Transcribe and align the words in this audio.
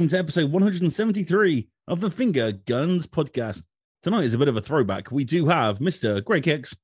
Welcome 0.00 0.16
to 0.16 0.18
episode 0.18 0.50
173 0.50 1.68
of 1.86 2.00
the 2.00 2.08
Finger 2.08 2.52
Guns 2.52 3.06
podcast. 3.06 3.64
Tonight 4.02 4.24
is 4.24 4.32
a 4.32 4.38
bit 4.38 4.48
of 4.48 4.56
a 4.56 4.62
throwback. 4.62 5.12
We 5.12 5.24
do 5.24 5.44
have 5.48 5.78
Mr. 5.78 6.24
Greg 6.24 6.46
Hicks. 6.46 6.74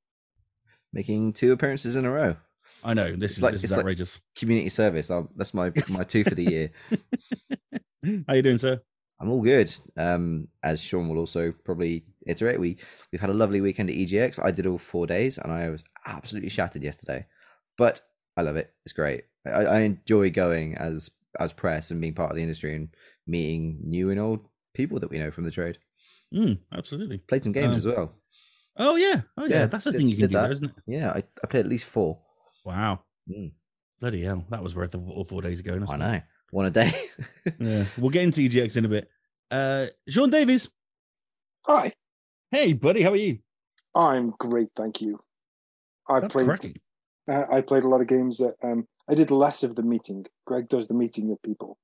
making 0.92 1.32
two 1.32 1.52
appearances 1.52 1.96
in 1.96 2.04
a 2.04 2.10
row. 2.10 2.36
I 2.84 2.92
know 2.92 3.16
this 3.16 3.30
It's 3.30 3.36
is 3.38 3.42
like- 3.42 3.52
this 3.52 3.64
is 3.64 3.70
like- 3.70 3.78
outrageous. 3.80 4.20
Community 4.36 4.68
service. 4.68 5.10
I'll, 5.10 5.30
that's 5.34 5.54
my 5.54 5.72
my 5.88 6.04
two 6.04 6.24
for 6.24 6.34
the 6.34 6.44
year. 6.44 6.70
How 8.28 8.34
you 8.34 8.42
doing, 8.42 8.58
sir? 8.58 8.82
I'm 9.18 9.30
all 9.30 9.40
good. 9.40 9.74
Um, 9.96 10.48
as 10.62 10.78
Sean 10.78 11.08
will 11.08 11.16
also 11.16 11.54
probably 11.64 12.04
iterate, 12.26 12.60
we 12.60 12.76
we've 13.12 13.20
had 13.22 13.30
a 13.30 13.32
lovely 13.32 13.62
weekend 13.62 13.88
at 13.88 13.96
EGX. 13.96 14.44
I 14.44 14.50
did 14.50 14.66
all 14.66 14.76
four 14.76 15.06
days, 15.06 15.38
and 15.38 15.50
I 15.50 15.70
was 15.70 15.82
absolutely 16.04 16.50
shattered 16.50 16.82
yesterday. 16.82 17.24
But 17.78 18.02
I 18.36 18.42
love 18.42 18.56
it. 18.56 18.74
It's 18.84 18.92
great. 18.92 19.24
I, 19.46 19.64
I 19.64 19.80
enjoy 19.80 20.30
going 20.30 20.76
as 20.76 21.08
as 21.38 21.52
press 21.52 21.90
and 21.90 22.00
being 22.00 22.14
part 22.14 22.30
of 22.30 22.36
the 22.36 22.42
industry 22.42 22.74
and 22.74 22.88
meeting 23.26 23.78
new 23.84 24.10
and 24.10 24.20
old 24.20 24.40
people 24.74 25.00
that 25.00 25.10
we 25.10 25.18
know 25.18 25.30
from 25.30 25.44
the 25.44 25.50
trade. 25.50 25.78
Mm, 26.34 26.58
absolutely. 26.72 27.18
Played 27.18 27.44
some 27.44 27.52
games 27.52 27.72
Um, 27.72 27.76
as 27.76 27.86
well. 27.86 28.12
Oh 28.78 28.96
yeah. 28.96 29.22
Oh 29.38 29.44
yeah. 29.46 29.60
Yeah, 29.60 29.66
That's 29.66 29.84
the 29.84 29.92
did- 29.92 29.98
thing 29.98 30.08
you 30.08 30.16
can 30.16 30.28
do, 30.28 30.34
there, 30.34 30.42
that. 30.42 30.50
isn't 30.50 30.66
it? 30.68 30.74
Yeah, 30.86 31.10
I, 31.12 31.22
I 31.42 31.46
played 31.46 31.60
at 31.64 31.70
least 31.70 31.86
four. 31.86 32.20
Wow. 32.64 33.00
Mm. 33.30 33.52
Bloody 34.00 34.22
hell. 34.22 34.44
That 34.50 34.62
was 34.62 34.74
worth 34.74 34.94
all 34.94 35.24
four 35.24 35.40
days 35.42 35.60
ago. 35.60 35.74
I 35.74 35.78
suppose. 35.86 35.98
know. 35.98 36.20
One 36.50 36.66
a 36.66 36.70
day. 36.70 36.92
Yeah. 37.60 37.84
We'll 37.96 38.10
get 38.10 38.22
into 38.22 38.40
EGX 38.42 38.76
in 38.76 38.84
a 38.84 38.88
bit. 38.88 39.08
Uh 39.50 39.86
Sean 40.08 40.30
Davies. 40.30 40.68
Hi, 41.66 41.92
Hey, 42.50 42.72
buddy. 42.74 43.02
How 43.02 43.10
are 43.12 43.16
you? 43.16 43.38
I'm 43.94 44.30
great, 44.38 44.68
thank 44.76 45.00
you. 45.00 45.18
I 46.08 46.20
That's 46.20 46.34
played. 46.34 46.46
cracking. 46.46 46.74
Uh, 47.30 47.42
I 47.50 47.60
played 47.62 47.82
a 47.82 47.88
lot 47.88 48.00
of 48.00 48.06
games. 48.06 48.38
That, 48.38 48.54
um, 48.62 48.86
I 49.08 49.14
did 49.14 49.30
less 49.32 49.62
of 49.64 49.74
the 49.74 49.82
meeting. 49.82 50.26
Greg 50.46 50.68
does 50.68 50.86
the 50.86 50.94
meeting 50.94 51.28
with 51.28 51.42
people. 51.42 51.78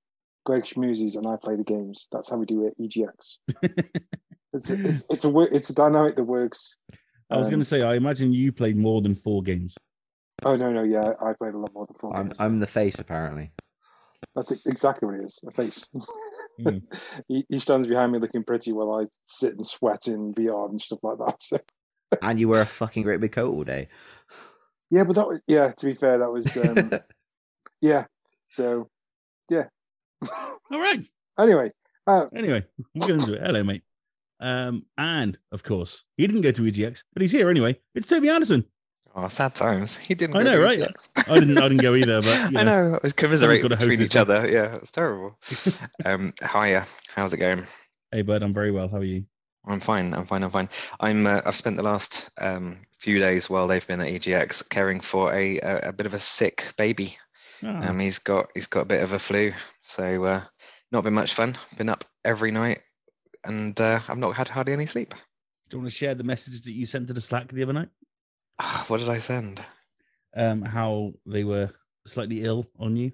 Greg 0.45 0.65
schmoozes, 0.65 1.17
and 1.17 1.27
I 1.27 1.37
play 1.37 1.57
the 1.57 1.65
games. 1.65 2.09
That's 2.12 2.31
how 2.31 2.37
we 2.37 2.47
do 2.47 2.67
it. 2.67 2.75
EGX. 2.81 3.39
It's 4.55 4.69
a, 4.69 4.75
it's, 4.87 5.07
it's 5.09 5.25
a 5.25 5.31
wo- 5.31 5.48
it's 5.51 5.71
a 5.71 5.75
dynamic 5.75 6.15
that 6.17 6.25
works. 6.25 6.77
I 7.31 7.39
was 7.39 7.47
Um, 7.47 7.53
going 7.53 7.61
to 7.61 7.67
say, 7.67 7.81
I 7.81 7.95
imagine 7.95 8.35
you 8.35 8.53
played 8.53 8.77
more 8.77 9.01
than 9.01 9.15
four 9.15 9.43
games. 9.43 9.75
Oh 10.45 10.57
no, 10.57 10.70
no, 10.70 10.83
yeah, 10.83 11.15
I 11.23 11.33
played 11.33 11.55
a 11.55 11.59
lot 11.59 11.73
more 11.73 11.87
than 11.87 11.97
four. 11.98 12.15
I'm 12.15 12.27
games. 12.27 12.37
I'm 12.39 12.61
the 12.61 12.67
face 12.67 12.98
apparently. 12.98 13.53
That's 14.37 14.53
exactly 14.67 15.07
what 15.07 15.15
it 15.20 15.25
is. 15.25 15.41
A 15.48 15.51
face. 15.53 15.89
Mm. 16.61 16.83
he, 17.29 17.47
he 17.48 17.59
stands 17.59 17.89
behind 17.89 18.13
me 18.13 18.19
looking 18.19 18.45
pretty 18.45 18.73
while 18.75 18.93
I 19.01 19.07
sit 19.25 19.55
and 19.55 19.67
sweat 19.67 20.07
in 20.07 20.35
VR 20.35 20.69
and 20.69 20.79
stuff 20.79 20.98
like 21.03 21.17
that. 21.17 21.37
So, 21.41 21.59
And 22.20 22.39
you 22.39 22.47
wear 22.48 22.61
a 22.61 22.67
fucking 22.67 23.05
great 23.05 23.23
big 23.23 23.33
coat 23.33 23.55
all 23.55 23.65
day. 23.65 23.89
yeah, 24.91 25.05
but 25.05 25.15
that 25.17 25.27
was 25.29 25.41
yeah. 25.47 25.70
To 25.73 25.87
be 25.87 25.95
fair, 25.95 26.19
that 26.19 26.31
was 26.31 26.55
um, 26.59 26.91
yeah. 27.81 28.05
So 28.51 28.91
yeah. 29.48 29.69
All 30.70 30.78
right. 30.81 31.01
anyway, 31.39 31.70
uh, 32.06 32.27
Anyway, 32.34 32.65
we'll 32.95 33.06
get 33.09 33.17
into 33.19 33.34
it. 33.34 33.42
Hello, 33.42 33.62
mate. 33.62 33.83
Um, 34.41 34.84
and 34.98 35.39
of 35.53 35.62
course, 35.62 36.05
he 36.17 36.27
didn't 36.27 36.42
go 36.42 36.51
to 36.51 36.62
EGX, 36.62 37.05
but 37.12 37.23
he's 37.23 37.33
here 37.33 37.48
anyway. 37.51 37.79
It's 37.95 38.09
Toby 38.09 38.29
Anderson. 38.29 38.64
Oh, 39.14 39.29
sad 39.29 39.55
times. 39.55 39.97
He 39.97 40.14
didn't. 40.14 40.34
I 40.37 40.39
go 40.42 40.51
know, 40.51 40.57
to 40.58 40.64
right? 40.64 40.96
I 41.29 41.39
didn't. 41.39 41.58
I 41.58 41.63
didn't 41.69 41.83
go 41.83 41.95
either, 41.95 42.23
but 42.23 42.51
you 42.52 42.58
I 42.58 42.63
know. 42.64 42.95
It 42.95 42.95
I 42.95 43.01
was 43.02 43.13
commiserating 43.13 43.63
gotta 43.63 43.77
host 43.77 43.91
between 43.91 44.05
each 44.07 44.13
thing. 44.13 44.23
other. 44.23 44.48
Yeah, 44.51 44.77
it's 44.77 44.91
terrible. 44.91 45.39
um, 46.05 46.33
hiya. 46.41 46.86
How's 47.14 47.33
it 47.35 47.36
going? 47.39 47.67
Hey, 48.11 48.23
bud, 48.23 48.42
I'm 48.42 48.55
very 48.55 48.70
well. 48.70 48.89
How 48.89 48.96
are 48.98 49.05
you? 49.05 49.25
I'm 49.67 49.80
fine. 49.80 50.13
I'm 50.14 50.25
fine. 50.27 50.42
I'm 50.42 50.51
fine. 50.51 50.69
I'm. 51.01 51.27
Uh, 51.27 51.42
I've 51.45 51.55
spent 51.57 51.77
the 51.77 51.83
last 51.83 52.30
um, 52.39 52.79
few 52.98 53.19
days 53.19 53.48
while 53.51 53.67
they've 53.69 53.86
been 53.86 54.01
at 54.01 54.08
EGX 54.08 54.69
caring 54.70 54.98
for 54.98 55.33
a 55.35 55.58
a, 55.61 55.89
a 55.91 55.92
bit 55.92 56.07
of 56.07 56.14
a 56.14 56.19
sick 56.19 56.73
baby. 56.79 57.17
Ah, 57.63 57.91
Um, 57.91 58.01
he's 58.01 58.19
got 58.19 58.46
he's 58.55 58.67
got 58.67 58.80
a 58.80 58.86
bit 58.86 59.02
of 59.05 59.13
a 59.13 59.19
flu, 59.20 59.52
so 59.83 60.25
uh, 60.25 60.43
not 60.91 61.05
been 61.05 61.15
much 61.15 61.35
fun. 61.35 61.57
Been 61.77 61.89
up 61.89 62.05
every 62.25 62.51
night, 62.51 62.81
and 63.45 63.79
uh, 63.81 64.01
I've 64.09 64.19
not 64.19 64.37
had 64.37 64.48
hardly 64.48 64.73
any 64.73 64.87
sleep. 64.87 65.15
do 65.69 65.77
you 65.77 65.79
want 65.81 65.91
to 65.91 65.97
share 65.97 66.15
the 66.15 66.25
message 66.25 66.63
that 66.63 66.73
you 66.73 66.87
sent 66.87 67.07
to 67.09 67.13
the 67.13 67.20
Slack 67.20 67.53
the 67.53 67.63
other 67.63 67.73
night? 67.73 67.89
Ah, 68.59 68.85
what 68.89 69.01
did 69.01 69.09
I 69.09 69.19
send? 69.19 69.63
Um, 70.35 70.63
how 70.63 71.13
they 71.27 71.45
were 71.45 71.70
slightly 72.07 72.45
ill 72.45 72.67
on 72.79 72.97
you. 72.97 73.13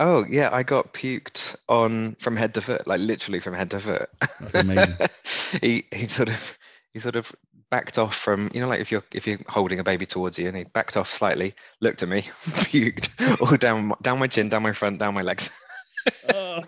Oh 0.00 0.24
yeah, 0.28 0.50
I 0.52 0.62
got 0.62 0.94
puked 0.94 1.56
on 1.68 2.14
from 2.16 2.36
head 2.36 2.54
to 2.54 2.60
foot, 2.60 2.86
like 2.86 3.00
literally 3.00 3.40
from 3.40 3.54
head 3.54 3.70
to 3.72 3.80
foot. 3.80 4.08
That's 4.20 4.54
amazing. 4.54 4.94
he 5.60 5.84
he 5.92 6.06
sort 6.06 6.28
of 6.28 6.58
he 6.94 7.00
sort 7.00 7.16
of 7.16 7.32
backed 7.70 7.98
off 7.98 8.14
from 8.14 8.48
you 8.54 8.60
know 8.60 8.68
like 8.68 8.80
if 8.80 8.92
you're 8.92 9.04
if 9.12 9.26
you're 9.26 9.38
holding 9.48 9.80
a 9.80 9.84
baby 9.84 10.06
towards 10.06 10.38
you 10.38 10.46
and 10.48 10.56
he 10.56 10.64
backed 10.64 10.96
off 10.96 11.12
slightly, 11.12 11.52
looked 11.80 12.02
at 12.02 12.08
me, 12.08 12.22
puked 12.22 13.40
all 13.40 13.56
down 13.56 13.92
down 14.02 14.20
my 14.20 14.28
chin, 14.28 14.48
down 14.48 14.62
my 14.62 14.72
front, 14.72 14.98
down 14.98 15.14
my 15.14 15.22
legs. 15.22 15.50
oh, 16.34 16.62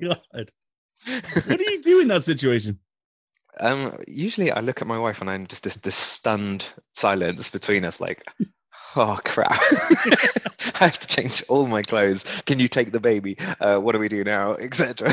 God! 0.00 0.50
What 1.46 1.58
do 1.58 1.70
you 1.70 1.82
do 1.82 2.00
in 2.00 2.08
that 2.08 2.22
situation? 2.22 2.78
um, 3.60 3.96
usually 4.08 4.50
I 4.50 4.60
look 4.60 4.80
at 4.80 4.88
my 4.88 4.98
wife 4.98 5.20
and 5.20 5.30
I'm 5.30 5.46
just 5.46 5.64
this 5.64 5.76
this 5.76 5.94
stunned 5.94 6.66
silence 6.92 7.48
between 7.48 7.84
us, 7.84 8.00
like. 8.00 8.24
Oh 8.96 9.18
crap! 9.24 9.50
I 9.50 10.84
have 10.84 11.00
to 11.00 11.08
change 11.08 11.42
all 11.48 11.66
my 11.66 11.82
clothes. 11.82 12.22
Can 12.42 12.60
you 12.60 12.68
take 12.68 12.92
the 12.92 13.00
baby? 13.00 13.36
Uh, 13.58 13.78
what 13.78 13.90
do 13.90 13.98
we 13.98 14.08
do 14.08 14.22
now, 14.22 14.52
etc. 14.54 15.12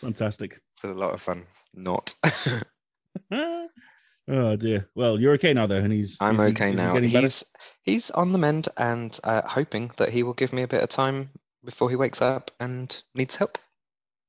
Fantastic. 0.00 0.60
It's 0.74 0.84
a 0.84 0.94
lot 0.94 1.12
of 1.12 1.20
fun. 1.20 1.44
Not. 1.74 2.14
oh 4.28 4.56
dear. 4.56 4.88
Well, 4.94 5.18
you're 5.20 5.32
okay 5.34 5.52
now, 5.52 5.66
though, 5.66 5.76
and 5.76 5.92
he's. 5.92 6.16
I'm 6.20 6.36
is 6.36 6.40
he- 6.42 6.48
okay 6.52 6.66
is 6.66 6.70
he 6.72 6.76
now. 6.76 6.94
better? 6.94 7.06
He's 7.06 7.44
he's 7.82 8.10
on 8.12 8.32
the 8.32 8.38
mend 8.38 8.68
and 8.76 9.18
uh, 9.24 9.42
hoping 9.46 9.90
that 9.96 10.10
he 10.10 10.22
will 10.22 10.34
give 10.34 10.52
me 10.52 10.62
a 10.62 10.68
bit 10.68 10.82
of 10.82 10.88
time 10.88 11.30
before 11.64 11.90
he 11.90 11.96
wakes 11.96 12.20
up 12.22 12.50
and 12.60 13.02
needs 13.14 13.36
help. 13.36 13.58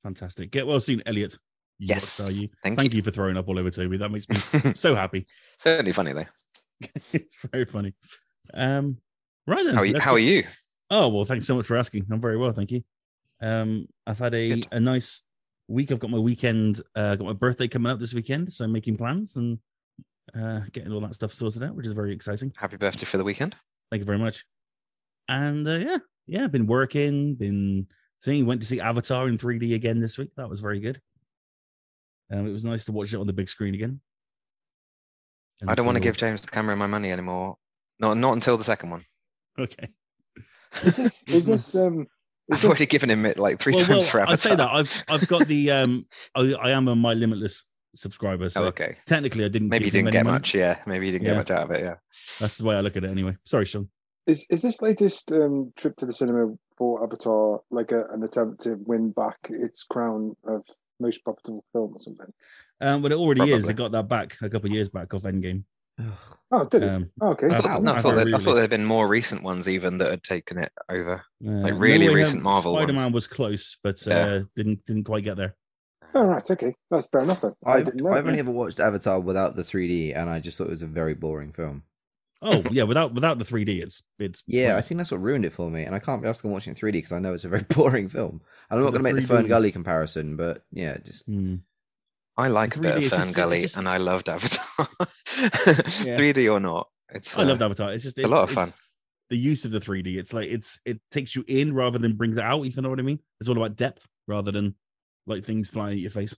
Fantastic. 0.03 0.51
Get 0.51 0.67
well 0.67 0.79
soon, 0.79 1.01
Elliot. 1.05 1.37
You 1.79 1.87
Yes, 1.87 2.19
you. 2.39 2.49
thank, 2.63 2.77
Thank 2.77 2.93
you. 2.93 2.97
you 2.97 3.03
for 3.03 3.11
throwing 3.11 3.37
up 3.37 3.47
all 3.47 3.57
over 3.57 3.69
Toby. 3.71 3.97
That 3.97 4.09
makes 4.09 4.27
me 4.29 4.73
so 4.73 4.93
happy. 4.95 5.25
Certainly 5.57 5.93
funny 5.93 6.13
though. 6.13 6.25
it's 7.13 7.35
very 7.51 7.65
funny. 7.65 7.93
Um, 8.53 8.97
right 9.47 9.63
then. 9.65 9.75
How 9.75 9.81
are 9.81 9.85
you? 9.85 9.99
How 9.99 10.13
are 10.13 10.19
you? 10.19 10.43
Oh 10.89 11.09
well, 11.09 11.25
thanks 11.25 11.47
so 11.47 11.55
much 11.55 11.65
for 11.65 11.75
asking. 11.77 12.05
I'm 12.11 12.21
very 12.21 12.37
well, 12.37 12.51
thank 12.51 12.71
you. 12.71 12.83
Um, 13.41 13.87
I've 14.05 14.19
had 14.19 14.33
a, 14.35 14.49
Good. 14.49 14.67
a 14.71 14.79
nice 14.79 15.21
week. 15.67 15.91
I've 15.91 15.99
got 15.99 16.11
my 16.11 16.19
weekend. 16.19 16.81
Uh, 16.95 17.15
got 17.15 17.25
my 17.25 17.33
birthday 17.33 17.67
coming 17.67 17.91
up 17.91 17.99
this 17.99 18.13
weekend, 18.13 18.53
so 18.53 18.65
I'm 18.65 18.71
making 18.71 18.97
plans 18.97 19.35
and 19.35 19.57
uh, 20.37 20.61
getting 20.71 20.91
all 20.91 21.01
that 21.01 21.15
stuff 21.15 21.33
sorted 21.33 21.63
out, 21.63 21.75
which 21.75 21.85
is 21.85 21.93
very 21.93 22.13
exciting. 22.13 22.51
Happy 22.57 22.77
birthday 22.77 23.05
for 23.05 23.17
the 23.17 23.23
weekend. 23.23 23.55
Thank 23.91 24.01
you 24.01 24.05
very 24.05 24.17
much. 24.17 24.45
And 25.29 25.67
uh, 25.67 25.77
yeah, 25.77 25.97
yeah, 26.27 26.47
been 26.47 26.67
working, 26.67 27.35
been 27.35 27.87
seeing. 28.21 28.45
Went 28.45 28.61
to 28.61 28.67
see 28.67 28.81
Avatar 28.81 29.27
in 29.27 29.37
3D 29.37 29.75
again 29.75 29.99
this 29.99 30.17
week. 30.17 30.31
That 30.37 30.49
was 30.49 30.61
very 30.61 30.79
good. 30.79 31.01
Um, 32.31 32.47
it 32.47 32.51
was 32.51 32.65
nice 32.65 32.85
to 32.85 32.91
watch 32.91 33.13
it 33.13 33.19
on 33.19 33.27
the 33.27 33.33
big 33.33 33.49
screen 33.49 33.75
again. 33.75 33.99
And 35.61 35.69
I 35.69 35.75
don't 35.75 35.85
want 35.85 35.95
to 35.95 36.01
give 36.01 36.17
James 36.17 36.41
the 36.41 36.47
Cameron 36.47 36.79
my 36.79 36.87
money 36.87 37.11
anymore. 37.11 37.55
Not 37.99 38.17
not 38.17 38.33
until 38.33 38.57
the 38.57 38.63
second 38.63 38.89
one. 38.89 39.05
Okay. 39.59 39.87
is 40.83 40.95
this 40.95 41.23
is 41.27 41.45
this 41.45 41.75
um? 41.75 42.07
Is 42.49 42.55
I've 42.55 42.61
this, 42.61 42.65
already 42.65 42.85
given 42.85 43.09
him 43.09 43.25
it 43.25 43.37
like 43.37 43.59
three 43.59 43.73
well, 43.73 43.85
times 43.85 44.03
well, 44.03 44.09
for 44.09 44.19
Avatar. 44.21 44.33
I 44.33 44.35
say 44.35 44.55
that 44.55 44.69
I've 44.69 45.05
I've 45.07 45.27
got 45.27 45.47
the 45.47 45.71
um 45.71 46.05
I, 46.35 46.53
I 46.53 46.71
am 46.71 46.89
on 46.89 46.99
my 46.99 47.13
limitless 47.13 47.63
subscriber, 47.95 48.49
so 48.49 48.63
oh, 48.63 48.67
okay. 48.67 48.95
technically 49.05 49.45
I 49.45 49.49
didn't 49.49 49.69
Maybe 49.69 49.85
you 49.85 49.91
give 49.91 49.99
him 50.01 50.05
didn't 50.05 50.15
any 50.15 50.19
get 50.19 50.25
money. 50.25 50.35
much. 50.35 50.55
Yeah. 50.55 50.79
Maybe 50.87 51.05
you 51.07 51.11
didn't 51.13 51.25
Yeah. 51.25 51.31
get 51.31 51.37
much 51.37 51.51
out 51.51 51.63
of 51.63 51.71
it. 51.71 51.81
Yeah. 51.81 51.95
That's 52.39 52.57
the 52.57 52.65
way 52.65 52.75
I 52.75 52.81
look 52.81 52.95
at 52.97 53.03
it 53.03 53.09
anyway. 53.11 53.37
Sorry, 53.45 53.65
Sean. 53.65 53.89
is 54.27 54.45
is 54.49 54.61
this 54.61 54.81
latest 54.81 55.31
um, 55.31 55.73
trip 55.75 55.95
to 55.97 56.05
the 56.05 56.13
cinema 56.13 56.53
for 56.77 57.03
Avatar 57.03 57.59
like 57.69 57.91
a, 57.91 58.05
an 58.11 58.23
attempt 58.23 58.61
to 58.61 58.75
win 58.85 59.11
back 59.11 59.37
its 59.49 59.83
crown 59.83 60.35
of 60.45 60.63
most 60.99 61.23
profitable 61.23 61.65
film 61.71 61.93
or 61.93 61.99
something? 61.99 62.33
Um, 62.81 63.01
but 63.01 63.11
it 63.11 63.17
already 63.17 63.41
is. 63.43 63.49
Probably. 63.63 63.69
It 63.73 63.77
got 63.77 63.91
that 63.93 64.07
back 64.07 64.37
a 64.41 64.49
couple 64.49 64.67
of 64.69 64.73
years 64.73 64.89
back 64.89 65.13
off 65.13 65.23
Endgame. 65.23 65.63
Ugh. 65.99 66.07
Oh, 66.51 66.65
did 66.65 66.81
it? 66.83 66.89
Um, 66.89 67.11
oh, 67.21 67.29
okay. 67.31 67.47
uh, 67.47 67.59
I 67.59 67.61
thought, 67.61 67.83
no, 67.83 67.91
I 67.93 67.97
I've 67.97 68.01
thought, 68.01 68.15
there, 68.15 68.35
I 68.35 68.39
thought 68.39 68.53
there'd 68.55 68.69
been 68.71 68.83
more 68.83 69.07
recent 69.07 69.43
ones 69.43 69.69
even 69.69 69.99
that 69.99 70.09
had 70.09 70.23
taken 70.23 70.57
it 70.57 70.71
over. 70.89 71.23
Uh, 71.47 71.51
Like 71.51 71.75
really 71.77 72.07
Way 72.09 72.15
recent 72.15 72.37
Home 72.37 72.43
Marvel 72.43 72.73
ones. 72.73 72.85
Spider-Man 72.85 73.11
was 73.11 73.27
close, 73.27 73.77
but 73.83 74.03
Yeah. 74.07 74.15
uh, 74.25 74.41
didn't 74.55 74.83
didn't 74.85 75.03
quite 75.03 75.23
get 75.23 75.37
there. 75.37 75.55
Oh, 76.15 76.23
right. 76.23 76.51
Okay. 76.51 76.75
That's 76.91 77.07
fair 77.07 77.21
enough 77.21 77.41
then. 77.41 77.53
I 77.65 77.73
I've, 77.73 77.85
didn't 77.85 78.01
know. 78.01 78.11
I've 78.11 78.25
only 78.27 78.39
ever 78.39 78.51
watched 78.51 78.79
Avatar 78.79 79.19
without 79.19 79.55
the 79.55 79.63
3D, 79.63 80.15
and 80.15 80.29
I 80.29 80.39
just 80.39 80.57
thought 80.57 80.67
it 80.67 80.71
was 80.71 80.81
a 80.81 80.87
very 80.87 81.13
boring 81.13 81.51
film. 81.53 81.83
Oh 82.45 82.61
yeah, 82.71 82.83
without 82.83 83.13
without 83.13 83.39
the 83.39 83.45
3D, 83.45 83.81
it's 83.81 84.03
it's 84.19 84.43
Yeah, 84.47 84.75
I 84.75 84.81
think 84.81 84.97
that's 84.97 85.11
what 85.11 85.21
ruined 85.21 85.45
it 85.45 85.53
for 85.53 85.69
me, 85.69 85.83
and 85.83 85.95
I 85.95 85.99
can't 85.99 86.21
be 86.21 86.27
asked 86.27 86.43
on 86.43 86.51
watching 86.51 86.73
it 86.73 86.81
in 86.83 86.89
3D 86.89 86.93
because 86.93 87.11
I 87.13 87.19
know 87.19 87.33
it's 87.33 87.45
a 87.45 87.49
very 87.49 87.63
boring 87.69 88.09
film. 88.09 88.41
And 88.69 88.79
I'm 88.79 88.83
not 88.83 88.91
going 88.91 89.03
to 89.03 89.13
make 89.13 89.15
the 89.15 89.21
3D 89.21 89.27
Fern 89.27 89.47
Gully 89.47 89.71
comparison, 89.71 90.35
but 90.35 90.63
yeah, 90.71 90.97
just 90.97 91.25
Hmm. 91.25 91.55
I 92.35 92.47
like 92.49 92.75
a 92.75 92.79
bit 92.79 92.95
3D, 92.95 92.97
of 93.05 93.07
Fern 93.09 93.19
just- 93.21 93.35
Gully, 93.35 93.61
just- 93.61 93.77
and 93.77 93.87
I 93.87 93.97
loved 93.97 94.27
Avatar. 94.29 94.87
Yeah. 96.05 96.17
3D 96.19 96.51
or 96.51 96.59
not, 96.59 96.89
it's. 97.13 97.37
I 97.37 97.43
uh, 97.43 97.45
loved 97.45 97.61
Avatar. 97.63 97.91
It's 97.93 98.03
just 98.03 98.19
a 98.19 98.27
lot 98.27 98.43
of 98.43 98.51
fun. 98.51 98.69
The 99.29 99.37
use 99.37 99.63
of 99.65 99.71
the 99.71 99.79
3D, 99.79 100.17
it's 100.17 100.33
like 100.33 100.49
it's 100.49 100.79
it 100.85 100.99
takes 101.11 101.35
you 101.35 101.43
in 101.47 101.73
rather 101.73 101.97
than 101.97 102.15
brings 102.17 102.37
it 102.37 102.43
out. 102.43 102.65
If 102.65 102.75
you 102.75 102.81
know 102.81 102.89
what 102.89 102.99
I 102.99 103.03
mean, 103.03 103.19
it's 103.39 103.49
all 103.49 103.57
about 103.57 103.77
depth 103.77 104.05
rather 104.27 104.51
than 104.51 104.75
like 105.27 105.43
things 105.45 105.69
flying 105.69 105.93
at 105.93 105.99
your 105.99 106.11
face. 106.11 106.35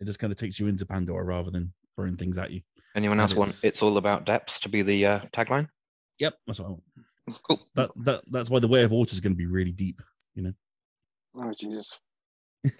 It 0.00 0.04
just 0.06 0.18
kind 0.18 0.32
of 0.32 0.38
takes 0.38 0.58
you 0.58 0.66
into 0.66 0.84
Pandora 0.86 1.24
rather 1.24 1.50
than 1.50 1.72
throwing 1.96 2.16
things 2.16 2.36
at 2.38 2.50
you. 2.50 2.60
Anyone 2.96 3.18
and 3.18 3.22
else 3.22 3.34
want 3.34 3.50
it's- 3.50 3.64
"It's 3.64 3.82
all 3.82 3.96
about 3.96 4.24
depth" 4.26 4.60
to 4.62 4.68
be 4.68 4.82
the 4.82 5.06
uh, 5.06 5.20
tagline? 5.32 5.68
Yep, 6.18 6.34
that's 6.46 6.60
what 6.60 6.66
I 6.66 6.70
want. 6.70 6.82
Cool. 7.48 7.60
That 7.74 7.90
that 8.04 8.22
that's 8.30 8.50
why 8.50 8.58
the 8.60 8.68
way 8.68 8.82
of 8.84 8.90
water 8.90 9.12
is 9.12 9.20
going 9.20 9.32
to 9.32 9.36
be 9.36 9.46
really 9.46 9.72
deep. 9.72 10.00
You 10.34 10.42
know. 10.44 10.52
Oh 11.36 11.52
Jesus! 11.52 11.98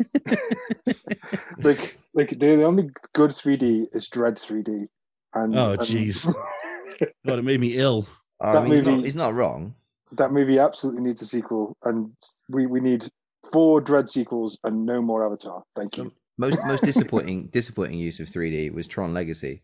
like, 1.59 1.99
like 2.15 2.31
the, 2.31 2.37
the 2.57 2.65
only 2.65 2.91
good 3.12 3.31
3D 3.31 3.87
is 3.95 4.09
Dredd 4.09 4.35
3D. 4.39 4.87
And 5.35 5.57
Oh, 5.59 5.73
and 5.73 5.81
jeez. 5.81 6.25
God, 7.27 7.39
it 7.39 7.45
made 7.45 7.61
me 7.61 7.75
ill. 7.77 8.07
I 8.41 8.53
That 8.53 8.62
mean, 8.65 8.73
he's, 8.73 8.83
not, 8.83 8.91
movie- 8.91 9.03
he's 9.05 9.17
not 9.17 9.35
wrong. 9.35 9.75
that 10.12 10.31
movie 10.33 10.59
absolutely 10.59 11.03
needs 11.03 11.23
a 11.23 11.27
sequel, 11.27 11.77
and 11.85 12.12
we 12.49 12.67
we 12.67 12.81
need 12.81 13.09
four 13.52 13.81
Dredd 13.82 14.08
sequels 14.08 14.58
and 14.64 14.85
no 14.87 15.02
more 15.02 15.25
Avatar. 15.26 15.62
Thank 15.76 15.96
you. 15.99 16.12
Most 16.38 16.58
most 16.67 16.82
disappointing 16.85 17.49
disappointing 17.49 17.99
use 17.99 18.20
of 18.20 18.29
3D 18.29 18.73
was 18.73 18.87
Tron 18.87 19.14
Legacy. 19.14 19.62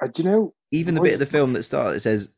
Uh, 0.00 0.06
do 0.06 0.22
you 0.22 0.30
know? 0.30 0.54
Even 0.70 0.94
the 0.94 1.00
What 1.00 1.06
bit 1.06 1.14
of 1.14 1.20
the 1.20 1.26
film 1.26 1.54
that 1.54 1.62
starts 1.64 1.96
it 1.96 2.00
says 2.00 2.30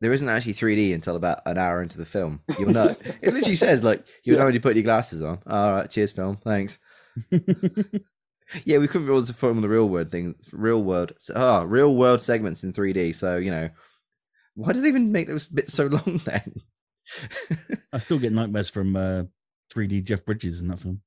there 0.00 0.12
isn't 0.12 0.28
actually 0.28 0.54
3D 0.54 0.94
until 0.94 1.14
about 1.16 1.40
an 1.44 1.58
hour 1.58 1.82
into 1.82 1.98
the 1.98 2.06
film. 2.06 2.40
You'll 2.58 2.70
know. 2.72 2.88
it 3.22 3.34
literally 3.34 3.56
says 3.56 3.84
like 3.84 4.04
you'll 4.24 4.36
Yeah. 4.36 4.40
know 4.40 4.46
when 4.46 4.54
you 4.54 4.60
put 4.60 4.76
your 4.76 4.82
glasses 4.84 5.20
on. 5.22 5.38
All 5.46 5.74
right, 5.74 5.90
cheers, 5.90 6.12
film. 6.12 6.36
Thanks. 6.36 6.78
Yeah, 8.64 8.78
we 8.78 8.88
couldn't 8.88 9.06
be 9.06 9.12
able 9.12 9.24
to 9.24 9.32
film 9.32 9.60
the 9.60 9.68
real 9.68 9.88
world 9.88 10.10
things, 10.10 10.34
real 10.52 10.82
world, 10.82 11.12
ah, 11.36 11.64
real 11.66 11.94
world 11.94 12.20
segments 12.20 12.64
in 12.64 12.72
3D. 12.72 13.14
So 13.14 13.36
you 13.36 13.50
know, 13.50 13.70
why 14.54 14.72
did 14.72 14.82
they 14.82 14.88
even 14.88 15.12
make 15.12 15.28
those 15.28 15.46
bits 15.46 15.72
so 15.72 15.86
long 15.86 16.20
then? 16.24 16.54
I 17.92 18.00
still 18.00 18.18
get 18.18 18.32
nightmares 18.32 18.68
from 18.68 18.96
uh, 18.96 19.22
3D 19.72 20.04
Jeff 20.04 20.24
Bridges 20.24 20.60
in 20.60 20.68
that 20.68 20.80
film. 20.80 21.00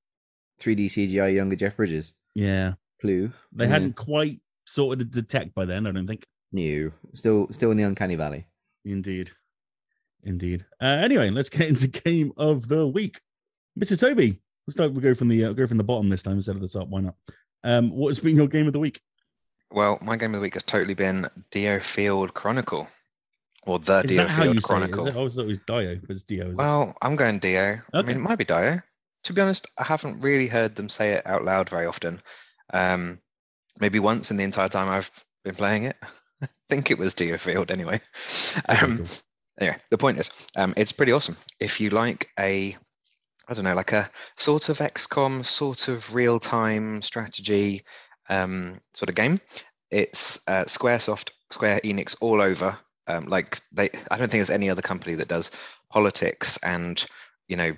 3D 0.61 0.85
CGI 0.87 1.33
younger 1.35 1.55
Jeff 1.55 1.75
Bridges. 1.77 2.13
Yeah, 2.35 2.73
Clue. 3.01 3.31
they 3.51 3.65
Yeah. 3.65 3.69
hadn't 3.71 3.95
quite 3.95 4.39
sorted 4.65 5.11
the 5.11 5.21
tech 5.21 5.53
by 5.53 5.65
then. 5.65 5.85
I 5.87 5.91
don't 5.91 6.07
think. 6.07 6.25
new. 6.51 6.93
Still, 7.13 7.47
still 7.51 7.71
in 7.71 7.77
the 7.77 7.83
uncanny 7.83 8.15
valley. 8.15 8.45
Indeed, 8.85 9.31
indeed. 10.23 10.65
Uh, 10.81 10.85
anyway, 10.85 11.29
let's 11.29 11.49
get 11.49 11.67
into 11.67 11.87
game 11.87 12.31
of 12.37 12.67
the 12.67 12.87
week, 12.87 13.19
Mr. 13.79 13.99
Toby. 13.99 14.39
Let's 14.67 14.75
start. 14.75 14.93
We 14.93 15.01
go 15.01 15.13
from 15.13 15.27
the 15.29 15.45
uh, 15.45 15.53
go 15.53 15.67
from 15.67 15.77
the 15.77 15.83
bottom 15.83 16.09
this 16.09 16.21
time 16.23 16.35
instead 16.35 16.55
of 16.55 16.61
the 16.61 16.67
top. 16.67 16.87
Why 16.87 17.01
not? 17.01 17.15
Um, 17.63 17.89
what 17.91 18.09
has 18.09 18.19
been 18.19 18.35
your 18.35 18.47
game 18.47 18.67
of 18.67 18.73
the 18.73 18.79
week? 18.79 19.01
Well, 19.71 19.97
my 20.01 20.15
game 20.17 20.33
of 20.35 20.39
the 20.39 20.41
week 20.43 20.53
has 20.53 20.63
totally 20.63 20.93
been 20.93 21.27
Dio 21.51 21.79
Field 21.79 22.33
Chronicle, 22.33 22.87
or 23.65 23.79
the 23.79 24.01
Is 24.01 24.11
Dio 24.11 24.23
that 24.23 24.31
how 24.31 24.43
Field 24.43 24.55
you 24.55 24.61
say 24.61 24.65
it? 24.65 24.67
Chronicle. 24.67 25.07
It? 25.07 25.15
I 25.15 25.17
always 25.17 25.35
thought 25.35 25.43
it 25.43 25.47
was 25.47 25.59
Dio, 25.67 25.95
but 26.01 26.09
it's 26.11 26.23
Dio. 26.23 26.45
Is 26.47 26.51
it? 26.53 26.57
Well, 26.57 26.95
I'm 27.01 27.15
going 27.15 27.39
Dio. 27.39 27.77
I 27.93 28.01
mean, 28.01 28.17
it 28.17 28.19
might 28.19 28.37
be 28.37 28.45
Dio. 28.45 28.81
To 29.23 29.33
be 29.33 29.41
honest, 29.41 29.67
I 29.77 29.83
haven't 29.83 30.19
really 30.21 30.47
heard 30.47 30.75
them 30.75 30.89
say 30.89 31.11
it 31.13 31.25
out 31.25 31.43
loud 31.43 31.69
very 31.69 31.85
often. 31.85 32.21
Um, 32.73 33.19
maybe 33.79 33.99
once 33.99 34.31
in 34.31 34.37
the 34.37 34.43
entire 34.43 34.69
time 34.69 34.89
I've 34.89 35.09
been 35.45 35.55
playing 35.55 35.83
it. 35.85 35.95
I 36.41 36.47
think 36.69 36.91
it 36.91 36.97
was 36.97 37.13
Dio 37.13 37.37
Field 37.37 37.71
anyway. 37.71 37.99
Okay, 38.69 38.79
Um, 38.85 38.97
cool. 38.97 39.07
anyway, 39.61 39.77
the 39.91 39.97
point 39.97 40.17
is, 40.19 40.29
um, 40.57 40.73
it's 40.75 40.91
pretty 40.91 41.11
awesome. 41.13 41.37
If 41.59 41.79
you 41.79 41.89
like 41.89 42.29
a, 42.39 42.75
I 43.47 43.53
don't 43.53 43.63
know, 43.63 43.75
like 43.75 43.93
a 43.93 44.09
sort 44.35 44.67
of 44.69 44.79
XCOM, 44.79 45.45
sort 45.45 45.87
of 45.87 46.13
real-time 46.13 47.01
strategy 47.01 47.83
um, 48.29 48.79
sort 48.93 49.09
of 49.09 49.15
game, 49.15 49.39
it's 49.91 50.39
uh, 50.47 50.63
SquareSoft, 50.65 51.31
Square 51.51 51.79
Enix 51.85 52.15
all 52.19 52.41
over. 52.41 52.77
Um, 53.07 53.25
like 53.25 53.59
they, 53.71 53.89
I 54.11 54.17
don't 54.17 54.29
think 54.29 54.39
there's 54.39 54.49
any 54.49 54.69
other 54.69 54.81
company 54.81 55.15
that 55.15 55.27
does 55.27 55.51
politics 55.89 56.57
and 56.63 57.05
you 57.47 57.57
know, 57.57 57.75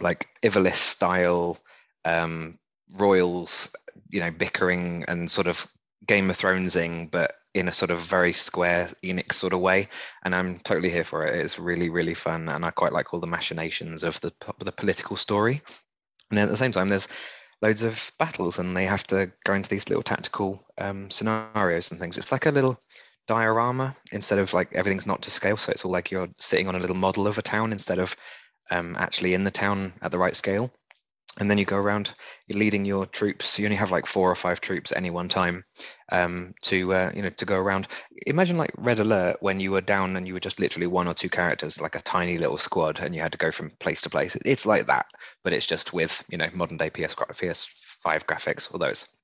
like 0.00 0.28
Ivalice 0.42 0.76
style 0.76 1.58
um, 2.04 2.58
royals, 2.96 3.74
you 4.10 4.20
know, 4.20 4.30
bickering 4.30 5.04
and 5.08 5.30
sort 5.30 5.46
of 5.46 5.66
Game 6.06 6.30
of 6.30 6.38
Thronesing, 6.38 7.10
but 7.10 7.36
in 7.54 7.68
a 7.68 7.72
sort 7.72 7.90
of 7.90 8.00
very 8.00 8.32
Square 8.32 8.90
Enix 9.04 9.34
sort 9.34 9.52
of 9.52 9.60
way 9.60 9.88
and 10.24 10.34
I'm 10.34 10.58
totally 10.60 10.90
here 10.90 11.04
for 11.04 11.24
it. 11.24 11.34
It's 11.34 11.58
really, 11.58 11.88
really 11.88 12.14
fun, 12.14 12.48
and 12.48 12.64
I 12.64 12.70
quite 12.70 12.92
like 12.92 13.14
all 13.14 13.20
the 13.20 13.26
machinations 13.26 14.02
of 14.02 14.20
the 14.20 14.32
the 14.58 14.72
political 14.72 15.16
story. 15.16 15.62
And 16.30 16.38
then 16.38 16.44
at 16.44 16.50
the 16.50 16.56
same 16.56 16.72
time, 16.72 16.88
there's 16.88 17.08
loads 17.62 17.82
of 17.82 18.12
battles, 18.18 18.58
and 18.58 18.76
they 18.76 18.84
have 18.84 19.06
to 19.08 19.30
go 19.44 19.54
into 19.54 19.70
these 19.70 19.88
little 19.88 20.02
tactical 20.02 20.64
um, 20.78 21.10
scenarios 21.10 21.90
and 21.90 22.00
things. 22.00 22.18
It's 22.18 22.32
like 22.32 22.46
a 22.46 22.50
little 22.50 22.80
diorama 23.26 23.94
instead 24.12 24.38
of 24.38 24.52
like 24.52 24.72
everything's 24.74 25.06
not 25.06 25.22
to 25.22 25.30
scale, 25.30 25.56
so 25.56 25.72
it's 25.72 25.84
all 25.84 25.92
like 25.92 26.10
you're 26.10 26.28
sitting 26.38 26.68
on 26.68 26.74
a 26.74 26.78
little 26.78 26.96
model 26.96 27.26
of 27.26 27.38
a 27.38 27.42
town 27.42 27.72
instead 27.72 27.98
of 27.98 28.16
um, 28.70 28.96
actually 28.98 29.34
in 29.34 29.44
the 29.44 29.50
town 29.50 29.92
at 30.02 30.10
the 30.10 30.18
right 30.18 30.36
scale. 30.36 30.70
And 31.40 31.50
then 31.50 31.58
you 31.58 31.64
go 31.64 31.76
around, 31.76 32.12
leading 32.48 32.84
your 32.84 33.06
troops. 33.06 33.58
You 33.58 33.66
only 33.66 33.76
have 33.76 33.90
like 33.90 34.06
four 34.06 34.30
or 34.30 34.36
five 34.36 34.60
troops 34.60 34.92
any 34.94 35.10
one 35.10 35.28
time 35.28 35.64
um, 36.12 36.54
to 36.62 36.92
uh, 36.92 37.10
you 37.14 37.22
know 37.22 37.30
to 37.30 37.44
go 37.44 37.58
around 37.58 37.88
imagine 38.26 38.56
like 38.56 38.70
red 38.76 39.00
alert 39.00 39.36
when 39.40 39.60
you 39.60 39.70
were 39.70 39.80
down 39.80 40.16
and 40.16 40.26
you 40.26 40.34
were 40.34 40.40
just 40.40 40.60
literally 40.60 40.86
one 40.86 41.08
or 41.08 41.14
two 41.14 41.28
characters 41.28 41.80
like 41.80 41.94
a 41.96 42.02
tiny 42.02 42.38
little 42.38 42.58
squad 42.58 43.00
and 43.00 43.14
you 43.14 43.20
had 43.20 43.32
to 43.32 43.38
go 43.38 43.50
from 43.50 43.70
place 43.80 44.00
to 44.00 44.10
place 44.10 44.36
it's 44.44 44.66
like 44.66 44.86
that 44.86 45.06
but 45.42 45.52
it's 45.52 45.66
just 45.66 45.92
with 45.92 46.24
you 46.30 46.38
know 46.38 46.48
modern 46.52 46.76
day 46.76 46.90
ps 46.90 47.14
gra- 47.14 47.26
ps5 47.34 48.24
graphics 48.26 48.68
although 48.72 48.86
it's 48.86 49.22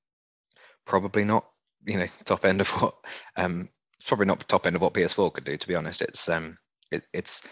probably 0.86 1.24
not 1.24 1.46
you 1.86 1.98
know 1.98 2.06
top 2.24 2.44
end 2.44 2.60
of 2.60 2.68
what 2.82 2.94
um 3.36 3.68
it's 4.00 4.08
probably 4.08 4.26
not 4.26 4.38
the 4.38 4.44
top 4.46 4.66
end 4.66 4.76
of 4.76 4.82
what 4.82 4.94
ps4 4.94 5.32
could 5.32 5.44
do 5.44 5.56
to 5.56 5.68
be 5.68 5.74
honest 5.74 6.02
it's 6.02 6.28
um 6.28 6.56
it, 6.90 7.02
it's 7.12 7.42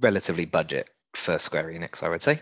relatively 0.00 0.46
budget 0.46 0.90
for 1.14 1.38
square 1.38 1.66
enix 1.66 2.02
i 2.02 2.08
would 2.08 2.22
say 2.22 2.40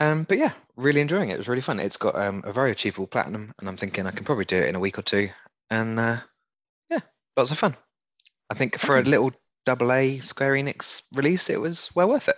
um, 0.00 0.24
but 0.28 0.38
yeah, 0.38 0.52
really 0.76 1.00
enjoying 1.00 1.30
it. 1.30 1.34
It 1.34 1.38
was 1.38 1.48
really 1.48 1.60
fun. 1.60 1.80
It's 1.80 1.96
got 1.96 2.14
um, 2.14 2.42
a 2.46 2.52
very 2.52 2.70
achievable 2.70 3.06
platinum, 3.06 3.52
and 3.58 3.68
I'm 3.68 3.76
thinking 3.76 4.06
I 4.06 4.12
can 4.12 4.24
probably 4.24 4.44
do 4.44 4.56
it 4.56 4.68
in 4.68 4.76
a 4.76 4.80
week 4.80 4.98
or 4.98 5.02
two. 5.02 5.28
And 5.70 5.98
uh, 5.98 6.18
yeah, 6.90 7.00
lots 7.36 7.50
of 7.50 7.58
fun. 7.58 7.76
I 8.50 8.54
think 8.54 8.78
for 8.78 8.98
a 8.98 9.02
little 9.02 9.32
double 9.66 9.92
A 9.92 10.20
Square 10.20 10.54
Enix 10.54 11.02
release, 11.12 11.50
it 11.50 11.60
was 11.60 11.90
well 11.94 12.08
worth 12.08 12.28
it. 12.28 12.36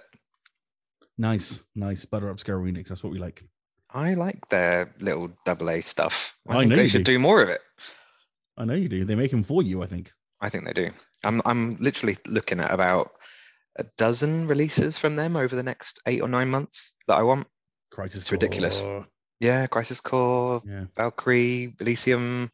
Nice, 1.18 1.62
nice. 1.74 2.04
Butter 2.06 2.30
up 2.30 2.40
Square 2.40 2.60
Enix. 2.60 2.88
That's 2.88 3.04
what 3.04 3.12
we 3.12 3.18
like. 3.18 3.44
I 3.92 4.14
like 4.14 4.48
their 4.48 4.94
little 5.00 5.30
double 5.44 5.68
A 5.70 5.80
stuff. 5.82 6.36
I, 6.48 6.56
I 6.56 6.60
think 6.60 6.70
know 6.70 6.76
they 6.76 6.88
should 6.88 7.04
do 7.04 7.18
more 7.18 7.42
of 7.42 7.50
it. 7.50 7.60
I 8.60 8.64
know 8.66 8.74
you 8.74 8.88
do. 8.88 9.04
They 9.04 9.14
make 9.14 9.30
them 9.30 9.42
for 9.42 9.62
you. 9.62 9.82
I 9.82 9.86
think. 9.86 10.12
I 10.42 10.48
think 10.50 10.64
they 10.66 10.72
do. 10.72 10.90
I'm 11.24 11.40
I'm 11.44 11.76
literally 11.76 12.16
looking 12.26 12.60
at 12.60 12.70
about 12.70 13.10
a 13.78 13.84
dozen 13.96 14.46
releases 14.46 14.98
from 14.98 15.16
them 15.16 15.34
over 15.36 15.56
the 15.56 15.62
next 15.62 16.00
eight 16.06 16.20
or 16.20 16.28
nine 16.28 16.50
months 16.50 16.92
that 17.08 17.16
I 17.16 17.22
want. 17.22 17.46
Crisis. 17.90 18.22
It's 18.22 18.32
ridiculous. 18.32 18.78
Core. 18.78 19.06
Yeah, 19.40 19.66
Crisis 19.66 20.00
Core, 20.00 20.60
Yeah. 20.66 20.84
Valkyrie, 20.96 21.74
Elysium, 21.80 22.50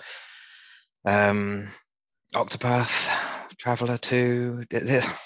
um, 1.04 1.66
Octopath, 2.34 3.08
Traveler 3.58 3.98
2. 3.98 4.64
There- 4.70 4.80
there- 4.80 5.18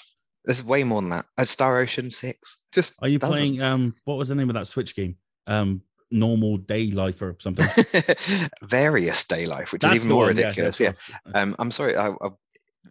There's 0.45 0.63
way 0.63 0.83
more 0.83 1.01
than 1.03 1.11
that. 1.11 1.27
Uh, 1.37 1.45
Star 1.45 1.77
Ocean 1.77 2.09
6. 2.09 2.57
Just 2.71 2.95
Are 2.99 3.07
you 3.07 3.19
playing? 3.19 3.61
Um, 3.61 3.93
what 4.05 4.17
was 4.17 4.27
the 4.27 4.33
name 4.33 4.49
of 4.49 4.55
that 4.55 4.65
Switch 4.65 4.95
game? 4.95 5.17
Um, 5.45 5.83
Normal 6.11 6.57
Day 6.57 6.91
Life 6.91 7.21
or 7.21 7.35
something. 7.39 7.65
Various 8.63 9.23
Day 9.25 9.45
Life, 9.45 9.73
which 9.73 9.81
That's 9.81 9.95
is 9.95 10.05
even 10.05 10.15
more 10.15 10.25
one, 10.25 10.35
ridiculous. 10.35 10.79
of 10.79 10.83
Yeah. 10.83 10.91
course. 10.91 11.11
Um, 11.35 11.55
I'm 11.59 11.71
sorry. 11.71 11.95
I, 11.95 12.09
I, 12.09 12.29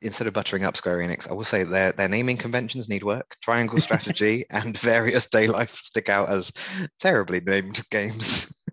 instead 0.03 0.27
of 0.27 0.33
buttering 0.33 0.65
up 0.65 0.77
Square 0.77 0.99
Enix, 0.99 1.31
I 1.31 1.35
will 1.35 1.45
say 1.45 1.63
their 1.65 1.93
their 1.93 2.09
naming 2.09 2.37
conventions 2.37 2.89
need 2.89 3.05
work. 3.05 3.37
Triangle 3.43 3.81
Strategy 3.81 4.45
and 4.51 4.77
Various 4.79 5.27
Day 5.27 5.47
Life 5.47 5.75
stick 5.75 6.09
out 6.09 6.29
as 6.29 6.53
terribly 6.99 7.41
named 7.41 7.83
games. 7.91 8.65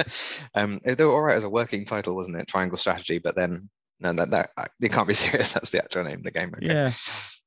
um, 0.54 0.80
they 0.84 1.04
were 1.04 1.12
all 1.12 1.20
right 1.20 1.36
as 1.36 1.44
a 1.44 1.50
working 1.50 1.84
title, 1.84 2.16
wasn't 2.16 2.36
it? 2.36 2.48
Triangle 2.48 2.78
Strategy, 2.78 3.18
but 3.18 3.34
then 3.34 3.68
no, 4.00 4.12
that 4.12 4.30
that 4.30 4.50
you 4.80 4.88
can't 4.88 5.08
be 5.08 5.14
serious. 5.14 5.52
That's 5.52 5.70
the 5.70 5.82
actual 5.82 6.04
name 6.04 6.18
of 6.18 6.22
the 6.22 6.30
game. 6.30 6.52
okay. 6.56 6.66
Yeah. 6.66 6.92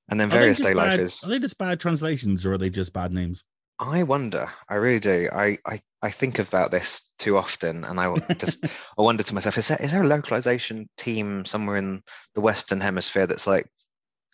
And 0.09 0.19
then 0.19 0.29
Various 0.29 0.59
Day 0.59 0.73
Life 0.73 0.99
is. 0.99 1.23
Are 1.23 1.29
they 1.29 1.39
just 1.39 1.57
bad 1.57 1.79
translations 1.79 2.45
or 2.45 2.53
are 2.53 2.57
they 2.57 2.69
just 2.69 2.93
bad 2.93 3.13
names? 3.13 3.43
I 3.79 4.03
wonder. 4.03 4.47
I 4.69 4.75
really 4.75 4.99
do. 4.99 5.29
I, 5.33 5.57
I, 5.65 5.79
I 6.03 6.11
think 6.11 6.37
about 6.37 6.69
this 6.71 7.13
too 7.17 7.37
often, 7.37 7.85
and 7.85 7.97
I 7.99 8.13
just 8.37 8.63
I 8.97 9.01
wonder 9.01 9.23
to 9.23 9.33
myself: 9.33 9.57
is 9.57 9.69
there 9.69 9.77
is 9.81 9.93
there 9.93 10.03
a 10.03 10.07
localization 10.07 10.89
team 10.97 11.45
somewhere 11.45 11.77
in 11.77 12.01
the 12.35 12.41
Western 12.41 12.81
Hemisphere 12.81 13.25
that's 13.25 13.47
like, 13.47 13.65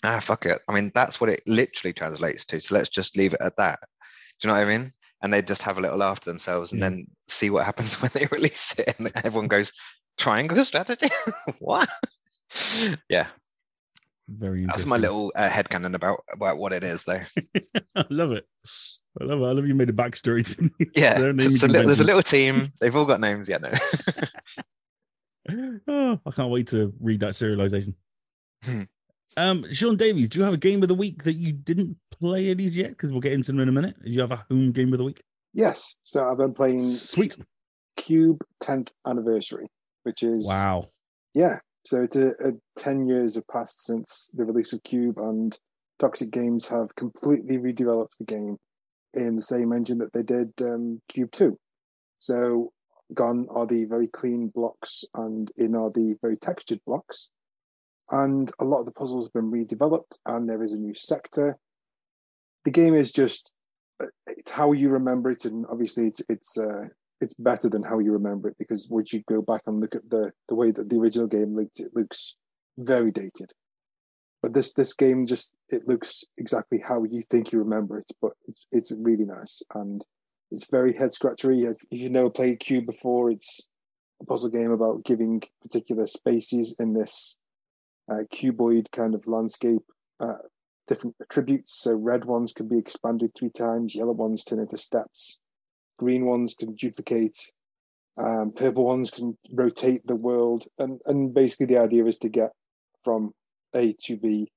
ah, 0.03 0.19
fuck 0.19 0.47
it. 0.47 0.59
I 0.67 0.73
mean, 0.73 0.91
that's 0.95 1.21
what 1.21 1.29
it 1.29 1.41
literally 1.45 1.93
translates 1.93 2.43
to. 2.45 2.59
So 2.59 2.73
let's 2.75 2.89
just 2.89 3.15
leave 3.15 3.33
it 3.33 3.41
at 3.41 3.55
that. 3.57 3.79
Do 4.41 4.47
you 4.47 4.53
know 4.53 4.59
what 4.59 4.67
I 4.67 4.77
mean? 4.77 4.91
And 5.21 5.31
they 5.31 5.43
just 5.43 5.61
have 5.61 5.77
a 5.77 5.81
little 5.81 5.97
laugh 5.97 6.19
to 6.21 6.29
themselves, 6.29 6.71
and 6.71 6.81
Yeah. 6.81 6.89
then 6.89 7.07
see 7.27 7.51
what 7.51 7.65
happens 7.65 7.95
when 8.01 8.11
they 8.15 8.27
release 8.31 8.77
it, 8.79 8.95
and 8.97 9.11
everyone 9.23 9.47
goes, 9.47 9.71
"Triangle 10.17 10.65
strategy? 10.65 11.09
what?" 11.59 11.87
yeah, 13.09 13.27
Very 14.27 14.65
that's 14.65 14.87
my 14.87 14.97
little 14.97 15.31
uh, 15.35 15.49
headcanon 15.49 15.93
about 15.93 16.23
about 16.31 16.57
what 16.57 16.73
it 16.73 16.83
is, 16.83 17.03
though. 17.03 17.21
I 17.95 18.05
love 18.09 18.31
it. 18.31 18.47
I 19.19 19.23
love. 19.23 19.41
I 19.41 19.51
love 19.51 19.65
you 19.65 19.75
made 19.75 19.89
a 19.89 19.93
backstory 19.93 20.45
to 20.55 20.63
me. 20.63 20.91
Yeah, 20.95 21.13
Their 21.19 21.33
naming 21.33 21.51
just 21.51 21.63
a 21.63 21.67
li- 21.67 21.85
there's 21.85 21.99
a 21.99 22.05
little 22.05 22.21
team. 22.21 22.71
They've 22.79 22.95
all 22.95 23.05
got 23.05 23.19
names. 23.19 23.49
Yeah, 23.49 23.57
no. 23.57 23.71
oh, 25.87 26.19
I 26.25 26.31
can't 26.31 26.51
wait 26.51 26.67
to 26.67 26.93
read 26.99 27.19
that 27.21 27.33
serialization. 27.33 27.93
Hmm. 28.63 28.81
um, 29.37 29.65
Sean 29.73 29.95
Davies, 29.97 30.29
do 30.29 30.39
you 30.39 30.45
have 30.45 30.53
a 30.53 30.57
game 30.57 30.81
of 30.83 30.89
the 30.89 30.95
week 30.95 31.23
that 31.23 31.35
you 31.35 31.53
didn't 31.53 31.95
play 32.19 32.49
any 32.49 32.63
yet? 32.63 32.89
Because 32.91 33.11
we'll 33.11 33.21
get 33.21 33.33
into 33.33 33.51
them 33.51 33.61
in 33.61 33.69
a 33.69 33.71
minute. 33.71 33.95
Do 34.03 34.09
you 34.11 34.21
have 34.21 34.31
a 34.31 34.45
home 34.49 34.71
game 34.71 34.91
of 34.93 34.99
the 34.99 35.05
week? 35.05 35.23
Yes. 35.53 35.95
So 36.03 36.29
I've 36.29 36.37
been 36.37 36.53
playing 36.53 36.87
Sweet. 36.89 37.37
QUBE 37.97 38.39
10th 38.61 38.89
anniversary, 39.07 39.67
which 40.03 40.23
is 40.23 40.45
Wow. 40.45 40.89
yeah. 41.33 41.59
So 41.85 42.03
it's 42.03 42.15
a, 42.15 42.29
a 42.29 42.51
10 42.77 43.05
years 43.05 43.35
have 43.35 43.47
passed 43.47 43.85
since 43.85 44.29
the 44.33 44.45
release 44.45 44.73
of 44.73 44.83
QUBE, 44.83 45.17
and 45.17 45.57
Toxic 45.97 46.29
Games 46.29 46.67
have 46.67 46.93
completely 46.95 47.57
redeveloped 47.57 48.17
the 48.19 48.25
game 48.25 48.57
in 49.13 49.35
the 49.35 49.41
same 49.41 49.73
engine 49.73 49.97
that 49.99 50.13
they 50.13 50.23
did 50.23 50.53
um, 50.61 51.01
QUBE 51.09 51.31
2. 51.31 51.59
So 52.19 52.71
gone 53.13 53.47
are 53.49 53.65
the 53.65 53.85
very 53.85 54.07
clean 54.07 54.49
blocks 54.53 55.03
and 55.13 55.51
in 55.57 55.75
are 55.75 55.89
the 55.89 56.15
very 56.21 56.37
textured 56.37 56.81
blocks. 56.85 57.29
And 58.11 58.51
a 58.59 58.65
lot 58.65 58.79
of 58.79 58.85
the 58.85 58.91
puzzles 58.91 59.25
have 59.25 59.33
been 59.33 59.51
redeveloped 59.51 60.17
and 60.25 60.49
there 60.49 60.63
is 60.63 60.73
a 60.73 60.77
new 60.77 60.93
sector. 60.93 61.57
The 62.65 62.71
game 62.71 62.93
is 62.93 63.11
just 63.11 63.53
it's 64.27 64.51
how 64.51 64.71
you 64.71 64.89
remember 64.89 65.29
it 65.31 65.45
and 65.45 65.65
obviously 65.69 66.07
it's 66.07 66.21
it's 66.29 66.57
uh, 66.57 66.85
it's 67.21 67.33
better 67.37 67.69
than 67.69 67.83
how 67.83 67.99
you 67.99 68.13
remember 68.13 68.47
it 68.49 68.55
because 68.57 68.87
once 68.89 69.11
you 69.11 69.21
go 69.27 69.41
back 69.41 69.61
and 69.67 69.81
look 69.81 69.95
at 69.95 70.09
the 70.09 70.31
the 70.47 70.55
way 70.55 70.71
that 70.71 70.89
the 70.89 70.97
original 70.97 71.27
game 71.27 71.55
looked, 71.55 71.79
it 71.79 71.91
looks 71.93 72.37
very 72.77 73.11
dated. 73.11 73.51
But 74.41 74.53
this 74.53 74.73
this 74.73 74.93
game 74.93 75.25
just 75.25 75.53
it 75.69 75.87
looks 75.87 76.23
exactly 76.37 76.81
how 76.87 77.03
you 77.03 77.23
think 77.29 77.51
you 77.51 77.59
remember 77.59 77.97
it, 77.97 78.11
but 78.21 78.33
it's 78.47 78.67
it's 78.71 78.91
really 78.91 79.25
nice 79.25 79.61
and 79.75 80.05
it's 80.51 80.69
very 80.69 80.93
head 80.93 81.13
scratchery. 81.13 81.61
If, 81.61 81.77
if 81.91 81.99
you 81.99 82.09
never 82.09 82.29
played 82.29 82.59
QUBE 82.59 82.85
before, 82.85 83.29
it's 83.29 83.67
a 84.21 84.25
puzzle 84.25 84.49
game 84.49 84.71
about 84.71 85.03
giving 85.03 85.43
particular 85.61 86.07
spaces 86.07 86.75
in 86.79 86.93
this 86.93 87.37
uh, 88.11 88.23
cuboid 88.33 88.91
kind 88.91 89.13
of 89.13 89.27
landscape 89.27 89.83
uh, 90.19 90.39
different 90.87 91.15
attributes. 91.21 91.79
So 91.79 91.93
red 91.93 92.25
ones 92.25 92.51
can 92.51 92.67
be 92.67 92.77
expanded 92.77 93.31
three 93.37 93.51
times, 93.51 93.95
yellow 93.95 94.13
ones 94.13 94.43
turn 94.43 94.59
into 94.59 94.77
steps, 94.77 95.39
green 95.97 96.25
ones 96.25 96.55
can 96.57 96.75
duplicate, 96.75 97.37
um, 98.17 98.51
purple 98.55 98.85
ones 98.85 99.11
can 99.11 99.37
rotate 99.51 100.07
the 100.07 100.15
world, 100.15 100.65
and 100.77 100.99
and 101.05 101.33
basically 101.33 101.67
the 101.67 101.77
idea 101.77 102.05
is 102.05 102.17
to 102.19 102.29
get 102.29 102.51
from 103.03 103.33
A 103.75 103.93
to 104.05 104.17
B 104.17 104.51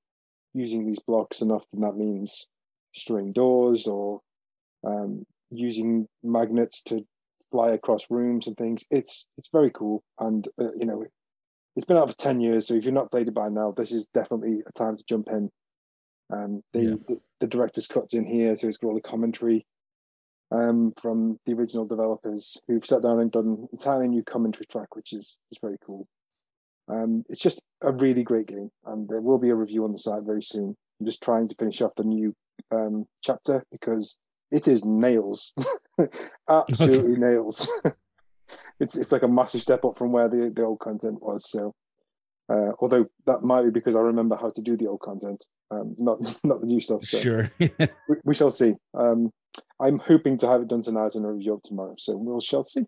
using 0.53 0.85
these 0.85 0.99
blocks, 0.99 1.41
and 1.41 1.51
often 1.51 1.81
that 1.81 1.95
means 1.95 2.47
destroying 2.93 3.31
doors 3.31 3.87
or 3.87 4.21
um, 4.85 5.25
using 5.49 6.07
magnets 6.21 6.81
to 6.83 7.05
fly 7.51 7.71
across 7.71 8.09
rooms 8.09 8.47
and 8.47 8.57
things. 8.57 8.85
It's 8.89 9.25
it's 9.37 9.49
very 9.51 9.71
cool, 9.71 10.03
and 10.19 10.47
uh, 10.59 10.73
you 10.75 10.85
know, 10.85 11.05
it's 11.75 11.85
been 11.85 11.97
out 11.97 12.09
for 12.09 12.17
ten 12.17 12.41
years. 12.41 12.67
So 12.67 12.75
if 12.75 12.85
you've 12.85 12.93
not 12.93 13.11
played 13.11 13.27
it 13.27 13.33
by 13.33 13.49
now, 13.49 13.71
this 13.71 13.91
is 13.91 14.07
definitely 14.13 14.61
a 14.67 14.71
time 14.71 14.97
to 14.97 15.03
jump 15.07 15.27
in. 15.29 15.49
Um, 16.31 16.63
the, 16.71 16.81
yeah. 16.81 16.95
the, 17.07 17.19
the 17.41 17.47
director's 17.47 17.85
cuts 17.85 18.13
in 18.13 18.25
here, 18.25 18.55
so 18.55 18.67
it's 18.67 18.77
got 18.77 18.87
all 18.87 18.95
the 18.95 19.01
commentary 19.01 19.65
um, 20.51 20.93
from 20.99 21.39
the 21.45 21.53
original 21.53 21.85
developers 21.85 22.57
who've 22.67 22.85
sat 22.85 23.03
down 23.03 23.19
and 23.19 23.31
done 23.31 23.45
an 23.45 23.67
entirely 23.71 24.07
new 24.07 24.23
commentary 24.23 24.65
track, 24.65 24.95
which 24.95 25.13
is 25.13 25.37
is 25.51 25.59
very 25.61 25.77
cool. 25.85 26.07
Um, 26.87 27.23
it's 27.29 27.41
just 27.41 27.61
a 27.81 27.91
really 27.91 28.23
great 28.23 28.47
game, 28.47 28.69
and 28.85 29.07
there 29.07 29.21
will 29.21 29.37
be 29.37 29.49
a 29.49 29.55
review 29.55 29.83
on 29.83 29.93
the 29.93 29.99
site 29.99 30.23
very 30.23 30.43
soon. 30.43 30.75
I'm 30.99 31.05
just 31.05 31.23
trying 31.23 31.47
to 31.47 31.55
finish 31.55 31.81
off 31.81 31.95
the 31.95 32.03
new 32.03 32.35
um, 32.71 33.05
chapter 33.21 33.63
because 33.71 34.17
it 34.51 34.67
is 34.67 34.85
nails, 34.85 35.53
absolutely 36.49 37.15
nails. 37.17 37.69
it's 38.79 38.95
it's 38.95 39.11
like 39.11 39.23
a 39.23 39.27
massive 39.27 39.61
step 39.61 39.85
up 39.85 39.97
from 39.97 40.11
where 40.11 40.29
the, 40.29 40.51
the 40.53 40.63
old 40.63 40.79
content 40.79 41.21
was. 41.21 41.49
So, 41.49 41.73
uh, 42.49 42.71
although 42.79 43.07
that 43.25 43.43
might 43.43 43.63
be 43.63 43.71
because 43.71 43.95
I 43.95 43.99
remember 43.99 44.35
how 44.35 44.49
to 44.49 44.61
do 44.61 44.77
the 44.77 44.87
old 44.87 44.99
content, 44.99 45.43
um, 45.71 45.95
not 45.97 46.19
not 46.43 46.61
the 46.61 46.67
new 46.67 46.79
stuff. 46.79 47.03
So 47.03 47.19
sure, 47.19 47.51
we, 47.59 47.69
we, 48.23 48.33
shall 48.33 48.51
see. 48.51 48.75
Um, 48.93 49.31
I'm 49.79 49.99
hoping 49.99 50.37
to 50.39 50.47
have 50.47 50.61
it 50.61 50.67
done 50.67 50.81
tonight 50.81 51.15
and 51.15 51.25
a 51.25 51.29
review 51.29 51.59
tomorrow, 51.63 51.95
so 51.97 52.15
we 52.17 52.31
will 52.31 52.41
shall 52.41 52.63
see. 52.63 52.83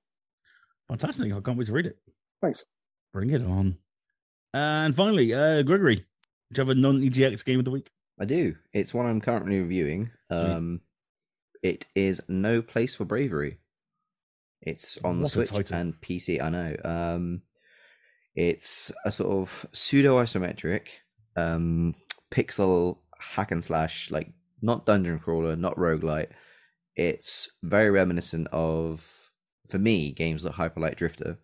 Fantastic! 0.89 1.31
I 1.31 1.39
can't 1.39 1.57
wait 1.57 1.67
to 1.67 1.73
read 1.73 1.87
it. 1.87 1.97
Thanks. 2.41 2.65
Bring 3.13 3.29
it 3.29 3.41
on. 3.41 3.77
And 4.55 4.95
finally, 4.95 5.33
uh, 5.33 5.63
Gregory, 5.63 5.97
do 5.97 6.03
you 6.53 6.61
have 6.61 6.69
a 6.69 6.79
non-EGX 6.79 7.43
game 7.43 7.59
of 7.59 7.65
the 7.65 7.71
week? 7.71 7.91
I 8.17 8.23
do. 8.23 8.55
It's 8.71 8.93
one 8.93 9.05
I'm 9.05 9.19
currently 9.19 9.59
reviewing. 9.59 10.11
Um, 10.29 10.79
it 11.61 11.85
is 11.93 12.21
No 12.29 12.61
Place 12.61 12.95
for 12.95 13.03
Bravery. 13.03 13.57
It's 14.61 14.97
on 15.03 15.19
what 15.19 15.33
the 15.33 15.45
Switch 15.45 15.71
and 15.71 15.99
PC. 15.99 16.41
I 16.41 16.47
know. 16.47 16.75
Um, 16.85 17.41
it's 18.33 18.93
a 19.05 19.11
sort 19.11 19.33
of 19.33 19.65
pseudo 19.73 20.23
isometric 20.23 20.87
um, 21.35 21.93
pixel 22.31 22.99
hack 23.19 23.51
and 23.51 23.61
slash, 23.61 24.09
like 24.09 24.31
not 24.61 24.85
dungeon 24.85 25.19
crawler, 25.19 25.57
not 25.57 25.75
roguelite. 25.75 26.29
It's 26.95 27.49
very 27.61 27.89
reminiscent 27.89 28.47
of, 28.53 29.05
for 29.67 29.79
me, 29.79 30.13
games 30.13 30.45
like 30.45 30.53
Hyper 30.53 30.79
Light 30.79 30.95
Drifter. 30.95 31.39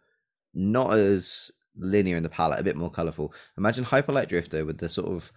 Not 0.53 0.93
as 0.93 1.51
linear 1.77 2.17
in 2.17 2.23
the 2.23 2.29
palette, 2.29 2.59
a 2.59 2.63
bit 2.63 2.75
more 2.75 2.91
colorful. 2.91 3.33
Imagine 3.57 3.83
Hyper 3.83 4.11
Light 4.11 4.29
Drifter 4.29 4.65
with 4.65 4.77
the 4.77 4.89
sort 4.89 5.09
of 5.09 5.31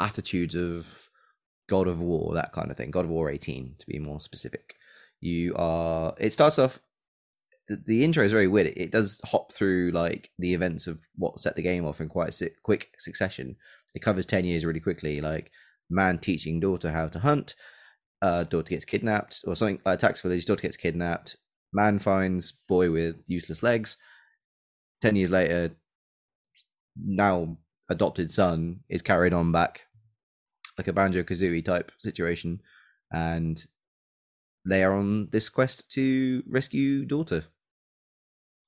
attitudes 0.00 0.54
of 0.54 1.08
God 1.68 1.86
of 1.86 2.00
War, 2.00 2.34
that 2.34 2.52
kind 2.52 2.70
of 2.70 2.76
thing. 2.76 2.90
God 2.90 3.04
of 3.04 3.10
War 3.10 3.30
18, 3.30 3.76
to 3.78 3.86
be 3.86 3.98
more 3.98 4.20
specific. 4.20 4.74
You 5.20 5.54
are. 5.56 6.14
It 6.18 6.32
starts 6.32 6.58
off. 6.58 6.80
The, 7.68 8.02
intro 8.02 8.24
is 8.24 8.32
very 8.32 8.46
weird. 8.46 8.68
It, 8.68 8.90
does 8.90 9.20
hop 9.24 9.52
through 9.52 9.90
like 9.92 10.30
the 10.38 10.54
events 10.54 10.86
of 10.86 11.00
what 11.16 11.38
set 11.38 11.54
the 11.54 11.62
game 11.62 11.84
off 11.84 12.00
in 12.00 12.08
quite 12.08 12.40
a 12.40 12.50
quick 12.62 12.94
succession. 12.98 13.56
It 13.94 14.00
covers 14.00 14.24
10 14.24 14.46
years 14.46 14.64
really 14.64 14.80
quickly. 14.80 15.20
Like 15.20 15.50
man 15.90 16.18
teaching 16.18 16.60
daughter 16.60 16.90
how 16.90 17.08
to 17.08 17.18
hunt. 17.18 17.54
Uh, 18.22 18.44
daughter 18.44 18.70
gets 18.70 18.84
kidnapped, 18.86 19.44
or 19.46 19.54
something. 19.54 19.80
Uh, 19.84 19.96
tax 19.96 20.22
village. 20.22 20.46
Daughter 20.46 20.62
gets 20.62 20.76
kidnapped. 20.76 21.36
Man 21.72 21.98
finds 21.98 22.52
boy 22.68 22.90
with 22.90 23.16
useless 23.26 23.62
legs. 23.62 23.98
Ten 25.00 25.16
years 25.16 25.30
later, 25.30 25.70
now 26.96 27.56
adopted 27.88 28.30
son 28.30 28.80
is 28.88 29.02
carried 29.02 29.32
on 29.32 29.52
back 29.52 29.82
like 30.76 30.88
a 30.88 30.92
Banjo 30.92 31.22
Kazooie 31.22 31.64
type 31.64 31.90
situation, 31.98 32.60
and 33.12 33.64
they 34.64 34.84
are 34.84 34.94
on 34.94 35.28
this 35.30 35.48
quest 35.48 35.90
to 35.92 36.42
rescue 36.48 37.04
daughter. 37.04 37.44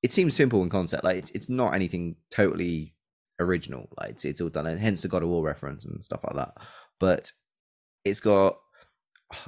It 0.03 0.13
seems 0.13 0.35
simple 0.35 0.63
in 0.63 0.71
concept, 0.71 1.05
like 1.05 1.17
it's 1.17 1.31
it's 1.31 1.49
not 1.49 1.75
anything 1.75 2.17
totally 2.31 2.95
original. 3.39 3.89
Like 3.99 4.11
it's, 4.11 4.25
it's 4.25 4.41
all 4.41 4.49
done, 4.49 4.67
and 4.67 4.81
hence 4.81 5.03
the 5.03 5.09
God 5.09 5.23
of 5.23 5.29
War 5.29 5.45
reference 5.45 5.85
and 5.85 6.03
stuff 6.03 6.21
like 6.25 6.37
that. 6.37 6.55
But 6.99 7.33
it's 8.05 8.21
got 8.21 8.59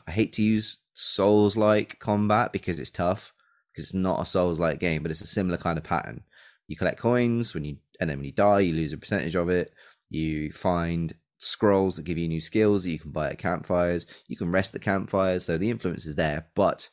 I 0.07 0.11
hate 0.11 0.33
to 0.35 0.43
use 0.43 0.79
Souls 0.95 1.57
like 1.57 1.99
combat 1.99 2.53
because 2.53 2.79
it's 2.79 2.91
tough 2.91 3.33
because 3.73 3.85
it's 3.85 3.95
not 3.95 4.21
a 4.21 4.27
Souls 4.27 4.61
like 4.61 4.79
game, 4.79 5.03
but 5.03 5.11
it's 5.11 5.23
a 5.23 5.27
similar 5.27 5.57
kind 5.57 5.79
of 5.79 5.85
pattern. 5.85 6.23
You 6.69 6.76
collect 6.76 6.99
coins 6.99 7.54
when 7.54 7.64
you, 7.64 7.76
and 8.00 8.09
then 8.09 8.19
when 8.19 8.26
you 8.26 8.33
die, 8.33 8.61
you 8.61 8.75
lose 8.75 8.92
a 8.92 8.99
percentage 8.99 9.35
of 9.35 9.49
it. 9.49 9.73
You 10.11 10.52
find 10.52 11.14
scrolls 11.38 11.97
that 11.97 12.04
give 12.04 12.19
you 12.19 12.28
new 12.28 12.40
skills 12.40 12.85
that 12.85 12.90
you 12.90 12.99
can 12.99 13.11
buy 13.11 13.31
at 13.31 13.38
campfires. 13.38 14.07
You 14.28 14.37
can 14.37 14.50
rest 14.50 14.75
at 14.75 14.83
campfires, 14.83 15.45
so 15.45 15.59
the 15.59 15.71
influence 15.71 16.07
is 16.07 16.14
there, 16.14 16.47
but 16.54 16.88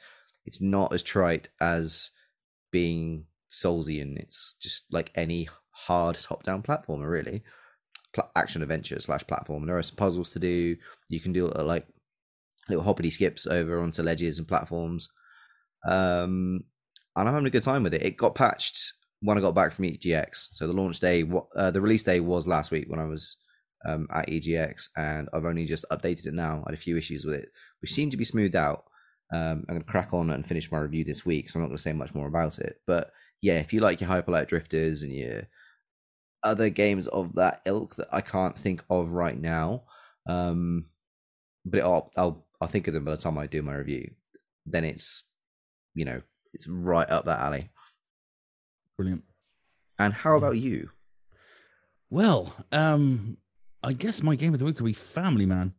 it's 0.45 0.61
not 0.61 0.93
as 0.93 1.03
trite 1.03 1.49
as 1.61 2.11
being 2.71 3.25
Soulsian. 3.51 4.17
It's 4.17 4.55
just 4.59 4.85
like 4.91 5.11
any 5.15 5.47
hard 5.71 6.15
top-down 6.15 6.63
platformer, 6.63 7.09
really. 7.09 7.43
Pl- 8.13 8.31
action 8.35 8.61
adventure 8.63 8.99
slash 8.99 9.25
platform. 9.27 9.65
There 9.65 9.77
are 9.77 9.83
some 9.83 9.95
puzzles 9.95 10.31
to 10.31 10.39
do. 10.39 10.75
You 11.09 11.19
can 11.19 11.31
do 11.31 11.51
uh, 11.51 11.63
like 11.63 11.85
little 12.67 12.83
hoppity 12.83 13.11
skips 13.11 13.45
over 13.45 13.81
onto 13.81 14.01
ledges 14.01 14.39
and 14.39 14.47
platforms. 14.47 15.09
Um, 15.87 16.63
and 17.15 17.27
I'm 17.27 17.33
having 17.33 17.47
a 17.47 17.51
good 17.51 17.63
time 17.63 17.83
with 17.83 17.93
it. 17.93 18.03
It 18.03 18.17
got 18.17 18.35
patched 18.35 18.93
when 19.21 19.37
I 19.37 19.41
got 19.41 19.55
back 19.55 19.71
from 19.71 19.85
EGX. 19.85 20.49
So 20.51 20.67
the 20.67 20.73
launch 20.73 20.99
day, 20.99 21.29
uh, 21.55 21.71
the 21.71 21.81
release 21.81 22.03
day 22.03 22.19
was 22.19 22.47
last 22.47 22.71
week 22.71 22.85
when 22.87 22.99
I 22.99 23.05
was 23.05 23.35
um, 23.85 24.07
at 24.13 24.27
EGX, 24.27 24.89
and 24.97 25.29
I've 25.33 25.45
only 25.45 25.65
just 25.65 25.85
updated 25.91 26.27
it 26.27 26.33
now. 26.33 26.63
I 26.65 26.71
had 26.71 26.79
a 26.79 26.81
few 26.81 26.97
issues 26.97 27.25
with 27.25 27.35
it, 27.35 27.49
which 27.81 27.93
seem 27.93 28.09
to 28.09 28.17
be 28.17 28.25
smoothed 28.25 28.55
out. 28.55 28.85
Um, 29.31 29.65
I'm 29.67 29.75
going 29.75 29.81
to 29.81 29.91
crack 29.91 30.13
on 30.13 30.31
and 30.31 30.47
finish 30.47 30.71
my 30.71 30.79
review 30.79 31.03
this 31.03 31.25
week, 31.25 31.49
so 31.49 31.57
I'm 31.57 31.63
not 31.63 31.67
going 31.67 31.77
to 31.77 31.83
say 31.83 31.93
much 31.93 32.15
more 32.15 32.27
about 32.27 32.59
it. 32.59 32.77
But 32.87 33.11
yeah, 33.41 33.59
if 33.59 33.73
you 33.73 33.79
like 33.79 34.01
your 34.01 34.09
Hyperlight 34.09 34.47
Drifters 34.47 35.03
and 35.03 35.13
your 35.13 35.43
other 36.43 36.69
games 36.69 37.07
of 37.07 37.35
that 37.35 37.61
ilk 37.65 37.95
that 37.97 38.07
I 38.11 38.21
can't 38.21 38.57
think 38.57 38.83
of 38.89 39.09
right 39.09 39.39
now, 39.39 39.83
um, 40.27 40.85
but 41.65 41.81
I'll, 41.81 42.11
I'll 42.15 42.45
I'll 42.61 42.67
think 42.67 42.87
of 42.87 42.93
them 42.93 43.05
by 43.05 43.11
the 43.11 43.17
time 43.17 43.37
I 43.37 43.47
do 43.47 43.61
my 43.61 43.75
review. 43.75 44.11
Then 44.65 44.83
it's 44.83 45.25
you 45.93 46.05
know 46.05 46.21
it's 46.53 46.67
right 46.67 47.09
up 47.09 47.25
that 47.25 47.39
alley. 47.39 47.69
Brilliant. 48.99 49.23
And 49.97 50.13
how 50.13 50.35
about 50.35 50.57
you? 50.57 50.89
Well, 52.09 52.53
um, 52.73 53.37
I 53.81 53.93
guess 53.93 54.21
my 54.21 54.35
game 54.35 54.53
of 54.53 54.59
the 54.59 54.65
week 54.65 54.75
could 54.75 54.83
be 54.83 54.91
Family 54.91 55.45
Man. 55.45 55.73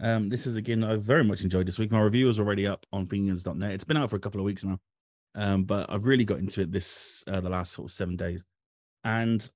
Um, 0.00 0.30
this 0.30 0.46
is 0.46 0.56
again 0.56 0.82
I 0.82 0.96
very 0.96 1.24
much 1.24 1.42
enjoyed 1.42 1.66
this 1.66 1.78
week. 1.78 1.92
My 1.92 2.00
review 2.00 2.26
is 2.30 2.40
already 2.40 2.66
up 2.66 2.86
on 2.90 3.06
fingerguns.net. 3.06 3.72
It's 3.72 3.84
been 3.84 3.98
out 3.98 4.08
for 4.08 4.16
a 4.16 4.18
couple 4.18 4.40
of 4.40 4.46
weeks 4.46 4.64
now, 4.64 4.80
um, 5.34 5.64
but 5.64 5.90
I've 5.90 6.06
really 6.06 6.24
got 6.24 6.38
into 6.38 6.62
it 6.62 6.72
this 6.72 7.22
uh, 7.26 7.42
the 7.42 7.50
last 7.50 7.74
sort 7.74 7.90
of 7.90 7.92
seven 7.92 8.16
days, 8.16 8.42
and 9.04 9.46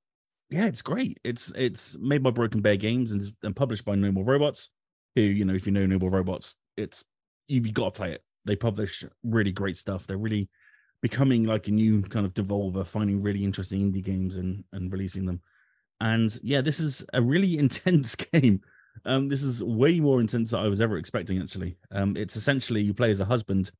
yeah, 0.50 0.66
it's 0.66 0.82
great. 0.82 1.18
It's 1.24 1.50
it's 1.56 1.96
made 1.98 2.22
by 2.22 2.28
Broken 2.28 2.60
Bear 2.60 2.76
Games 2.76 3.12
and, 3.12 3.22
and 3.42 3.56
published 3.56 3.86
by 3.86 3.94
No 3.94 4.12
More 4.12 4.24
Robots. 4.24 4.68
Who 5.14 5.22
you 5.22 5.46
know, 5.46 5.54
if 5.54 5.64
you 5.64 5.72
know 5.72 5.86
No 5.86 5.98
More 5.98 6.10
Robots, 6.10 6.56
it's 6.76 7.06
you've 7.46 7.72
got 7.72 7.94
to 7.94 7.98
play 7.98 8.12
it. 8.12 8.22
They 8.44 8.54
publish 8.54 9.02
really 9.24 9.52
great 9.52 9.78
stuff. 9.78 10.06
They're 10.06 10.18
really 10.18 10.50
becoming 11.00 11.44
like 11.44 11.68
a 11.68 11.72
new 11.72 12.02
kind 12.02 12.26
of 12.26 12.34
devolver, 12.34 12.86
finding 12.86 13.22
really 13.22 13.44
interesting 13.44 13.80
indie 13.80 14.04
games 14.04 14.36
and 14.36 14.64
and 14.72 14.92
releasing 14.92 15.24
them. 15.24 15.40
And 16.00 16.38
yeah, 16.42 16.60
this 16.60 16.80
is 16.80 17.04
a 17.12 17.22
really 17.22 17.58
intense 17.58 18.14
game. 18.14 18.60
Um, 19.04 19.28
this 19.28 19.42
is 19.42 19.62
way 19.62 20.00
more 20.00 20.20
intense 20.20 20.50
than 20.50 20.60
I 20.60 20.68
was 20.68 20.80
ever 20.80 20.98
expecting. 20.98 21.40
Actually, 21.40 21.76
um, 21.92 22.16
it's 22.16 22.36
essentially 22.36 22.80
you 22.80 22.94
play 22.94 23.10
as 23.10 23.20
a 23.20 23.24
husband 23.24 23.70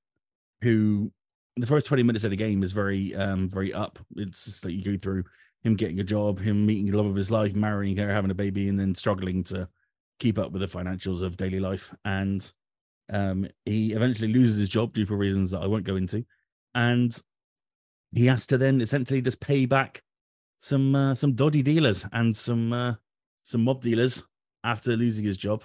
who 0.62 1.10
the 1.56 1.66
first 1.66 1.86
20 1.86 2.02
minutes 2.02 2.24
of 2.24 2.30
the 2.30 2.36
game 2.36 2.62
is 2.62 2.72
very 2.72 3.14
um 3.16 3.48
very 3.48 3.72
up 3.72 3.98
it's 4.16 4.44
just 4.44 4.62
that 4.62 4.72
you 4.72 4.82
go 4.82 4.96
through 4.96 5.24
him 5.62 5.74
getting 5.74 6.00
a 6.00 6.04
job 6.04 6.38
him 6.38 6.64
meeting 6.64 6.86
the 6.86 6.96
love 6.96 7.06
of 7.06 7.16
his 7.16 7.30
life 7.30 7.54
marrying 7.54 7.96
her 7.96 8.12
having 8.12 8.30
a 8.30 8.34
baby 8.34 8.68
and 8.68 8.78
then 8.78 8.94
struggling 8.94 9.42
to 9.42 9.68
keep 10.20 10.38
up 10.38 10.52
with 10.52 10.60
the 10.60 10.78
financials 10.78 11.22
of 11.22 11.36
daily 11.36 11.60
life 11.60 11.92
and 12.04 12.52
um 13.12 13.46
he 13.64 13.92
eventually 13.92 14.32
loses 14.32 14.56
his 14.56 14.68
job 14.68 14.92
due 14.92 15.06
for 15.06 15.16
reasons 15.16 15.50
that 15.50 15.60
i 15.60 15.66
won't 15.66 15.84
go 15.84 15.96
into 15.96 16.24
and 16.74 17.20
he 18.12 18.26
has 18.26 18.46
to 18.46 18.58
then 18.58 18.80
essentially 18.80 19.20
just 19.20 19.40
pay 19.40 19.66
back 19.66 20.02
some 20.58 20.94
uh, 20.94 21.14
some 21.14 21.34
dodgy 21.34 21.62
dealers 21.62 22.04
and 22.12 22.36
some 22.36 22.72
uh, 22.72 22.94
some 23.44 23.64
mob 23.64 23.82
dealers 23.82 24.22
after 24.64 24.96
losing 24.96 25.24
his 25.24 25.36
job 25.36 25.64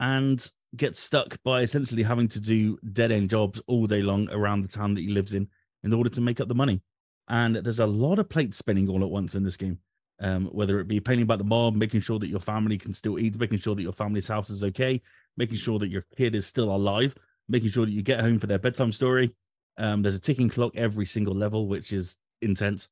and 0.00 0.50
gets 0.76 1.00
stuck 1.00 1.40
by 1.42 1.62
essentially 1.62 2.02
having 2.02 2.28
to 2.28 2.40
do 2.40 2.78
dead 2.92 3.12
end 3.12 3.30
jobs 3.30 3.60
all 3.66 3.86
day 3.86 4.02
long 4.02 4.28
around 4.30 4.62
the 4.62 4.68
town 4.68 4.94
that 4.94 5.00
he 5.00 5.08
lives 5.08 5.32
in 5.32 5.48
in 5.84 5.92
order 5.92 6.10
to 6.10 6.20
make 6.20 6.40
up 6.40 6.48
the 6.48 6.54
money. 6.54 6.80
And 7.28 7.56
there's 7.56 7.80
a 7.80 7.86
lot 7.86 8.18
of 8.18 8.28
plates 8.28 8.58
spinning 8.58 8.88
all 8.88 9.02
at 9.02 9.10
once 9.10 9.34
in 9.34 9.42
this 9.42 9.56
game. 9.56 9.78
Um, 10.20 10.46
whether 10.46 10.80
it 10.80 10.88
be 10.88 10.98
painting 10.98 11.22
about 11.22 11.38
the 11.38 11.44
mob, 11.44 11.76
making 11.76 12.00
sure 12.00 12.18
that 12.18 12.26
your 12.26 12.40
family 12.40 12.76
can 12.76 12.92
still 12.92 13.20
eat, 13.20 13.38
making 13.38 13.58
sure 13.58 13.76
that 13.76 13.82
your 13.82 13.92
family's 13.92 14.26
house 14.26 14.50
is 14.50 14.64
okay, 14.64 15.00
making 15.36 15.58
sure 15.58 15.78
that 15.78 15.90
your 15.90 16.04
kid 16.16 16.34
is 16.34 16.44
still 16.44 16.74
alive, 16.74 17.14
making 17.48 17.70
sure 17.70 17.86
that 17.86 17.92
you 17.92 18.02
get 18.02 18.20
home 18.20 18.38
for 18.38 18.48
their 18.48 18.58
bedtime 18.58 18.90
story. 18.90 19.32
Um, 19.78 20.02
there's 20.02 20.16
a 20.16 20.20
ticking 20.20 20.48
clock 20.48 20.76
every 20.76 21.06
single 21.06 21.34
level, 21.34 21.68
which 21.68 21.92
is 21.92 22.16
intense. 22.42 22.88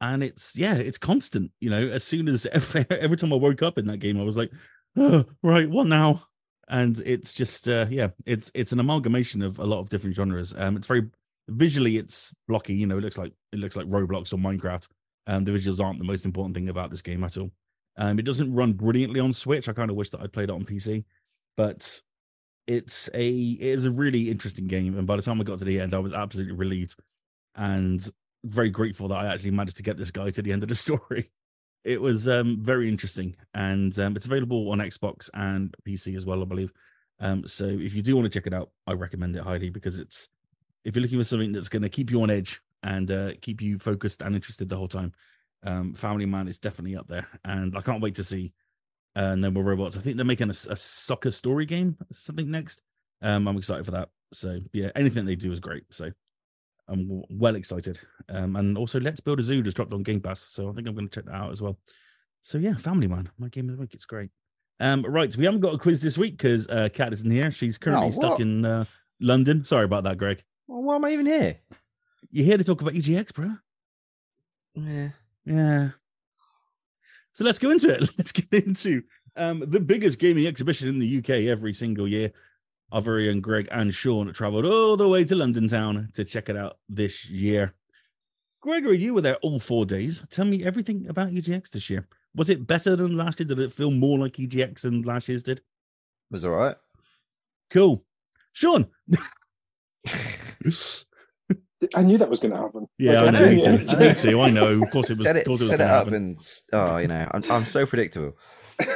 And 0.00 0.22
it's 0.22 0.54
yeah, 0.56 0.74
it's 0.74 0.98
constant. 0.98 1.50
You 1.60 1.70
know, 1.70 1.88
as 1.88 2.04
soon 2.04 2.28
as 2.28 2.44
every, 2.52 3.16
time 3.16 3.32
I 3.32 3.36
woke 3.36 3.62
up 3.62 3.78
in 3.78 3.86
that 3.86 3.98
game, 3.98 4.20
I 4.20 4.24
was 4.24 4.36
like, 4.36 4.52
oh, 4.96 5.24
right, 5.42 5.68
what 5.70 5.86
now? 5.86 6.26
and 6.68 7.00
it's 7.00 7.32
just 7.32 7.68
uh, 7.68 7.86
yeah 7.90 8.08
it's 8.24 8.50
it's 8.54 8.72
an 8.72 8.80
amalgamation 8.80 9.42
of 9.42 9.58
a 9.58 9.64
lot 9.64 9.80
of 9.80 9.88
different 9.88 10.16
genres 10.16 10.54
um 10.56 10.76
it's 10.76 10.86
very 10.86 11.02
visually 11.48 11.96
it's 11.96 12.34
blocky 12.48 12.74
you 12.74 12.86
know 12.86 12.98
it 12.98 13.02
looks 13.02 13.18
like 13.18 13.32
it 13.52 13.58
looks 13.58 13.76
like 13.76 13.86
roblox 13.86 14.32
or 14.32 14.36
minecraft 14.36 14.88
um 15.28 15.44
the 15.44 15.52
visuals 15.52 15.80
aren't 15.80 15.98
the 15.98 16.04
most 16.04 16.24
important 16.24 16.54
thing 16.54 16.68
about 16.68 16.90
this 16.90 17.02
game 17.02 17.22
at 17.22 17.36
all 17.36 17.50
um 17.98 18.18
it 18.18 18.24
doesn't 18.24 18.52
run 18.52 18.72
brilliantly 18.72 19.20
on 19.20 19.32
switch 19.32 19.68
i 19.68 19.72
kind 19.72 19.90
of 19.90 19.96
wish 19.96 20.10
that 20.10 20.20
i'd 20.22 20.32
played 20.32 20.48
it 20.48 20.54
on 20.54 20.64
pc 20.64 21.04
but 21.56 22.00
it's 22.66 23.08
a 23.14 23.28
it 23.28 23.60
is 23.60 23.84
a 23.84 23.90
really 23.90 24.30
interesting 24.30 24.66
game 24.66 24.98
and 24.98 25.06
by 25.06 25.16
the 25.16 25.22
time 25.22 25.40
i 25.40 25.44
got 25.44 25.58
to 25.58 25.64
the 25.64 25.80
end 25.80 25.94
i 25.94 25.98
was 25.98 26.12
absolutely 26.12 26.54
relieved 26.54 26.96
and 27.54 28.10
very 28.44 28.70
grateful 28.70 29.08
that 29.08 29.18
i 29.18 29.32
actually 29.32 29.50
managed 29.50 29.76
to 29.76 29.82
get 29.82 29.96
this 29.96 30.10
guy 30.10 30.30
to 30.30 30.42
the 30.42 30.52
end 30.52 30.62
of 30.62 30.68
the 30.68 30.74
story 30.86 31.30
it 31.86 32.00
was 32.00 32.26
um, 32.26 32.58
very 32.60 32.88
interesting, 32.88 33.36
and 33.54 33.96
um, 34.00 34.16
it's 34.16 34.26
available 34.26 34.72
on 34.72 34.78
Xbox 34.78 35.30
and 35.34 35.72
PC 35.86 36.16
as 36.16 36.26
well, 36.26 36.42
I 36.42 36.44
believe. 36.44 36.72
Um, 37.20 37.46
so 37.46 37.64
if 37.64 37.94
you 37.94 38.02
do 38.02 38.16
want 38.16 38.30
to 38.30 38.36
check 38.36 38.48
it 38.48 38.52
out, 38.52 38.70
I 38.88 38.92
recommend 38.92 39.36
it 39.36 39.44
highly 39.44 39.70
because 39.70 40.00
it's 40.00 40.28
if 40.84 40.96
you're 40.96 41.02
looking 41.02 41.18
for 41.18 41.24
something 41.24 41.52
that's 41.52 41.68
going 41.68 41.84
to 41.84 41.88
keep 41.88 42.10
you 42.10 42.20
on 42.22 42.30
edge 42.30 42.60
and 42.82 43.08
uh, 43.10 43.30
keep 43.40 43.62
you 43.62 43.78
focused 43.78 44.20
and 44.20 44.34
interested 44.34 44.68
the 44.68 44.76
whole 44.76 44.88
time. 44.88 45.12
Um, 45.62 45.94
Family 45.94 46.26
Man 46.26 46.48
is 46.48 46.58
definitely 46.58 46.96
up 46.96 47.06
there, 47.06 47.28
and 47.44 47.78
I 47.78 47.82
can't 47.82 48.02
wait 48.02 48.16
to 48.16 48.24
see 48.24 48.52
uh, 49.16 49.34
No 49.34 49.50
More 49.50 49.64
Robots. 49.64 49.96
I 49.96 50.00
think 50.00 50.16
they're 50.16 50.24
making 50.24 50.50
a, 50.50 50.70
a 50.70 50.76
soccer 50.76 51.32
story 51.32 51.66
game, 51.66 51.96
something 52.12 52.48
next. 52.48 52.82
Um, 53.22 53.48
I'm 53.48 53.56
excited 53.56 53.84
for 53.84 53.92
that. 53.92 54.10
So 54.32 54.60
yeah, 54.72 54.90
anything 54.94 55.24
they 55.24 55.34
do 55.34 55.50
is 55.50 55.58
great. 55.58 55.84
So 55.90 56.10
I'm 56.88 57.22
well 57.30 57.56
excited. 57.56 57.98
Um, 58.28 58.54
and 58.56 58.78
also, 58.78 59.00
Let's 59.00 59.20
Build 59.20 59.40
a 59.40 59.42
Zoo 59.42 59.62
just 59.62 59.76
dropped 59.76 59.92
on 59.92 60.02
Game 60.02 60.20
Pass, 60.20 60.40
so 60.40 60.68
I 60.68 60.72
think 60.72 60.86
I'm 60.86 60.94
going 60.94 61.08
to 61.08 61.14
check 61.14 61.24
that 61.24 61.34
out 61.34 61.50
as 61.50 61.60
well. 61.60 61.78
So 62.42 62.58
yeah, 62.58 62.76
Family 62.76 63.08
Man, 63.08 63.28
my 63.38 63.48
game 63.48 63.68
of 63.68 63.76
the 63.76 63.80
week. 63.80 63.94
It's 63.94 64.04
great. 64.04 64.30
Um, 64.78 65.04
right, 65.08 65.34
we 65.34 65.44
haven't 65.44 65.60
got 65.60 65.74
a 65.74 65.78
quiz 65.78 66.00
this 66.00 66.18
week 66.18 66.36
because 66.36 66.68
uh, 66.68 66.90
Kat 66.92 67.12
isn't 67.12 67.30
here. 67.30 67.50
She's 67.50 67.78
currently 67.78 68.08
oh, 68.08 68.10
stuck 68.10 68.40
in 68.40 68.64
uh, 68.64 68.84
London. 69.20 69.64
Sorry 69.64 69.84
about 69.84 70.04
that, 70.04 70.18
Greg. 70.18 70.44
Well, 70.68 70.82
why 70.82 70.96
am 70.96 71.04
I 71.04 71.12
even 71.12 71.26
here? 71.26 71.56
You're 72.30 72.44
here 72.44 72.58
to 72.58 72.64
talk 72.64 72.82
about 72.82 72.92
EGX, 72.92 73.32
bro. 73.32 73.52
Yeah. 74.74 75.08
Yeah. 75.46 75.90
So 77.36 77.44
let's 77.44 77.58
go 77.58 77.70
into 77.70 77.90
it. 77.90 78.00
Let's 78.18 78.32
get 78.32 78.64
into 78.64 79.02
um, 79.36 79.62
the 79.68 79.78
biggest 79.78 80.18
gaming 80.18 80.46
exhibition 80.46 80.88
in 80.88 80.98
the 80.98 81.18
UK 81.18 81.50
every 81.50 81.74
single 81.74 82.08
year. 82.08 82.32
Our 82.92 83.02
very 83.02 83.28
own 83.28 83.42
Greg 83.42 83.68
and 83.72 83.92
Sean 83.92 84.32
traveled 84.32 84.64
all 84.64 84.96
the 84.96 85.06
way 85.06 85.22
to 85.24 85.34
London 85.34 85.68
town 85.68 86.08
to 86.14 86.24
check 86.24 86.48
it 86.48 86.56
out 86.56 86.78
this 86.88 87.28
year. 87.28 87.74
Gregory, 88.62 88.96
you 88.96 89.12
were 89.12 89.20
there 89.20 89.36
all 89.42 89.60
four 89.60 89.84
days. 89.84 90.24
Tell 90.30 90.46
me 90.46 90.64
everything 90.64 91.08
about 91.10 91.28
EGX 91.28 91.68
this 91.68 91.90
year. 91.90 92.08
Was 92.34 92.48
it 92.48 92.66
better 92.66 92.96
than 92.96 93.18
last 93.18 93.38
year? 93.38 93.46
Did 93.46 93.58
it 93.58 93.70
feel 93.70 93.90
more 93.90 94.18
like 94.18 94.32
EGX 94.32 94.80
than 94.80 95.02
last 95.02 95.28
year's 95.28 95.42
did? 95.42 95.58
It 95.58 95.64
was 96.30 96.46
all 96.46 96.52
right. 96.52 96.76
Cool. 97.68 98.02
Sean. 98.54 98.86
I 101.94 102.02
knew 102.02 102.18
that 102.18 102.30
was 102.30 102.40
going 102.40 102.52
to 102.52 102.60
happen. 102.60 102.86
Yeah, 102.98 103.22
like, 103.22 103.34
I, 103.34 103.38
know, 103.38 103.50
me, 103.50 103.60
too. 103.60 103.78
me 103.98 104.14
too. 104.14 104.40
I 104.40 104.50
know. 104.50 104.82
Of 104.82 104.90
course, 104.90 105.10
it 105.10 105.18
was. 105.18 105.26
Set 105.26 105.36
it, 105.36 105.46
it 105.46 105.56
set 105.56 105.80
it 105.80 105.80
up 105.82 106.06
happen. 106.06 106.14
and 106.14 106.38
oh, 106.72 106.96
you 106.96 107.08
know, 107.08 107.28
I'm, 107.32 107.44
I'm 107.50 107.66
so 107.66 107.86
predictable. 107.86 108.36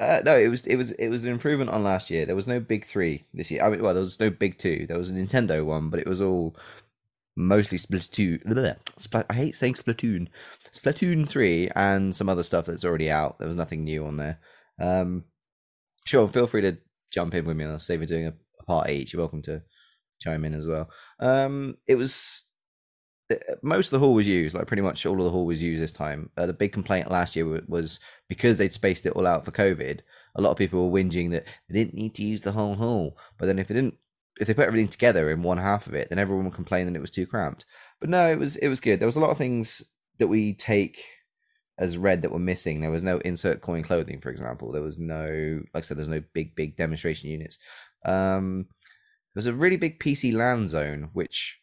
Uh, 0.00 0.22
no, 0.24 0.34
it 0.34 0.48
was 0.48 0.66
it 0.66 0.76
was 0.76 0.92
it 0.92 1.08
was 1.08 1.24
an 1.26 1.30
improvement 1.30 1.68
on 1.68 1.84
last 1.84 2.08
year. 2.08 2.24
There 2.24 2.34
was 2.34 2.46
no 2.46 2.58
big 2.58 2.86
three 2.86 3.26
this 3.34 3.50
year. 3.50 3.62
I 3.62 3.68
mean, 3.68 3.82
well, 3.82 3.92
there 3.92 4.02
was 4.02 4.18
no 4.18 4.30
big 4.30 4.56
two. 4.56 4.86
There 4.88 4.96
was 4.96 5.10
a 5.10 5.12
Nintendo 5.12 5.62
one, 5.62 5.90
but 5.90 6.00
it 6.00 6.06
was 6.06 6.22
all 6.22 6.56
mostly 7.36 7.76
Splatoon. 7.76 8.42
Spl- 8.98 9.26
I 9.28 9.34
hate 9.34 9.56
saying 9.56 9.74
Splatoon. 9.74 10.28
Splatoon 10.74 11.28
three 11.28 11.68
and 11.76 12.14
some 12.14 12.30
other 12.30 12.42
stuff 12.42 12.64
that's 12.64 12.84
already 12.84 13.10
out. 13.10 13.38
There 13.38 13.46
was 13.46 13.56
nothing 13.56 13.84
new 13.84 14.06
on 14.06 14.16
there. 14.16 14.38
Um, 14.80 15.24
sure, 16.06 16.26
feel 16.28 16.46
free 16.46 16.62
to 16.62 16.78
jump 17.10 17.34
in 17.34 17.44
with 17.44 17.58
me. 17.58 17.66
I'll 17.66 17.78
say 17.78 17.98
we're 17.98 18.06
doing 18.06 18.26
a, 18.26 18.32
a 18.60 18.64
part 18.64 18.88
each. 18.88 19.12
You're 19.12 19.20
welcome 19.20 19.42
to 19.42 19.62
chime 20.20 20.44
in 20.44 20.54
as 20.54 20.66
well. 20.66 20.88
Um, 21.18 21.76
it 21.86 21.96
was 21.96 22.44
most 23.62 23.86
of 23.86 23.92
the 23.92 24.04
hall 24.04 24.14
was 24.14 24.26
used, 24.26 24.54
like 24.54 24.66
pretty 24.66 24.82
much 24.82 25.06
all 25.06 25.18
of 25.18 25.24
the 25.24 25.30
hall 25.30 25.46
was 25.46 25.62
used 25.62 25.82
this 25.82 25.92
time. 25.92 26.30
Uh, 26.36 26.46
the 26.46 26.52
big 26.52 26.72
complaint 26.72 27.10
last 27.10 27.36
year 27.36 27.62
was 27.68 28.00
because 28.28 28.58
they'd 28.58 28.72
spaced 28.72 29.06
it 29.06 29.12
all 29.12 29.26
out 29.26 29.44
for 29.44 29.50
COVID. 29.50 30.00
A 30.36 30.40
lot 30.40 30.50
of 30.50 30.56
people 30.56 30.88
were 30.88 31.02
whinging 31.02 31.30
that 31.32 31.44
they 31.68 31.78
didn't 31.78 31.94
need 31.94 32.14
to 32.14 32.24
use 32.24 32.42
the 32.42 32.52
whole 32.52 32.74
hall, 32.74 33.16
but 33.38 33.46
then 33.46 33.58
if 33.58 33.68
they 33.68 33.74
didn't, 33.74 33.94
if 34.40 34.46
they 34.46 34.54
put 34.54 34.66
everything 34.66 34.88
together 34.88 35.30
in 35.30 35.42
one 35.42 35.58
half 35.58 35.86
of 35.86 35.94
it, 35.94 36.08
then 36.08 36.18
everyone 36.18 36.44
would 36.44 36.54
complain 36.54 36.86
that 36.86 36.96
it 36.96 37.00
was 37.00 37.10
too 37.10 37.26
cramped. 37.26 37.64
But 38.00 38.10
no, 38.10 38.30
it 38.30 38.38
was 38.38 38.56
it 38.56 38.68
was 38.68 38.80
good. 38.80 38.98
There 38.98 39.06
was 39.06 39.16
a 39.16 39.20
lot 39.20 39.30
of 39.30 39.38
things 39.38 39.82
that 40.18 40.28
we 40.28 40.54
take 40.54 41.04
as 41.78 41.96
read 41.96 42.22
that 42.22 42.32
were 42.32 42.38
missing. 42.38 42.80
There 42.80 42.90
was 42.90 43.02
no 43.02 43.18
insert 43.18 43.60
coin 43.60 43.82
clothing, 43.82 44.20
for 44.20 44.30
example. 44.30 44.70
There 44.70 44.82
was 44.82 44.98
no, 44.98 45.62
like 45.74 45.84
I 45.84 45.86
said, 45.86 45.96
there's 45.96 46.08
no 46.08 46.22
big 46.32 46.54
big 46.54 46.76
demonstration 46.76 47.30
units. 47.30 47.58
Um, 48.04 48.66
was 49.34 49.46
a 49.46 49.54
really 49.54 49.76
big 49.76 50.00
PC 50.00 50.32
LAN 50.32 50.68
zone 50.68 51.10
which 51.12 51.58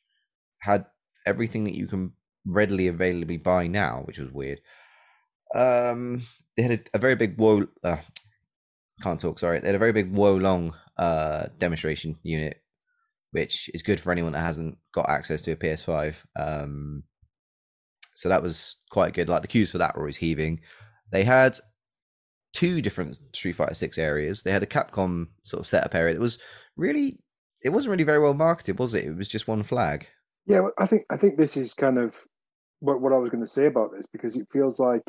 had 0.59 0.85
everything 1.25 1.65
that 1.65 1.75
you 1.75 1.87
can 1.87 2.13
readily 2.45 2.87
availably 2.87 3.37
buy 3.37 3.67
now, 3.67 4.01
which 4.05 4.19
was 4.19 4.31
weird. 4.31 4.61
Um, 5.53 6.25
they 6.55 6.63
had 6.63 6.71
a, 6.71 6.79
a 6.95 6.99
very 6.99 7.15
big 7.15 7.37
woe. 7.37 7.67
Uh, 7.83 7.97
can't 9.01 9.19
talk. 9.19 9.39
Sorry, 9.39 9.59
they 9.59 9.67
had 9.67 9.75
a 9.75 9.79
very 9.79 9.93
big 9.93 10.11
Wo 10.11 10.35
Long 10.35 10.73
uh, 10.97 11.47
demonstration 11.59 12.17
unit, 12.23 12.61
which 13.31 13.69
is 13.73 13.83
good 13.83 13.99
for 13.99 14.11
anyone 14.11 14.33
that 14.33 14.39
hasn't 14.39 14.77
got 14.93 15.09
access 15.09 15.41
to 15.41 15.51
a 15.51 15.55
PS5. 15.55 16.15
Um, 16.35 17.03
so 18.15 18.29
that 18.29 18.41
was 18.41 18.77
quite 18.89 19.13
good. 19.13 19.29
Like 19.29 19.43
the 19.43 19.47
queues 19.47 19.71
for 19.71 19.77
that 19.77 19.95
were 19.95 20.01
always 20.01 20.17
heaving. 20.17 20.61
They 21.11 21.23
had 21.23 21.57
two 22.53 22.81
different 22.81 23.19
Street 23.35 23.53
Fighter 23.53 23.75
Six 23.75 23.97
areas. 23.97 24.41
They 24.41 24.51
had 24.51 24.63
a 24.63 24.67
Capcom 24.67 25.27
sort 25.43 25.59
of 25.59 25.67
setup 25.67 25.93
area. 25.93 26.15
It 26.15 26.19
was 26.21 26.39
really, 26.75 27.19
it 27.61 27.69
wasn't 27.69 27.91
really 27.91 28.03
very 28.03 28.19
well 28.19 28.33
marketed, 28.33 28.79
was 28.79 28.93
it? 28.93 29.05
It 29.05 29.15
was 29.15 29.27
just 29.27 29.47
one 29.47 29.63
flag. 29.63 30.07
Yeah, 30.45 30.67
I 30.77 30.85
think 30.85 31.03
I 31.09 31.17
think 31.17 31.37
this 31.37 31.57
is 31.57 31.73
kind 31.73 31.97
of 31.97 32.15
what 32.79 33.01
what 33.01 33.13
I 33.13 33.17
was 33.17 33.29
going 33.29 33.43
to 33.43 33.47
say 33.47 33.65
about 33.65 33.91
this 33.91 34.05
because 34.11 34.39
it 34.39 34.47
feels 34.51 34.79
like 34.79 35.03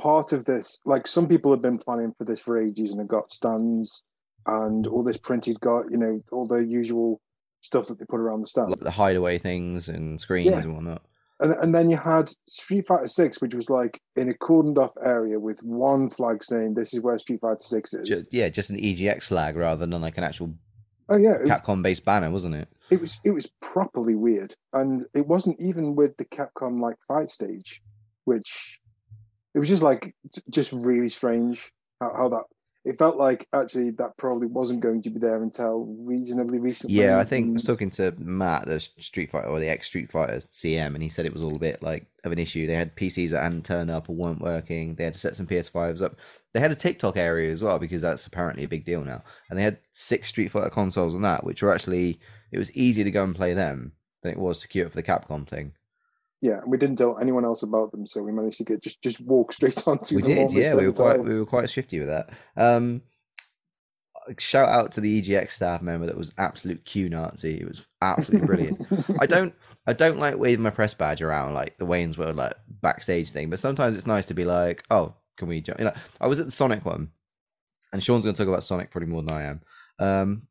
part 0.00 0.32
of 0.32 0.44
this. 0.44 0.78
Like 0.84 1.06
some 1.06 1.28
people 1.28 1.50
have 1.52 1.62
been 1.62 1.78
planning 1.78 2.14
for 2.16 2.24
this 2.24 2.40
for 2.40 2.60
ages 2.60 2.90
and 2.90 3.00
have 3.00 3.08
got 3.08 3.30
stands 3.30 4.04
and 4.46 4.86
all 4.86 5.02
this 5.02 5.18
printed 5.18 5.60
got 5.60 5.90
you 5.90 5.98
know 5.98 6.20
all 6.32 6.46
the 6.46 6.64
usual 6.64 7.20
stuff 7.60 7.86
that 7.86 7.98
they 7.98 8.04
put 8.04 8.20
around 8.20 8.42
the 8.42 8.46
stand, 8.46 8.70
like 8.70 8.80
the 8.80 8.90
hideaway 8.90 9.38
things 9.38 9.88
and 9.88 10.20
screens 10.20 10.50
yeah. 10.50 10.60
and 10.60 10.74
whatnot. 10.74 11.02
And, 11.40 11.52
and 11.54 11.74
then 11.74 11.90
you 11.90 11.96
had 11.96 12.30
Street 12.46 12.86
Fighter 12.86 13.08
Six, 13.08 13.40
which 13.40 13.54
was 13.54 13.68
like 13.68 14.00
in 14.14 14.28
a 14.28 14.34
cordoned 14.34 14.78
off 14.78 14.92
area 15.02 15.40
with 15.40 15.60
one 15.62 16.08
flag 16.08 16.44
saying 16.44 16.74
this 16.74 16.94
is 16.94 17.00
where 17.00 17.18
Street 17.18 17.40
Fighter 17.40 17.58
Six 17.58 17.94
is. 17.94 18.08
Just, 18.08 18.26
yeah, 18.32 18.48
just 18.48 18.70
an 18.70 18.76
EGX 18.76 19.24
flag 19.24 19.56
rather 19.56 19.84
than 19.84 20.00
like 20.00 20.18
an 20.18 20.24
actual 20.24 20.54
oh 21.12 21.16
yeah 21.16 21.38
Capcom 21.44 21.82
based 21.82 22.04
banner, 22.04 22.30
wasn't 22.30 22.54
it? 22.54 22.68
it 22.92 23.00
was 23.00 23.18
it 23.24 23.30
was 23.30 23.50
properly 23.60 24.14
weird, 24.14 24.54
and 24.72 25.06
it 25.14 25.26
wasn't 25.26 25.58
even 25.60 25.96
with 25.96 26.16
the 26.18 26.26
Capcom 26.26 26.80
like 26.80 26.96
fight 27.08 27.30
stage, 27.30 27.80
which 28.24 28.80
it 29.54 29.58
was 29.58 29.68
just 29.68 29.82
like 29.82 30.14
just 30.50 30.72
really 30.72 31.08
strange 31.08 31.72
how, 32.00 32.12
how 32.14 32.28
that 32.28 32.44
it 32.84 32.98
felt 32.98 33.16
like 33.16 33.46
actually 33.52 33.90
that 33.90 34.16
probably 34.16 34.48
wasn't 34.48 34.80
going 34.80 35.00
to 35.02 35.10
be 35.10 35.20
there 35.20 35.42
until 35.42 35.86
reasonably 36.00 36.58
recently. 36.58 36.96
Yeah, 36.96 37.18
I 37.18 37.24
think 37.24 37.50
I 37.50 37.52
was 37.52 37.64
talking 37.64 37.90
to 37.90 38.12
Matt, 38.18 38.66
the 38.66 38.80
Street 38.80 39.30
Fighter 39.30 39.46
or 39.46 39.60
the 39.60 39.68
ex 39.68 39.86
Street 39.86 40.10
Fighter 40.10 40.40
CM, 40.52 40.94
and 40.94 41.02
he 41.02 41.08
said 41.08 41.24
it 41.24 41.32
was 41.32 41.42
all 41.42 41.54
a 41.54 41.60
bit 41.60 41.80
like 41.82 42.06
of 42.24 42.32
an 42.32 42.40
issue. 42.40 42.66
They 42.66 42.74
had 42.74 42.96
PCs 42.96 43.30
that 43.30 43.42
hadn't 43.42 43.64
turned 43.64 43.90
up 43.90 44.08
or 44.08 44.16
weren't 44.16 44.40
working. 44.40 44.96
They 44.96 45.04
had 45.04 45.12
to 45.12 45.20
set 45.20 45.36
some 45.36 45.46
PS5s 45.46 46.02
up. 46.02 46.16
They 46.52 46.60
had 46.60 46.72
a 46.72 46.76
TikTok 46.76 47.16
area 47.16 47.52
as 47.52 47.62
well 47.62 47.78
because 47.78 48.02
that's 48.02 48.26
apparently 48.26 48.64
a 48.64 48.68
big 48.68 48.84
deal 48.84 49.04
now. 49.04 49.22
And 49.48 49.58
they 49.58 49.62
had 49.62 49.78
six 49.92 50.30
Street 50.30 50.50
Fighter 50.50 50.70
consoles 50.70 51.14
on 51.14 51.22
that, 51.22 51.44
which 51.44 51.62
were 51.62 51.72
actually 51.72 52.18
it 52.50 52.58
was 52.58 52.72
easier 52.72 53.04
to 53.04 53.10
go 53.12 53.22
and 53.22 53.34
play 53.34 53.54
them 53.54 53.92
than 54.22 54.32
it 54.32 54.38
was 54.38 54.60
to 54.60 54.68
queue 54.68 54.86
up 54.86 54.90
for 54.90 54.96
the 54.96 55.02
Capcom 55.02 55.48
thing. 55.48 55.72
Yeah, 56.42 56.58
and 56.60 56.70
we 56.70 56.76
didn't 56.76 56.96
tell 56.96 57.18
anyone 57.20 57.44
else 57.44 57.62
about 57.62 57.92
them, 57.92 58.04
so 58.04 58.20
we 58.20 58.32
managed 58.32 58.58
to 58.58 58.64
get 58.64 58.82
just 58.82 59.00
just 59.00 59.20
walk 59.20 59.52
straight 59.52 59.80
onto 59.88 60.20
the. 60.20 60.26
we 60.26 60.34
did, 60.34 60.50
yeah. 60.50 60.74
We 60.74 60.86
were 60.86 60.92
quite 60.92 61.16
time. 61.16 61.28
we 61.28 61.38
were 61.38 61.46
quite 61.46 61.70
shifty 61.70 62.00
with 62.00 62.08
that. 62.08 62.30
Um, 62.56 63.02
shout 64.38 64.68
out 64.68 64.92
to 64.92 65.00
the 65.00 65.22
EGX 65.22 65.52
staff 65.52 65.82
member 65.82 66.06
that 66.06 66.18
was 66.18 66.32
absolute 66.38 66.84
Q 66.84 67.08
Nazi. 67.08 67.60
It 67.60 67.68
was 67.68 67.86
absolutely 68.00 68.46
brilliant. 68.46 68.86
I 69.20 69.26
don't 69.26 69.54
I 69.86 69.92
don't 69.92 70.18
like 70.18 70.36
waving 70.36 70.64
my 70.64 70.70
press 70.70 70.94
badge 70.94 71.22
around 71.22 71.54
like 71.54 71.78
the 71.78 71.86
Wayne's 71.86 72.18
World 72.18 72.36
like 72.36 72.54
backstage 72.68 73.30
thing, 73.30 73.48
but 73.48 73.60
sometimes 73.60 73.96
it's 73.96 74.06
nice 74.06 74.26
to 74.26 74.34
be 74.34 74.44
like, 74.44 74.82
oh, 74.90 75.14
can 75.36 75.46
we 75.46 75.60
jump? 75.60 75.78
You 75.78 75.86
know, 75.86 75.94
I 76.20 76.26
was 76.26 76.40
at 76.40 76.46
the 76.46 76.52
Sonic 76.52 76.84
one, 76.84 77.10
and 77.92 78.02
Sean's 78.02 78.24
going 78.24 78.34
to 78.34 78.42
talk 78.42 78.48
about 78.48 78.64
Sonic 78.64 78.90
probably 78.90 79.08
more 79.08 79.22
than 79.22 79.32
I 79.32 79.42
am. 79.44 79.60
Um, 79.98 80.42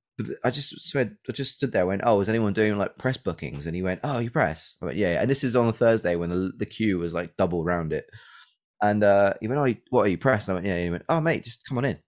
I 0.44 0.52
just 0.52 0.80
said, 0.82 1.18
I 1.28 1.32
just 1.32 1.56
stood 1.56 1.72
there, 1.72 1.82
and 1.82 1.88
went, 1.88 2.02
oh, 2.06 2.20
is 2.20 2.30
anyone 2.30 2.54
doing 2.54 2.78
like 2.78 2.98
press 2.98 3.18
bookings? 3.18 3.66
And 3.66 3.76
he 3.76 3.82
went, 3.82 4.02
oh, 4.04 4.20
you 4.20 4.30
press? 4.30 4.76
I 4.82 4.86
went, 4.86 4.98
yeah. 4.98 5.22
And 5.22 5.30
this 5.30 5.44
is 5.44 5.56
on 5.56 5.68
a 5.68 5.74
Thursday 5.74 6.16
when 6.16 6.30
the 6.30 6.52
the 6.58 6.66
queue 6.66 7.00
was 7.00 7.14
like 7.14 7.36
double 7.38 7.64
round 7.64 7.94
it, 7.94 8.06
and 8.82 9.04
uh, 9.04 9.34
he 9.40 9.48
went, 9.48 9.60
oh, 9.60 9.82
what 9.90 10.06
are 10.06 10.10
you 10.10 10.18
press? 10.18 10.48
And 10.48 10.54
I 10.54 10.56
went, 10.56 10.68
yeah. 10.68 10.76
And 10.76 10.84
he 10.84 10.90
went, 10.90 11.06
oh, 11.10 11.22
mate, 11.22 11.44
just 11.44 11.66
come 11.68 11.78
on 11.78 11.86
in. 11.86 12.00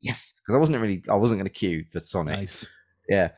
Yes, 0.00 0.32
because 0.36 0.54
I 0.54 0.58
wasn't 0.58 0.80
really, 0.80 1.02
I 1.10 1.16
wasn't 1.16 1.38
going 1.38 1.48
to 1.48 1.52
queue 1.52 1.84
for 1.92 2.00
Sonic. 2.00 2.38
Nice. 2.38 2.66
Yeah. 3.08 3.30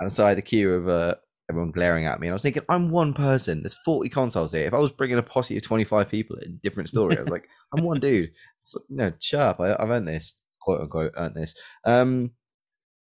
And 0.00 0.12
so 0.12 0.24
I 0.24 0.28
had 0.28 0.38
the 0.38 0.42
queue 0.42 0.74
of 0.74 0.88
uh, 0.88 1.14
everyone 1.50 1.72
glaring 1.72 2.06
at 2.06 2.20
me. 2.20 2.28
And 2.28 2.32
I 2.32 2.34
was 2.34 2.42
thinking, 2.42 2.62
I'm 2.68 2.90
one 2.90 3.14
person. 3.14 3.62
There's 3.62 3.76
40 3.84 4.08
consoles 4.10 4.52
here. 4.52 4.66
If 4.66 4.74
I 4.74 4.78
was 4.78 4.92
bringing 4.92 5.18
a 5.18 5.22
posse 5.22 5.56
of 5.56 5.62
25 5.62 6.08
people 6.08 6.36
in, 6.36 6.60
different 6.62 6.88
story. 6.88 7.16
I 7.16 7.20
was 7.20 7.30
like, 7.30 7.48
I'm 7.76 7.84
one 7.84 7.98
dude. 7.98 8.30
It's 8.62 8.74
like, 8.74 8.84
no, 8.88 9.12
sharp. 9.18 9.60
I, 9.60 9.74
I've 9.78 9.90
earned 9.90 10.06
this, 10.06 10.38
quote 10.60 10.82
unquote, 10.82 11.12
earned 11.16 11.34
this. 11.34 11.54
Um, 11.84 12.30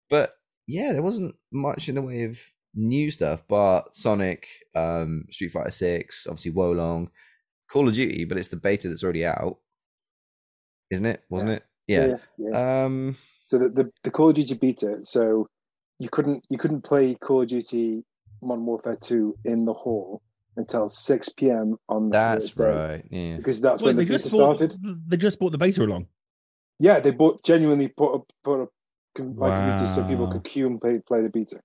but 0.10 0.34
yeah, 0.68 0.94
there 0.94 1.02
wasn't 1.04 1.36
much 1.52 1.90
in 1.90 1.96
the 1.96 2.02
way 2.02 2.24
of 2.24 2.40
new 2.74 3.10
stuff, 3.12 3.44
but 3.48 3.94
Sonic, 3.96 4.48
um, 4.76 5.26
Street 5.32 5.52
Fighter 5.52 5.72
6, 5.72 6.28
obviously 6.28 6.52
Wo 6.52 6.72
Long, 6.72 7.10
Call 7.72 7.88
of 7.88 7.94
Duty, 7.94 8.26
but 8.26 8.38
it's 8.38 8.50
the 8.50 8.58
beta 8.58 8.88
that's 8.90 9.04
already 9.04 9.26
out, 9.26 9.58
isn't 10.92 11.06
it? 11.06 11.24
Wasn't 11.30 11.52
it? 11.52 11.64
Yeah. 11.88 12.08
yeah, 12.08 12.50
yeah. 12.50 12.86
Um, 12.86 13.18
So 13.48 13.60
the, 13.60 13.70
the 13.70 13.92
the 14.04 14.12
Call 14.12 14.30
of 14.30 14.36
Duty 14.36 14.56
beta, 14.56 14.98
so 15.04 15.48
you 16.00 16.10
couldn't 16.10 16.46
you 16.50 16.58
couldn't 16.58 16.82
play 16.82 17.14
Call 17.16 17.44
of 17.44 17.48
Duty 17.48 18.04
Modern 18.42 18.66
Warfare 18.66 18.98
Two 19.00 19.36
in 19.46 19.66
the 19.66 19.74
hall 19.74 20.22
until 20.58 20.88
six 20.88 21.30
p.m. 21.30 21.78
on 21.90 22.10
the 22.10 22.14
that's 22.14 22.50
third 22.50 22.58
day, 22.74 22.94
right. 22.96 23.06
Yeah. 23.12 23.38
because 23.38 23.62
that's 23.62 23.82
Well, 23.82 23.90
when 23.90 23.98
the 23.98 24.06
they 24.06 24.12
just 24.14 24.26
beta 24.26 24.38
bought, 24.38 24.58
started. 24.58 24.78
they 25.08 25.18
just 25.18 25.40
bought 25.40 25.52
the 25.52 25.58
beta 25.60 25.84
along. 25.84 26.08
Yeah, 26.80 27.00
they 27.00 27.12
bought 27.12 27.44
genuinely 27.46 27.88
put 27.90 28.16
up 28.16 28.32
put 28.44 28.62
up 28.64 28.70
com- 28.70 28.70
like 29.20 29.52
a 29.52 29.80
beta 29.80 29.96
so 29.96 30.04
people 30.08 30.32
could 30.32 30.44
queue 30.44 30.68
and 30.68 30.80
play 30.80 31.00
play 31.06 31.22
the 31.22 31.30
beta. 31.30 31.60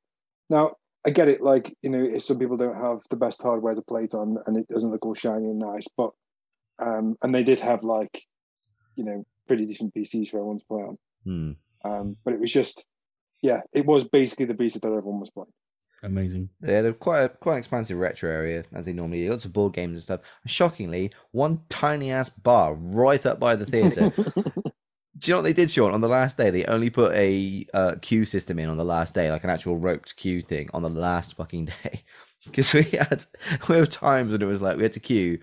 Now 0.48 0.76
I 1.06 1.10
get 1.10 1.28
it, 1.28 1.40
like 1.40 1.74
you 1.82 1.90
know, 1.90 2.02
if 2.02 2.22
some 2.22 2.38
people 2.38 2.56
don't 2.56 2.76
have 2.76 3.00
the 3.08 3.16
best 3.16 3.42
hardware 3.42 3.74
to 3.74 3.82
play 3.82 4.04
it 4.04 4.14
on, 4.14 4.38
and 4.46 4.56
it 4.56 4.68
doesn't 4.68 4.90
look 4.90 5.06
all 5.06 5.14
shiny 5.14 5.46
and 5.46 5.58
nice, 5.58 5.86
but 5.96 6.10
um, 6.78 7.16
and 7.22 7.34
they 7.34 7.44
did 7.44 7.60
have 7.60 7.82
like, 7.82 8.22
you 8.96 9.04
know, 9.04 9.24
pretty 9.46 9.66
decent 9.66 9.94
PCs 9.94 10.30
for 10.30 10.38
everyone 10.38 10.58
to 10.58 10.64
play 10.66 10.82
on. 10.82 10.98
Hmm. 11.24 11.52
Um, 11.82 12.16
but 12.24 12.34
it 12.34 12.40
was 12.40 12.52
just, 12.52 12.84
yeah, 13.42 13.60
it 13.72 13.86
was 13.86 14.08
basically 14.08 14.46
the 14.46 14.54
beta 14.54 14.78
that 14.78 14.86
everyone 14.86 15.20
was 15.20 15.30
playing. 15.30 15.52
Amazing. 16.02 16.48
Yeah, 16.62 16.82
they're 16.82 16.92
quite 16.94 17.22
a, 17.22 17.28
quite 17.28 17.54
an 17.54 17.58
expansive 17.58 17.98
retro 17.98 18.30
area 18.30 18.64
as 18.72 18.86
they 18.86 18.92
normally 18.92 19.24
do. 19.24 19.30
Lots 19.30 19.44
of 19.44 19.52
board 19.52 19.74
games 19.74 19.92
and 19.92 20.02
stuff. 20.02 20.20
Shockingly, 20.46 21.12
one 21.32 21.60
tiny 21.68 22.10
ass 22.10 22.30
bar 22.30 22.74
right 22.74 23.24
up 23.26 23.38
by 23.38 23.56
the 23.56 23.66
theatre. 23.66 24.12
do 25.20 25.30
you 25.30 25.34
know 25.34 25.38
what 25.38 25.42
they 25.42 25.52
did, 25.52 25.70
Sean? 25.70 25.92
On 25.92 26.00
the 26.00 26.08
last 26.08 26.38
day, 26.38 26.48
they 26.48 26.64
only 26.64 26.88
put 26.88 27.12
a 27.14 27.66
uh, 27.74 27.94
queue 28.00 28.24
system 28.24 28.58
in 28.58 28.70
on 28.70 28.78
the 28.78 28.84
last 28.84 29.14
day, 29.14 29.30
like 29.30 29.44
an 29.44 29.50
actual 29.50 29.76
roped 29.76 30.16
queue 30.16 30.40
thing 30.40 30.70
on 30.72 30.82
the 30.82 30.88
last 30.88 31.36
fucking 31.36 31.66
day. 31.84 32.04
Because 32.46 32.72
we 32.72 32.84
had 32.84 33.26
we 33.68 33.76
have 33.76 33.90
times 33.90 34.32
when 34.32 34.40
it 34.40 34.46
was 34.46 34.62
like 34.62 34.78
we 34.78 34.82
had 34.82 34.94
to 34.94 35.00
queue 35.00 35.38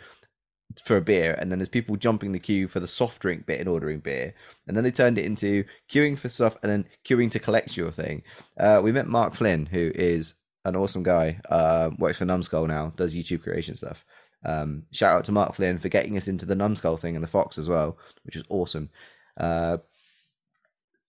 for 0.83 0.97
a 0.97 1.01
beer, 1.01 1.35
and 1.39 1.51
then 1.51 1.59
there's 1.59 1.69
people 1.69 1.95
jumping 1.95 2.31
the 2.31 2.39
queue 2.39 2.67
for 2.67 2.79
the 2.79 2.87
soft 2.87 3.21
drink 3.21 3.45
bit 3.45 3.59
and 3.59 3.69
ordering 3.69 3.99
beer, 3.99 4.33
and 4.67 4.75
then 4.75 4.83
they 4.83 4.89
turned 4.89 5.19
it 5.19 5.25
into 5.25 5.63
queuing 5.91 6.17
for 6.17 6.27
stuff 6.27 6.57
and 6.63 6.71
then 6.71 6.85
queuing 7.07 7.29
to 7.29 7.39
collect 7.39 7.77
your 7.77 7.91
thing. 7.91 8.23
Uh, 8.59 8.81
we 8.83 8.91
met 8.91 9.05
Mark 9.05 9.35
Flynn, 9.35 9.67
who 9.67 9.91
is 9.93 10.33
an 10.65 10.75
awesome 10.75 11.03
guy. 11.03 11.39
Uh, 11.49 11.91
works 11.99 12.17
for 12.17 12.25
Numskull 12.25 12.67
now, 12.67 12.91
does 12.95 13.13
YouTube 13.13 13.43
creation 13.43 13.75
stuff. 13.75 14.03
Um, 14.43 14.81
shout 14.91 15.17
out 15.17 15.25
to 15.25 15.31
Mark 15.31 15.53
Flynn 15.53 15.77
for 15.77 15.89
getting 15.89 16.17
us 16.17 16.27
into 16.27 16.47
the 16.47 16.55
Numskull 16.55 16.97
thing 16.97 17.13
and 17.13 17.23
the 17.23 17.27
Fox 17.27 17.59
as 17.59 17.69
well, 17.69 17.99
which 18.23 18.35
was 18.35 18.45
awesome. 18.49 18.89
Uh, 19.37 19.77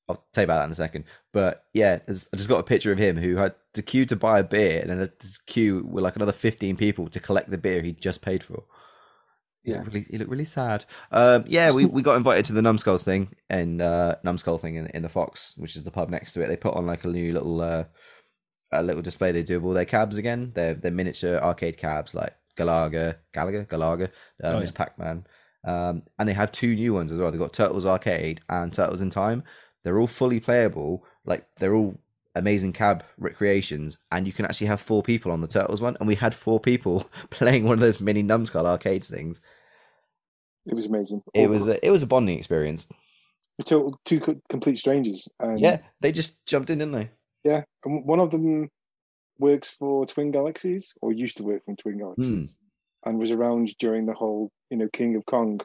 I'll 0.09 0.25
tell 0.33 0.43
you 0.43 0.47
about 0.47 0.59
that 0.61 0.65
in 0.67 0.73
a 0.73 0.75
second. 0.75 1.05
But 1.33 1.65
yeah, 1.75 1.99
I 2.09 2.13
just 2.13 2.49
got 2.49 2.61
a 2.61 2.65
picture 2.65 2.93
of 2.93 2.99
him 2.99 3.17
who 3.17 3.37
had 3.37 3.55
to 3.75 3.83
queue 3.83 4.07
to 4.07 4.17
buy 4.17 4.39
a 4.39 4.45
beer 4.45 4.81
and 4.81 4.89
then 4.91 4.99
to 5.19 5.29
queue 5.47 5.87
with 5.91 6.03
like 6.03 6.17
another 6.17 6.33
15 6.33 6.77
people 6.77 7.09
to 7.09 7.21
collect 7.21 7.51
the 7.51 7.59
beer 7.59 7.83
he 7.83 7.93
just 7.93 8.23
paid 8.23 8.43
for. 8.43 8.65
He 9.63 9.73
Yeah. 9.73 9.79
looked 9.79 9.89
really, 9.93 10.07
he 10.09 10.17
looked 10.19 10.31
really 10.31 10.45
sad. 10.47 10.87
Um, 11.13 11.45
yeah, 11.47 11.71
we, 11.73 11.85
we 11.85 12.01
got 12.01 12.17
invited 12.17 12.47
to 12.47 12.55
the 12.55 12.63
Numskulls 12.63 13.03
thing 13.05 13.35
and 13.51 13.83
uh, 13.83 14.17
Numskull 14.25 14.59
thing 14.59 14.77
in, 14.77 14.87
in 14.89 15.03
the 15.03 15.09
Fox, 15.11 15.55
which 15.59 15.77
is 15.77 15.85
the 15.85 15.91
pub 15.91 16.09
next 16.09 16.33
to 16.33 16.43
it. 16.43 16.47
They 16.47 16.57
put 16.57 16.75
on 16.75 16.87
like 16.87 17.05
a 17.05 17.09
new 17.09 17.33
little 17.35 17.61
uh, 17.61 17.85
a 18.73 18.83
little 18.83 19.03
display 19.03 19.33
they 19.33 19.43
do 19.43 19.57
of 19.59 19.65
all 19.67 19.75
their 19.75 19.85
cabs 19.85 20.17
again. 20.17 20.53
They're, 20.55 20.75
they're 20.75 20.91
miniature 20.91 21.39
arcade 21.39 21.77
cabs 21.77 22.15
like 22.15 22.35
Galaga, 22.57 23.17
Galaga, 23.35 23.67
Galaga, 23.67 24.05
um, 24.43 24.57
Oh, 24.57 24.61
yeah. 24.61 24.71
Pac-Man. 24.75 25.27
Um, 25.69 26.03
and 26.19 26.29
they 26.29 26.33
have 26.33 26.51
two 26.53 26.75
new 26.75 26.95
ones 26.95 27.13
as 27.13 27.19
well. 27.19 27.31
They've 27.31 27.41
got 27.41 27.53
Turtles 27.53 27.85
Arcade 27.85 28.41
and 28.49 28.73
Turtles 28.73 29.01
in 29.03 29.11
Time. 29.11 29.43
They're 29.85 29.99
all 30.01 30.07
fully 30.07 30.41
playable. 30.41 31.05
Like 31.25 31.47
they're 31.59 31.75
all 31.75 31.99
amazing 32.35 32.73
cab 32.73 33.05
recreations, 33.19 33.99
and 34.11 34.27
you 34.27 34.33
can 34.33 34.45
actually 34.47 34.69
have 34.69 34.81
four 34.81 35.03
people 35.03 35.31
on 35.33 35.41
the 35.41 35.49
Turtles 35.49 35.81
one. 35.83 35.97
And 35.99 36.09
we 36.09 36.15
had 36.15 36.35
four 36.35 36.59
people 36.59 37.09
playing 37.31 37.65
one 37.65 37.75
of 37.75 37.81
those 37.81 38.01
mini 38.01 38.23
Numskull 38.23 38.67
arcades 38.67 39.09
things. 39.09 39.41
It 40.67 40.75
was 40.75 40.87
amazing. 40.87 41.23
It 41.35 41.49
was 41.49 41.67
a, 41.69 41.85
it 41.87 41.91
was 41.91 42.03
a 42.03 42.07
bonding 42.07 42.39
experience. 42.39 42.87
Total 43.65 43.99
two 44.05 44.21
complete 44.49 44.79
strangers. 44.79 45.29
And 45.41 45.59
Yeah, 45.61 45.79
they 46.01 46.13
just 46.13 46.45
jumped 46.47 46.71
in, 46.71 46.79
didn't 46.79 46.93
they? 46.93 47.11
yeah. 47.45 47.63
And 47.85 48.05
one 48.05 48.21
of 48.21 48.31
them 48.31 48.69
works 49.39 49.69
for 49.71 50.07
Twin 50.07 50.31
Galaxies, 50.31 50.95
or 51.03 51.13
used 51.13 51.37
to 51.39 51.43
work 51.43 51.63
for 51.65 51.75
Twin 51.75 51.99
Galaxies, 51.99 52.57
Hmm. 53.03 53.09
and 53.11 53.19
was 53.19 53.31
around 53.33 53.77
during 53.79 54.07
the 54.07 54.13
whole, 54.15 54.51
you 54.71 54.77
know, 54.77 54.89
King 54.93 55.17
of 55.17 55.27
Kong 55.27 55.61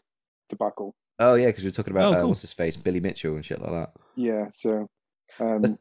debacle. 0.49 0.95
Oh 1.19 1.35
yeah, 1.35 1.47
because 1.47 1.63
we 1.63 1.69
are 1.69 1.73
talking 1.73 1.93
about 1.93 2.15
Oh, 2.15 2.23
uh, 2.23 2.27
what's 2.27 2.41
his 2.41 2.53
face, 2.53 2.75
Billy 2.75 2.99
Mitchell 2.99 3.35
and 3.35 3.45
shit 3.45 3.61
like 3.61 3.71
that. 3.71 3.93
Yeah. 4.15 4.47
So, 4.51 4.87
um, 5.39 5.77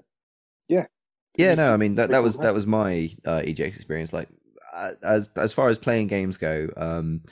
Yeah, 1.37 1.51
was 1.51 1.59
no, 1.59 1.73
I 1.73 1.77
mean 1.77 1.95
that, 1.95 2.11
that 2.11 2.23
was 2.23 2.37
that 2.39 2.55
was 2.55 2.67
my 2.67 3.15
uh, 3.25 3.41
EGX 3.41 3.77
experience. 3.77 4.13
Like 4.13 4.29
uh, 4.75 4.93
as 5.03 5.31
as 5.37 5.53
far 5.53 5.69
as 5.69 5.79
playing 5.79 6.09
games 6.09 6.37
go, 6.37 6.69
um, 6.77 7.23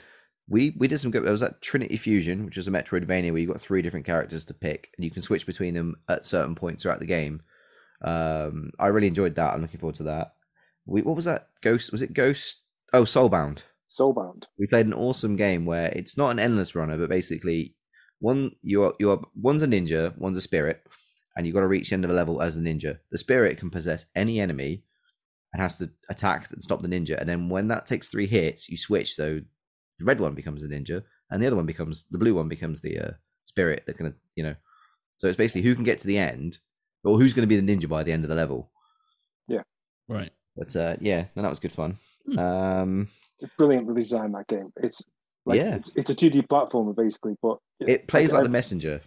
we 0.47 0.75
we 0.77 0.87
did 0.87 0.99
some 0.99 1.11
good. 1.11 1.23
There 1.23 1.31
was 1.31 1.41
that 1.41 1.61
Trinity 1.61 1.97
Fusion, 1.97 2.45
which 2.45 2.57
was 2.57 2.67
a 2.67 2.71
Metroidvania 2.71 3.31
where 3.31 3.41
you 3.41 3.47
got 3.47 3.61
three 3.61 3.81
different 3.81 4.05
characters 4.05 4.43
to 4.45 4.53
pick, 4.53 4.91
and 4.97 5.05
you 5.05 5.11
can 5.11 5.21
switch 5.21 5.45
between 5.45 5.75
them 5.75 5.97
at 6.09 6.25
certain 6.25 6.55
points 6.55 6.83
throughout 6.83 6.99
the 6.99 7.05
game. 7.05 7.41
Um, 8.03 8.71
I 8.79 8.87
really 8.87 9.07
enjoyed 9.07 9.35
that. 9.35 9.53
I'm 9.53 9.61
looking 9.61 9.79
forward 9.79 9.95
to 9.97 10.03
that. 10.03 10.33
We 10.85 11.03
what 11.03 11.15
was 11.15 11.25
that? 11.25 11.49
Ghost? 11.61 11.91
Was 11.91 12.01
it 12.01 12.13
Ghost? 12.13 12.61
Oh, 12.93 13.03
Soulbound. 13.03 13.61
Soulbound. 13.97 14.45
we 14.57 14.67
played 14.67 14.85
an 14.85 14.93
awesome 14.93 15.35
game 15.35 15.65
where 15.65 15.87
it's 15.87 16.17
not 16.17 16.31
an 16.31 16.39
endless 16.39 16.75
runner, 16.75 16.97
but 16.97 17.09
basically 17.09 17.75
one 18.19 18.51
you 18.61 18.83
are 18.83 18.93
you 18.99 19.11
are 19.11 19.21
one's 19.35 19.63
a 19.63 19.67
ninja, 19.67 20.17
one's 20.17 20.37
a 20.37 20.41
spirit, 20.41 20.81
and 21.35 21.45
you've 21.45 21.55
got 21.55 21.61
to 21.61 21.67
reach 21.67 21.89
the 21.89 21.95
end 21.95 22.05
of 22.05 22.11
a 22.11 22.13
level 22.13 22.41
as 22.41 22.55
a 22.55 22.59
ninja. 22.59 22.99
The 23.11 23.17
spirit 23.17 23.57
can 23.57 23.69
possess 23.69 24.05
any 24.15 24.39
enemy 24.39 24.83
and 25.53 25.61
has 25.61 25.77
to 25.79 25.91
attack 26.09 26.49
and 26.51 26.63
stop 26.63 26.81
the 26.81 26.87
ninja. 26.87 27.19
And 27.19 27.27
then 27.27 27.49
when 27.49 27.67
that 27.67 27.85
takes 27.85 28.07
three 28.07 28.27
hits, 28.27 28.69
you 28.69 28.77
switch. 28.77 29.13
So 29.15 29.41
the 29.99 30.05
red 30.05 30.19
one 30.19 30.35
becomes 30.35 30.61
the 30.61 30.73
ninja, 30.73 31.03
and 31.29 31.41
the 31.41 31.47
other 31.47 31.55
one 31.55 31.65
becomes 31.65 32.05
the 32.11 32.17
blue 32.17 32.35
one 32.35 32.47
becomes 32.47 32.81
the 32.81 32.99
uh, 32.99 33.11
spirit 33.45 33.83
that 33.87 33.97
can 33.97 34.13
you 34.35 34.43
know. 34.43 34.55
So 35.17 35.27
it's 35.27 35.37
basically 35.37 35.63
who 35.63 35.75
can 35.75 35.83
get 35.83 35.99
to 35.99 36.07
the 36.07 36.17
end, 36.17 36.59
or 37.03 37.17
who's 37.17 37.33
going 37.33 37.47
to 37.47 37.55
be 37.55 37.59
the 37.59 37.75
ninja 37.75 37.89
by 37.89 38.03
the 38.03 38.11
end 38.11 38.23
of 38.23 38.29
the 38.29 38.35
level. 38.35 38.71
Yeah. 39.47 39.63
Right. 40.07 40.31
But 40.55 40.75
uh, 40.75 40.95
yeah, 40.99 41.25
and 41.35 41.45
that 41.45 41.49
was 41.49 41.59
good 41.59 41.71
fun. 41.71 41.97
Hmm. 42.25 42.39
Um, 42.39 43.07
Brilliantly 43.57 43.95
designed 43.95 44.33
that 44.35 44.47
game. 44.47 44.71
It's 44.77 45.01
like 45.45 45.57
Yeah. 45.57 45.75
it's, 45.75 45.95
it's 45.95 46.09
a 46.09 46.15
2D 46.15 46.47
platformer 46.47 46.95
basically, 46.95 47.35
but 47.41 47.57
it 47.79 48.07
plays 48.07 48.31
like 48.31 48.41
I- 48.41 48.43
the 48.43 48.49
messenger. 48.49 49.01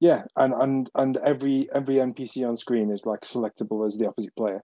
Yeah, 0.00 0.24
and 0.36 0.52
and 0.54 0.90
and 0.96 1.16
every 1.18 1.68
every 1.72 1.96
NPC 1.96 2.44
on 2.48 2.56
screen 2.56 2.90
is 2.90 3.06
like 3.06 3.20
selectable 3.20 3.86
as 3.86 3.96
the 3.98 4.08
opposite 4.08 4.34
player. 4.34 4.60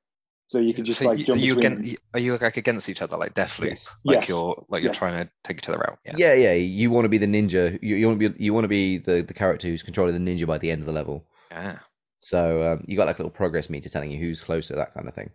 So 0.48 0.58
you 0.58 0.74
could 0.74 0.84
just 0.87 0.98
So 0.98 1.04
like 1.06 1.18
you- 1.18 1.26
jump 1.26 1.38
are 1.38 1.44
you 1.44 1.54
between. 1.54 1.72
against, 1.74 1.96
are 2.14 2.18
you 2.20 2.37
like 2.38 2.56
against 2.56 2.88
each 2.88 3.02
other 3.02 3.16
like 3.16 3.34
Deathloop? 3.34 3.68
Yes. 3.68 3.88
Like 4.04 4.20
Yes. 4.22 4.28
you're 4.28 4.61
like 4.68 4.82
you're 4.82 4.92
Yeah. 4.92 4.98
trying 4.98 5.24
to 5.24 5.30
take 5.44 5.58
each 5.58 5.68
other 5.68 5.88
out. 5.88 5.98
Yeah. 6.04 6.14
Yeah, 6.16 6.32
yeah. 6.34 6.52
You 6.54 6.90
want 6.90 7.04
to 7.04 7.08
be 7.08 7.18
the 7.18 7.26
ninja. 7.26 7.78
You, 7.80 7.94
you 7.94 8.06
want 8.08 8.18
to 8.18 8.30
be 8.30 8.42
you 8.44 8.52
want 8.52 8.64
to 8.64 8.68
be 8.68 8.98
the, 8.98 9.22
the 9.22 9.34
character 9.34 9.68
who's 9.68 9.84
controlling 9.84 10.14
the 10.24 10.30
ninja 10.32 10.44
by 10.46 10.58
the 10.58 10.70
end 10.72 10.80
of 10.80 10.87
the 10.87 10.92
level. 10.92 11.24
Yeah. 11.52 11.78
So 12.18 12.72
um, 12.72 12.82
you 12.88 12.96
got 12.96 13.06
like 13.06 13.20
a 13.20 13.22
little 13.22 13.30
progress 13.30 13.70
meter 13.70 13.88
telling 13.88 14.11
you 14.11 14.18
who's 14.18 14.40
closer, 14.40 14.74
that 14.74 14.92
kind 14.94 15.06
of 15.06 15.14
thing. 15.14 15.30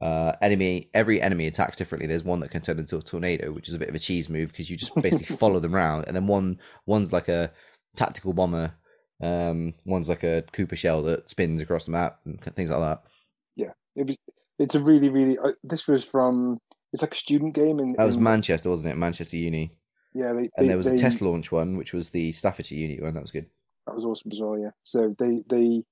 Uh, 0.00 0.32
enemy, 0.40 0.88
every 0.94 1.20
enemy 1.20 1.46
attacks 1.48 1.76
differently. 1.76 2.06
There's 2.06 2.22
one 2.22 2.38
that 2.40 2.50
can 2.52 2.62
turn 2.62 2.78
into 2.78 2.96
a 2.96 3.02
tornado, 3.02 3.50
which 3.50 3.68
is 3.68 3.74
a 3.74 3.78
bit 3.78 3.88
of 3.88 3.94
a 3.96 3.98
cheese 3.98 4.28
move 4.28 4.50
because 4.50 4.70
you 4.70 4.76
just 4.76 4.94
basically 4.94 5.36
follow 5.36 5.58
them 5.58 5.74
around, 5.74 6.04
and 6.06 6.14
then 6.14 6.26
one 6.26 6.60
one's 6.86 7.12
like 7.12 7.28
a 7.28 7.50
tactical 7.96 8.32
bomber, 8.32 8.74
um, 9.20 9.74
one's 9.84 10.08
like 10.08 10.22
a 10.22 10.44
Koopa 10.52 10.76
shell 10.76 11.02
that 11.02 11.28
spins 11.28 11.60
across 11.60 11.86
the 11.86 11.90
map 11.90 12.20
and 12.24 12.40
things 12.54 12.70
like 12.70 12.80
that. 12.80 13.02
Yeah, 13.56 13.72
it 13.96 14.06
was. 14.06 14.16
It's 14.58 14.74
a 14.74 14.80
really, 14.80 15.08
really. 15.08 15.38
Uh, 15.38 15.52
this 15.64 15.86
was 15.88 16.04
from. 16.04 16.58
It's 16.92 17.02
like 17.02 17.14
a 17.14 17.18
student 17.18 17.54
game, 17.54 17.78
and 17.80 17.96
That 17.96 18.06
was 18.06 18.16
Manchester, 18.16 18.70
wasn't 18.70 18.92
it? 18.92 18.96
Manchester 18.96 19.36
Uni, 19.36 19.72
Yeah, 20.14 20.32
they, 20.32 20.48
and 20.56 20.70
there 20.70 20.78
was 20.78 20.86
a 20.86 20.96
test 20.96 21.20
launch 21.20 21.52
one, 21.52 21.76
which 21.76 21.92
was 21.92 22.10
the 22.10 22.32
Staffordshire 22.32 22.78
Uni 22.78 23.00
one. 23.00 23.14
That 23.14 23.22
was 23.22 23.30
good. 23.30 23.46
That 23.86 23.94
was 23.94 24.04
awesome 24.04 24.30
as 24.32 24.40
well. 24.40 24.58
Yeah. 24.58 24.70
So 24.84 25.14
they 25.18 25.42
they 25.48 25.82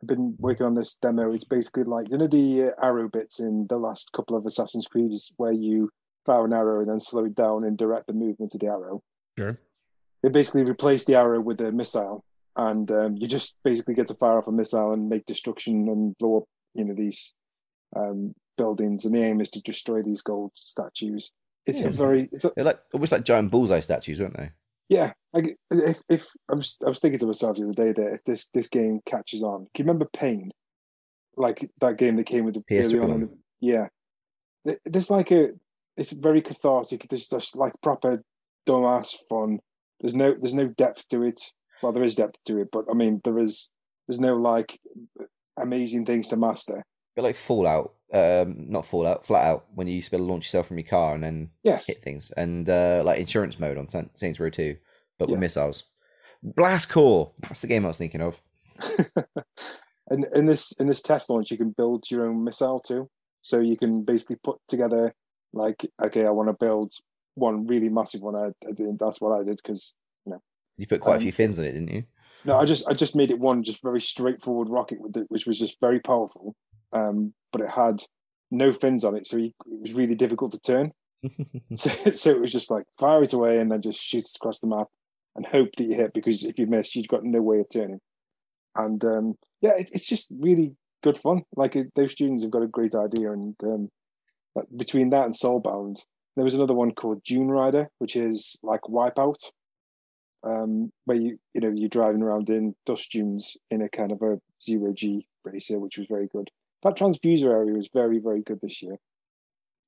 have 0.00 0.08
been 0.08 0.36
working 0.38 0.66
on 0.66 0.74
this 0.74 0.96
demo. 1.00 1.32
It's 1.32 1.44
basically 1.44 1.84
like 1.84 2.10
you 2.10 2.18
know 2.18 2.26
the 2.26 2.72
arrow 2.82 3.08
bits 3.08 3.38
in 3.40 3.66
the 3.68 3.78
last 3.78 4.10
couple 4.12 4.36
of 4.36 4.46
Assassin's 4.46 4.86
Creeds 4.86 5.32
where 5.36 5.52
you 5.52 5.90
fire 6.26 6.44
an 6.44 6.52
arrow 6.52 6.80
and 6.80 6.90
then 6.90 7.00
slow 7.00 7.24
it 7.24 7.34
down 7.34 7.64
and 7.64 7.76
direct 7.78 8.06
the 8.06 8.12
movement 8.12 8.54
of 8.54 8.60
the 8.60 8.66
arrow. 8.66 9.02
Sure. 9.38 9.58
They 10.22 10.28
basically 10.28 10.64
replace 10.64 11.04
the 11.04 11.14
arrow 11.14 11.40
with 11.40 11.60
a 11.60 11.70
missile, 11.72 12.24
and 12.56 12.90
um, 12.90 13.16
you 13.16 13.26
just 13.28 13.56
basically 13.64 13.94
get 13.94 14.08
to 14.08 14.14
fire 14.14 14.38
off 14.38 14.48
a 14.48 14.52
missile 14.52 14.92
and 14.92 15.08
make 15.08 15.26
destruction 15.26 15.88
and 15.88 16.16
blow 16.18 16.38
up 16.38 16.44
you 16.74 16.84
know 16.84 16.94
these 16.94 17.34
um, 17.96 18.34
buildings. 18.56 19.04
And 19.04 19.14
the 19.14 19.22
aim 19.22 19.40
is 19.40 19.50
to 19.50 19.62
destroy 19.62 20.02
these 20.02 20.20
gold 20.22 20.52
statues. 20.54 21.30
It's 21.66 21.80
Yeah. 21.80 21.88
a 21.88 21.90
very 21.90 22.28
it's 22.32 22.44
a, 22.44 22.52
like 22.56 22.80
almost 22.92 23.12
like 23.12 23.24
giant 23.24 23.50
bullseye 23.50 23.80
statues, 23.80 24.20
weren't 24.20 24.36
they? 24.36 24.50
Yeah, 24.88 25.12
like 25.32 25.56
if 25.70 26.02
if 26.08 26.28
I 26.50 26.54
was 26.54 26.78
I 26.84 26.88
was 26.88 27.00
thinking 27.00 27.18
to 27.20 27.26
myself 27.26 27.56
the 27.56 27.64
other 27.64 27.72
day 27.72 27.92
that 27.92 28.14
if 28.14 28.24
this 28.24 28.48
this 28.54 28.68
game 28.68 29.00
catches 29.04 29.42
on, 29.42 29.66
can 29.74 29.84
you 29.84 29.84
remember 29.84 30.08
Pain? 30.12 30.50
Like 31.36 31.70
that 31.80 31.98
game 31.98 32.16
that 32.16 32.24
came 32.24 32.44
with 32.44 32.54
the 32.54 32.60
PS3 32.60 33.04
on 33.04 33.10
in 33.10 33.20
one. 33.20 33.38
yeah. 33.60 33.88
There's 34.84 35.10
like 35.10 35.30
a 35.30 35.50
it's 35.96 36.12
very 36.12 36.42
cathartic. 36.42 37.06
There's 37.08 37.28
just 37.28 37.56
like 37.56 37.72
proper 37.82 38.22
dumbass 38.66 39.14
fun. 39.28 39.60
There's 40.00 40.14
no 40.14 40.34
there's 40.34 40.54
no 40.54 40.68
depth 40.68 41.08
to 41.10 41.22
it. 41.22 41.40
Well, 41.82 41.92
there 41.92 42.04
is 42.04 42.14
depth 42.14 42.38
to 42.46 42.58
it, 42.58 42.68
but 42.72 42.86
I 42.90 42.94
mean 42.94 43.20
there 43.24 43.38
is 43.38 43.70
there's 44.06 44.20
no 44.20 44.36
like 44.36 44.80
amazing 45.58 46.06
things 46.06 46.28
to 46.28 46.36
master. 46.36 46.82
bit 47.14 47.22
like 47.22 47.36
Fallout, 47.36 47.92
um, 48.12 48.70
not 48.70 48.86
Fallout, 48.86 49.26
Flat 49.26 49.44
Out, 49.46 49.66
when 49.74 49.86
you 49.86 49.94
used 49.94 50.06
to 50.06 50.10
be 50.12 50.16
able 50.16 50.26
to 50.26 50.32
launch 50.32 50.46
yourself 50.46 50.68
from 50.68 50.78
your 50.78 50.86
car 50.88 51.14
and 51.14 51.22
then 51.22 51.50
Yes, 51.62 51.86
hit 51.86 51.98
things, 51.98 52.30
and 52.36 52.68
uh, 52.68 53.02
like 53.04 53.18
insurance 53.20 53.58
mode 53.58 53.78
on 53.78 53.88
Saint- 53.88 54.18
Saints 54.18 54.40
Row 54.40 54.50
2, 54.50 54.76
but 55.18 55.28
with 55.28 55.40
missiles. 55.40 55.84
Blast 56.42 56.88
Corps, 56.88 57.32
that's 57.40 57.60
the 57.60 57.66
game 57.66 57.84
I 57.84 57.88
was 57.88 57.98
thinking 57.98 58.20
of. 58.22 58.40
and 60.08 60.26
in 60.34 60.46
this 60.46 60.72
in 60.72 60.86
this 60.86 61.02
test 61.02 61.28
launch, 61.30 61.50
you 61.50 61.56
can 61.56 61.70
build 61.70 62.10
your 62.10 62.26
own 62.26 62.44
missile 62.44 62.80
too. 62.80 63.10
So 63.42 63.60
you 63.60 63.76
can 63.76 64.02
basically 64.04 64.36
put 64.36 64.58
together 64.68 65.14
like, 65.52 65.86
okay, 66.02 66.26
I 66.26 66.30
want 66.30 66.48
to 66.48 66.52
build 66.64 66.92
one 67.34 67.66
really 67.66 67.88
massive 67.88 68.20
one. 68.20 68.36
I, 68.36 68.48
I 68.68 68.72
did, 68.72 68.98
that's 68.98 69.20
what 69.20 69.32
I 69.38 69.42
did 69.42 69.56
because 69.62 69.94
You 70.26 70.32
know 70.32 70.42
you 70.76 70.86
put 70.86 71.00
quite 71.00 71.16
a 71.16 71.18
Um, 71.18 71.22
few 71.24 71.32
fins 71.32 71.58
on 71.58 71.64
it, 71.64 71.72
didn't 71.72 71.92
you? 71.92 72.04
no, 72.44 72.56
I 72.58 72.64
just 72.64 72.86
I 72.88 72.92
just 72.94 73.16
made 73.16 73.30
it 73.30 73.38
one 73.38 73.62
just 73.64 73.82
very 73.82 74.00
straightforward 74.00 74.68
rocket 74.68 75.00
with 75.00 75.16
it, 75.16 75.26
which 75.28 75.46
was 75.46 75.58
just 75.58 75.80
very 75.80 76.00
powerful. 76.00 76.54
Um, 76.92 77.34
but 77.52 77.62
it 77.62 77.70
had 77.70 78.02
no 78.50 78.72
fins 78.72 79.04
on 79.04 79.16
it, 79.16 79.26
so 79.26 79.36
you, 79.36 79.52
it 79.66 79.80
was 79.80 79.92
really 79.92 80.14
difficult 80.14 80.52
to 80.52 80.60
turn. 80.60 80.92
So, 81.74 81.90
so 82.14 82.30
it 82.30 82.40
was 82.40 82.52
just 82.52 82.70
like 82.70 82.84
fire 82.98 83.22
it 83.22 83.32
away 83.32 83.58
and 83.58 83.70
then 83.70 83.82
just 83.82 84.00
shoot 84.00 84.24
it 84.24 84.36
across 84.36 84.60
the 84.60 84.68
map 84.68 84.86
and 85.36 85.44
hope 85.46 85.76
that 85.76 85.84
you 85.84 85.94
hit 85.94 86.14
because 86.14 86.44
if 86.44 86.58
you 86.58 86.66
miss, 86.66 86.94
you've 86.94 87.08
got 87.08 87.24
no 87.24 87.42
way 87.42 87.58
of 87.58 87.66
turning. 87.68 88.00
And 88.76 89.04
um, 89.04 89.34
yeah, 89.60 89.76
it, 89.76 89.90
it's 89.92 90.06
just 90.06 90.28
really 90.30 90.76
good 91.02 91.18
fun. 91.18 91.42
Like 91.56 91.76
it, 91.76 91.88
those 91.94 92.12
students 92.12 92.42
have 92.42 92.52
got 92.52 92.62
a 92.62 92.68
great 92.68 92.94
idea, 92.94 93.32
and 93.32 93.54
um, 93.62 93.88
like, 94.54 94.66
between 94.76 95.10
that 95.10 95.26
and 95.26 95.34
Soulbound, 95.34 96.00
there 96.36 96.44
was 96.44 96.54
another 96.54 96.74
one 96.74 96.92
called 96.92 97.22
June 97.24 97.48
Rider, 97.48 97.88
which 97.98 98.16
is 98.16 98.58
like 98.62 98.82
Wipeout, 98.82 99.38
um, 100.44 100.92
where 101.04 101.18
you 101.18 101.38
you 101.54 101.60
know 101.60 101.70
you're 101.72 101.88
driving 101.88 102.22
around 102.22 102.48
in 102.48 102.74
dust 102.86 103.10
dunes 103.10 103.56
in 103.70 103.82
a 103.82 103.88
kind 103.88 104.12
of 104.12 104.22
a 104.22 104.38
zero 104.62 104.92
G 104.94 105.26
racer, 105.44 105.78
which 105.78 105.98
was 105.98 106.06
very 106.08 106.28
good. 106.28 106.50
That 106.82 106.96
transfuser 106.96 107.50
area 107.50 107.74
was 107.74 107.88
very 107.92 108.18
very 108.18 108.42
good 108.42 108.60
this 108.62 108.82
year. 108.82 108.96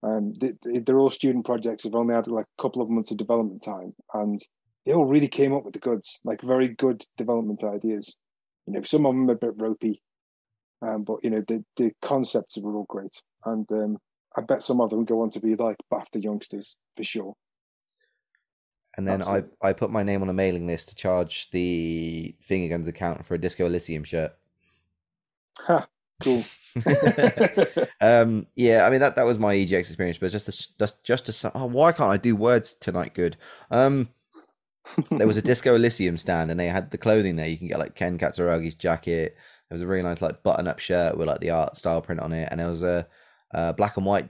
Um, 0.03 0.33
they, 0.35 0.53
they- 0.65 0.79
they're 0.81 0.99
all 0.99 1.11
student 1.11 1.45
projects. 1.47 1.83
They've 1.85 1.95
only 1.95 2.15
had 2.15 2.27
like 2.27 2.47
a 2.59 2.63
couple 2.63 2.83
of 2.83 2.89
months 2.91 3.11
of 3.11 3.17
development 3.19 3.63
time, 3.63 3.95
and 4.15 4.41
they 4.87 4.93
all 4.93 5.05
really 5.05 5.29
came 5.29 5.53
up 5.53 5.65
with 5.65 5.75
the 5.75 5.81
goods, 5.81 6.21
like 6.25 6.41
very 6.43 6.69
good 6.69 7.05
development 7.19 7.63
ideas. 7.63 8.17
You 8.67 8.73
know, 8.75 8.83
some 8.83 9.05
of 9.07 9.15
them 9.15 9.29
are 9.29 9.35
a 9.35 9.37
bit 9.37 9.55
ropey, 9.59 10.03
um, 10.83 11.05
but 11.05 11.23
you 11.23 11.31
know 11.31 11.43
the 11.47 11.65
the 11.77 11.93
concepts 12.03 12.57
were 12.59 12.75
all 12.77 12.87
great, 12.89 13.21
and 13.45 13.71
um, 13.73 13.99
I 14.37 14.41
bet 14.43 14.63
some 14.65 14.81
of 14.81 14.91
them 14.91 15.05
go 15.05 15.21
on 15.23 15.31
to 15.31 15.41
be 15.41 15.55
like 15.55 15.77
BAFTA 15.93 16.23
youngsters 16.23 16.77
for 16.97 17.05
sure. 17.05 17.35
and 18.97 19.07
then 19.07 19.21
I, 19.23 19.39
Absolutely. 19.39 19.51
I 19.63 19.73
put 19.75 19.91
my 19.91 20.03
name 20.03 20.23
on 20.23 20.29
a 20.31 20.33
mailing 20.33 20.67
list 20.67 20.89
to 20.89 20.95
charge 20.95 21.51
the 21.51 22.35
Fingerguns 22.49 22.89
account 22.89 23.27
for 23.27 23.35
a 23.35 23.39
Disco 23.39 23.67
Elysium 23.67 24.05
shirt. 24.05 24.33
Ha, 25.67 25.87
cool. 26.21 26.45
um, 28.01 28.47
yeah, 28.55 28.87
I 28.87 28.91
mean 28.91 29.01
that 29.01 29.17
that 29.17 29.27
was 29.27 29.39
my 29.39 29.55
EGX 29.55 29.81
experience, 29.81 30.19
but 30.19 30.31
just 30.31 30.47
to, 30.47 30.79
just 30.79 31.05
just 31.05 31.27
to 31.27 31.53
oh, 31.55 31.67
why 31.67 31.93
can't 31.93 32.13
I 32.13 32.17
do 32.17 32.37
words 32.37 32.75
tonight? 32.75 33.15
Good. 33.15 33.37
Um, 33.71 34.09
there 35.11 35.27
was 35.27 35.37
a 35.37 35.43
Disco 35.51 35.75
Elysium 35.75 36.17
stand, 36.17 36.51
and 36.51 36.59
they 36.59 36.69
had 36.69 36.91
the 36.91 36.99
clothing 36.99 37.37
there. 37.37 37.49
You 37.49 37.59
can 37.59 37.69
get 37.69 37.79
like 37.79 37.95
Kim 37.95 38.19
Kitsuragi's 38.19 38.75
jacket. 38.75 39.37
There 39.69 39.75
was 39.75 39.83
a 39.83 39.87
really 39.87 40.03
nice 40.03 40.23
like 40.23 40.43
button-up 40.43 40.79
shirt 40.81 41.17
with 41.17 41.29
like 41.29 41.41
the 41.41 41.51
art 41.51 41.77
style 41.77 42.03
print 42.03 42.21
on 42.21 42.33
it, 42.33 42.49
and 42.51 42.61
there 42.61 42.69
was 42.69 42.83
a, 42.83 43.07
a 43.53 43.73
black 43.73 43.97
and 43.97 44.07
white 44.07 44.29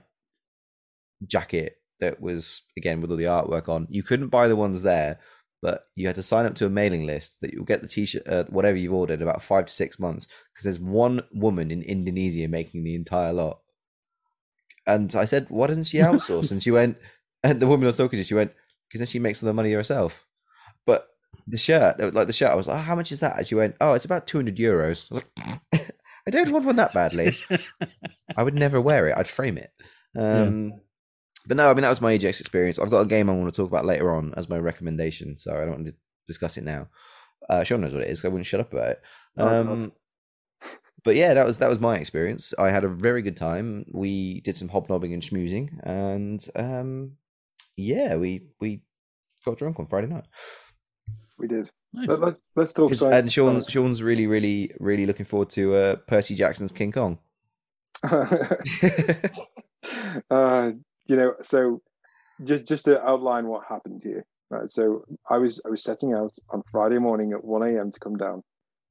jacket 1.27 1.77
that 1.99 2.19
was 2.19 2.63
again 2.77 3.01
with 3.01 3.11
all 3.11 3.17
the 3.17 3.25
artwork 3.25 3.69
on. 3.69 3.87
You 3.89 4.03
couldn't 4.03 4.29
buy 4.29 4.47
the 4.47 4.55
ones 4.55 4.81
there, 4.81 5.19
but 5.61 5.85
you 5.95 6.07
had 6.07 6.15
to 6.15 6.23
sign 6.23 6.45
up 6.45 6.55
to 6.55 6.65
a 6.65 6.69
mailing 6.69 7.05
list 7.05 7.39
that 7.41 7.53
you'll 7.53 7.65
get 7.65 7.81
the 7.81 7.87
t-shirt, 7.87 8.27
uh, 8.27 8.45
whatever 8.45 8.77
you've 8.77 8.93
ordered, 8.93 9.21
about 9.21 9.43
five 9.43 9.67
to 9.67 9.73
six 9.73 9.99
months 9.99 10.27
because 10.53 10.63
there's 10.63 10.79
one 10.79 11.21
woman 11.31 11.69
in 11.69 11.83
Indonesia 11.83 12.47
making 12.47 12.83
the 12.83 12.95
entire 12.95 13.31
lot. 13.31 13.59
And 14.87 15.15
I 15.15 15.25
said, 15.25 15.47
"Why 15.49 15.67
doesn't 15.67 15.83
she 15.85 15.99
outsource?" 15.99 16.51
and 16.51 16.61
she 16.61 16.71
went, 16.71 16.97
and 17.43 17.59
the 17.59 17.67
woman 17.67 17.85
I 17.85 17.87
was 17.87 17.97
talking 17.97 18.17
to, 18.17 18.23
she 18.23 18.33
went, 18.33 18.51
"Because 18.87 18.99
then 18.99 19.07
she 19.07 19.19
makes 19.19 19.43
all 19.43 19.47
the 19.47 19.53
money 19.53 19.71
herself." 19.71 20.25
But 20.85 21.07
the 21.47 21.57
shirt, 21.57 22.13
like 22.13 22.27
the 22.27 22.33
shirt, 22.33 22.51
I 22.51 22.55
was 22.55 22.67
like, 22.67 22.77
oh, 22.77 22.81
"How 22.81 22.95
much 22.95 23.11
is 23.11 23.19
that?" 23.19 23.37
And 23.37 23.45
she 23.45 23.55
went, 23.55 23.75
"Oh, 23.79 23.93
it's 23.93 24.05
about 24.05 24.25
two 24.25 24.39
hundred 24.39 24.57
euros." 24.57 25.11
I 25.11 25.15
was 25.15 25.23
like, 25.73 25.95
"I 26.27 26.31
don't 26.31 26.51
want 26.51 26.65
one 26.65 26.77
that 26.77 26.93
badly. 26.93 27.35
I 28.35 28.43
would 28.43 28.55
never 28.55 28.81
wear 28.81 29.07
it. 29.07 29.17
I'd 29.17 29.27
frame 29.27 29.57
it." 29.57 29.71
Um, 30.17 30.73
But 31.47 31.57
no, 31.57 31.69
I 31.69 31.73
mean 31.73 31.81
that 31.83 31.89
was 31.89 32.01
my 32.01 32.17
EGX 32.17 32.39
experience. 32.39 32.77
I've 32.79 32.89
got 32.91 33.01
a 33.01 33.05
game 33.05 33.29
I 33.29 33.33
want 33.33 33.53
to 33.53 33.61
talk 33.61 33.69
about 33.69 33.85
later 33.85 34.13
on 34.13 34.33
as 34.37 34.47
my 34.49 34.57
recommendation, 34.59 35.37
so 35.37 35.53
I 35.53 35.61
don't 35.61 35.71
want 35.71 35.85
to 35.87 35.93
discuss 36.27 36.57
it 36.57 36.63
now. 36.63 36.87
Uh, 37.49 37.63
Sean 37.63 37.81
knows 37.81 37.93
what 37.93 38.03
it 38.03 38.09
is. 38.09 38.23
I 38.23 38.27
wouldn't 38.27 38.45
shut 38.45 38.59
up 38.59 38.71
about 38.71 38.89
it. 38.89 39.01
Oh, 39.37 39.47
Um, 39.47 39.91
but 41.03 41.15
yeah, 41.15 41.33
that 41.33 41.45
was 41.45 41.57
that 41.57 41.69
was 41.69 41.79
my 41.79 41.97
experience. 41.97 42.53
I 42.59 42.69
had 42.69 42.83
a 42.83 42.87
very 42.89 43.23
good 43.23 43.35
time. 43.37 43.85
We 43.91 44.41
did 44.41 44.55
some 44.55 44.69
hobnobbing 44.69 45.13
and 45.13 45.23
schmoozing, 45.23 45.69
and 45.83 46.45
um, 46.55 47.13
yeah, 47.75 48.15
we 48.17 48.47
we 48.59 48.83
got 49.43 49.57
drunk 49.57 49.79
on 49.79 49.87
Friday 49.87 50.07
night. 50.07 50.25
we 51.39 51.47
did. 51.47 51.71
Nice. 51.93 52.07
Let, 52.07 52.19
let, 52.19 52.35
let's 52.55 52.71
talk. 52.73 52.91
'Cause- 52.91 52.99
sci- 53.01 53.11
and 53.11 53.31
Sean's 53.31 53.65
Sean's 53.67 54.03
really 54.03 54.27
really 54.27 54.71
really 54.79 55.07
looking 55.07 55.25
forward 55.25 55.49
to 55.51 55.73
uh, 55.75 55.95
Percy 56.07 56.35
Jackson's 56.35 56.71
King 56.71 56.91
Kong. 56.91 57.17
uh, 60.29 60.71
you 61.11 61.17
know, 61.17 61.33
so 61.41 61.81
just 62.41 62.65
just 62.65 62.85
to 62.85 63.05
outline 63.05 63.47
what 63.47 63.65
happened 63.67 64.01
here. 64.01 64.23
Right. 64.49 64.69
So 64.69 65.03
I 65.29 65.37
was 65.39 65.61
I 65.65 65.69
was 65.69 65.83
setting 65.83 66.13
out 66.13 66.31
on 66.51 66.63
Friday 66.71 66.99
morning 66.99 67.33
at 67.33 67.43
one 67.43 67.67
a.m. 67.67 67.91
to 67.91 67.99
come 67.99 68.15
down, 68.15 68.43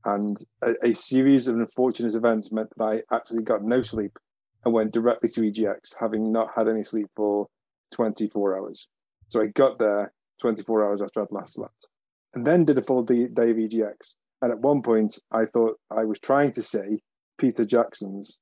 and 0.04 0.36
a, 0.62 0.74
a 0.82 0.94
series 0.94 1.46
of 1.46 1.56
unfortunate 1.56 2.14
events 2.14 2.52
meant 2.52 2.68
that 2.76 2.84
I 2.84 3.14
actually 3.14 3.42
got 3.42 3.64
no 3.64 3.80
sleep 3.80 4.18
and 4.62 4.74
went 4.74 4.92
directly 4.92 5.30
to 5.30 5.40
EGX, 5.40 5.94
having 5.98 6.30
not 6.30 6.48
had 6.54 6.68
any 6.68 6.84
sleep 6.84 7.06
for 7.16 7.46
twenty 7.90 8.28
four 8.28 8.54
hours. 8.54 8.86
So 9.28 9.40
I 9.40 9.46
got 9.46 9.78
there 9.78 10.12
twenty 10.38 10.62
four 10.62 10.84
hours 10.84 11.00
after 11.00 11.22
I'd 11.22 11.28
last 11.30 11.54
slept, 11.54 11.88
and 12.34 12.46
then 12.46 12.66
did 12.66 12.76
a 12.76 12.82
full 12.82 13.02
day, 13.02 13.28
day 13.28 13.50
of 13.50 13.56
EGX. 13.56 14.16
And 14.42 14.52
at 14.52 14.60
one 14.60 14.82
point, 14.82 15.18
I 15.32 15.46
thought 15.46 15.78
I 15.90 16.04
was 16.04 16.18
trying 16.18 16.52
to 16.52 16.62
say 16.62 17.00
Peter 17.38 17.64
Jackson's 17.64 18.40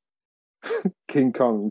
King 1.09 1.33
Kong 1.33 1.71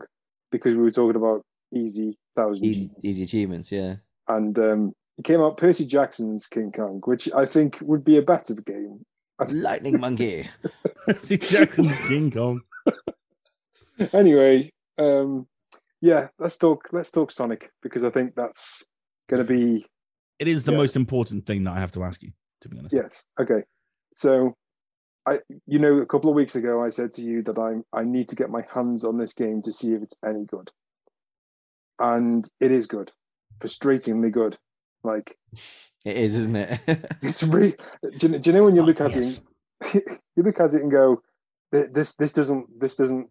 because 0.50 0.74
we 0.74 0.82
were 0.82 0.90
talking 0.90 1.16
about 1.16 1.42
easy 1.72 2.16
thousand 2.36 2.64
easy, 2.64 2.90
easy 3.02 3.22
achievements, 3.22 3.70
yeah. 3.72 3.96
and 4.28 4.58
um, 4.58 4.92
it 5.18 5.24
came 5.24 5.40
out 5.40 5.56
Percy 5.56 5.84
Jackson's 5.86 6.46
King 6.46 6.70
Kong, 6.72 7.00
which 7.04 7.28
I 7.34 7.44
think 7.46 7.78
would 7.82 8.04
be 8.04 8.16
a 8.18 8.22
better 8.22 8.54
game. 8.54 9.04
Lightning 9.50 10.00
monkey. 10.00 10.48
See 11.20 11.38
Jackson's 11.38 11.98
King 12.00 12.30
Kong. 12.30 12.60
Anyway, 14.12 14.72
Um, 14.98 15.46
yeah, 16.00 16.28
let's 16.38 16.56
talk. 16.56 16.88
Let's 16.92 17.10
talk 17.10 17.30
Sonic 17.32 17.70
because 17.82 18.04
I 18.04 18.10
think 18.10 18.34
that's 18.36 18.84
going 19.28 19.44
to 19.44 19.52
be 19.52 19.86
It 20.38 20.46
is 20.48 20.62
the 20.62 20.70
Yeah. 20.72 20.78
most 20.78 20.94
important 20.96 21.46
thing 21.46 21.64
that 21.64 21.72
I 21.72 21.80
have 21.80 21.90
to 21.92 22.04
ask 22.04 22.22
you, 22.22 22.30
to 22.60 22.68
be 22.68 22.78
honest. 22.78 22.94
yes. 22.94 23.24
Okay, 23.40 23.64
so 24.14 24.54
I, 25.26 25.40
you 25.66 25.78
know, 25.80 25.98
a 25.98 26.06
couple 26.06 26.30
of 26.30 26.36
weeks 26.36 26.54
ago, 26.54 26.82
I 26.82 26.90
said 26.90 27.12
to 27.14 27.22
you 27.22 27.42
that 27.42 27.58
I'm 27.58 27.84
I 27.92 28.04
need 28.04 28.28
to 28.28 28.36
get 28.36 28.50
my 28.50 28.64
hands 28.72 29.04
on 29.04 29.18
this 29.18 29.34
game 29.34 29.62
to 29.62 29.72
see 29.72 29.92
if 29.94 30.02
it's 30.02 30.18
any 30.24 30.44
good, 30.44 30.70
and 31.98 32.48
it 32.60 32.70
is 32.70 32.86
good, 32.86 33.12
frustratingly 33.60 34.30
good. 34.32 34.58
Like 35.04 35.36
It 36.04 36.16
is, 36.16 36.36
isn't 36.36 36.56
it? 36.56 36.80
it's 37.22 37.42
really. 37.42 37.74
Do 38.18 38.28
you, 38.28 38.38
do 38.38 38.50
you 38.50 38.56
know 38.56 38.64
when 38.64 38.76
you 38.76 38.82
Oh, 38.82 38.84
look 38.84 39.00
at 39.00 39.14
yes. 39.14 39.42
it, 39.94 40.04
you 40.36 40.42
look 40.42 40.60
at 40.60 40.74
it 40.74 40.82
and 40.82 40.90
go, 40.90 41.22
"This 41.70 42.16
this 42.16 42.32
doesn't 42.32 42.80
this 42.80 42.94
doesn't 42.96 43.28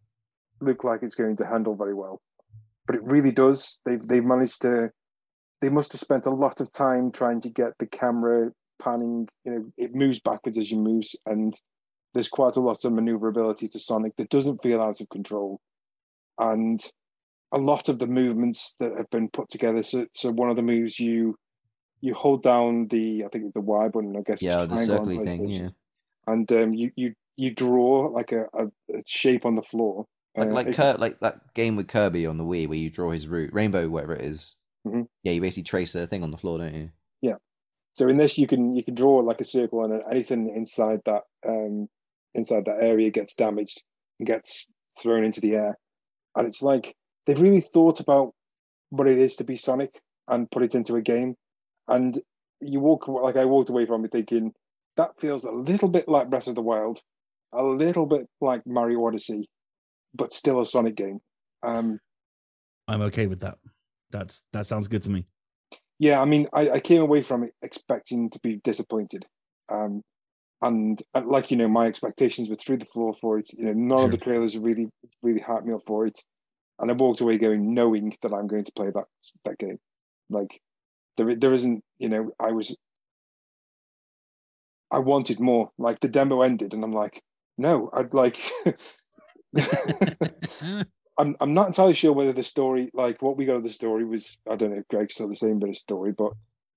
look 0.62 0.84
like 0.84 1.04
it's 1.04 1.16
going 1.16 1.36
to 1.38 1.46
handle 1.46 1.76
very 1.76 1.94
well," 1.94 2.22
but 2.86 2.96
it 2.96 3.04
really 3.04 3.32
does. 3.32 3.80
They've 3.86 4.06
they've 4.06 4.24
managed 4.24 4.62
to. 4.64 4.92
They 5.62 5.70
must 5.70 5.92
have 5.92 6.02
spent 6.02 6.26
a 6.28 6.32
lot 6.32 6.62
of 6.62 6.72
time 6.72 7.12
trying 7.12 7.42
to 7.42 7.50
get 7.50 7.74
the 7.80 7.88
camera 7.88 8.52
panning. 8.82 9.28
You 9.44 9.52
know, 9.52 9.72
it 9.78 9.96
moves 9.96 10.20
backwards 10.20 10.58
as 10.58 10.70
you 10.72 10.78
move, 10.78 11.06
and 11.26 11.60
there's 12.14 12.30
quite 12.30 12.56
a 12.56 12.62
lot 12.62 12.86
of 12.86 12.94
maneuverability 12.94 13.68
to 13.70 13.80
Sonic 13.80 14.16
that 14.18 14.30
doesn't 14.30 14.62
feel 14.64 14.82
out 14.82 15.02
of 15.02 15.10
control, 15.10 15.60
and 16.38 16.80
a 17.52 17.58
lot 17.58 17.90
of 17.90 18.00
the 18.00 18.08
movements 18.08 18.76
that 18.80 18.98
have 18.98 19.10
been 19.10 19.30
put 19.30 19.50
together. 19.50 19.84
So, 19.84 20.06
so 20.12 20.32
one 20.32 20.50
of 20.50 20.56
the 20.56 20.62
moves 20.62 21.00
you 21.00 21.36
you 22.02 22.14
hold 22.14 22.44
down 22.44 22.88
the 22.88 23.26
I 23.26 23.28
think 23.30 23.54
the 23.54 23.62
Y 23.62 23.88
button. 23.88 24.16
I 24.18 24.22
guess 24.22 24.42
yeah, 24.42 24.66
the 24.66 24.76
circly 24.76 25.26
thing. 25.26 25.50
Yeah, 25.50 25.70
and 26.28 26.52
um, 26.52 26.74
you 26.74 26.92
you 26.96 27.14
you 27.36 27.52
draw 27.54 28.08
like 28.08 28.32
a, 28.32 28.46
a, 28.54 28.66
a 28.94 29.02
shape 29.06 29.46
on 29.46 29.56
the 29.56 29.62
floor. 29.62 30.06
like 30.36 30.50
Uh, 30.50 30.52
like 30.52 30.74
Kir- 30.74 30.98
like 31.00 31.20
that 31.22 31.54
game 31.54 31.76
with 31.76 31.88
Kirby 31.88 32.26
on 32.26 32.38
the 32.38 32.44
Wii 32.44 32.68
where 32.68 32.78
you 32.78 32.90
draw 32.90 33.12
his 33.12 33.28
route, 33.28 33.54
rainbow, 33.54 33.88
whatever 33.90 34.16
it 34.16 34.22
is. 34.22 34.56
Mhm. 34.86 35.08
Yeah, 35.24 35.34
you 35.34 35.42
basically 35.42 35.64
trace 35.64 35.96
a 35.96 36.08
thing 36.08 36.24
on 36.24 36.32
the 36.32 36.38
floor, 36.38 36.58
don't 36.58 36.74
you? 36.74 36.92
Yeah. 37.22 37.36
So 37.94 38.08
in 38.08 38.18
this, 38.18 38.38
you 38.38 38.48
can 38.48 38.76
you 38.76 38.84
can 38.84 38.94
draw 38.96 39.18
like 39.18 39.42
a 39.42 39.46
circle, 39.46 39.84
and 39.84 40.04
anything 40.12 40.50
inside 40.50 41.00
that 41.06 41.24
um, 41.48 41.88
inside 42.36 42.66
that 42.66 42.78
area 42.82 43.10
gets 43.10 43.36
damaged 43.36 43.84
and 44.20 44.28
gets 44.28 44.68
thrown 45.02 45.24
into 45.24 45.42
the 45.42 45.56
air. 45.56 45.78
And 46.36 46.48
it's 46.48 46.62
like 46.62 46.96
they've 47.28 47.40
really 47.42 47.62
thought 47.62 48.00
about 48.00 48.34
what 48.90 49.08
it 49.08 49.20
is 49.20 49.36
to 49.36 49.44
be 49.44 49.58
Sonic 49.58 50.02
and 50.28 50.50
put 50.50 50.64
it 50.64 50.74
into 50.74 50.96
a 50.96 51.02
game. 51.02 51.36
And 51.88 52.18
you 52.60 52.80
walk 52.80 53.08
like 53.08 53.36
I 53.36 53.46
walked 53.46 53.70
away 53.70 53.86
from 53.86 54.04
it 54.06 54.12
thinking 54.12 54.54
that 54.96 55.20
feels 55.20 55.44
a 55.44 55.52
little 55.52 55.90
bit 55.90 56.08
like 56.08 56.30
Breath 56.30 56.48
of 56.48 56.56
the 56.56 56.62
Wild, 56.62 57.02
a 57.54 57.64
little 57.64 58.06
bit 58.06 58.26
like 58.42 58.66
Mario 58.66 59.06
Odyssey, 59.06 59.48
but 60.16 60.34
still 60.34 60.60
a 60.60 60.66
Sonic 60.66 60.96
game. 60.96 61.20
Um, 61.62 62.00
I'm 62.88 63.02
okay 63.04 63.28
with 63.28 63.42
that. 63.42 63.58
That's 64.10 64.42
that 64.54 64.66
sounds 64.66 64.88
good 64.88 65.04
to 65.04 65.10
me. 65.10 65.26
yeah, 66.00 66.22
I 66.22 66.26
mean, 66.26 66.48
I, 66.54 66.70
I 66.72 66.80
came 66.80 67.02
away 67.02 67.22
from 67.22 67.44
it 67.44 67.54
expecting 67.62 68.30
to 68.32 68.40
be 68.40 68.58
disappointed. 68.64 69.26
Um, 69.70 70.02
and, 70.62 71.00
and 71.14 71.28
like 71.28 71.52
you 71.52 71.58
know, 71.58 71.68
my 71.68 71.86
expectations 71.86 72.50
were 72.50 72.56
through 72.56 72.78
the 72.78 72.86
floor 72.86 73.14
for 73.14 73.38
it. 73.38 73.52
You 73.58 73.66
know, 73.66 73.74
none 73.74 74.06
of 74.06 74.12
the 74.12 74.18
trailers 74.18 74.58
really, 74.58 74.90
really 75.22 75.42
hyped 75.42 75.66
me 75.66 75.74
up 75.74 75.82
for 75.86 76.08
it, 76.08 76.18
and 76.80 76.92
I 76.92 76.94
walked 76.94 77.22
away 77.22 77.38
going 77.38 77.74
knowing 77.74 78.16
that 78.22 78.34
I'm 78.34 78.48
going 78.48 78.64
to 78.66 78.72
play 78.72 78.92
that 78.92 79.06
that 79.46 79.58
game. 79.58 79.80
Like, 80.30 80.62
there 81.18 81.36
there 81.36 81.54
isn't, 81.54 81.84
you 81.98 82.10
know, 82.10 82.32
I 82.40 82.52
was, 82.52 82.76
I 84.92 85.00
wanted 85.00 85.40
more. 85.40 85.72
Like 85.78 86.00
the 86.00 86.10
demo 86.10 86.42
ended, 86.42 86.74
and 86.74 86.84
I'm 86.84 86.94
like, 86.94 87.24
no, 87.58 87.90
I'd 87.94 88.14
like. 88.14 88.40
I'm 91.20 91.36
I'm 91.40 91.54
not 91.54 91.68
entirely 91.68 91.94
sure 91.94 92.14
whether 92.14 92.34
the 92.34 92.44
story, 92.44 92.92
like 92.94 93.22
what 93.22 93.38
we 93.38 93.46
got 93.46 93.56
of 93.56 93.64
the 93.64 93.70
story, 93.72 94.06
was 94.06 94.38
I 94.50 94.56
don't 94.56 94.72
know 94.72 94.78
if 94.80 94.88
Greg 94.88 95.12
saw 95.12 95.28
the 95.28 95.36
same 95.36 95.60
bit 95.60 95.70
of 95.70 95.78
story, 95.78 96.12
but 96.12 96.34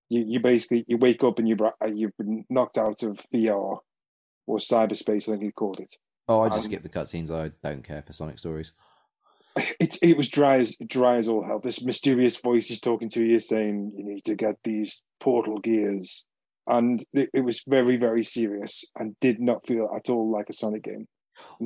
you, 0.09 0.25
you 0.27 0.41
basically 0.41 0.85
you 0.89 0.97
wake 0.97 1.23
up 1.23 1.39
and 1.39 1.49
you 1.49 1.57
uh, 1.61 1.87
you've 1.87 2.17
been 2.17 2.45
knocked 2.49 2.79
out 2.79 3.03
of 3.03 3.21
VR 3.35 3.79
or 4.47 4.59
cyberspace, 4.59 5.29
I 5.29 5.33
think 5.33 5.43
he 5.43 5.53
called 5.53 5.81
it. 5.81 5.95
Oh, 6.27 6.41
I 6.41 6.49
just 6.49 6.67
Um, 6.67 6.73
skip 6.73 6.83
the 6.83 6.89
cutscenes. 6.89 7.31
I 7.31 7.51
don't 7.63 7.85
care 7.85 8.03
for 8.03 8.13
Sonic 8.13 8.39
stories. 8.39 8.73
It's 9.81 9.97
it 10.03 10.17
was 10.17 10.29
dry 10.29 10.59
as 10.59 10.77
dry 10.87 11.17
as 11.17 11.27
all 11.29 11.45
hell. 11.45 11.59
This 11.59 11.83
mysterious 11.85 12.41
voice 12.41 12.71
is 12.71 12.81
talking 12.81 13.09
to 13.11 13.25
you, 13.25 13.41
saying 13.41 13.93
you 13.97 14.05
need 14.05 14.25
to 14.27 14.35
get 14.37 14.57
these 14.65 15.03
portal 15.19 15.59
gears, 15.59 16.27
and 16.67 17.05
it, 17.13 17.31
it 17.35 17.41
was 17.41 17.63
very 17.67 17.97
very 17.97 18.23
serious 18.23 18.85
and 18.97 19.19
did 19.21 19.41
not 19.41 19.67
feel 19.67 19.89
at 19.95 20.09
all 20.09 20.31
like 20.31 20.49
a 20.49 20.53
Sonic 20.53 20.85
game. 20.85 21.09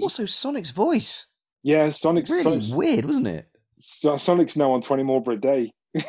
Also, 0.01 0.25
Sonic's 0.25 0.71
voice. 0.71 1.27
Yeah, 1.63 1.89
Sonic's 1.91 2.31
Really 2.31 2.43
Sonic's, 2.43 2.71
weird, 2.71 3.05
wasn't 3.05 3.27
it? 3.27 3.49
So- 3.81 4.17
Sonic's 4.17 4.57
now 4.57 4.73
on 4.73 4.81
twenty 4.81 5.03
more 5.03 5.23
per 5.23 5.37
day. 5.37 5.73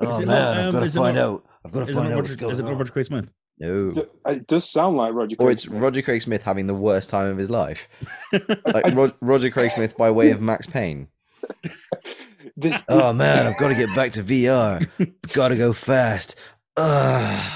Oh 0.00 0.18
man, 0.18 0.26
not, 0.28 0.56
I've 0.56 0.66
um, 0.66 0.72
got 0.72 0.80
to 0.80 0.90
find 0.90 1.16
not- 1.16 1.24
out. 1.24 1.46
I've 1.64 1.72
got 1.72 1.80
to 1.80 1.94
find 1.94 2.08
not 2.10 2.12
out 2.12 2.22
what's 2.22 2.36
going 2.36 2.52
is 2.52 2.58
it 2.58 2.62
not 2.62 2.72
on. 2.72 2.78
Roger 2.78 2.92
Craig 2.92 3.06
Smith? 3.06 3.28
No. 3.60 3.92
It 4.26 4.46
does 4.46 4.68
sound 4.68 4.96
like 4.96 5.14
Roger. 5.14 5.36
Or 5.38 5.50
it's 5.50 5.62
Smith. 5.62 5.80
Roger 5.80 6.02
Craig 6.02 6.22
Smith 6.22 6.42
having 6.42 6.66
the 6.66 6.74
worst 6.74 7.10
time 7.10 7.30
of 7.30 7.38
his 7.38 7.50
life. 7.50 7.88
Like 8.66 8.94
Ro- 8.94 9.12
Roger 9.20 9.50
Craig 9.50 9.70
Smith 9.72 9.96
by 9.96 10.10
way 10.10 10.30
of 10.30 10.40
Max 10.40 10.66
Payne. 10.66 11.08
This, 12.56 12.82
Oh 12.88 13.12
man, 13.12 13.46
I've 13.46 13.56
got 13.58 13.68
to 13.68 13.74
get 13.76 13.94
back 13.94 14.12
to 14.12 14.22
VR. 14.24 14.84
got 15.32 15.48
to 15.48 15.56
go 15.56 15.72
fast. 15.72 16.34
Ugh. 16.76 17.52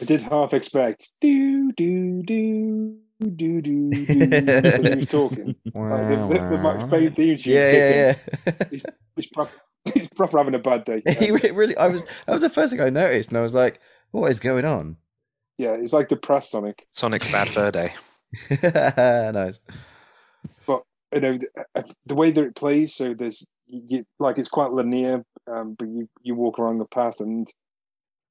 I 0.00 0.04
did 0.04 0.20
half 0.22 0.52
expect 0.52 1.12
do 1.20 1.72
do 1.72 2.22
do 2.22 2.96
do 3.22 3.62
do 3.62 3.62
do 3.62 3.90
as 3.92 4.84
he 4.84 4.94
was 4.96 5.06
talking. 5.06 5.54
Like, 5.74 6.08
the, 6.08 6.28
the, 6.32 6.48
the 6.50 6.58
Max 6.58 6.84
Payne 6.90 7.14
theme 7.14 7.36
tune. 7.38 7.52
Yeah, 7.54 7.72
yeah, 7.72 8.16
yeah. 8.46 8.82
He's 9.16 9.26
proper, 9.28 9.52
he's 9.94 10.08
proper 10.08 10.36
having 10.38 10.54
a 10.54 10.58
bad 10.58 10.84
day. 10.84 11.02
he 11.18 11.30
really. 11.30 11.76
I 11.76 11.88
was. 11.88 12.04
That 12.26 12.32
was 12.32 12.42
the 12.42 12.50
first 12.50 12.72
thing 12.72 12.82
I 12.82 12.90
noticed, 12.90 13.30
and 13.30 13.38
I 13.38 13.42
was 13.42 13.54
like, 13.54 13.80
"What 14.14 14.30
is 14.30 14.40
going 14.40 14.64
on?" 14.64 14.96
Yeah, 15.58 15.76
it's 15.78 15.92
like 15.92 16.08
depressed 16.08 16.52
Sonic. 16.52 16.86
Sonic's 16.92 17.30
bad 17.30 17.48
fur 17.48 17.70
day. 17.70 17.92
nice. 19.32 19.58
But 20.66 20.82
you 21.12 21.20
know 21.20 21.38
the, 21.38 21.48
uh, 21.74 21.82
the 22.06 22.14
way 22.14 22.30
that 22.30 22.44
it 22.44 22.54
plays. 22.54 22.94
So 22.94 23.14
there's 23.14 23.46
you, 23.66 24.04
like 24.18 24.38
it's 24.38 24.48
quite 24.48 24.72
linear, 24.72 25.24
um, 25.48 25.74
but 25.78 25.88
you 25.88 26.08
you 26.22 26.34
walk 26.34 26.58
along 26.58 26.78
the 26.78 26.86
path 26.86 27.20
and. 27.20 27.48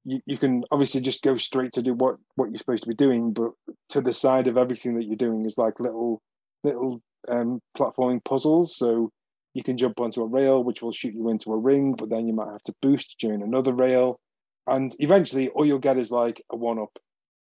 You, 0.06 0.20
you 0.26 0.36
can 0.36 0.64
obviously 0.70 1.00
just 1.00 1.22
go 1.22 1.38
straight 1.38 1.72
to 1.72 1.82
do 1.82 1.94
what, 1.94 2.16
what 2.34 2.50
you're 2.50 2.58
supposed 2.58 2.82
to 2.82 2.90
be 2.90 2.94
doing, 2.94 3.32
but 3.32 3.52
to 3.88 4.02
the 4.02 4.12
side 4.12 4.48
of 4.48 4.58
everything 4.58 4.96
that 4.96 5.04
you're 5.04 5.16
doing 5.16 5.46
is 5.46 5.56
like 5.56 5.80
little 5.80 6.20
little 6.62 7.00
um, 7.26 7.60
platforming 7.74 8.22
puzzles. 8.22 8.76
So 8.76 9.10
you 9.54 9.62
can 9.62 9.78
jump 9.78 10.00
onto 10.00 10.20
a 10.20 10.26
rail, 10.26 10.62
which 10.62 10.82
will 10.82 10.92
shoot 10.92 11.14
you 11.14 11.30
into 11.30 11.54
a 11.54 11.58
ring, 11.58 11.94
but 11.96 12.10
then 12.10 12.26
you 12.26 12.34
might 12.34 12.52
have 12.52 12.62
to 12.64 12.74
boost 12.82 13.16
during 13.18 13.40
another 13.40 13.72
rail, 13.72 14.18
and 14.66 14.94
eventually 14.98 15.48
all 15.48 15.64
you'll 15.66 15.78
get 15.78 15.98
is 15.98 16.10
like 16.10 16.42
a 16.50 16.56
one 16.56 16.78
up, 16.78 16.98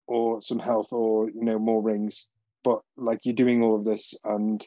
or 0.07 0.43
some 0.43 0.59
health, 0.59 0.93
or 0.93 1.29
you 1.31 1.43
know 1.45 1.59
more 1.59 1.83
rings. 1.83 2.29
But 2.63 2.81
like 2.97 3.21
you're 3.25 3.35
doing 3.35 3.63
all 3.63 3.77
of 3.77 3.85
this, 3.85 4.15
and 4.25 4.65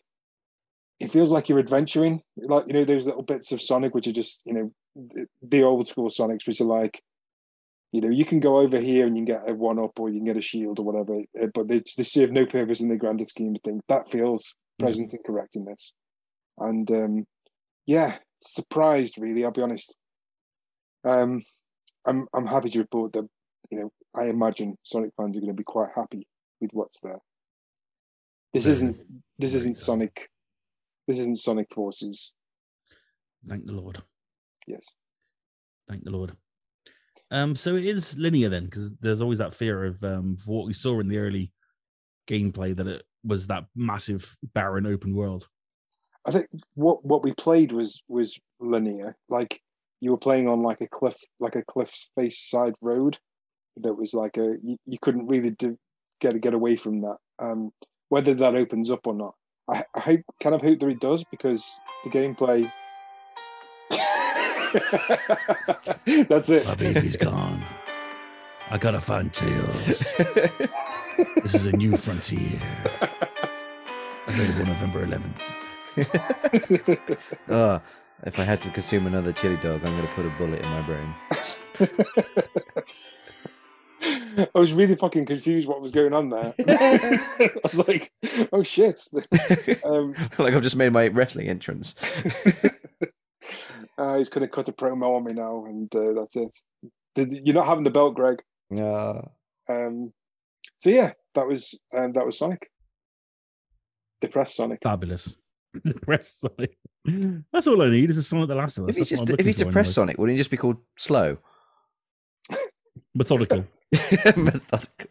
it 1.00 1.12
feels 1.12 1.32
like 1.32 1.50
you're 1.50 1.60
adventuring. 1.60 2.22
Like 2.38 2.66
you 2.68 2.74
know 2.74 2.86
those 2.86 3.06
little 3.06 3.24
bits 3.24 3.52
of 3.52 3.62
Sonic, 3.62 3.94
which 3.96 4.08
are 4.08 4.14
just 4.14 4.42
you 4.46 4.54
know 4.54 4.72
the- 4.96 5.28
the 5.42 5.64
old 5.64 5.88
school 5.88 6.10
Sonics, 6.10 6.48
which 6.48 6.62
are 6.62 6.66
like. 6.66 7.02
You 7.94 8.02
know, 8.02 8.10
you 8.10 8.26
can 8.26 8.42
go 8.42 8.60
over 8.60 8.80
here 8.80 9.06
and 9.08 9.16
you 9.18 9.24
can 9.26 9.34
get 9.38 9.50
a 9.50 9.54
one 9.56 9.80
up 9.80 9.98
or 9.98 10.10
you 10.10 10.18
can 10.20 10.26
get 10.26 10.36
a 10.36 10.42
shield 10.42 10.78
or 10.78 10.84
whatever, 10.84 11.22
uh, 11.42 11.48
but 11.54 11.70
they, 11.70 11.82
they 11.96 12.04
serve 12.04 12.34
no 12.34 12.46
purpose 12.46 12.82
in 12.82 12.90
the 12.90 12.98
grander 12.98 13.24
scheme 13.24 13.56
of 13.56 13.62
things. 13.62 13.82
That 13.88 14.12
feels 14.12 14.56
Mhm. 14.78 14.84
present 14.84 15.14
and 15.14 15.24
correct 15.24 15.56
in 15.56 15.64
this. 15.64 15.94
And 16.58 16.92
um, 16.92 17.26
yeah, 17.86 18.18
surprised 18.42 19.18
really. 19.18 19.46
I'll 19.46 19.52
be 19.52 19.62
honest. 19.62 19.96
Um, 21.06 21.44
I'm 22.08 22.28
I'm 22.34 22.48
happy 22.48 22.70
to 22.70 22.80
report 22.80 23.14
that 23.14 23.28
you 23.70 23.80
know 23.80 23.92
I 24.16 24.26
imagine 24.26 24.78
Sonic 24.84 25.12
fans 25.18 25.38
are 25.38 25.42
going 25.42 25.52
to 25.52 25.58
be 25.58 25.64
quite 25.64 25.90
happy 25.96 26.28
with 26.62 26.72
what's 26.74 27.00
there. 27.02 27.20
This 28.54 28.64
Very, 28.64 28.76
isn't 28.76 28.98
this 29.38 29.54
isn't 29.54 29.78
so. 29.78 29.86
Sonic. 29.86 30.30
This 31.08 31.20
isn't 31.20 31.40
Sonic 31.40 31.68
Forces. 31.74 32.34
Thank 33.46 33.66
the 33.66 33.74
Lord. 33.74 34.02
Yes. 34.68 34.94
Thank 35.88 36.04
the 36.04 36.12
Lord. 36.12 36.36
Um, 37.30 37.56
so 37.56 37.76
it 37.76 37.86
is 37.86 38.18
linear 38.18 38.50
then, 38.50 38.66
because 38.66 38.94
there's 39.02 39.22
always 39.22 39.38
that 39.40 39.56
fear 39.56 39.86
of 39.86 40.02
um 40.04 40.38
what 40.46 40.66
we 40.66 40.74
saw 40.74 41.00
in 41.00 41.08
the 41.08 41.18
early 41.18 41.52
gameplay 42.28 42.76
that 42.76 42.88
it 42.88 43.04
was 43.24 43.48
that 43.48 43.66
massive 43.76 44.38
barren 44.54 44.86
open 44.86 45.14
world. 45.14 45.48
I 46.26 46.32
think 46.32 46.48
what 46.76 47.06
what 47.06 47.24
we 47.24 47.34
played 47.34 47.72
was 47.72 48.04
was 48.08 48.40
linear. 48.60 49.16
Like 49.30 49.62
you 50.00 50.12
were 50.12 50.18
playing 50.18 50.48
on 50.48 50.62
like 50.62 50.82
a 50.82 50.88
cliff, 50.88 51.18
like 51.40 51.56
a 51.56 51.64
cliff 51.64 51.94
face 52.18 52.40
side 52.50 52.76
road. 52.82 53.18
That 53.78 53.96
was 53.96 54.14
like 54.14 54.38
a 54.38 54.56
you, 54.62 54.78
you 54.86 54.98
couldn't 55.02 55.28
really 55.28 55.52
do, 55.52 55.78
get 56.20 56.40
get 56.42 56.54
away 56.54 56.76
from 56.76 57.00
that. 57.00 57.18
Um, 57.40 57.72
whether 58.10 58.34
that 58.34 58.56
opens 58.56 58.90
up 58.90 59.06
or 59.06 59.14
not, 59.14 59.36
I, 59.70 59.84
I 59.94 60.00
hope 60.00 60.22
kind 60.42 60.56
of 60.56 60.62
hope 60.62 60.80
that 60.80 60.90
it 60.90 61.00
does 61.00 61.24
because 61.30 61.66
the 62.04 62.10
gameplay. 62.10 62.72
That's 66.28 66.50
it. 66.50 66.66
My 66.66 66.76
baby's 66.76 67.18
gone. 67.18 67.64
I 68.70 68.78
gotta 68.78 69.00
find 69.00 69.32
Tails. 69.32 70.14
This 71.42 71.56
is 71.56 71.66
a 71.66 71.76
new 71.76 71.98
frontier. 71.98 72.60
Available 74.28 74.66
November 74.66 75.08
11th. 75.08 75.42
oh, 77.50 77.82
if 78.26 78.40
I 78.40 78.44
had 78.44 78.62
to 78.62 78.70
consume 78.72 79.08
another 79.08 79.32
chili 79.32 79.58
dog, 79.58 79.86
I'm 79.86 79.96
going 79.96 80.08
to 80.08 80.14
put 80.14 80.26
a 80.26 80.30
bullet 80.32 80.62
in 80.62 80.70
my 80.70 80.82
brain. 80.82 81.16
I 84.54 84.60
was 84.60 84.74
really 84.74 84.96
fucking 84.96 85.26
confused 85.26 85.68
what 85.68 85.82
was 85.82 85.92
going 85.92 86.14
on 86.14 86.30
there. 86.30 86.54
I 86.68 87.50
was 87.64 87.88
like, 87.88 88.12
oh 88.52 88.64
shit. 88.64 89.02
Um, 89.84 90.16
like 90.38 90.54
I've 90.54 90.62
just 90.62 90.76
made 90.76 90.94
my 90.94 91.08
wrestling 91.08 91.48
entrance. 91.48 91.96
uh, 93.98 94.18
he's 94.18 94.30
going 94.30 94.48
to 94.48 94.48
cut 94.48 94.70
a 94.70 94.72
promo 94.72 95.16
on 95.16 95.26
me 95.26 95.34
now, 95.34 95.66
and 95.66 95.94
uh, 95.96 96.14
that's 96.14 96.36
it. 96.36 96.56
Did, 97.16 97.46
you're 97.46 97.56
not 97.56 97.68
having 97.68 97.84
the 97.84 97.90
belt, 97.92 98.16
Greg. 98.16 98.42
Uh, 98.72 99.22
Um, 99.70 100.14
so 100.80 100.90
yeah, 100.90 101.14
that 101.36 101.48
was 101.48 101.80
um, 101.96 102.14
that 102.14 102.26
was 102.26 102.38
Sonic. 102.38 102.70
Depressed 104.22 104.56
Sonic. 104.56 104.80
Fabulous. 104.84 105.36
Depressed 105.86 106.42
Sonic. 106.42 106.78
That's 107.54 107.68
all 107.68 107.82
I 107.82 107.90
need 107.90 108.10
is 108.10 108.18
a 108.18 108.24
Sonic 108.24 108.48
The 108.50 108.56
Last 108.56 108.78
of 108.78 108.86
Us. 108.86 108.90
if 108.92 108.96
he's 108.98 109.10
just 109.10 109.24
if 109.30 109.30
he's 109.30 109.38
looking 109.40 109.54
for 109.54 109.64
depressed 109.66 109.76
anyways. 109.76 109.94
Sonic, 109.96 110.18
wouldn't 110.18 110.36
he 110.36 110.40
just 110.40 110.52
be 110.52 110.58
called 110.58 110.78
slow? 110.98 111.38
Methodical. 113.16 113.66
Methodical. 114.36 115.08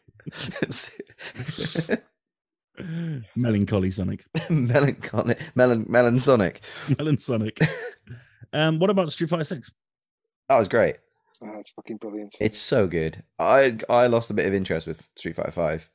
Melancholy 3.37 3.91
Sonic. 3.91 4.25
Melancholy, 4.51 5.37
melon, 5.55 5.87
melon 5.89 6.21
Sonic. 6.21 6.61
Melon 6.99 7.19
Sonic. 7.19 7.59
um, 8.53 8.79
what 8.79 8.91
about 8.91 9.11
Street 9.13 9.31
Fighter 9.31 9.45
6? 9.45 9.73
That 10.49 10.59
was 10.59 10.69
great. 10.69 10.97
Oh, 11.43 11.51
that's 11.55 11.71
fucking 11.71 11.97
brilliant. 11.99 12.35
It's 12.41 12.59
so 12.59 12.87
good. 12.87 13.23
I 13.39 13.79
I 13.91 14.07
lost 14.07 14.31
a 14.31 14.35
bit 14.35 14.47
of 14.47 14.55
interest 14.55 14.87
with 14.87 15.07
Street 15.17 15.37
Fighter 15.37 15.51
Five. 15.51 15.91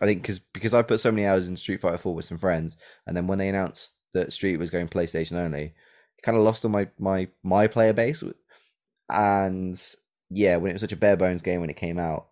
I 0.00 0.06
think 0.06 0.22
because 0.22 0.38
because 0.38 0.74
I 0.74 0.82
put 0.82 1.00
so 1.00 1.10
many 1.12 1.26
hours 1.26 1.48
in 1.48 1.56
Street 1.56 1.80
Fighter 1.80 1.98
Four 1.98 2.14
with 2.14 2.24
some 2.24 2.38
friends, 2.38 2.76
and 3.06 3.16
then 3.16 3.26
when 3.26 3.38
they 3.38 3.48
announced 3.48 3.94
that 4.14 4.32
Street 4.32 4.56
was 4.56 4.70
going 4.70 4.88
PlayStation 4.88 5.34
only, 5.34 5.74
kind 6.22 6.36
of 6.36 6.44
lost 6.44 6.64
on 6.64 6.70
my 6.70 6.88
my 6.98 7.28
my 7.42 7.66
player 7.66 7.92
base. 7.92 8.22
And 9.10 9.80
yeah, 10.30 10.56
when 10.56 10.70
it 10.70 10.74
was 10.74 10.80
such 10.82 10.92
a 10.92 10.96
bare 10.96 11.16
bones 11.16 11.42
game 11.42 11.60
when 11.60 11.70
it 11.70 11.76
came 11.76 11.98
out, 11.98 12.28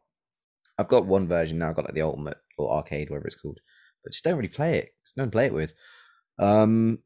I've 0.79 0.89
got 0.89 1.07
one 1.07 1.29
version 1.29 1.59
now. 1.59 1.71
I've 1.71 1.77
got 1.77 1.85
like 1.85 1.95
the 1.95 2.03
Ultimate 2.03 2.39
or 2.57 2.73
Arcade, 2.73 3.11
whatever 3.11 3.27
it's 3.27 3.37
called, 3.37 3.61
but 4.03 4.13
just 4.13 4.25
don't 4.25 4.37
really 4.37 4.49
play 4.49 4.79
it. 4.79 4.95
Just 5.05 5.17
don't 5.17 5.33
play 5.33 5.47
it 5.47 5.55
with. 5.55 5.75
Um, 6.39 7.01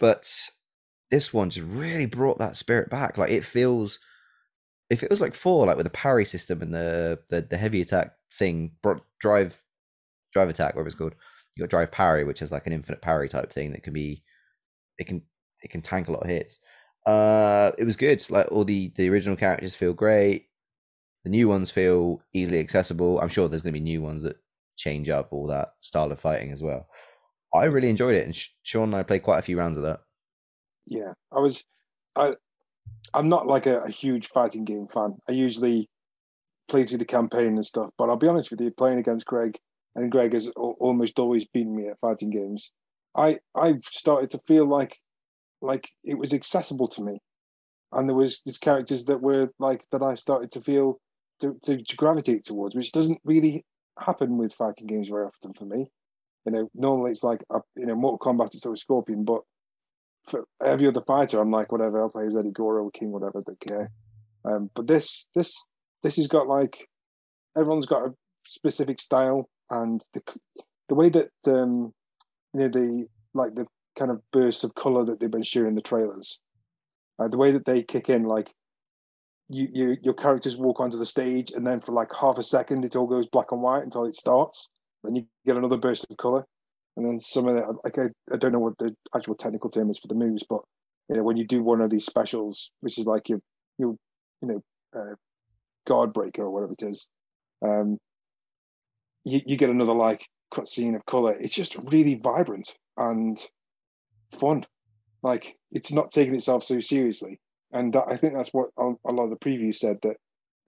but 0.00 0.30
this 1.10 1.32
one 1.32 1.50
just 1.50 1.66
really 1.66 2.06
brought 2.06 2.38
that 2.38 2.56
spirit 2.56 2.90
back. 2.90 3.18
Like 3.18 3.30
it 3.30 3.44
feels 3.44 4.00
if 4.90 5.02
it 5.02 5.10
was 5.10 5.20
like 5.20 5.34
four, 5.34 5.66
like 5.66 5.76
with 5.76 5.86
the 5.86 5.90
parry 5.90 6.24
system 6.24 6.62
and 6.62 6.74
the 6.74 7.20
the, 7.28 7.42
the 7.42 7.56
heavy 7.56 7.80
attack 7.80 8.12
thing, 8.38 8.72
bro- 8.82 9.04
drive 9.20 9.62
drive 10.36 10.48
attack, 10.48 10.74
whatever 10.74 10.88
it's 10.88 10.96
called, 10.96 11.14
you 11.54 11.62
got 11.62 11.70
drive 11.70 11.90
parry, 11.90 12.24
which 12.24 12.42
is 12.42 12.52
like 12.52 12.66
an 12.66 12.72
infinite 12.72 13.00
parry 13.00 13.28
type 13.28 13.52
thing 13.52 13.72
that 13.72 13.82
can 13.82 13.92
be 13.92 14.22
it 14.98 15.06
can 15.06 15.22
it 15.62 15.70
can 15.70 15.82
tank 15.82 16.08
a 16.08 16.12
lot 16.12 16.22
of 16.22 16.28
hits. 16.28 16.60
Uh, 17.06 17.72
it 17.78 17.84
was 17.84 17.96
good. 17.96 18.24
Like 18.30 18.50
all 18.52 18.64
the 18.64 18.92
the 18.96 19.08
original 19.08 19.36
characters 19.36 19.74
feel 19.74 19.94
great. 19.94 20.48
The 21.24 21.30
new 21.30 21.48
ones 21.48 21.70
feel 21.70 22.22
easily 22.34 22.60
accessible. 22.60 23.20
I'm 23.20 23.28
sure 23.28 23.48
there's 23.48 23.62
going 23.62 23.72
to 23.72 23.80
be 23.80 23.84
new 23.84 24.02
ones 24.02 24.22
that 24.22 24.36
change 24.76 25.08
up 25.08 25.32
all 25.32 25.46
that 25.48 25.70
style 25.80 26.12
of 26.12 26.20
fighting 26.20 26.52
as 26.52 26.62
well. 26.62 26.86
I 27.54 27.64
really 27.64 27.88
enjoyed 27.88 28.14
it, 28.16 28.26
and 28.26 28.36
Sean 28.62 28.90
and 28.90 28.96
I 28.96 29.02
played 29.02 29.22
quite 29.22 29.38
a 29.38 29.42
few 29.42 29.58
rounds 29.58 29.76
of 29.76 29.82
that. 29.84 30.00
yeah, 30.86 31.12
I 31.32 31.40
was. 31.40 31.64
I 32.16 32.34
I'm 33.14 33.28
not 33.28 33.46
like 33.46 33.66
a, 33.66 33.78
a 33.80 33.90
huge 33.90 34.28
fighting 34.28 34.64
game 34.64 34.88
fan. 34.88 35.16
I 35.28 35.32
usually 35.32 35.88
play 36.68 36.84
through 36.84 36.98
the 36.98 37.04
campaign 37.04 37.54
and 37.54 37.64
stuff. 37.64 37.90
But 37.96 38.08
I'll 38.08 38.16
be 38.16 38.28
honest 38.28 38.50
with 38.50 38.60
you, 38.60 38.70
playing 38.70 38.98
against 38.98 39.26
Greg, 39.26 39.58
and 39.96 40.12
Greg 40.12 40.34
has 40.34 40.48
almost 40.56 41.18
always 41.18 41.46
beaten 41.46 41.74
me 41.74 41.88
at 41.88 41.98
fighting 42.00 42.30
games. 42.30 42.72
I 43.16 43.38
I 43.56 43.74
started 43.90 44.30
to 44.32 44.38
feel 44.46 44.68
like 44.68 44.98
like 45.60 45.88
it 46.04 46.18
was 46.18 46.32
accessible 46.32 46.86
to 46.88 47.02
me, 47.02 47.18
and 47.92 48.08
there 48.08 48.14
was 48.14 48.42
these 48.44 48.58
characters 48.58 49.06
that 49.06 49.22
were 49.22 49.48
like 49.58 49.84
that 49.90 50.02
I 50.02 50.14
started 50.14 50.52
to 50.52 50.60
feel 50.60 51.00
to, 51.40 51.56
to, 51.64 51.82
to 51.82 51.96
gravitate 51.96 52.44
towards, 52.44 52.76
which 52.76 52.92
doesn't 52.92 53.20
really 53.24 53.64
happen 53.98 54.38
with 54.38 54.54
fighting 54.54 54.86
games 54.86 55.08
very 55.08 55.26
often 55.26 55.54
for 55.54 55.64
me. 55.64 55.86
You 56.44 56.52
know, 56.52 56.68
normally 56.74 57.10
it's 57.10 57.24
like 57.24 57.40
uh, 57.52 57.60
you 57.74 57.86
know, 57.86 57.96
Mortal 57.96 58.18
Kombat 58.18 58.54
it's 58.54 58.66
always 58.66 58.82
Scorpion, 58.82 59.24
but 59.24 59.40
for 60.26 60.44
every 60.62 60.86
other 60.86 61.00
fighter, 61.00 61.40
I'm 61.40 61.50
like, 61.50 61.72
whatever, 61.72 62.02
I'll 62.02 62.10
play 62.10 62.26
as 62.26 62.36
Eddie 62.36 62.50
Goro, 62.50 62.90
King, 62.90 63.12
whatever, 63.12 63.42
don't 63.46 63.60
care. 63.60 63.90
Um, 64.44 64.70
but 64.74 64.86
this, 64.86 65.28
this, 65.34 65.52
this 66.02 66.16
has 66.16 66.26
got 66.26 66.48
like, 66.48 66.88
everyone's 67.56 67.86
got 67.86 68.06
a 68.06 68.14
specific 68.46 69.00
style, 69.00 69.48
and 69.70 70.02
the 70.12 70.22
the 70.88 70.94
way 70.94 71.08
that 71.08 71.30
um, 71.46 71.92
you 72.54 72.60
know 72.60 72.68
the 72.68 73.06
like 73.34 73.54
the 73.54 73.66
kind 73.98 74.10
of 74.10 74.20
bursts 74.32 74.64
of 74.64 74.74
color 74.74 75.04
that 75.04 75.20
they've 75.20 75.30
been 75.30 75.42
showing 75.42 75.68
in 75.68 75.74
the 75.74 75.82
trailers, 75.82 76.40
uh, 77.18 77.28
the 77.28 77.38
way 77.38 77.50
that 77.50 77.64
they 77.64 77.82
kick 77.82 78.08
in, 78.08 78.24
like 78.24 78.52
you, 79.48 79.68
you 79.72 79.96
your 80.02 80.14
characters 80.14 80.56
walk 80.56 80.80
onto 80.80 80.98
the 80.98 81.06
stage, 81.06 81.50
and 81.50 81.66
then 81.66 81.80
for 81.80 81.92
like 81.92 82.08
half 82.20 82.38
a 82.38 82.42
second, 82.42 82.84
it 82.84 82.96
all 82.96 83.06
goes 83.06 83.26
black 83.26 83.52
and 83.52 83.62
white 83.62 83.82
until 83.82 84.04
it 84.04 84.16
starts. 84.16 84.70
Then 85.04 85.16
you 85.16 85.26
get 85.44 85.56
another 85.56 85.76
burst 85.76 86.06
of 86.10 86.16
color, 86.16 86.44
and 86.96 87.06
then 87.06 87.20
some 87.20 87.46
of 87.46 87.54
the 87.54 87.78
like 87.84 87.98
I, 87.98 88.34
I 88.34 88.36
don't 88.36 88.52
know 88.52 88.58
what 88.58 88.78
the 88.78 88.94
actual 89.14 89.34
technical 89.34 89.70
term 89.70 89.90
is 89.90 89.98
for 89.98 90.08
the 90.08 90.14
moves, 90.14 90.44
but 90.48 90.60
you 91.08 91.16
know 91.16 91.22
when 91.22 91.36
you 91.36 91.46
do 91.46 91.62
one 91.62 91.80
of 91.80 91.90
these 91.90 92.06
specials, 92.06 92.70
which 92.80 92.98
is 92.98 93.06
like 93.06 93.28
your 93.28 93.40
your 93.78 93.96
you 94.42 94.48
know 94.48 94.62
uh, 94.94 95.14
guard 95.86 96.12
breaker 96.12 96.42
or 96.42 96.50
whatever 96.50 96.72
it 96.72 96.82
is, 96.82 97.08
um, 97.64 97.98
you, 99.26 99.40
you 99.44 99.56
get 99.56 99.70
another 99.70 99.92
like 99.92 100.28
cutscene 100.54 100.94
of 100.94 101.04
color. 101.04 101.36
It's 101.38 101.54
just 101.54 101.76
really 101.76 102.14
vibrant 102.14 102.74
and 102.96 103.38
fun. 104.32 104.64
Like 105.22 105.56
it's 105.72 105.92
not 105.92 106.12
taking 106.12 106.34
itself 106.34 106.62
so 106.62 106.78
seriously, 106.80 107.40
and 107.72 107.92
that, 107.92 108.04
I 108.08 108.16
think 108.16 108.34
that's 108.34 108.54
what 108.54 108.68
a, 108.78 108.94
lot 109.12 109.24
of 109.24 109.30
the 109.30 109.36
previews 109.36 109.76
said 109.76 109.98
that 110.02 110.16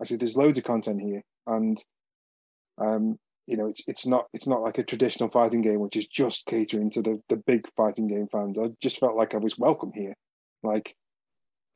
actually 0.02 0.16
there's 0.16 0.36
loads 0.36 0.58
of 0.58 0.64
content 0.64 1.00
here, 1.00 1.22
and 1.46 1.78
um, 2.78 3.18
you 3.46 3.56
know 3.56 3.68
it's 3.68 3.84
it's 3.86 4.04
not 4.04 4.26
it's 4.32 4.48
not 4.48 4.62
like 4.62 4.78
a 4.78 4.82
traditional 4.82 5.30
fighting 5.30 5.62
game 5.62 5.78
which 5.78 5.96
is 5.96 6.08
just 6.08 6.46
catering 6.46 6.90
to 6.90 7.02
the 7.02 7.22
the 7.28 7.36
big 7.36 7.68
fighting 7.76 8.08
game 8.08 8.26
fans. 8.32 8.58
I 8.58 8.70
just 8.82 8.98
felt 8.98 9.16
like 9.16 9.34
I 9.34 9.38
was 9.38 9.58
welcome 9.58 9.92
here, 9.94 10.14
like. 10.62 10.94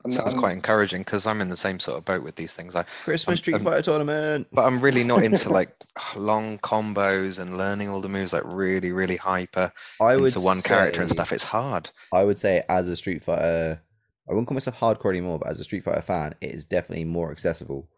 And- 0.05 0.13
Sounds 0.13 0.33
and- 0.35 0.41
quite 0.43 0.53
encouraging 0.53 1.03
because 1.03 1.27
I'm 1.27 1.41
in 1.41 1.49
the 1.49 1.57
same 1.57 1.79
sort 1.79 1.99
of 1.99 2.05
boat 2.05 2.23
with 2.23 2.37
these 2.37 2.55
things. 2.55 2.75
I, 2.77 2.83
Christmas 3.05 3.35
Um, 3.35 3.37
Street 3.39 3.55
um, 3.55 3.65
Fighter 3.65 3.83
tournament. 3.83 4.47
but 4.53 4.65
I'm 4.67 4.81
really 4.81 5.05
not 5.05 5.23
into 5.23 5.49
like 5.53 5.75
long 6.17 6.59
combos 6.59 7.39
and 7.39 7.57
learning 7.59 7.89
all 7.89 8.01
the 8.01 8.09
moves 8.09 8.33
like 8.33 8.43
really, 8.45 8.93
really 8.93 9.17
hyper 9.17 9.73
I 10.01 10.17
would 10.17 10.27
into 10.35 10.41
one 10.41 10.63
character 10.63 11.01
and 11.03 11.11
stuff. 11.11 11.33
It's 11.33 11.45
hard. 11.45 11.91
I 12.13 12.25
would 12.25 12.39
say 12.39 12.63
as 12.69 12.89
a 12.89 12.97
Street 12.97 13.25
Fighter, 13.25 13.81
I 14.29 14.33
wouldn't 14.33 14.49
call 14.49 14.55
myself 14.55 14.79
hardcore 14.79 15.11
anymore, 15.11 15.39
but 15.39 15.49
as 15.49 15.61
a 15.61 15.65
Street 15.65 15.85
Fighter 15.85 16.03
fan, 16.03 16.35
it 16.41 16.51
is 16.53 16.65
definitely 16.65 17.05
more 17.05 17.31
accessible. 17.31 17.89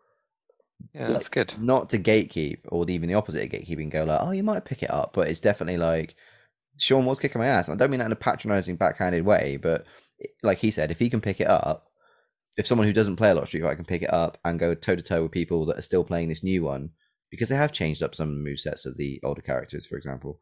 Yeah, 0.93 1.07
that's 1.09 1.29
good. 1.29 1.55
Not 1.59 1.89
to 1.91 1.99
gatekeep 1.99 2.59
or 2.69 2.89
even 2.91 3.09
the 3.09 3.15
opposite 3.15 3.45
of 3.45 3.51
gatekeeping, 3.51 3.91
go 3.91 4.05
like, 4.05 4.21
oh, 4.21 4.33
you 4.33 4.43
might 4.43 4.65
pick 4.65 4.83
it 4.83 4.91
up, 4.91 5.13
but 5.15 5.29
it's 5.29 5.41
definitely 5.41 5.79
like 5.79 6.15
Sean 6.79 7.05
was 7.05 7.19
kicking 7.19 7.41
my 7.41 7.47
ass. 7.47 7.69
And 7.69 7.75
I 7.75 7.83
don't 7.83 7.91
mean 7.91 8.01
that 8.01 8.07
in 8.07 8.13
a 8.13 8.17
patronizing, 8.17 8.77
backhanded 8.77 9.25
way, 9.25 9.57
but 9.61 9.87
like 10.43 10.59
he 10.59 10.71
said, 10.71 10.91
if 10.91 10.99
he 10.99 11.09
can 11.09 11.21
pick 11.21 11.41
it 11.41 11.47
up, 11.47 11.89
if 12.57 12.67
someone 12.67 12.87
who 12.87 12.93
doesn't 12.93 13.17
play 13.17 13.31
a 13.31 13.35
lot 13.35 13.43
of 13.43 13.49
Street 13.49 13.63
Fighter 13.63 13.77
can 13.77 13.85
pick 13.85 14.03
it 14.03 14.13
up 14.13 14.39
and 14.45 14.59
go 14.59 14.75
toe 14.75 14.97
to 14.97 15.03
toe 15.03 15.23
with 15.23 15.33
people 15.33 15.67
that 15.67 15.79
are 15.79 15.83
still 15.83 16.05
playing 16.05 16.29
this 16.29 16.43
new 16.43 16.63
one, 16.63 16.91
because 17.31 17.49
they 17.49 17.57
have 17.57 17.73
changed 17.73 18.03
up 18.03 18.15
some 18.15 18.43
move 18.43 18.61
sets 18.61 18.87
of 18.87 18.97
the 18.97 19.21
older 19.25 19.43
characters, 19.43 19.87
for 19.87 19.97
example, 19.97 20.39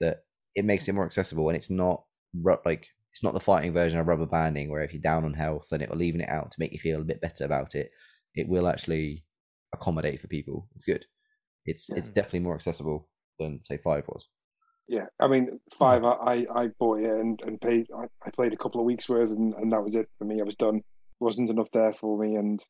that 0.00 0.18
it 0.54 0.64
makes 0.64 0.88
it 0.88 0.94
more 0.94 1.04
accessible 1.04 1.48
and 1.48 1.56
it's 1.56 1.70
not 1.70 2.04
like 2.64 2.88
it's 3.12 3.22
not 3.22 3.34
the 3.34 3.40
fighting 3.40 3.72
version 3.72 3.98
of 3.98 4.06
rubber 4.06 4.26
banding 4.26 4.70
where 4.70 4.82
if 4.82 4.92
you're 4.92 5.00
down 5.00 5.24
on 5.24 5.34
health 5.34 5.68
and 5.72 5.82
it 5.82 5.88
will 5.88 5.96
leaving 5.96 6.20
it 6.20 6.28
out 6.28 6.52
to 6.52 6.60
make 6.60 6.72
you 6.72 6.78
feel 6.78 7.00
a 7.00 7.04
bit 7.04 7.20
better 7.20 7.44
about 7.44 7.74
it. 7.74 7.90
It 8.34 8.48
will 8.48 8.68
actually 8.68 9.24
accommodate 9.72 10.20
for 10.20 10.28
people. 10.28 10.68
It's 10.74 10.84
good. 10.84 11.04
It's 11.64 11.88
hmm. 11.88 11.96
it's 11.96 12.10
definitely 12.10 12.40
more 12.40 12.54
accessible 12.54 13.08
than 13.38 13.60
say 13.64 13.78
five 13.78 14.04
was. 14.08 14.28
Yeah, 14.86 15.06
I 15.20 15.26
mean, 15.26 15.60
five. 15.76 16.04
I 16.04 16.12
I, 16.12 16.46
I 16.54 16.66
bought 16.78 17.00
it 17.00 17.10
and 17.10 17.40
and 17.44 17.60
paid. 17.60 17.88
I, 17.96 18.04
I 18.24 18.30
played 18.30 18.52
a 18.52 18.56
couple 18.56 18.80
of 18.80 18.86
weeks 18.86 19.08
worth, 19.08 19.30
and, 19.30 19.52
and 19.54 19.72
that 19.72 19.82
was 19.82 19.94
it 19.94 20.08
for 20.18 20.24
me. 20.24 20.40
I 20.40 20.44
was 20.44 20.54
done. 20.54 20.82
Wasn't 21.20 21.50
enough 21.50 21.70
there 21.72 21.92
for 21.92 22.18
me, 22.18 22.36
and 22.36 22.62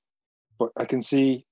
but 0.58 0.70
I 0.76 0.84
can 0.84 1.02
see, 1.02 1.44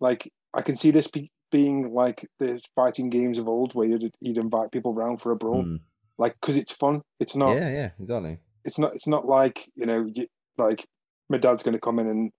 like, 0.00 0.30
I 0.52 0.62
can 0.62 0.76
see 0.76 0.90
this 0.90 1.06
be, 1.08 1.30
being 1.50 1.92
like 1.92 2.28
the 2.38 2.60
fighting 2.74 3.10
games 3.10 3.38
of 3.38 3.48
old, 3.48 3.74
where 3.74 3.88
you'd 3.88 4.12
you'd 4.20 4.38
invite 4.38 4.72
people 4.72 4.94
round 4.94 5.20
for 5.20 5.32
a 5.32 5.36
brawl, 5.36 5.64
Mm. 5.64 5.80
like 6.18 6.36
because 6.40 6.56
it's 6.56 6.72
fun. 6.72 7.02
It's 7.18 7.34
not. 7.36 7.54
Yeah, 7.56 7.70
yeah, 7.70 7.90
exactly. 7.98 8.38
It's 8.64 8.78
not. 8.78 8.94
It's 8.94 9.06
not 9.06 9.26
like 9.26 9.68
you 9.74 9.86
know, 9.86 10.06
you, 10.14 10.26
like 10.58 10.86
my 11.28 11.38
dad's 11.38 11.62
going 11.62 11.74
to 11.74 11.80
come 11.80 11.98
in 11.98 12.06
and, 12.08 12.32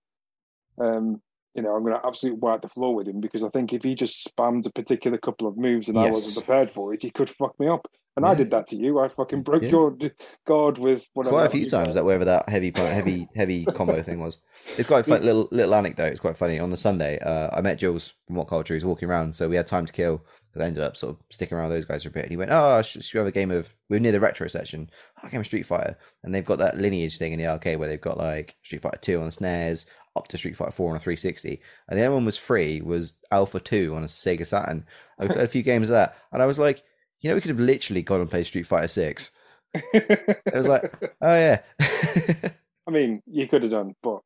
um, 0.79 1.21
you 1.55 1.61
know, 1.61 1.73
I'm 1.75 1.83
going 1.83 1.95
to 1.95 2.05
absolutely 2.05 2.39
wipe 2.39 2.61
the 2.61 2.69
floor 2.69 2.93
with 2.93 3.07
him 3.07 3.21
because 3.21 3.43
I 3.43 3.49
think 3.49 3.73
if 3.73 3.83
he 3.83 3.95
just 3.95 4.27
spammed 4.27 4.65
a 4.65 4.71
particular 4.71 5.17
couple 5.17 5.47
of 5.47 5.57
moves 5.57 5.87
and 5.87 5.97
I 5.97 6.11
wasn't 6.11 6.45
prepared 6.45 6.71
for 6.71 6.93
it, 6.93 7.01
he 7.01 7.09
could 7.09 7.29
fuck 7.29 7.57
me 7.59 7.67
up. 7.67 7.87
And 8.17 8.25
I 8.25 8.35
did 8.35 8.51
that 8.51 8.67
to 8.67 8.75
you. 8.75 8.99
I 8.99 9.07
fucking 9.07 9.43
broke 9.43 9.63
Yeah. 9.63 9.69
your 9.69 9.97
guard 10.45 10.77
with 10.77 11.07
whatever. 11.13 11.35
Quite 11.35 11.45
a 11.45 11.49
few 11.49 11.69
times 11.69 11.95
that 11.95 12.03
wherever 12.03 12.25
that 12.25 12.49
heavy 12.49 12.71
heavy 12.75 13.27
heavy 13.35 13.65
combo 13.65 14.01
thing 14.01 14.19
was. 14.19 14.37
It's 14.77 14.87
quite 14.87 15.07
a 15.07 15.09
fun 15.09 15.23
little 15.23 15.47
little 15.51 15.73
anecdote. 15.75 16.11
It's 16.11 16.19
quite 16.19 16.35
funny. 16.37 16.59
On 16.59 16.69
the 16.69 16.77
Sunday, 16.77 17.19
uh, 17.19 17.49
I 17.55 17.61
met 17.61 17.79
Jules 17.79 18.13
from 18.27 18.35
WhatCulture. 18.35 18.73
He's 18.73 18.85
walking 18.85 19.09
around, 19.09 19.35
so 19.35 19.47
we 19.47 19.55
had 19.55 19.67
time 19.67 19.85
to 19.85 19.93
kill. 19.93 20.23
because 20.51 20.63
I 20.65 20.67
ended 20.67 20.83
up 20.83 20.97
sort 20.97 21.11
of 21.15 21.23
sticking 21.31 21.57
around 21.57 21.69
with 21.69 21.77
those 21.77 21.85
guys 21.85 22.03
for 22.03 22.09
a 22.09 22.11
bit. 22.11 22.23
And 22.23 22.31
he 22.31 22.37
went, 22.37 22.51
"Oh, 22.51 22.81
should, 22.81 23.03
should 23.03 23.15
we 23.17 23.19
have 23.19 23.27
a 23.27 23.31
game 23.31 23.51
of?" 23.51 23.73
We 23.89 23.95
are 23.95 24.01
near 24.01 24.11
the 24.11 24.19
retro 24.19 24.49
section. 24.49 24.89
Oh, 25.23 25.29
game 25.29 25.39
of 25.39 25.45
Street 25.45 25.65
Fighter, 25.65 25.97
and 26.23 26.35
they've 26.35 26.43
got 26.45 26.59
that 26.59 26.77
lineage 26.77 27.17
thing 27.17 27.31
in 27.31 27.39
the 27.39 27.47
arcade 27.47 27.79
where 27.79 27.87
they've 27.87 28.01
got 28.01 28.17
like 28.17 28.55
Street 28.63 28.81
Fighter 28.81 28.99
Two 29.01 29.19
on 29.19 29.25
the 29.27 29.31
SNES, 29.31 29.85
up 30.17 30.27
to 30.27 30.37
Street 30.37 30.57
Fighter 30.57 30.71
Four 30.71 30.89
on 30.89 30.97
a 30.97 30.99
360, 30.99 31.61
and 31.87 31.97
the 31.97 32.03
other 32.03 32.13
one 32.13 32.25
was 32.25 32.35
free 32.35 32.81
was 32.81 33.13
Alpha 33.31 33.61
Two 33.61 33.95
on 33.95 34.03
a 34.03 34.07
Sega 34.07 34.45
Saturn. 34.45 34.85
I 35.17 35.27
played 35.27 35.39
a 35.39 35.47
few 35.47 35.63
games 35.63 35.87
of 35.87 35.93
that, 35.93 36.17
and 36.33 36.41
I 36.41 36.45
was 36.45 36.59
like, 36.59 36.83
you 37.21 37.29
know, 37.29 37.35
we 37.35 37.41
could 37.41 37.49
have 37.49 37.59
literally 37.59 38.01
gone 38.01 38.21
and 38.21 38.29
played 38.29 38.47
Street 38.47 38.67
Fighter 38.67 38.87
Six. 38.87 39.31
It 39.93 40.53
was 40.53 40.67
like, 40.67 40.93
oh 41.21 41.35
yeah, 41.35 41.61
I 41.79 42.91
mean, 42.91 43.21
you 43.25 43.47
could 43.47 43.61
have 43.63 43.71
done, 43.71 43.93
but 44.03 44.19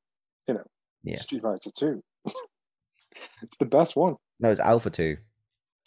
you 0.47 0.55
know, 0.55 0.63
Yeah. 1.03 1.17
Street 1.17 1.41
Fighter 1.43 1.69
Two. 1.77 2.01
it's 3.43 3.57
the 3.59 3.65
best 3.65 3.95
one. 3.95 4.15
no, 4.39 4.49
it's 4.49 4.59
Alpha 4.59 4.89
Two 4.89 5.17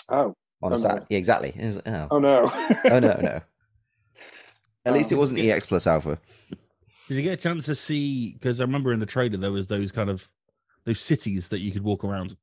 Oh, 0.09 0.34
on 0.62 0.72
Oh, 0.72 0.76
a 0.76 0.78
no. 0.78 1.06
Yeah, 1.09 1.18
exactly. 1.18 1.52
It 1.56 1.66
was 1.66 1.76
like, 1.76 1.88
oh. 1.88 2.09
oh 2.12 2.18
no. 2.18 2.50
oh 2.90 2.98
no, 3.00 3.14
no. 3.20 3.40
At 4.86 4.94
least 4.94 5.11
it 5.12 5.16
Um, 5.16 5.20
wasn't 5.20 5.40
EX 5.40 5.66
plus 5.66 5.86
Alpha. 5.86 6.18
Did 7.09 7.16
you 7.16 7.22
get 7.22 7.32
a 7.34 7.36
chance 7.42 7.66
to 7.66 7.74
see? 7.74 8.32
Because 8.34 8.61
I 8.61 8.64
remember 8.64 8.92
in 8.92 9.00
the 9.00 9.06
trailer 9.06 9.36
there 9.38 9.50
was 9.52 9.66
those 9.66 9.90
kind 9.92 10.09
of 10.11 10.28
those 10.84 11.00
cities 11.00 11.48
that 11.48 11.59
you 11.61 11.72
could 11.72 11.82
walk 11.84 12.04
around. 12.04 12.36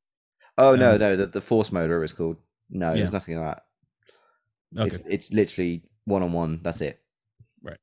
Oh 0.57 0.76
no, 0.76 0.93
Um, 0.93 0.99
no, 0.99 1.16
the, 1.16 1.28
the 1.28 1.41
Force 1.41 1.72
motor 1.72 2.03
is 2.03 2.13
called. 2.13 2.38
No, 2.70 2.89
Yeah. 2.89 2.97
there's 2.97 3.13
nothing 3.13 3.38
like 3.39 3.55
that. 3.55 3.63
Okay. 4.78 4.88
It's 4.88 5.03
it's 5.07 5.34
literally 5.34 5.84
one 6.05 6.23
on 6.23 6.34
one. 6.34 6.59
That's 6.63 6.82
it. 6.82 6.99
Right. 7.63 7.78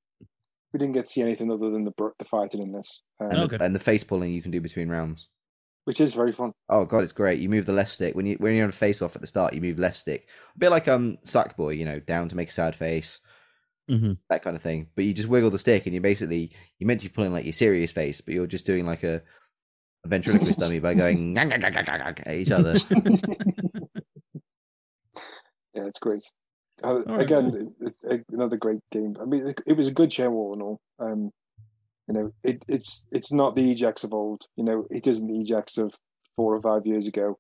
We 0.73 0.79
didn't 0.79 0.95
get 0.95 1.07
to 1.07 1.11
see 1.11 1.23
anything 1.23 1.51
other 1.51 1.71
than 1.71 1.85
the 1.85 1.93
the 2.19 2.25
fighting 2.25 2.63
in 2.63 2.73
this, 2.73 3.03
um, 3.21 3.31
And, 3.31 3.39
Okay. 3.41 3.57
the, 3.59 3.65
and 3.65 3.75
the 3.75 3.79
face 3.81 4.05
pulling 4.05 4.33
you 4.33 4.43
can 4.43 4.51
do 4.51 4.61
between 4.61 4.89
rounds. 4.89 5.29
which 5.85 6.01
is 6.01 6.15
very 6.15 6.33
fun. 6.33 6.53
Oh 6.69 6.85
god, 6.85 7.03
it's 7.03 7.13
great. 7.13 7.41
You 7.41 7.49
move 7.49 7.67
the 7.67 7.73
left 7.73 7.93
stick 7.93 8.15
when 8.15 8.27
you 8.27 8.37
when 8.39 8.55
you're 8.55 8.65
on 8.65 8.71
a 8.71 8.73
face 8.73 9.03
off 9.03 9.17
at 9.17 9.21
the 9.21 9.27
start. 9.27 9.55
You 9.55 9.61
move 9.61 9.79
left 9.79 9.99
stick, 9.99 10.29
a 10.55 10.59
bit 10.59 10.71
like 10.71 10.87
um 10.89 11.19
Sackboy, 11.25 11.77
you 11.77 11.85
know, 11.85 11.99
down 12.01 12.29
to 12.29 12.37
make 12.37 12.51
a 12.51 12.53
sad 12.53 12.75
face, 12.77 13.21
Mhm. 13.91 14.19
that 14.31 14.43
kind 14.43 14.55
of 14.57 14.63
thing. 14.63 14.89
But 14.95 15.05
you 15.05 15.13
just 15.13 15.29
wiggle 15.29 15.51
the 15.51 15.59
stick, 15.59 15.87
and 15.87 15.95
you 15.95 16.01
basically 16.01 16.53
you're 16.79 16.87
meant 16.87 17.01
to 17.01 17.09
be 17.09 17.13
pulling 17.15 17.33
like 17.33 17.45
your 17.45 17.53
serious 17.53 17.91
face, 17.93 18.21
but 18.21 18.33
you're 18.35 18.47
just 18.47 18.65
doing 18.67 18.87
like 18.87 19.03
a, 19.03 19.23
a 20.05 20.09
ventriloquist 20.09 20.61
dummy 20.61 20.79
by 20.79 20.95
going 20.95 21.37
at 21.39 22.29
each 22.35 22.51
other. 22.53 22.79
Yeah, 25.75 25.87
it's 25.87 26.01
great. 26.01 26.23
Uh, 26.85 27.03
right, 27.05 27.21
again, 27.21 27.51
cool. 27.53 27.73
it's 27.81 28.05
another 28.31 28.57
great 28.57 28.81
game. 28.91 29.17
I 29.21 29.25
mean, 29.25 29.47
it, 29.49 29.61
it 29.67 29.77
was 29.77 29.89
a 29.89 29.93
good 29.93 30.13
show 30.13 30.33
all 30.33 30.55
in 30.55 30.63
all. 30.63 30.81
Um, 30.99 31.31
you 32.09 32.15
know, 32.15 32.31
it, 32.43 32.65
it's 32.69 33.05
it's 33.13 33.33
not 33.33 33.55
the 33.55 33.75
EGX 33.75 34.05
of 34.05 34.13
old. 34.13 34.43
You 34.57 34.65
know, 34.65 34.87
it 34.91 35.07
isn't 35.07 35.27
the 35.29 35.35
EGX 35.45 35.79
of 35.79 35.95
four 36.37 36.55
or 36.55 36.61
five 36.61 36.87
years 36.87 37.07
ago, 37.07 37.39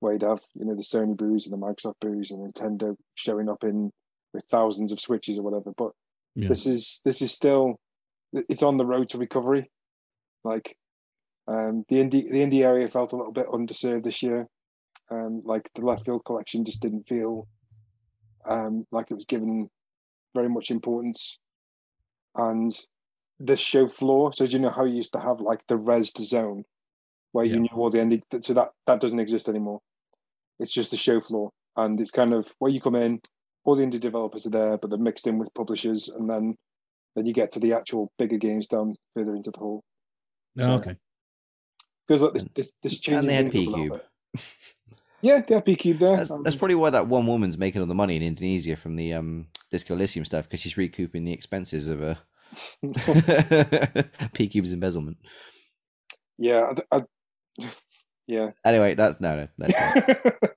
where 0.00 0.14
you'd 0.14 0.22
have 0.22 0.40
you 0.54 0.64
know 0.64 0.74
the 0.74 0.82
Sony 0.82 1.16
booze 1.16 1.46
and 1.46 1.52
the 1.52 1.64
Microsoft 1.66 2.00
booze 2.00 2.30
and 2.30 2.52
Nintendo 2.52 2.96
showing 3.14 3.48
up 3.48 3.62
in 3.62 3.90
with 4.34 4.44
thousands 4.50 4.92
of 4.92 5.00
switches 5.00 5.38
or 5.38 5.42
whatever. 5.42 5.72
But 5.76 5.92
Yeah. 6.34 6.48
this 6.48 6.66
is 6.66 7.00
this 7.04 7.22
is 7.22 7.32
still 7.32 7.76
it's 8.32 8.62
on 8.62 8.78
the 8.78 8.86
road 8.86 9.08
to 9.10 9.18
recovery. 9.18 9.70
Like 10.42 10.76
um, 11.46 11.84
the 11.88 11.96
indie 11.96 12.28
the 12.30 12.42
indie 12.42 12.64
area 12.64 12.88
felt 12.88 13.12
a 13.12 13.16
little 13.16 13.32
bit 13.32 13.46
underserved 13.48 14.04
this 14.04 14.22
year. 14.22 14.48
Um, 15.10 15.42
like 15.44 15.68
the 15.74 15.82
left 15.84 16.04
field 16.06 16.24
collection 16.24 16.64
just 16.64 16.80
didn't 16.80 17.06
feel 17.08 17.46
um, 18.46 18.86
like 18.90 19.10
it 19.10 19.14
was 19.14 19.24
given 19.24 19.68
very 20.34 20.48
much 20.48 20.70
importance. 20.70 21.38
And 22.34 22.74
the 23.38 23.56
show 23.56 23.88
floor, 23.88 24.32
so 24.32 24.46
do 24.46 24.52
you 24.52 24.58
know 24.58 24.70
how 24.70 24.84
you 24.84 24.96
used 24.96 25.12
to 25.12 25.20
have 25.20 25.40
like 25.40 25.60
the 25.68 25.76
Rezzed 25.76 26.18
zone 26.18 26.64
where 27.32 27.44
you 27.44 27.58
knew 27.60 27.68
all 27.74 27.90
the 27.90 27.98
indie 27.98 28.22
so 28.44 28.52
that 28.54 28.68
that 28.86 29.00
doesn't 29.00 29.18
exist 29.20 29.48
anymore. 29.48 29.80
It's 30.60 30.72
just 30.72 30.90
the 30.90 30.96
show 30.96 31.20
floor. 31.20 31.50
And 31.76 31.98
it's 32.00 32.10
kind 32.10 32.34
of 32.34 32.52
where 32.58 32.70
you 32.70 32.80
come 32.80 32.94
in, 32.94 33.20
all 33.64 33.74
the 33.74 33.84
indie 33.84 33.98
developers 34.00 34.46
are 34.46 34.50
there, 34.50 34.76
but 34.78 34.90
they're 34.90 34.98
mixed 34.98 35.26
in 35.26 35.38
with 35.38 35.52
publishers, 35.54 36.08
and 36.08 36.28
then 36.28 36.56
then 37.16 37.26
you 37.26 37.32
get 37.32 37.52
to 37.52 37.60
the 37.60 37.72
actual 37.72 38.10
bigger 38.18 38.36
games 38.38 38.66
down 38.66 38.94
further 39.14 39.34
into 39.34 39.50
the 39.50 39.58
hall. 39.58 39.82
Oh, 40.58 40.62
So- 40.62 40.74
okay. 40.74 40.96
Feels 42.08 42.22
like 42.22 42.32
this 42.34 42.46
this, 42.54 42.72
this 42.82 43.00
changing 43.00 43.18
and 43.20 43.28
they 43.28 43.34
had 43.34 43.52
things 43.52 43.68
up 43.68 43.74
a 43.74 43.76
little 43.80 43.96
PQube. 43.96 44.00
bit. 44.34 44.44
Yeah, 45.22 45.40
they 45.46 45.54
had 45.54 45.64
P 45.64 45.76
Cube 45.76 45.98
there. 45.98 46.16
That's, 46.16 46.32
that's 46.42 46.56
probably 46.56 46.74
why 46.74 46.90
that 46.90 47.06
one 47.06 47.26
woman's 47.26 47.56
making 47.56 47.80
all 47.80 47.86
the 47.86 47.94
money 47.94 48.16
in 48.16 48.22
Indonesia 48.22 48.76
from 48.76 48.96
the 48.96 49.12
um 49.14 49.46
Disco 49.70 49.94
Elysium 49.94 50.24
stuff 50.24 50.44
because 50.44 50.60
she's 50.60 50.76
recouping 50.76 51.24
the 51.24 51.32
expenses 51.32 51.88
of 51.88 52.02
a 52.02 52.18
PQube's 52.84 54.72
embezzlement. 54.72 55.16
yeah, 56.38 56.72
I, 56.92 56.98
I, 56.98 57.02
yeah. 58.26 58.50
Anyway, 58.64 58.94
that's 58.94 59.20
no, 59.20 59.36
no, 59.36 59.48
that's 59.58 59.96
not. 59.96 60.16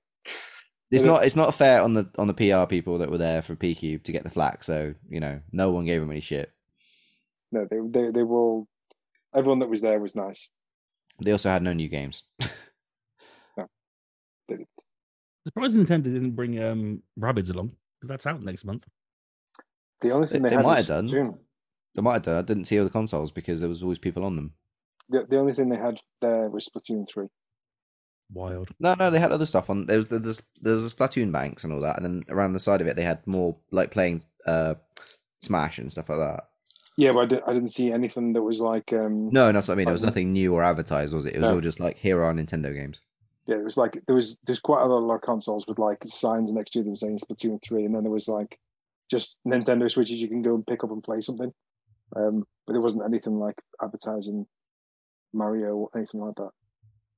It's 0.92 1.02
not. 1.02 1.24
It's 1.24 1.34
not 1.34 1.52
fair 1.52 1.82
on 1.82 1.94
the 1.94 2.08
on 2.16 2.28
the 2.28 2.32
PR 2.34 2.68
people 2.68 2.98
that 2.98 3.10
were 3.10 3.18
there 3.18 3.42
for 3.42 3.56
PQube 3.56 4.04
to 4.04 4.12
get 4.12 4.22
the 4.22 4.30
flack. 4.30 4.62
So 4.62 4.94
you 5.10 5.18
know, 5.18 5.40
no 5.50 5.72
one 5.72 5.84
gave 5.84 6.00
them 6.00 6.12
any 6.12 6.20
shit. 6.20 6.52
no, 7.50 7.66
they 7.68 7.78
they 7.90 8.12
they 8.12 8.22
were 8.22 8.36
all. 8.38 8.68
Everyone 9.34 9.58
that 9.58 9.68
was 9.68 9.80
there 9.82 9.98
was 9.98 10.14
nice. 10.14 10.48
They 11.20 11.32
also 11.32 11.50
had 11.50 11.64
no 11.64 11.72
new 11.72 11.88
games. 11.88 12.22
They 14.48 14.56
did. 14.56 14.66
Surprised 15.46 15.76
Nintendo 15.76 16.04
didn't 16.04 16.32
bring 16.32 16.60
um 16.62 17.02
Rabbids 17.18 17.52
along 17.52 17.72
because 18.00 18.08
that's 18.08 18.26
out 18.26 18.42
next 18.42 18.64
month. 18.64 18.84
The 20.00 20.10
only 20.10 20.26
thing 20.26 20.42
They- 20.42 20.50
they, 20.50 20.56
they 20.56 20.62
might 20.62 20.76
have 20.78 20.86
done. 20.86 21.08
June. 21.08 21.38
They 21.94 22.02
might 22.02 22.14
have 22.14 22.22
done. 22.24 22.36
I 22.38 22.42
didn't 22.42 22.64
see 22.66 22.78
all 22.78 22.84
the 22.84 22.90
consoles 22.90 23.30
because 23.30 23.60
there 23.60 23.68
was 23.68 23.82
always 23.82 23.98
people 23.98 24.24
on 24.24 24.36
them. 24.36 24.52
The, 25.08 25.24
the 25.28 25.38
only 25.38 25.52
thing 25.54 25.68
they 25.68 25.76
had 25.78 26.00
there 26.20 26.48
was 26.50 26.68
Splatoon 26.68 27.08
three. 27.08 27.28
Wild. 28.32 28.70
No, 28.80 28.94
no, 28.94 29.08
they 29.10 29.20
had 29.20 29.30
other 29.30 29.46
stuff 29.46 29.70
on. 29.70 29.86
There 29.86 29.96
was 29.98 30.08
there's 30.08 30.42
there's 30.60 30.84
a 30.84 30.94
Splatoon 30.94 31.30
banks 31.30 31.62
and 31.64 31.72
all 31.72 31.80
that, 31.80 31.96
and 31.96 32.04
then 32.04 32.24
around 32.28 32.52
the 32.54 32.60
side 32.60 32.80
of 32.80 32.86
it 32.88 32.96
they 32.96 33.04
had 33.04 33.24
more 33.26 33.56
like 33.70 33.92
playing 33.92 34.22
uh 34.46 34.74
Smash 35.40 35.78
and 35.78 35.90
stuff 35.92 36.08
like 36.08 36.18
that. 36.18 36.48
Yeah, 36.98 37.12
but 37.12 37.20
I, 37.20 37.26
did, 37.26 37.42
I 37.46 37.52
didn't 37.52 37.68
see 37.68 37.92
anything 37.92 38.32
that 38.32 38.42
was 38.42 38.58
like 38.58 38.92
um 38.92 39.28
No, 39.30 39.52
that's 39.52 39.68
what 39.68 39.74
I 39.74 39.76
mean. 39.76 39.84
There 39.84 39.92
was 39.92 40.02
nothing 40.02 40.32
new 40.32 40.52
or 40.54 40.64
advertised, 40.64 41.14
was 41.14 41.24
it? 41.24 41.36
It 41.36 41.40
was 41.40 41.50
No. 41.50 41.56
all 41.56 41.60
just 41.60 41.78
like 41.78 41.98
here 41.98 42.22
are 42.24 42.32
Nintendo 42.34 42.74
games. 42.74 43.00
Yeah, 43.46 43.56
it 43.56 43.64
was 43.64 43.76
like 43.76 44.00
there 44.06 44.16
was 44.16 44.38
there's 44.46 44.60
quite 44.60 44.82
a 44.82 44.86
lot 44.86 45.14
of 45.14 45.20
consoles 45.22 45.66
with 45.66 45.78
like 45.78 45.98
signs 46.06 46.50
next 46.52 46.70
to 46.72 46.82
them 46.82 46.96
saying 46.96 47.18
Splatoon 47.18 47.62
three, 47.62 47.84
and 47.84 47.94
then 47.94 48.02
there 48.02 48.12
was 48.12 48.28
like 48.28 48.58
just 49.10 49.38
Nintendo 49.46 49.90
Switches 49.90 50.20
you 50.20 50.28
can 50.28 50.42
go 50.42 50.54
and 50.54 50.66
pick 50.66 50.82
up 50.82 50.90
and 50.90 51.02
play 51.02 51.20
something. 51.20 51.52
Um, 52.14 52.44
but 52.66 52.72
there 52.72 52.82
wasn't 52.82 53.04
anything 53.04 53.38
like 53.38 53.56
advertising 53.82 54.46
Mario 55.32 55.76
or 55.76 55.90
anything 55.96 56.20
like 56.20 56.34
that. 56.36 56.50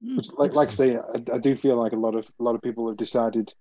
Hmm, 0.02 0.16
Which, 0.16 0.28
like 0.36 0.54
like 0.54 0.68
I 0.68 0.72
say, 0.72 0.96
I, 0.96 1.34
I 1.34 1.38
do 1.38 1.56
feel 1.56 1.76
like 1.76 1.92
a 1.92 1.96
lot 1.96 2.14
of 2.14 2.30
a 2.38 2.42
lot 2.42 2.54
of 2.54 2.62
people 2.62 2.88
have 2.88 2.96
decided, 2.96 3.54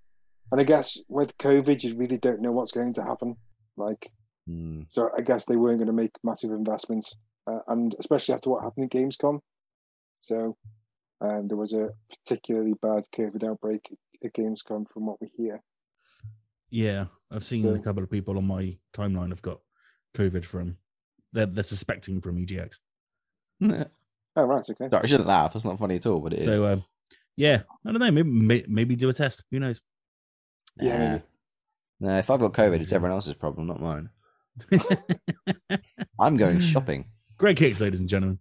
and 0.51 0.61
I 0.61 0.63
guess 0.63 0.97
with 1.07 1.37
COVID, 1.37 1.83
you 1.83 1.95
really 1.95 2.17
don't 2.17 2.41
know 2.41 2.51
what's 2.51 2.71
going 2.71 2.93
to 2.93 3.03
happen. 3.03 3.35
Like, 3.75 4.11
Hmm. 4.47 4.83
so 4.87 5.09
I 5.17 5.21
guess 5.21 5.45
they 5.45 5.57
weren't 5.57 5.77
going 5.79 5.87
to 5.87 5.93
make 5.93 6.11
massive 6.23 6.51
investments, 6.51 7.13
uh, 7.51 7.59
and 7.67 7.93
especially 7.99 8.33
after 8.33 8.49
what 8.49 8.63
happened 8.63 8.85
at 8.85 8.91
Gamescom. 8.97 9.39
So, 10.21 10.55
um, 11.21 11.47
there 11.47 11.57
was 11.57 11.73
a 11.73 11.89
particularly 12.09 12.73
bad 12.81 13.03
COVID 13.15 13.43
outbreak 13.47 13.87
at 14.23 14.33
Gamescom, 14.33 14.89
from 14.91 15.05
what 15.05 15.19
we 15.21 15.31
hear. 15.35 15.61
Yeah, 16.69 17.05
I've 17.31 17.43
seen 17.43 17.63
So- 17.63 17.75
a 17.75 17.79
couple 17.79 18.03
of 18.03 18.09
people 18.11 18.37
on 18.37 18.45
my 18.45 18.77
timeline 18.93 19.29
have 19.29 19.41
got 19.41 19.59
COVID 20.15 20.43
from. 20.45 20.77
They're 21.33 21.45
they're 21.45 21.63
suspecting 21.63 22.21
from 22.21 22.37
EGX. 22.37 22.77
Oh 23.61 24.45
right, 24.45 24.69
okay. 24.69 24.89
Sorry, 24.89 25.03
I 25.03 25.05
shouldn't 25.07 25.27
laugh. 25.27 25.53
That's 25.53 25.65
not 25.65 25.79
funny 25.79 25.95
at 25.95 26.05
all, 26.05 26.19
but 26.19 26.33
it 26.33 26.39
is. 26.39 26.45
So 26.45 26.65
um, 26.65 26.83
yeah, 27.35 27.61
I 27.85 27.91
don't 27.91 27.99
know. 27.99 28.11
Maybe 28.11 28.29
may- 28.29 28.65
maybe 28.67 28.95
do 28.95 29.09
a 29.09 29.13
test. 29.13 29.43
Who 29.51 29.59
knows? 29.59 29.81
Yeah, 30.79 31.13
Nah. 31.13 32.09
No, 32.11 32.17
if 32.19 32.29
I've 32.29 32.39
got 32.39 32.53
COVID, 32.53 32.79
it's 32.79 32.91
everyone 32.93 33.15
else's 33.15 33.33
problem, 33.33 33.65
not 33.67 33.81
mine. 33.81 34.09
I'm 36.19 36.37
going 36.37 36.59
shopping. 36.59 37.05
Great 37.37 37.57
Hicks, 37.59 37.81
ladies 37.81 37.99
and 37.99 38.09
gentlemen. 38.09 38.39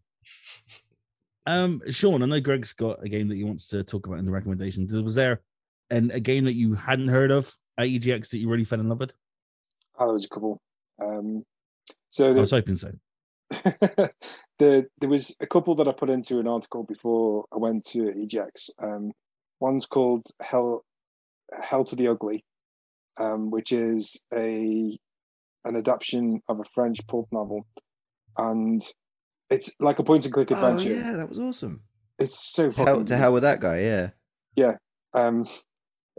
Um, 1.46 1.80
Sean, 1.90 2.22
I 2.22 2.26
know 2.26 2.40
Greg's 2.40 2.72
got 2.72 3.04
a 3.04 3.08
game 3.08 3.28
that 3.28 3.36
he 3.36 3.44
wants 3.44 3.68
to 3.68 3.84
talk 3.84 4.06
about 4.06 4.18
in 4.18 4.26
the 4.26 4.32
recommendations. 4.32 4.92
Was 4.92 5.14
there 5.14 5.42
an, 5.90 6.10
a 6.12 6.20
game 6.20 6.44
that 6.44 6.54
you 6.54 6.74
hadn't 6.74 7.08
heard 7.08 7.30
of 7.30 7.52
at 7.78 7.86
EGX 7.86 8.30
that 8.30 8.38
you 8.38 8.48
really 8.48 8.64
fell 8.64 8.80
in 8.80 8.88
love 8.88 9.00
with? 9.00 9.12
Oh, 9.98 10.06
there 10.06 10.14
was 10.14 10.24
a 10.24 10.28
couple. 10.28 10.60
Um, 11.00 11.44
so 12.10 12.30
I 12.30 12.32
was 12.32 12.50
hoping 12.50 12.76
so. 12.76 12.92
the 14.58 14.86
there 14.98 15.08
was 15.08 15.36
a 15.40 15.46
couple 15.46 15.74
that 15.76 15.86
I 15.86 15.92
put 15.92 16.10
into 16.10 16.40
an 16.40 16.48
article 16.48 16.82
before 16.82 17.44
I 17.52 17.58
went 17.58 17.84
to 17.88 17.98
EGX. 17.98 18.70
Um, 18.80 19.12
one's 19.60 19.86
called 19.86 20.26
Hell 20.42 20.84
Hell 21.62 21.84
to 21.84 21.96
the 21.96 22.08
Ugly, 22.08 22.44
um, 23.18 23.50
which 23.50 23.70
is 23.70 24.24
a 24.34 24.98
an 25.64 25.76
adaptation 25.76 26.42
of 26.48 26.58
a 26.58 26.64
French 26.64 27.06
pulp 27.06 27.28
novel, 27.30 27.66
and 28.36 28.82
it's 29.50 29.74
like 29.80 29.98
a 29.98 30.04
point 30.04 30.24
and 30.24 30.34
click 30.34 30.50
adventure. 30.50 30.88
Oh 30.88 30.92
adventure. 30.92 31.10
yeah, 31.10 31.16
that 31.16 31.28
was 31.28 31.38
awesome. 31.38 31.82
It's 32.18 32.52
so 32.52 32.70
To 32.70 32.84
hell, 32.84 33.04
to 33.04 33.16
hell 33.16 33.32
with 33.32 33.42
that 33.42 33.60
guy. 33.60 33.80
Yeah. 33.80 34.10
Yeah. 34.54 34.74
Um 35.14 35.46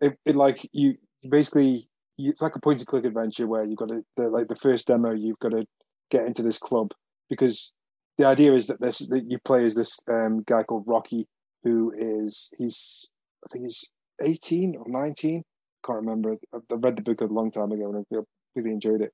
it, 0.02 0.18
it 0.26 0.36
like 0.36 0.70
you 0.72 0.96
basically 1.28 1.90
you, 2.18 2.32
it's 2.32 2.42
like 2.42 2.56
a 2.56 2.60
point 2.60 2.80
and 2.80 2.88
click 2.88 3.06
adventure 3.06 3.48
where 3.48 3.64
you've 3.64 3.78
got 3.78 3.90
to 3.90 4.02
the, 4.16 4.30
like 4.30 4.48
the 4.48 4.56
first 4.56 4.88
demo 4.88 5.14
you've 5.14 5.40
got 5.40 5.52
to 5.52 5.66
get 6.10 6.26
into 6.26 6.44
this 6.44 6.58
club 6.58 6.92
because 7.30 7.74
the 8.18 8.26
idea 8.26 8.54
is 8.54 8.68
that 8.68 8.82
this 8.82 9.00
that 9.10 9.26
you 9.28 9.38
play 9.44 9.66
as 9.66 9.76
this 9.76 9.98
um 10.10 10.44
guy 10.46 10.64
called 10.64 10.86
rocky 10.88 11.28
who 11.64 11.92
is 11.96 12.52
he's 12.58 13.10
i 13.44 13.48
think 13.52 13.66
he's 13.66 13.90
18 14.22 14.76
or 14.78 14.86
19 14.88 15.44
can't 15.88 16.00
remember. 16.00 16.36
I 16.54 16.58
I 16.58 16.76
read 16.76 16.98
the 16.98 17.02
book 17.02 17.22
a 17.22 17.26
long 17.26 17.52
time 17.52 17.72
ago 17.72 17.90
and 17.90 18.06
I 18.12 18.18
really 18.56 18.72
enjoyed 18.72 19.02
it. 19.02 19.14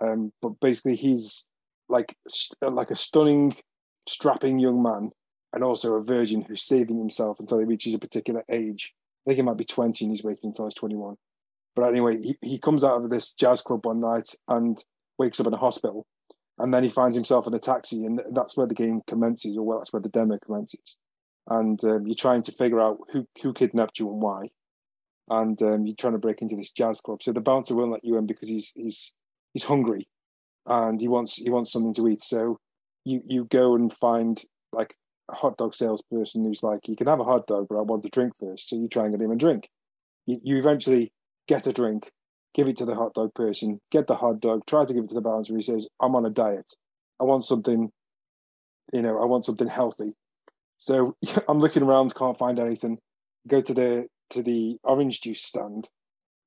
Um, 0.00 0.32
but 0.40 0.52
basically, 0.60 0.96
he's 0.96 1.46
like 1.88 2.16
st- 2.28 2.74
like 2.74 2.90
a 2.90 2.96
stunning, 2.96 3.56
strapping 4.06 4.58
young 4.58 4.82
man, 4.82 5.10
and 5.52 5.64
also 5.64 5.94
a 5.94 6.02
virgin 6.02 6.42
who's 6.42 6.62
saving 6.62 6.98
himself 6.98 7.40
until 7.40 7.58
he 7.58 7.64
reaches 7.64 7.94
a 7.94 7.98
particular 7.98 8.44
age. 8.50 8.94
I 8.94 9.30
think 9.30 9.36
he 9.36 9.42
might 9.42 9.56
be 9.56 9.64
twenty, 9.64 10.04
and 10.04 10.12
he's 10.12 10.24
waiting 10.24 10.50
until 10.50 10.66
he's 10.66 10.74
twenty-one. 10.74 11.16
But 11.74 11.88
anyway, 11.88 12.20
he, 12.20 12.38
he 12.42 12.58
comes 12.58 12.82
out 12.82 13.02
of 13.02 13.10
this 13.10 13.34
jazz 13.34 13.60
club 13.60 13.86
one 13.86 14.00
night 14.00 14.34
and 14.48 14.82
wakes 15.18 15.38
up 15.38 15.46
in 15.46 15.54
a 15.54 15.58
hospital, 15.58 16.06
and 16.58 16.74
then 16.74 16.82
he 16.82 16.90
finds 16.90 17.16
himself 17.16 17.46
in 17.46 17.54
a 17.54 17.58
taxi, 17.58 18.04
and 18.04 18.20
that's 18.32 18.56
where 18.56 18.66
the 18.66 18.74
game 18.74 19.00
commences, 19.06 19.56
or 19.56 19.64
well, 19.64 19.78
that's 19.78 19.92
where 19.92 20.02
the 20.02 20.08
demo 20.08 20.38
commences. 20.44 20.96
And 21.48 21.82
um, 21.84 22.06
you're 22.06 22.14
trying 22.14 22.42
to 22.42 22.52
figure 22.52 22.80
out 22.80 22.98
who 23.12 23.26
who 23.42 23.52
kidnapped 23.52 23.98
you 23.98 24.10
and 24.10 24.20
why, 24.20 24.48
and 25.30 25.60
um, 25.62 25.86
you're 25.86 25.96
trying 25.96 26.14
to 26.14 26.18
break 26.18 26.42
into 26.42 26.56
this 26.56 26.72
jazz 26.72 27.00
club. 27.00 27.22
So 27.22 27.32
the 27.32 27.40
bouncer 27.40 27.74
won't 27.74 27.92
let 27.92 28.04
you 28.04 28.18
in 28.18 28.26
because 28.26 28.48
he's 28.48 28.72
he's 28.74 29.14
he's 29.54 29.64
hungry, 29.64 30.08
and 30.68 31.00
he 31.00 31.08
wants 31.08 31.36
he 31.36 31.50
wants 31.50 31.72
something 31.72 31.94
to 31.94 32.08
eat. 32.08 32.22
So 32.22 32.58
you 33.04 33.22
you 33.26 33.44
go 33.50 33.74
and 33.74 33.92
find 33.92 34.40
like 34.72 34.94
a 35.30 35.34
hot 35.34 35.56
dog 35.56 35.74
salesperson 35.74 36.44
who's 36.44 36.62
like, 36.62 36.86
you 36.86 36.96
can 36.96 37.06
have 37.06 37.20
a 37.20 37.24
hot 37.24 37.46
dog, 37.46 37.66
but 37.68 37.78
I 37.78 37.82
want 37.82 38.04
a 38.04 38.08
drink 38.08 38.34
first. 38.38 38.68
So 38.68 38.76
you 38.76 38.88
try 38.88 39.04
and 39.04 39.12
get 39.12 39.24
him 39.24 39.30
a 39.30 39.36
drink. 39.36 39.68
You, 40.26 40.40
you 40.42 40.58
eventually 40.58 41.12
get 41.46 41.66
a 41.66 41.72
drink, 41.72 42.12
give 42.54 42.68
it 42.68 42.76
to 42.78 42.84
the 42.84 42.94
hot 42.94 43.14
dog 43.14 43.34
person, 43.34 43.80
get 43.90 44.06
the 44.06 44.16
hot 44.16 44.40
dog, 44.40 44.66
try 44.66 44.84
to 44.84 44.94
give 44.94 45.04
it 45.04 45.08
to 45.08 45.14
the 45.14 45.20
bouncer. 45.20 45.56
He 45.56 45.62
says, 45.62 45.88
I'm 46.00 46.14
on 46.14 46.26
a 46.26 46.30
diet. 46.30 46.74
I 47.20 47.24
want 47.24 47.44
something, 47.44 47.90
you 48.92 49.02
know, 49.02 49.20
I 49.20 49.24
want 49.24 49.44
something 49.44 49.68
healthy. 49.68 50.14
So 50.76 51.16
I'm 51.48 51.60
looking 51.60 51.82
around, 51.82 52.14
can't 52.14 52.38
find 52.38 52.58
anything. 52.58 52.98
Go 53.46 53.60
to 53.60 53.74
the 53.74 54.06
to 54.30 54.42
the 54.42 54.76
orange 54.82 55.22
juice 55.22 55.42
stand 55.42 55.88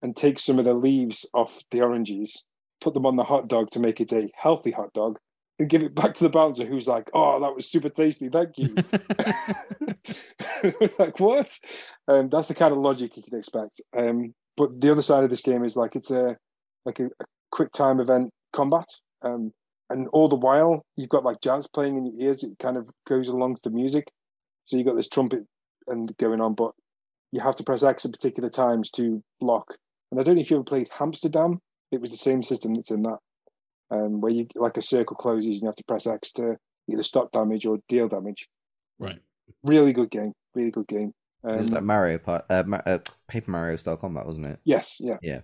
and 0.04 0.16
take 0.16 0.40
some 0.40 0.60
of 0.60 0.66
the 0.66 0.74
leaves 0.74 1.28
off 1.34 1.64
the 1.72 1.82
oranges, 1.82 2.44
put 2.82 2.94
them 2.94 3.06
on 3.06 3.16
the 3.16 3.24
hot 3.24 3.48
dog 3.48 3.72
to 3.72 3.80
make 3.80 4.02
it 4.02 4.12
a 4.12 4.30
healthy 4.36 4.72
hot 4.72 4.92
dog, 4.94 5.18
and 5.60 5.70
give 5.70 5.82
it 5.82 5.96
back 5.96 6.14
to 6.16 6.24
the 6.24 6.30
bouncer 6.30 6.66
who's 6.66 6.88
like, 6.88 7.10
Oh, 7.14 7.40
that 7.40 7.56
was 7.56 7.70
super 7.70 7.90
tasty, 7.90 8.30
thank 8.30 8.58
you. 8.58 8.76
like 11.00 11.20
what? 11.20 11.58
Um, 12.08 12.30
that's 12.30 12.48
the 12.48 12.56
kind 12.56 12.72
of 12.72 12.80
logic 12.80 13.16
you 13.18 13.24
can 13.24 13.38
expect. 13.38 13.82
Um, 13.96 14.34
but 14.58 14.82
the 14.82 14.92
other 14.92 15.02
side 15.02 15.24
of 15.24 15.30
this 15.30 15.42
game 15.42 15.64
is 15.64 15.76
like 15.76 15.96
it's 15.96 16.12
a 16.12 16.38
like 16.86 17.00
a, 17.00 17.06
a 17.06 17.26
quick 17.52 17.72
time 17.72 18.00
event 18.00 18.32
combat, 18.54 18.88
um, 19.22 19.54
and 19.90 20.08
all 20.10 20.28
the 20.28 20.36
while 20.36 20.84
you've 20.96 21.10
got 21.10 21.24
like 21.24 21.42
jazz 21.42 21.68
playing 21.68 21.98
in 21.98 22.06
your 22.06 22.30
ears. 22.30 22.44
It 22.44 22.60
kind 22.60 22.78
of 22.78 22.90
goes 23.08 23.28
along 23.28 23.56
to 23.56 23.62
the 23.64 23.70
music, 23.70 24.12
so 24.66 24.78
you 24.78 24.84
got 24.84 24.96
this 24.96 25.10
trumpet 25.10 25.44
and 25.88 26.16
going 26.18 26.42
on, 26.42 26.54
but 26.54 26.72
you 27.32 27.42
have 27.42 27.56
to 27.56 27.64
press 27.64 27.84
X 27.84 28.06
at 28.06 28.12
particular 28.12 28.50
times 28.50 28.90
to 28.92 29.24
block. 29.40 29.78
And 30.12 30.20
I 30.20 30.24
don't 30.24 30.36
know 30.36 30.42
if 30.42 30.52
you 30.52 30.58
ever 30.58 30.64
played 30.64 30.90
Hamsterdam. 30.90 31.60
It 31.92 32.02
was 32.02 32.12
the 32.12 32.18
same 32.18 32.42
system 32.44 32.74
that's 32.76 32.92
in 32.92 33.04
that, 33.04 33.18
um, 33.90 34.22
where 34.22 34.32
you 34.32 34.48
like 34.56 34.78
a 34.78 34.82
circle 34.82 35.16
closes 35.16 35.56
and 35.56 35.62
you 35.64 35.68
have 35.68 35.76
to 35.76 35.84
press 35.84 36.08
X 36.08 36.32
to 36.34 36.58
either 36.90 37.04
stop 37.04 37.32
damage 37.32 37.66
or 37.66 37.80
deal 37.88 38.08
damage. 38.08 38.48
right. 39.00 39.20
Really 39.64 39.92
good 39.94 40.10
game. 40.10 40.34
Really 40.56 40.72
good 40.72 40.88
game. 40.88 41.14
it 41.44 41.58
was 41.58 41.68
Um, 41.70 41.74
like 41.76 41.84
Mario, 41.84 42.18
Part- 42.18 42.46
uh, 42.50 42.64
Ma- 42.66 42.82
uh, 42.86 43.00
Paper 43.28 43.52
Mario 43.52 43.76
style 43.78 43.98
combat, 43.98 44.26
wasn't 44.26 44.46
it? 44.48 44.60
yes, 44.64 44.98
Yeah. 45.00 45.18
yeah. 45.22 45.42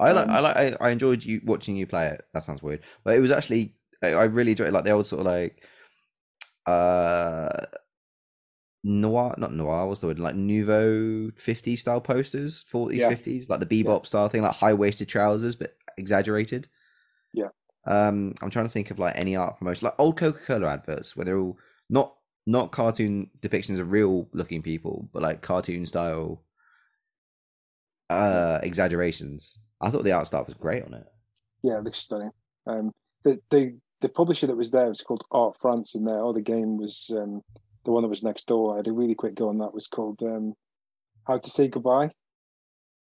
I 0.00 0.12
like, 0.12 0.28
Um, 0.28 0.34
I 0.34 0.40
like, 0.40 0.56
I, 0.56 0.76
I 0.80 0.90
enjoyed 0.90 1.24
you 1.24 1.40
watching 1.44 1.76
you 1.76 1.86
play 1.86 2.08
it. 2.08 2.24
That 2.34 2.42
sounds 2.44 2.62
weird, 2.62 2.80
but 3.04 3.14
it 3.16 3.20
was 3.20 3.30
actually, 3.32 3.74
I, 4.02 4.08
I 4.14 4.24
really 4.24 4.52
enjoyed 4.52 4.68
it, 4.68 4.72
like 4.72 4.84
the 4.84 4.90
old 4.92 5.06
sort 5.06 5.20
of 5.20 5.26
like, 5.26 5.64
uh, 6.66 7.48
noir, 8.84 9.34
not 9.38 9.52
noir, 9.52 9.86
what's 9.86 10.00
the 10.00 10.08
word? 10.08 10.18
Like 10.18 10.34
nouveau 10.34 11.30
50 11.36 11.76
style 11.76 12.00
posters, 12.00 12.64
40s, 12.72 12.96
Yeah. 12.96 13.10
50s, 13.10 13.48
like 13.48 13.60
the 13.60 13.66
bebop 13.84 14.06
style 14.06 14.28
thing, 14.28 14.42
like 14.42 14.54
high 14.54 14.74
waisted 14.74 15.08
trousers, 15.08 15.56
but 15.56 15.76
exaggerated. 15.98 16.68
Yeah. 17.32 17.48
Um, 17.86 18.34
I'm 18.40 18.50
trying 18.50 18.66
to 18.66 18.72
think 18.72 18.90
of 18.90 18.98
like 18.98 19.16
any 19.16 19.36
art 19.36 19.58
promotion, 19.58 19.86
like 19.86 19.98
old 19.98 20.16
Coca 20.16 20.38
Cola 20.44 20.68
adverts 20.68 21.16
where 21.16 21.24
they're 21.24 21.38
all 21.38 21.58
not 21.88 22.14
not 22.46 22.72
cartoon 22.72 23.30
depictions 23.40 23.78
of 23.78 23.90
real 23.92 24.28
looking 24.32 24.62
people, 24.62 25.08
but 25.12 25.22
like 25.22 25.42
cartoon 25.42 25.86
style 25.86 26.42
uh 28.10 28.58
exaggerations. 28.62 29.58
I 29.80 29.90
thought 29.90 30.04
the 30.04 30.12
art 30.12 30.26
style 30.26 30.44
was 30.44 30.54
great 30.54 30.84
on 30.84 30.94
it. 30.94 31.06
Yeah, 31.62 31.78
it 31.78 31.84
looks 31.84 31.98
stunning. 31.98 32.30
Um, 32.66 32.92
the, 33.24 33.40
the 33.50 33.78
the 34.00 34.08
publisher 34.08 34.46
that 34.48 34.56
was 34.56 34.70
there 34.72 34.88
was 34.88 35.00
called 35.00 35.24
Arte 35.30 35.58
France, 35.60 35.94
and 35.94 36.06
their 36.06 36.24
other 36.24 36.40
game 36.40 36.76
was 36.76 37.10
um, 37.16 37.42
the 37.84 37.92
one 37.92 38.02
that 38.02 38.08
was 38.08 38.22
next 38.22 38.46
door. 38.46 38.74
I 38.74 38.78
had 38.78 38.88
a 38.88 38.92
really 38.92 39.14
quick 39.14 39.34
go 39.34 39.48
on 39.48 39.58
that. 39.58 39.74
Was 39.74 39.86
called 39.86 40.22
um, 40.22 40.54
How 41.26 41.36
to 41.36 41.50
Say 41.50 41.68
Goodbye, 41.68 42.10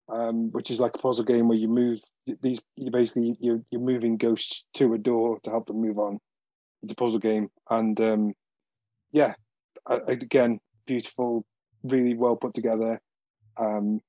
um, 0.09 0.51
which 0.51 0.72
is 0.72 0.80
like 0.80 0.95
a 0.95 0.99
puzzle 0.99 1.24
game 1.24 1.47
where 1.47 1.57
you 1.57 1.68
move 1.68 1.99
these. 2.41 2.61
You 2.76 2.91
basically 2.91 3.38
you're 3.39 3.61
you're 3.72 3.82
moving 3.82 4.18
ghosts 4.18 4.65
to 4.76 4.93
a 4.93 4.97
door 4.97 5.39
to 5.43 5.49
help 5.49 5.68
them 5.68 5.82
move 5.82 5.99
on. 5.99 6.20
It's 6.84 6.93
a 6.93 6.95
puzzle 6.95 7.20
game, 7.20 7.49
and 7.70 7.99
um, 8.01 8.34
yeah, 9.11 9.34
I, 9.88 9.99
again, 10.07 10.59
beautiful, 10.86 11.45
really 11.84 12.13
well 12.13 12.36
put 12.36 12.53
together. 12.53 12.99
Um, 13.59 14.01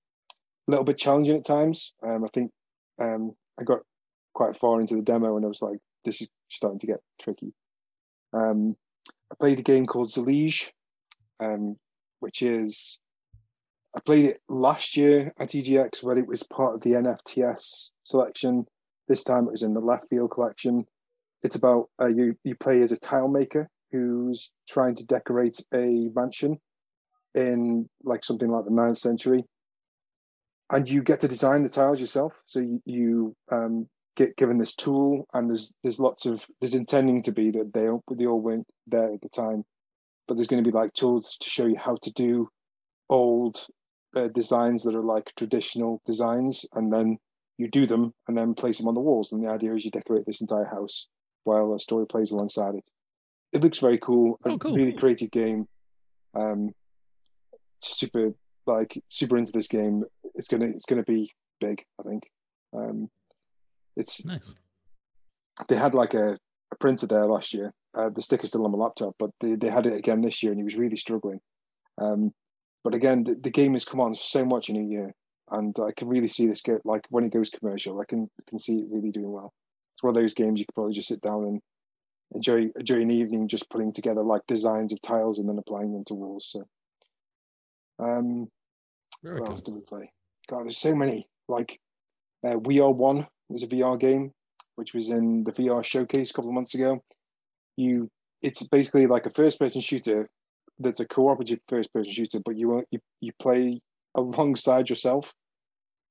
a 0.66 0.70
little 0.70 0.84
bit 0.84 0.98
challenging 0.98 1.36
at 1.36 1.46
times. 1.46 1.94
Um, 2.02 2.24
I 2.24 2.28
think 2.32 2.52
um, 3.00 3.32
I 3.58 3.64
got 3.64 3.80
quite 4.34 4.56
far 4.56 4.80
into 4.80 4.94
the 4.94 5.02
demo 5.02 5.36
and 5.36 5.44
I 5.44 5.48
was 5.48 5.62
like, 5.62 5.78
this 6.04 6.20
is 6.20 6.28
starting 6.48 6.78
to 6.80 6.86
get 6.86 7.00
tricky. 7.20 7.54
Um, 8.32 8.76
I 9.30 9.34
played 9.38 9.58
a 9.58 9.62
game 9.62 9.86
called 9.86 10.10
Zalige, 10.10 10.70
um, 11.40 11.76
which 12.20 12.42
is 12.42 13.00
I 13.96 14.00
played 14.00 14.26
it 14.26 14.40
last 14.48 14.96
year 14.96 15.32
at 15.38 15.50
EGX 15.50 16.02
where 16.02 16.18
it 16.18 16.26
was 16.26 16.42
part 16.42 16.74
of 16.74 16.82
the 16.82 16.92
NFTS 16.92 17.92
selection. 18.04 18.66
This 19.08 19.24
time 19.24 19.46
it 19.46 19.52
was 19.52 19.62
in 19.62 19.74
the 19.74 19.80
left 19.80 20.08
field 20.08 20.30
collection. 20.30 20.84
It's 21.42 21.56
about 21.56 21.88
uh, 22.00 22.08
you 22.08 22.36
you 22.44 22.54
play 22.54 22.82
as 22.82 22.92
a 22.92 22.98
tile 22.98 23.28
maker 23.28 23.68
who's 23.92 24.52
trying 24.68 24.94
to 24.96 25.06
decorate 25.06 25.64
a 25.72 26.08
mansion 26.14 26.58
in 27.34 27.88
like 28.04 28.24
something 28.24 28.50
like 28.50 28.64
the 28.64 28.70
ninth 28.70 28.98
century 28.98 29.44
and 30.70 30.88
you 30.88 31.02
get 31.02 31.20
to 31.20 31.28
design 31.28 31.62
the 31.62 31.68
tiles 31.68 32.00
yourself. 32.00 32.42
So 32.46 32.60
you, 32.60 32.82
you 32.84 33.36
um, 33.50 33.88
get 34.18 34.36
given 34.36 34.58
this 34.58 34.74
tool, 34.74 35.28
and 35.32 35.48
there's 35.48 35.74
there's 35.82 36.00
lots 36.00 36.26
of 36.26 36.44
there's 36.60 36.74
intending 36.74 37.22
to 37.22 37.32
be 37.32 37.52
that 37.52 37.72
they 37.72 37.88
all, 37.88 38.02
they 38.10 38.26
all 38.26 38.40
weren't 38.40 38.66
there 38.86 39.14
at 39.14 39.20
the 39.20 39.28
time, 39.28 39.64
but 40.26 40.36
there's 40.36 40.48
going 40.48 40.62
to 40.62 40.68
be 40.68 40.76
like 40.76 40.92
tools 40.92 41.36
to 41.40 41.48
show 41.48 41.66
you 41.66 41.76
how 41.78 41.96
to 42.02 42.12
do 42.12 42.48
old 43.08 43.66
uh, 44.16 44.26
designs 44.26 44.82
that 44.82 44.96
are 44.96 45.04
like 45.04 45.32
traditional 45.36 46.02
designs, 46.04 46.66
and 46.74 46.92
then 46.92 47.18
you 47.58 47.70
do 47.70 47.86
them 47.86 48.12
and 48.26 48.36
then 48.36 48.54
place 48.54 48.78
them 48.78 48.88
on 48.88 48.94
the 48.94 49.00
walls. 49.00 49.30
And 49.30 49.42
the 49.42 49.50
idea 49.50 49.72
is 49.74 49.84
you 49.84 49.92
decorate 49.92 50.26
this 50.26 50.40
entire 50.40 50.66
house 50.66 51.08
while 51.44 51.72
a 51.72 51.78
story 51.78 52.06
plays 52.06 52.32
alongside 52.32 52.74
it. 52.74 52.90
It 53.52 53.62
looks 53.62 53.78
very 53.78 53.98
cool. 53.98 54.38
Oh, 54.44 54.54
a 54.54 54.58
cool. 54.58 54.74
really 54.74 54.92
creative 54.92 55.30
game. 55.30 55.68
Um, 56.34 56.72
super 57.80 58.32
like 58.66 59.00
super 59.08 59.36
into 59.36 59.52
this 59.52 59.68
game. 59.68 60.02
It's 60.34 60.48
gonna 60.48 60.66
it's 60.66 60.86
gonna 60.86 61.04
be 61.04 61.32
big. 61.60 61.84
I 62.00 62.02
think. 62.02 62.24
Um, 62.74 63.08
it's 63.98 64.24
Nice. 64.24 64.54
they 65.68 65.76
had 65.76 65.94
like 65.94 66.14
a, 66.14 66.36
a 66.72 66.76
printer 66.80 67.06
there 67.06 67.26
last 67.26 67.52
year. 67.52 67.72
Uh, 67.94 68.08
the 68.14 68.22
sticker's 68.22 68.50
still 68.50 68.64
on 68.64 68.72
my 68.72 68.78
laptop, 68.78 69.14
but 69.18 69.30
they, 69.40 69.56
they 69.56 69.68
had 69.70 69.86
it 69.86 69.98
again 69.98 70.20
this 70.22 70.42
year, 70.42 70.52
and 70.52 70.60
he 70.60 70.64
was 70.64 70.76
really 70.76 70.96
struggling. 70.96 71.40
Um, 72.00 72.32
but 72.84 72.94
again, 72.94 73.24
the, 73.24 73.34
the 73.34 73.50
game 73.50 73.72
has 73.74 73.84
come 73.84 74.00
on 74.00 74.14
so 74.14 74.44
much 74.44 74.68
in 74.70 74.76
a 74.76 74.82
year, 74.82 75.12
and 75.50 75.74
I 75.80 75.90
can 75.96 76.08
really 76.08 76.28
see 76.28 76.46
this 76.46 76.62
get 76.62 76.84
like 76.84 77.04
when 77.10 77.24
it 77.24 77.32
goes 77.32 77.50
commercial, 77.50 78.00
I 78.00 78.04
can 78.04 78.28
can 78.48 78.58
see 78.58 78.78
it 78.80 78.86
really 78.90 79.10
doing 79.10 79.32
well. 79.32 79.52
It's 79.94 80.02
one 80.02 80.16
of 80.16 80.22
those 80.22 80.34
games 80.34 80.60
you 80.60 80.66
could 80.66 80.74
probably 80.74 80.94
just 80.94 81.08
sit 81.08 81.20
down 81.20 81.42
and 81.44 81.60
enjoy 82.34 82.68
enjoy 82.78 83.00
an 83.00 83.10
evening 83.10 83.48
just 83.48 83.68
putting 83.70 83.92
together 83.92 84.22
like 84.22 84.42
designs 84.46 84.92
of 84.92 85.02
tiles 85.02 85.38
and 85.38 85.48
then 85.48 85.58
applying 85.58 85.92
them 85.92 86.04
to 86.06 86.14
walls. 86.14 86.46
So, 86.52 86.64
um, 87.98 88.48
Very 89.24 89.40
what 89.40 89.46
cool. 89.46 89.56
else 89.56 89.62
did 89.62 89.74
we 89.74 89.80
play? 89.80 90.12
God, 90.48 90.64
there's 90.64 90.78
so 90.78 90.94
many. 90.94 91.26
Like, 91.48 91.80
uh, 92.46 92.58
We 92.58 92.78
Are 92.80 92.90
One 92.92 93.26
was 93.48 93.62
a 93.62 93.68
VR 93.68 93.98
game, 93.98 94.32
which 94.76 94.94
was 94.94 95.10
in 95.10 95.44
the 95.44 95.52
VR 95.52 95.84
showcase 95.84 96.30
a 96.30 96.34
couple 96.34 96.50
of 96.50 96.54
months 96.54 96.74
ago. 96.74 97.02
You, 97.76 98.10
it's 98.42 98.62
basically 98.62 99.06
like 99.06 99.26
a 99.26 99.30
first-person 99.30 99.80
shooter 99.80 100.28
that's 100.78 101.00
a 101.00 101.06
cooperative 101.06 101.60
first-person 101.68 102.12
shooter, 102.12 102.40
but 102.44 102.56
you 102.56 102.84
you 102.90 103.00
you 103.20 103.32
play 103.40 103.80
alongside 104.14 104.88
yourself. 104.88 105.32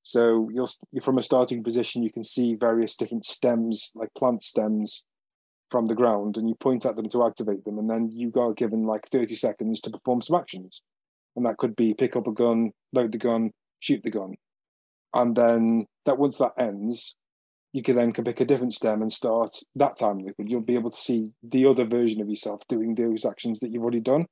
So 0.03 0.49
you're, 0.53 0.67
you're 0.91 1.01
from 1.01 1.17
a 1.17 1.23
starting 1.23 1.63
position. 1.63 2.03
You 2.03 2.11
can 2.11 2.23
see 2.23 2.55
various 2.55 2.95
different 2.95 3.25
stems, 3.25 3.91
like 3.93 4.09
plant 4.17 4.41
stems, 4.41 5.03
from 5.69 5.87
the 5.87 5.95
ground, 5.95 6.37
and 6.37 6.47
you 6.47 6.55
point 6.55 6.85
at 6.85 6.95
them 6.95 7.09
to 7.09 7.25
activate 7.25 7.65
them, 7.65 7.77
and 7.77 7.89
then 7.89 8.09
you 8.09 8.31
are 8.37 8.53
given 8.53 8.85
like 8.85 9.09
30 9.09 9.35
seconds 9.35 9.81
to 9.81 9.89
perform 9.89 10.21
some 10.21 10.39
actions 10.39 10.81
and 11.37 11.45
that 11.45 11.57
could 11.57 11.75
be 11.75 11.93
pick 11.93 12.17
up 12.17 12.27
a 12.27 12.33
gun, 12.33 12.71
load 12.91 13.13
the 13.13 13.17
gun, 13.17 13.51
shoot 13.79 14.03
the 14.03 14.09
gun, 14.09 14.33
and 15.13 15.35
then 15.37 15.85
that 16.05 16.17
once 16.17 16.37
that 16.37 16.51
ends, 16.57 17.15
you 17.77 17.83
can 17.83 17.95
then 17.95 18.11
can 18.11 18.23
pick 18.23 18.41
a 18.41 18.45
different 18.45 18.73
stem 18.73 19.03
and 19.03 19.13
start 19.13 19.51
that 19.75 19.97
time 19.97 20.17
loop, 20.19 20.35
and 20.39 20.49
you'll 20.49 20.61
be 20.61 20.79
able 20.81 20.89
to 20.89 21.05
see 21.07 21.21
the 21.43 21.63
other 21.67 21.85
version 21.85 22.19
of 22.21 22.29
yourself 22.33 22.59
doing 22.67 22.95
those 22.95 23.23
actions 23.23 23.59
that 23.59 23.71
you've 23.71 23.83
already 23.83 24.05
done. 24.13 24.25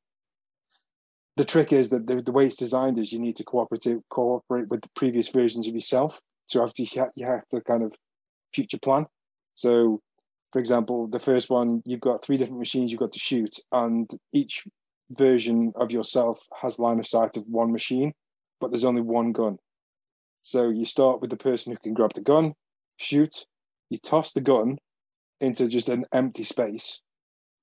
the 1.37 1.45
trick 1.45 1.73
is 1.73 1.89
that 1.89 2.07
the, 2.07 2.21
the 2.21 2.31
way 2.31 2.45
it's 2.47 2.55
designed 2.55 2.97
is 2.97 3.11
you 3.11 3.19
need 3.19 3.35
to 3.35 3.43
cooperate 3.43 3.85
cooperate 4.09 4.69
with 4.69 4.81
the 4.81 4.89
previous 4.95 5.29
versions 5.29 5.67
of 5.67 5.75
yourself. 5.75 6.19
So 6.47 6.63
after 6.63 6.81
you 6.81 6.87
you 7.15 7.25
have 7.25 7.47
to 7.49 7.61
kind 7.61 7.83
of 7.83 7.95
future 8.53 8.79
plan. 8.79 9.05
So, 9.55 10.01
for 10.51 10.59
example, 10.59 11.07
the 11.07 11.19
first 11.19 11.49
one 11.49 11.81
you've 11.85 12.07
got 12.09 12.23
three 12.23 12.37
different 12.37 12.59
machines 12.59 12.91
you've 12.91 13.05
got 13.05 13.11
to 13.13 13.19
shoot, 13.19 13.55
and 13.71 14.09
each 14.31 14.63
version 15.11 15.73
of 15.75 15.91
yourself 15.91 16.37
has 16.61 16.79
line 16.79 16.99
of 16.99 17.07
sight 17.07 17.37
of 17.37 17.43
one 17.47 17.71
machine, 17.71 18.13
but 18.59 18.71
there's 18.71 18.85
only 18.85 19.01
one 19.01 19.31
gun. 19.31 19.57
So 20.41 20.69
you 20.69 20.85
start 20.85 21.21
with 21.21 21.31
the 21.31 21.37
person 21.37 21.71
who 21.71 21.79
can 21.79 21.93
grab 21.93 22.13
the 22.13 22.21
gun, 22.21 22.53
shoot, 22.97 23.45
you 23.89 23.97
toss 23.97 24.31
the 24.31 24.41
gun 24.41 24.77
into 25.41 25.67
just 25.67 25.89
an 25.89 26.05
empty 26.13 26.43
space 26.43 27.01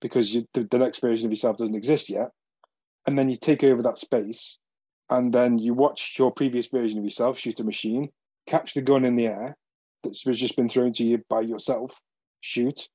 because 0.01 0.35
you, 0.35 0.47
the, 0.55 0.65
the 0.65 0.79
next 0.79 1.01
version 1.01 1.27
of 1.27 1.33
yourself 1.33 1.57
doesn't 1.57 1.75
exist 1.75 2.11
yet. 2.11 2.31
And 3.07 3.19
then 3.19 3.29
you 3.29 3.37
take 3.37 3.65
over 3.65 3.83
that 3.83 3.99
space 3.99 4.59
and 5.11 5.33
then 5.33 5.59
you 5.59 5.75
watch 5.75 6.15
your 6.19 6.31
previous 6.31 6.69
version 6.69 6.99
of 6.99 7.05
yourself 7.05 7.39
shoot 7.39 7.61
a 7.61 7.65
machine, 7.65 8.11
catch 8.47 8.75
the 8.75 8.83
gun 8.83 9.05
in 9.05 9.17
the 9.17 9.27
air 9.27 9.57
that 10.03 10.19
that's 10.25 10.39
just 10.39 10.57
been 10.57 10.69
thrown 10.69 10.93
to 10.93 11.05
you 11.05 11.23
by 11.29 11.41
yourself, 11.41 12.01
shoot, 12.41 12.89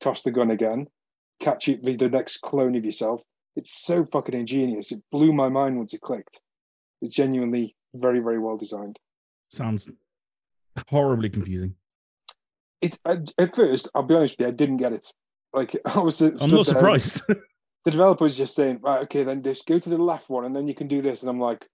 toss 0.00 0.22
the 0.22 0.30
gun 0.30 0.50
again, 0.50 0.86
catch 1.40 1.68
it, 1.68 1.82
the 1.82 2.08
next 2.08 2.38
clone 2.38 2.76
of 2.76 2.84
yourself. 2.84 3.22
It's 3.54 3.72
so 3.72 4.04
fucking 4.04 4.34
ingenious. 4.34 4.92
It 4.92 5.02
blew 5.10 5.32
my 5.32 5.48
mind 5.48 5.78
once 5.78 5.94
it 5.94 6.00
clicked. 6.00 6.40
It's 7.00 7.14
genuinely 7.14 7.74
very, 7.94 8.20
very 8.20 8.38
well 8.38 8.56
designed. 8.56 8.98
Sounds 9.50 9.88
horribly 10.88 11.30
confusing. 11.30 11.74
It 12.80 12.98
at, 13.04 13.32
at 13.38 13.56
first, 13.56 13.88
I'll 13.94 14.02
be 14.02 14.14
honest 14.14 14.38
with 14.38 14.46
you, 14.46 14.48
I 14.48 14.56
didn't 14.56 14.78
get 14.78 14.92
it. 14.92 15.06
Like 15.52 15.76
I 15.84 15.98
was. 16.00 16.20
I'm 16.20 16.38
stood 16.38 16.50
not 16.52 16.66
there, 16.66 16.74
surprised. 16.74 17.22
the 17.84 17.90
developer 17.90 18.24
was 18.24 18.36
just 18.36 18.54
saying, 18.54 18.80
right, 18.82 19.02
okay, 19.02 19.22
then 19.22 19.42
just 19.42 19.66
go 19.66 19.78
to 19.78 19.88
the 19.88 19.98
left 19.98 20.28
one, 20.28 20.44
and 20.44 20.54
then 20.54 20.68
you 20.68 20.74
can 20.74 20.88
do 20.88 21.00
this. 21.00 21.22
And 21.22 21.30
I'm 21.30 21.40
like, 21.40 21.66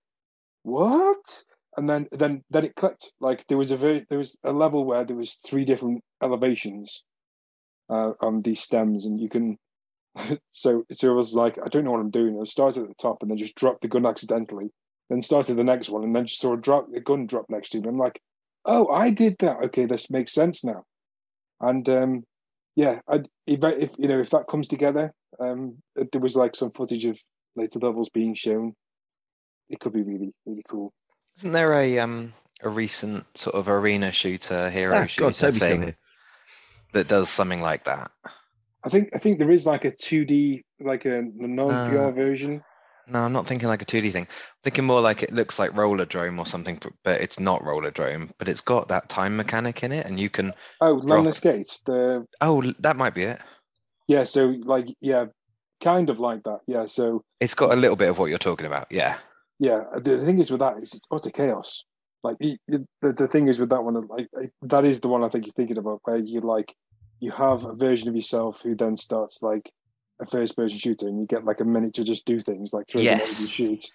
what? 0.63 1.45
And 1.77 1.89
then 1.89 2.07
then 2.13 2.43
then 2.51 2.65
it 2.65 2.77
clicked. 2.77 3.13
Like 3.21 3.47
there 3.49 3.59
was 3.59 3.71
a 3.71 3.77
very 3.77 4.07
there 4.09 4.19
was 4.19 4.39
a 4.45 4.53
level 4.53 4.85
where 4.85 5.05
there 5.05 5.17
was 5.17 5.35
three 5.35 5.65
different 5.65 6.03
elevations 6.23 7.05
uh, 7.91 8.13
on 8.21 8.41
these 8.41 8.61
stems, 8.61 9.07
and 9.07 9.21
you 9.21 9.29
can. 9.29 9.59
so 10.51 10.85
so 10.93 11.11
it 11.11 11.15
was 11.15 11.33
like 11.33 11.59
I 11.65 11.69
don't 11.69 11.85
know 11.85 11.93
what 11.93 12.01
I'm 12.01 12.11
doing. 12.11 12.39
I 12.39 12.45
started 12.45 12.83
at 12.83 12.89
the 12.89 12.95
top 12.95 13.23
and 13.23 13.31
then 13.31 13.39
just 13.39 13.55
dropped 13.55 13.83
the 13.83 13.89
gun 13.89 14.07
accidentally. 14.07 14.71
Then 15.09 15.23
started 15.23 15.57
the 15.57 15.65
next 15.65 15.91
one 15.91 16.05
and 16.05 16.15
then 16.15 16.27
just 16.27 16.41
saw 16.41 16.55
a 16.55 16.57
drop 16.57 16.89
a 16.95 17.01
gun 17.01 17.27
drop 17.27 17.47
next 17.49 17.71
to 17.71 17.81
me. 17.81 17.89
I'm 17.89 17.99
like, 17.99 18.21
oh, 18.65 18.89
I 18.89 19.11
did 19.11 19.37
that. 19.41 19.59
Okay, 19.65 19.87
this 19.87 20.11
makes 20.11 20.33
sense 20.33 20.65
now. 20.65 20.85
And 21.61 21.89
um, 21.89 22.25
yeah, 22.77 23.01
I'd, 23.09 23.29
if, 23.47 23.61
if 23.63 23.93
you 23.99 24.09
know 24.09 24.21
if 24.21 24.31
that 24.31 24.49
comes 24.49 24.69
together, 24.69 25.13
um, 25.41 25.79
there 25.95 26.21
was 26.21 26.37
like 26.37 26.57
some 26.57 26.71
footage 26.73 27.05
of 27.05 27.19
later 27.57 27.79
levels 27.79 28.11
being 28.11 28.35
shown. 28.35 28.75
It 29.69 29.81
could 29.81 29.93
be 29.93 30.03
really 30.03 30.33
really 30.47 30.65
cool. 30.69 30.93
Isn't 31.39 31.53
there 31.53 31.73
a 31.75 31.99
um 31.99 32.33
a 32.63 32.69
recent 32.69 33.27
sort 33.37 33.55
of 33.57 33.69
arena 33.69 34.13
shooter, 34.13 34.71
hero 34.71 34.97
Ah, 34.97 35.07
shooter 35.07 35.51
God, 35.51 35.61
thing 35.61 35.95
that 36.93 37.09
does 37.09 37.29
something 37.29 37.61
like 37.61 37.85
that? 37.85 38.11
I 38.85 38.89
think 38.89 39.11
I 39.15 39.19
think 39.19 39.39
there 39.39 39.51
is 39.51 39.67
like 39.67 39.85
a 39.85 39.91
two 39.91 40.25
D 40.25 40.65
like 40.81 41.05
a 41.05 41.23
non 41.35 41.71
VR 41.71 42.09
Uh, 42.09 42.11
version. 42.13 42.63
No, 43.09 43.21
I'm 43.21 43.33
not 43.33 43.47
thinking 43.47 43.69
like 43.69 43.83
a 43.83 43.85
2D 43.87 44.13
thing. 44.13 44.23
I'm 44.31 44.63
thinking 44.63 44.85
more 44.85 45.01
like 45.01 45.23
it 45.23 45.33
looks 45.33 45.59
like 45.59 45.73
Rollerdrome 45.73 46.39
or 46.39 46.47
something, 46.47 46.81
but- 47.05 47.21
it's 47.21 47.41
not 47.41 47.63
Rollerdrome. 47.63 48.31
But 48.39 48.49
it's 48.49 48.61
got 48.61 48.89
that 48.89 49.09
time 49.09 49.37
mechanic 49.37 49.83
in 49.83 49.93
it, 49.93 50.07
and 50.07 50.19
you 50.21 50.31
can. 50.31 50.53
Oh, 50.81 51.01
Landless 51.03 51.41
drop- 51.41 51.55
Gate. 51.55 51.81
The 51.87 52.27
Oh, 52.41 52.63
that 52.81 52.97
might 52.97 53.15
be 53.15 53.23
it. 53.25 53.41
yeah, 54.09 54.25
so 54.25 54.55
like 54.65 54.87
yeah, 55.01 55.27
kind 55.81 56.11
of 56.11 56.21
like 56.21 56.43
that. 56.45 56.61
Yeah, 56.67 56.87
so 56.87 57.25
It's 57.41 57.55
got 57.55 57.73
a 57.73 57.77
little 57.77 57.97
bit 57.97 58.09
of 58.09 58.19
what 58.19 58.31
you're 58.31 58.39
talking 58.39 58.67
about. 58.67 58.87
Yeah. 58.91 59.19
yeah. 59.59 59.83
Uh, 59.95 60.01
the 60.01 60.19
thing 60.25 60.39
is 60.39 60.51
with 60.51 60.61
that 60.61 60.79
is 60.83 60.95
it's 60.95 61.07
utter 61.11 61.31
chaos. 61.31 61.85
Like 62.23 62.39
the 62.39 62.57
the 63.01 63.27
thing 63.27 63.49
is 63.49 63.59
with 63.59 63.71
that 63.71 63.83
one, 63.83 63.95
like, 64.07 64.29
that 64.63 64.85
is 64.85 65.01
the 65.01 65.09
one 65.09 65.25
I 65.25 65.29
think 65.29 65.45
you're 65.45 65.53
thinking 65.53 65.79
about, 65.79 66.01
where 66.05 66.19
you 66.19 66.41
like 66.41 66.73
you 67.19 67.33
have 67.33 67.65
a 67.65 67.75
version 67.75 68.09
of 68.09 68.15
yourself 68.17 68.63
who 68.63 68.77
then 68.77 68.97
starts 68.97 69.43
like 69.43 69.73
a 70.21 70.27
first 70.27 70.57
person 70.57 70.79
shooter, 70.79 71.07
and 71.09 71.21
you 71.21 71.27
get 71.27 71.45
like 71.45 71.61
a 71.61 71.65
minute 71.65 71.95
to 71.95 72.05
just 72.05 72.25
do 72.27 72.41
things 72.41 72.73
like 72.73 72.87
throw 72.89 73.01
the 73.01 73.05
Yes. 73.07 73.41
and 73.41 73.49
shoot, 73.49 73.87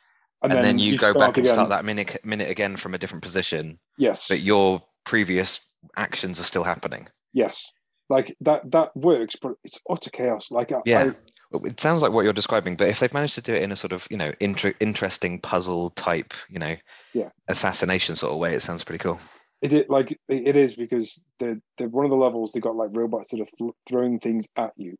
And, 0.41 0.51
then, 0.51 0.79
you, 0.79 0.97
go 0.97 1.13
back 1.13 1.37
and 1.37 1.45
again. 1.45 1.53
start 1.53 1.69
that 1.69 1.85
minute 1.85 2.19
minute 2.23 2.49
again 2.49 2.75
from 2.77 2.93
a 2.93 2.97
different 2.97 3.23
position, 3.23 3.77
Yes, 3.97 4.27
but 4.27 4.41
your 4.41 4.81
previous 5.05 5.59
actions 5.95 6.39
are 6.39 6.43
still 6.43 6.63
happening. 6.63 7.07
yes, 7.33 7.71
like 8.09 8.35
that 8.41 8.69
that 8.71 8.95
works, 8.95 9.35
but 9.41 9.53
it's 9.63 9.81
utter 9.89 10.09
chaos. 10.09 10.49
Like 10.51 10.71
I, 10.71 10.79
Yeah. 10.85 11.11
I, 11.53 11.57
It 11.65 11.79
sounds 11.79 12.01
like 12.01 12.11
what 12.11 12.23
you're 12.25 12.33
describing, 12.33 12.75
but 12.75 12.89
if 12.89 12.99
they've 12.99 13.13
managed 13.13 13.35
to 13.35 13.41
do 13.41 13.53
it 13.53 13.63
in 13.63 13.71
a 13.71 13.75
sort 13.77 13.93
of, 13.93 14.05
you 14.11 14.17
know, 14.17 14.33
inter- 14.41 14.73
interesting 14.81 15.39
puzzle 15.39 15.91
type, 15.91 16.33
you 16.49 16.59
know, 16.59 16.75
Yeah. 17.13 17.29
assassination 17.47 18.15
sort 18.17 18.33
of 18.33 18.39
way, 18.39 18.53
it 18.53 18.59
sounds 18.61 18.83
pretty 18.83 18.99
cool. 19.01 19.17
It 19.61 19.71
is 19.73 19.85
like 19.89 20.11
it 20.11 20.19
it 20.27 20.55
is 20.55 20.75
because 20.75 21.23
the 21.39 21.59
the 21.77 21.87
one 21.89 22.03
of 22.05 22.11
the 22.11 22.17
levels 22.17 22.51
they 22.51 22.59
got 22.59 22.75
like 22.75 22.89
robots 22.93 23.31
that 23.31 23.39
are 23.41 23.45
fl- 23.57 23.77
throwing 23.87 24.19
things 24.19 24.45
at 24.57 24.71
you 24.75 24.95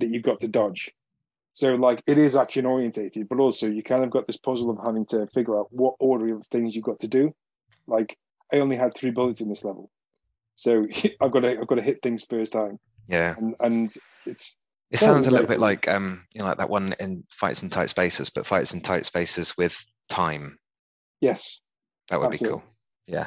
that 0.00 0.08
you've 0.10 0.22
got 0.22 0.40
to 0.40 0.48
dodge. 0.48 0.92
So 1.52 1.74
like 1.74 2.02
it 2.06 2.18
is 2.18 2.36
action 2.36 2.66
orientated, 2.66 3.28
but 3.28 3.40
also 3.40 3.66
you 3.66 3.82
kind 3.82 4.04
of 4.04 4.10
got 4.10 4.26
this 4.26 4.36
puzzle 4.36 4.70
of 4.70 4.78
having 4.84 5.06
to 5.06 5.26
figure 5.28 5.58
out 5.58 5.66
what 5.72 5.94
order 5.98 6.34
of 6.36 6.46
things 6.46 6.74
you've 6.76 6.84
got 6.84 7.00
to 7.00 7.08
do. 7.08 7.34
Like 7.86 8.16
I 8.52 8.58
only 8.58 8.76
had 8.76 8.94
three 8.94 9.10
bullets 9.10 9.40
in 9.40 9.48
this 9.48 9.64
level, 9.64 9.90
so 10.56 10.86
I've 11.20 11.30
got 11.32 11.40
to 11.40 11.58
I've 11.60 11.66
got 11.66 11.76
to 11.76 11.82
hit 11.82 12.00
things 12.02 12.24
first 12.28 12.52
time, 12.52 12.78
Yeah. 13.08 13.34
and 13.38 13.54
and 13.60 13.92
it's 14.26 14.56
It 14.90 14.98
sounds 15.00 15.26
a 15.26 15.30
little 15.30 15.46
bit 15.48 15.58
like 15.58 15.88
um, 15.88 16.24
you 16.32 16.40
know, 16.40 16.46
like 16.46 16.58
that 16.58 16.70
one 16.70 16.94
in 17.00 17.24
fights 17.32 17.62
in 17.62 17.70
tight 17.70 17.90
spaces, 17.90 18.30
but 18.30 18.46
fights 18.46 18.72
in 18.74 18.80
tight 18.80 19.06
spaces 19.06 19.56
with 19.56 19.76
time. 20.08 20.58
yes. 21.20 21.60
That 22.10 22.20
would 22.20 22.30
be 22.30 22.38
cool. 22.38 22.62
Yeah. 23.06 23.26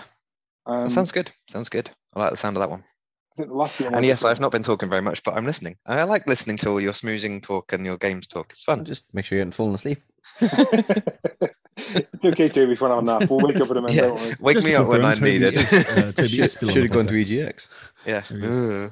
Um, 0.65 0.85
That 0.85 0.89
sounds 0.91 1.11
good. 1.11 1.29
Sounds 1.47 1.69
good. 1.69 1.91
I 2.15 2.19
like 2.19 2.31
the 2.31 2.37
sound 2.37 2.55
of 2.57 2.61
that 2.61 2.69
one. 2.71 2.83
I 3.31 3.35
think 3.37 3.49
the 3.49 3.55
last 3.55 3.77
thing 3.77 3.93
And 3.93 4.05
yes, 4.05 4.25
I've 4.25 4.39
not 4.39 4.51
been 4.51 4.63
talking 4.63 4.89
very 4.89 5.01
much, 5.01 5.23
but 5.23 5.35
I'm 5.35 5.45
listening. 5.45 5.77
I 5.85 6.03
like 6.03 6.27
listening 6.27 6.57
to 6.57 6.69
all 6.69 6.81
your 6.81 6.91
smoozing 6.93 7.41
talk 7.41 7.71
and 7.73 7.85
your 7.85 7.97
games 7.97 8.27
talk. 8.27 8.47
It's 8.51 8.63
fun. 8.63 8.83
Just 8.85 9.05
make 9.13 9.25
sure 9.25 9.37
you 9.37 9.41
haven't 9.41 9.53
fallen 9.53 9.75
asleep. 9.75 10.01
it's 10.41 12.25
okay, 12.25 12.49
Toby, 12.49 12.73
if 12.73 12.83
I 12.83 12.89
have 12.89 12.97
a 12.97 13.01
nap. 13.01 13.29
We'll 13.29 13.39
wake 13.39 13.59
up 13.61 13.71
in 13.71 13.77
a 13.77 13.81
minute. 13.81 13.95
Yeah. 13.95 14.01
don't 14.01 14.19
worry. 14.19 14.35
Wake 14.39 14.55
Just 14.55 14.67
me 14.67 14.75
up 14.75 14.87
when 14.87 15.05
I 15.05 15.13
Toby 15.13 15.31
need 15.31 15.41
it. 15.43 15.53
is, 15.53 15.73
uh, 15.73 16.11
Should, 16.11 16.33
is 16.39 16.53
still 16.53 16.69
on 16.69 16.73
should 16.73 16.83
the 16.83 16.87
have 16.87 16.91
gone 16.91 17.07
to. 17.07 17.13
EGX. 17.13 17.69
yeah. 18.05 18.23
There 18.29 18.91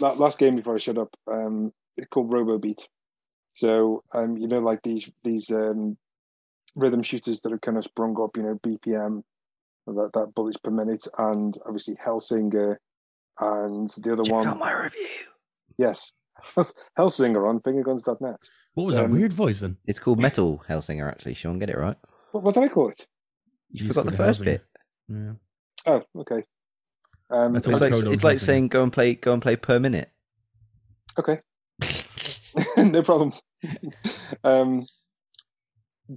last 0.00 0.38
game 0.38 0.56
before 0.56 0.74
I 0.74 0.78
shut 0.78 0.98
up, 0.98 1.16
um, 1.30 1.72
it's 1.96 2.08
called 2.08 2.30
Robobeat. 2.30 2.86
So, 3.54 4.02
um, 4.14 4.36
you 4.36 4.48
know, 4.48 4.60
like 4.60 4.82
these 4.82 5.10
these 5.24 5.50
um, 5.50 5.96
rhythm 6.74 7.02
shooters 7.02 7.40
that 7.42 7.52
are 7.52 7.58
kind 7.58 7.78
of 7.78 7.84
sprung 7.84 8.20
up, 8.20 8.36
you 8.36 8.42
know, 8.42 8.58
BPM, 8.62 9.22
that 9.86 10.10
that 10.14 10.34
bullets 10.34 10.58
per 10.58 10.70
minute, 10.70 11.06
and 11.18 11.56
obviously 11.66 11.96
Hellsinger, 11.96 12.76
and 13.40 13.88
the 13.88 14.12
other 14.12 14.22
Check 14.24 14.32
one, 14.32 14.46
out 14.46 14.58
my 14.58 14.72
review. 14.72 15.06
yes, 15.78 16.12
Hellsinger 16.98 17.48
on 17.48 17.60
fingerguns.net. 17.60 18.36
What 18.74 18.84
was 18.84 18.96
that 18.96 19.06
Um, 19.06 19.12
weird 19.12 19.32
voice 19.32 19.60
then? 19.60 19.76
It's 19.86 19.98
called 19.98 20.18
Metal 20.18 20.62
Hellsinger, 20.68 21.08
actually. 21.08 21.34
Sean, 21.34 21.58
get 21.58 21.70
it 21.70 21.76
right. 21.76 21.96
What, 22.32 22.44
what 22.44 22.54
did 22.54 22.64
I 22.64 22.68
call 22.68 22.88
it? 22.88 23.06
You 23.70 23.82
You 23.84 23.88
forgot 23.88 24.06
the 24.06 24.16
first 24.16 24.40
Hellsinger. 24.40 24.44
bit. 24.44 24.64
Yeah. 25.08 25.32
Oh, 25.86 26.02
okay. 26.18 26.44
Um, 27.30 27.56
It's 27.56 27.66
like 27.66 27.92
it's 27.94 28.24
like 28.24 28.38
saying 28.38 28.68
go 28.68 28.82
and 28.82 28.92
play 28.92 29.14
go 29.14 29.32
and 29.32 29.40
play 29.42 29.56
per 29.56 29.78
minute. 29.78 30.10
Okay, 31.18 31.40
no 32.76 33.02
problem. 33.02 33.32
um, 34.44 34.86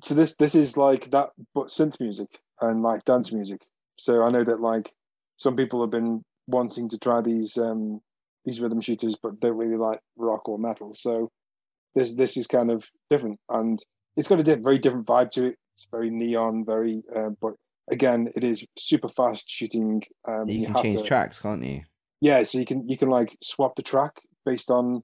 so 0.04 0.14
this 0.16 0.36
this 0.36 0.56
is 0.56 0.76
like 0.78 1.12
that, 1.12 1.30
but 1.54 1.68
synth 1.68 2.00
music 2.00 2.40
and 2.62 2.80
like 2.80 3.06
dance 3.06 3.32
music. 3.32 3.62
So 3.98 4.24
I 4.24 4.32
know 4.32 4.44
that 4.44 4.60
like 4.60 4.92
some 5.38 5.56
people 5.56 5.82
have 5.82 5.92
been 5.92 6.24
wanting 6.48 6.90
to 6.90 6.98
try 6.98 7.22
these 7.22 7.58
um 7.58 8.02
these 8.46 8.60
rhythm 8.60 8.82
shooters, 8.82 9.16
but 9.22 9.40
don't 9.40 9.58
really 9.58 9.78
like 9.78 10.00
rock 10.18 10.48
or 10.50 10.58
metal. 10.58 10.94
So 10.94 11.32
this 11.96 12.16
this 12.16 12.38
is 12.38 12.48
kind 12.48 12.72
of 12.72 12.88
different, 13.10 13.40
and 13.50 13.80
it's 14.18 14.28
got 14.28 14.40
a 14.40 14.44
di- 14.44 14.56
very 14.56 14.80
different 14.80 15.08
vibe 15.08 15.32
to 15.32 15.46
it. 15.48 15.56
It's 15.74 15.88
very 15.92 16.10
neon, 16.10 16.66
very 16.66 17.04
uh, 17.16 17.30
but 17.42 17.54
again, 17.90 18.30
it 18.36 18.44
is 18.44 18.66
super 18.78 19.10
fast 19.10 19.50
shooting. 19.50 20.04
Um, 20.28 20.48
you 20.50 20.66
can 20.68 20.76
change 20.84 21.02
to- 21.02 21.08
tracks, 21.08 21.40
can't 21.40 21.64
you? 21.64 21.84
yeah 22.24 22.42
so 22.44 22.58
you 22.58 22.66
can 22.66 22.88
you 22.88 22.98
can 22.98 23.10
like 23.10 23.36
swap 23.44 23.76
the 23.76 23.84
track 23.84 24.22
based 24.46 24.72
on 24.72 25.04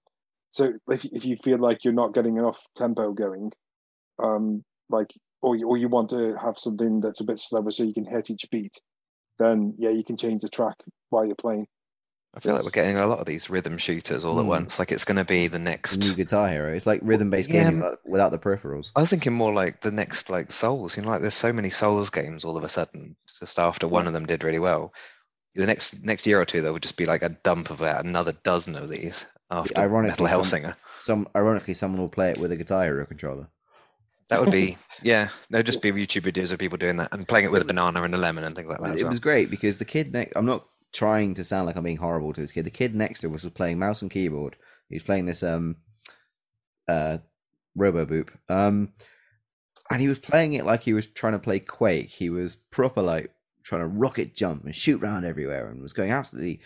so 0.51 0.71
if, 0.87 1.03
if 1.05 1.25
you 1.25 1.35
feel 1.35 1.59
like 1.59 1.83
you're 1.83 2.01
not 2.01 2.13
getting 2.13 2.37
enough 2.37 2.65
tempo 2.75 3.11
going 3.11 3.51
um 4.23 4.63
like 4.89 5.11
or 5.41 5.55
you, 5.55 5.67
or 5.67 5.77
you 5.77 5.89
want 5.89 6.09
to 6.09 6.35
have 6.37 6.57
something 6.57 7.01
that's 7.01 7.19
a 7.19 7.25
bit 7.25 7.37
slower 7.37 7.71
so 7.71 7.83
you 7.83 7.93
can 7.93 8.05
hit 8.05 8.29
each 8.29 8.45
beat 8.49 8.81
then 9.39 9.73
yeah 9.77 9.89
you 9.89 10.03
can 10.03 10.17
change 10.17 10.41
the 10.41 10.49
track 10.49 10.75
while 11.09 11.25
you're 11.25 11.35
playing 11.35 11.65
I 12.35 12.39
feel 12.41 12.53
like 12.53 12.63
we're 12.63 12.69
getting 12.69 12.95
a 12.95 13.07
lot 13.07 13.17
of 13.17 13.25
these 13.25 13.49
rhythm 13.49 13.79
shooters 13.79 14.23
all 14.23 14.37
at 14.37 14.43
Hmm. 14.43 14.49
once. 14.49 14.77
Like 14.77 14.91
it's 14.91 15.03
going 15.03 15.17
to 15.17 15.25
be 15.25 15.47
the 15.47 15.53
The 15.57 15.63
next. 15.63 15.97
new 15.97 16.13
Guitar 16.13 16.47
Hero. 16.47 16.71
It's 16.71 16.85
like 16.85 16.99
rhythm 17.03 17.31
based 17.31 17.49
Yeah, 17.49 17.63
gaming 17.63 17.79
but 17.81 17.97
without 18.05 18.29
the 18.31 18.37
peripherals. 18.37 18.91
I 18.95 18.99
was 19.01 19.09
thinking 19.09 19.33
more 19.33 19.51
like 19.51 19.81
the 19.81 19.89
next 19.89 20.29
like 20.29 20.51
Souls. 20.51 20.95
You 20.95 21.01
know, 21.01 21.09
like 21.09 21.21
there's 21.21 21.33
so 21.33 21.51
many 21.51 21.71
Souls 21.71 22.11
games 22.11 22.45
all 22.45 22.55
of 22.55 22.63
a 22.63 22.69
sudden. 22.69 23.15
Just 23.39 23.57
after 23.57 23.87
one 23.87 24.05
of 24.05 24.13
them 24.13 24.27
did 24.27 24.43
really 24.43 24.59
well, 24.59 24.93
the 25.55 25.65
next 25.65 26.03
next 26.03 26.27
year 26.27 26.39
or 26.39 26.45
two 26.45 26.61
there 26.61 26.71
would 26.71 26.83
just 26.83 26.97
be 26.97 27.07
like 27.07 27.23
a 27.23 27.29
dump 27.29 27.71
of 27.71 27.81
about 27.81 28.05
another 28.05 28.33
dozen 28.43 28.75
of 28.75 28.89
these 28.89 29.25
after 29.49 29.79
ironically, 29.79 30.25
Metal 30.25 30.43
some- 30.45 30.61
Hellsinger. 30.61 30.75
Some 31.01 31.27
ironically, 31.35 31.73
someone 31.73 31.99
will 31.99 32.09
play 32.09 32.29
it 32.29 32.37
with 32.37 32.51
a 32.51 32.57
Guitar 32.57 32.83
Hero 32.83 33.07
controller. 33.07 33.49
That 34.29 34.41
would 34.41 34.51
be 34.51 34.77
yeah. 35.03 35.29
There'd 35.49 35.65
just 35.65 35.81
be 35.81 35.91
YouTube 35.91 36.31
videos 36.31 36.51
of 36.51 36.59
people 36.59 36.77
doing 36.77 36.97
that 36.97 37.13
and 37.13 37.27
playing 37.27 37.45
it 37.45 37.51
with 37.51 37.61
a 37.61 37.65
banana 37.65 38.03
and 38.03 38.13
a 38.13 38.17
lemon 38.17 38.43
and 38.43 38.55
things 38.55 38.69
like 38.69 38.79
that. 38.79 38.97
It 38.97 39.03
well. 39.03 39.09
was 39.09 39.19
great 39.19 39.49
because 39.49 39.77
the 39.77 39.85
kid 39.85 40.13
next. 40.13 40.33
I'm 40.35 40.45
not 40.45 40.65
trying 40.93 41.35
to 41.35 41.43
sound 41.43 41.65
like 41.65 41.75
I'm 41.75 41.83
being 41.83 41.97
horrible 41.97 42.33
to 42.33 42.41
this 42.41 42.51
kid. 42.51 42.65
The 42.65 42.71
kid 42.71 42.95
next 42.95 43.21
to 43.21 43.33
us 43.33 43.43
was 43.43 43.53
playing 43.53 43.79
mouse 43.79 44.01
and 44.01 44.11
keyboard. 44.11 44.55
He 44.89 44.95
was 44.95 45.03
playing 45.03 45.25
this 45.25 45.43
um 45.43 45.77
uh 46.87 47.17
Robo 47.75 48.05
Boop. 48.05 48.29
Um 48.47 48.93
and 49.89 50.01
he 50.01 50.07
was 50.07 50.19
playing 50.19 50.53
it 50.53 50.65
like 50.65 50.83
he 50.83 50.93
was 50.93 51.07
trying 51.07 51.33
to 51.33 51.39
play 51.39 51.59
Quake. 51.59 52.09
He 52.09 52.29
was 52.29 52.55
proper 52.55 53.01
like 53.01 53.31
trying 53.63 53.81
to 53.81 53.87
rocket 53.87 54.35
jump 54.35 54.63
and 54.63 54.75
shoot 54.75 55.03
around 55.03 55.25
everywhere 55.25 55.69
and 55.69 55.81
was 55.81 55.93
going 55.93 56.11
absolutely 56.11 56.59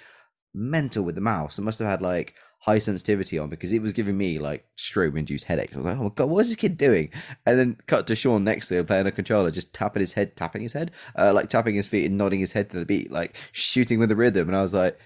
mental 0.53 1.03
with 1.03 1.15
the 1.15 1.21
mouse 1.21 1.57
and 1.57 1.65
must 1.65 1.79
have 1.79 1.87
had 1.87 2.01
like 2.01 2.35
high 2.63 2.79
sensitivity 2.79 3.37
on 3.37 3.49
because 3.49 3.73
it 3.73 3.81
was 3.81 3.91
giving 3.91 4.17
me 4.17 4.39
like 4.39 4.65
strobe 4.77 5.17
induced 5.17 5.43
headaches. 5.43 5.75
I 5.75 5.79
was 5.79 5.85
like, 5.85 5.97
oh 5.97 6.03
my 6.03 6.09
god, 6.15 6.29
what 6.29 6.39
is 6.39 6.47
this 6.47 6.55
kid 6.55 6.77
doing? 6.77 7.09
And 7.45 7.59
then 7.59 7.77
cut 7.87 8.07
to 8.07 8.15
Sean 8.15 8.45
next 8.45 8.69
to 8.69 8.77
him 8.77 8.85
playing 8.85 9.05
a 9.05 9.11
controller, 9.11 9.51
just 9.51 9.73
tapping 9.73 9.99
his 9.99 10.13
head, 10.13 10.37
tapping 10.37 10.61
his 10.61 10.71
head, 10.71 10.91
uh, 11.19 11.33
like 11.33 11.49
tapping 11.49 11.75
his 11.75 11.87
feet 11.87 12.05
and 12.05 12.17
nodding 12.17 12.39
his 12.39 12.53
head 12.53 12.69
to 12.71 12.79
the 12.79 12.85
beat, 12.85 13.11
like 13.11 13.35
shooting 13.51 13.99
with 13.99 14.07
the 14.07 14.15
rhythm. 14.15 14.47
And 14.47 14.55
I 14.55 14.61
was 14.61 14.73
like, 14.73 14.97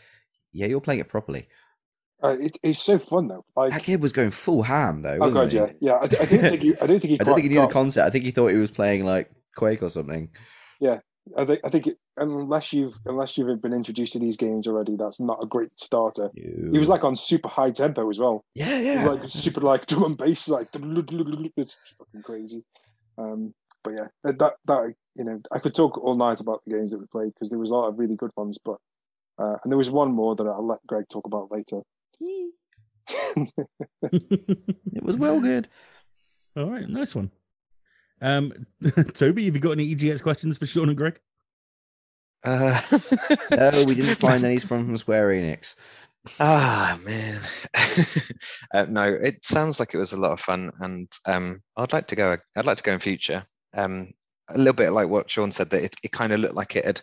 yeah, 0.53 0.67
you're 0.67 0.81
playing 0.81 0.99
it 0.99 1.09
properly. 1.09 1.47
Uh, 2.23 2.35
it, 2.39 2.59
it's 2.61 2.81
so 2.81 2.99
fun 2.99 3.27
though. 3.27 3.43
Like, 3.55 3.73
That 3.73 3.83
kid 3.83 4.03
was 4.03 4.13
going 4.13 4.29
full 4.31 4.61
ham 4.61 5.01
though. 5.01 5.17
oh 5.19 5.31
god, 5.31 5.51
he? 5.51 5.57
yeah, 5.57 5.71
yeah. 5.81 5.93
I, 5.93 6.03
I 6.03 6.07
don't 6.07 6.27
think 6.27 6.63
you, 6.63 6.77
I 6.79 6.85
don't 6.85 6.99
think 6.99 7.11
he. 7.11 7.19
I 7.19 7.23
don't 7.23 7.35
think 7.35 7.45
he 7.45 7.53
knew 7.53 7.61
the 7.61 7.67
concept. 7.67 8.05
I 8.05 8.11
think 8.11 8.25
he 8.25 8.31
thought 8.31 8.49
he 8.49 8.57
was 8.57 8.71
playing 8.71 9.03
like 9.03 9.31
Quake 9.55 9.81
or 9.81 9.89
something. 9.89 10.29
I 11.37 11.45
think 11.45 11.59
I 11.63 11.69
think 11.69 11.87
it, 11.87 11.97
unless 12.17 12.73
you've 12.73 12.99
unless 13.05 13.37
you've 13.37 13.61
been 13.61 13.73
introduced 13.73 14.13
to 14.13 14.19
these 14.19 14.37
games 14.37 14.67
already, 14.67 14.95
that's 14.95 15.19
not 15.19 15.41
a 15.41 15.47
great 15.47 15.69
starter. 15.77 16.29
He 16.35 16.77
was 16.77 16.89
like 16.89 17.03
on 17.03 17.15
super 17.15 17.49
high 17.49 17.71
tempo 17.71 18.09
as 18.09 18.19
well. 18.19 18.43
yeah, 18.53 18.79
yeah. 18.79 19.07
like 19.07 19.27
super 19.27 19.61
like 19.61 19.85
drum 19.87 20.03
and 20.03 20.17
bass, 20.17 20.47
like 20.47 20.69
it's 20.73 21.77
fucking 21.97 22.23
crazy. 22.23 22.63
Um, 23.17 23.53
but 23.83 23.93
yeah, 23.93 24.07
that 24.23 24.53
that 24.65 24.93
you 25.15 25.23
know, 25.23 25.41
I 25.51 25.59
could 25.59 25.73
talk 25.73 25.97
all 25.97 26.15
night 26.15 26.39
about 26.39 26.61
the 26.65 26.73
games 26.75 26.91
that 26.91 26.99
we 26.99 27.05
played 27.07 27.33
because 27.33 27.49
there 27.49 27.59
was 27.59 27.71
a 27.71 27.73
lot 27.73 27.87
of 27.87 27.97
really 27.99 28.15
good 28.15 28.31
ones. 28.35 28.57
But 28.63 28.77
uh, 29.39 29.57
and 29.63 29.71
there 29.71 29.77
was 29.77 29.89
one 29.89 30.11
more 30.13 30.35
that 30.35 30.45
I'll 30.45 30.65
let 30.65 30.85
Greg 30.87 31.05
talk 31.09 31.25
about 31.25 31.51
later. 31.51 31.81
it 34.01 35.03
was 35.03 35.17
well 35.17 35.39
good. 35.39 35.69
All 36.55 36.69
right, 36.69 36.87
nice 36.89 37.15
one. 37.15 37.31
Um, 38.21 38.65
Toby, 39.13 39.45
have 39.45 39.55
you 39.55 39.61
got 39.61 39.71
any 39.71 39.95
EGX 39.95 40.23
questions 40.23 40.57
for 40.57 40.65
Sean 40.65 40.89
and 40.89 40.97
Greg? 40.97 41.19
Uh, 42.43 42.79
No, 43.51 43.83
we 43.85 43.95
didn't 43.95 44.15
find 44.15 44.43
any 44.43 44.59
from 44.59 44.95
Square 44.97 45.29
Enix. 45.29 45.75
Ah 46.41 46.99
man, 47.05 47.39
uh, 48.73 48.85
no. 48.89 49.03
It 49.05 49.45
sounds 49.45 49.79
like 49.79 49.93
it 49.93 49.97
was 49.97 50.11
a 50.11 50.17
lot 50.17 50.33
of 50.33 50.41
fun, 50.41 50.71
and 50.81 51.09
um, 51.25 51.61
I'd 51.77 51.93
like 51.93 52.07
to 52.07 52.15
go. 52.15 52.37
I'd 52.55 52.65
like 52.65 52.77
to 52.77 52.83
go 52.83 52.91
in 52.91 52.99
future. 52.99 53.43
Um, 53.73 54.11
a 54.49 54.57
little 54.57 54.73
bit 54.73 54.91
like 54.91 55.07
what 55.07 55.29
Sean 55.29 55.51
said 55.53 55.69
that 55.69 55.83
it, 55.83 55.95
it 56.03 56.11
kind 56.11 56.33
of 56.33 56.39
looked 56.41 56.55
like 56.55 56.75
it 56.75 56.85
had 56.85 57.01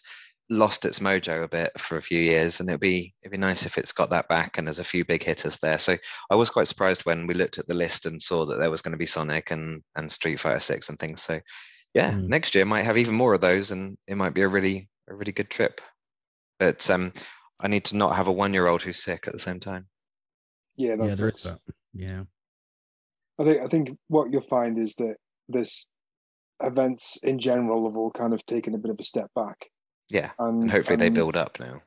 lost 0.51 0.85
its 0.85 0.99
mojo 0.99 1.43
a 1.45 1.49
bit 1.49 1.73
for 1.81 1.97
a 1.97 2.03
few 2.03 2.21
years, 2.21 2.61
and 2.61 2.69
it'd 2.69 2.81
be 2.81 3.15
it'd 3.23 3.33
be 3.33 3.39
nice 3.39 3.65
if 3.67 3.79
it's 3.79 3.93
got 3.93 4.11
that 4.11 4.29
back. 4.29 4.59
And 4.59 4.67
there's 4.67 4.79
a 4.79 4.85
few 4.85 5.05
big 5.05 5.23
hitters 5.23 5.59
there. 5.59 5.79
So 5.79 5.97
I 6.31 6.35
was 6.35 6.51
quite 6.51 6.69
surprised 6.69 7.07
when 7.07 7.27
we 7.27 7.35
looked 7.35 7.59
at 7.59 7.67
the 7.67 7.75
list 7.75 8.07
and 8.07 8.23
saw 8.23 8.45
that 8.47 8.59
there 8.59 8.71
was 8.71 8.83
going 8.83 8.93
to 8.93 8.99
be 8.99 9.07
Sonic 9.07 9.51
and 9.51 9.83
and 9.97 10.11
Street 10.11 10.41
Fighter 10.41 10.61
Six 10.61 10.89
and 10.89 10.99
things. 10.99 11.23
So 11.23 11.41
yeah, 11.95 12.13
Mm. 12.13 12.29
next 12.29 12.55
year 12.55 12.65
might 12.65 12.85
have 12.85 12.99
even 12.99 13.15
more 13.15 13.35
of 13.35 13.41
those, 13.41 13.71
and 13.71 13.97
it 14.07 14.17
might 14.17 14.35
be 14.35 14.43
a 14.43 14.49
really 14.49 14.89
a 15.09 15.15
really 15.15 15.33
good 15.33 15.51
trip. 15.51 15.81
But 16.59 16.89
um, 16.91 17.13
I 17.61 17.69
need 17.69 17.85
to 17.87 17.97
not 17.97 18.17
have 18.17 18.27
a 18.29 18.33
one 18.33 18.53
year 18.53 18.67
old 18.67 18.83
who's 18.83 19.03
sick 19.03 19.27
at 19.27 19.33
the 19.33 19.39
same 19.39 19.61
time. 19.61 19.87
Yeah, 20.77 20.91
yeah, 20.91 20.97
that's 21.07 21.19
there 21.19 21.29
is 21.29 21.43
that. 21.45 21.61
Yeah. 21.93 22.25
I 23.39 23.45
think 23.45 23.61
I 23.63 23.67
think 23.69 23.99
what 24.09 24.31
you'll 24.33 24.43
find 24.43 24.79
is 24.79 24.95
that 24.97 25.17
this 25.49 25.87
events 26.61 27.19
in 27.23 27.39
general 27.39 27.89
have 27.89 27.97
all 27.97 28.11
kind 28.11 28.33
of 28.33 28.45
taken 28.47 28.75
a 28.75 28.79
bit 28.79 28.91
of 28.91 28.99
a 28.99 29.05
step 29.05 29.31
back, 29.35 29.67
Yeah. 30.11 30.31
and, 30.39 30.63
And 30.63 30.71
hopefully 30.71 30.97
they 30.97 31.09
build 31.11 31.37
up 31.37 31.59
now. 31.61 31.81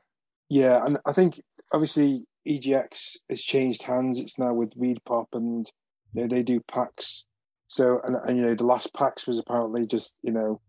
Yeah, 0.48 0.84
and 0.84 0.98
I 1.06 1.12
think 1.12 1.42
obviously 1.72 2.24
EGX 2.46 3.16
has 3.28 3.42
changed 3.42 3.82
hands. 3.82 4.18
It's 4.18 4.38
now 4.38 4.54
with 4.54 4.78
ReedPop, 4.78 5.26
and 5.34 5.70
you 6.14 6.22
know, 6.22 6.28
they 6.28 6.42
do 6.42 6.60
PAX. 6.60 7.26
So 7.68 8.00
and, 8.04 8.16
and 8.24 8.36
you 8.38 8.42
know 8.44 8.54
the 8.54 8.64
last 8.66 8.94
PAX 8.94 9.26
was 9.26 9.38
apparently 9.38 9.86
just 9.86 10.16
you 10.22 10.32
know 10.32 10.60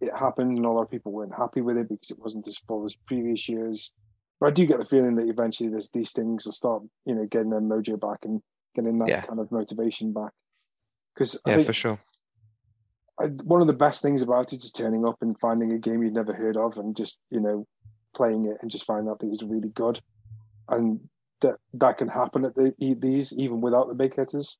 it 0.00 0.10
happened, 0.18 0.50
and 0.56 0.64
a 0.66 0.70
lot 0.70 0.82
of 0.82 0.90
people 0.90 1.12
weren't 1.12 1.36
happy 1.36 1.60
with 1.60 1.76
it 1.76 1.88
because 1.88 2.10
it 2.10 2.18
wasn't 2.18 2.48
as 2.48 2.58
full 2.58 2.84
as 2.84 2.96
previous 3.06 3.48
years. 3.48 3.92
But 4.40 4.48
I 4.48 4.50
do 4.50 4.66
get 4.66 4.78
the 4.78 4.84
feeling 4.84 5.14
that 5.16 5.28
eventually 5.28 5.68
this, 5.68 5.90
these 5.90 6.12
things 6.12 6.44
will 6.44 6.52
start 6.52 6.82
you 7.06 7.14
know 7.14 7.26
getting 7.26 7.50
their 7.50 7.60
mojo 7.60 7.98
back 8.00 8.18
and 8.24 8.40
getting 8.74 8.98
that 8.98 9.08
Yeah. 9.08 9.20
kind 9.22 9.38
of 9.40 9.50
motivation 9.52 10.12
back. 10.12 10.32
Because 11.14 11.40
Yeah, 11.46 11.54
think 11.56 11.66
for 11.66 11.72
sure. 11.72 11.98
I, 13.20 13.26
one 13.44 13.60
of 13.60 13.66
the 13.66 13.72
best 13.72 14.02
things 14.02 14.22
about 14.22 14.52
it 14.52 14.62
is 14.64 14.72
turning 14.72 15.06
up 15.06 15.16
and 15.20 15.38
finding 15.38 15.72
a 15.72 15.78
game 15.78 16.02
you'd 16.02 16.14
never 16.14 16.32
heard 16.32 16.56
of 16.56 16.78
and 16.78 16.96
just 16.96 17.18
you 17.30 17.40
know 17.40 17.66
playing 18.14 18.46
it 18.46 18.58
and 18.62 18.70
just 18.70 18.84
finding 18.84 19.10
out 19.10 19.18
that 19.20 19.30
it's 19.32 19.42
really 19.42 19.70
good. 19.70 20.00
And 20.68 21.00
that 21.40 21.56
that 21.74 21.98
can 21.98 22.08
happen 22.08 22.44
at 22.44 22.54
the, 22.54 22.74
these 22.78 23.32
even 23.36 23.60
without 23.60 23.88
the 23.88 23.94
big 23.94 24.14
hitters. 24.14 24.58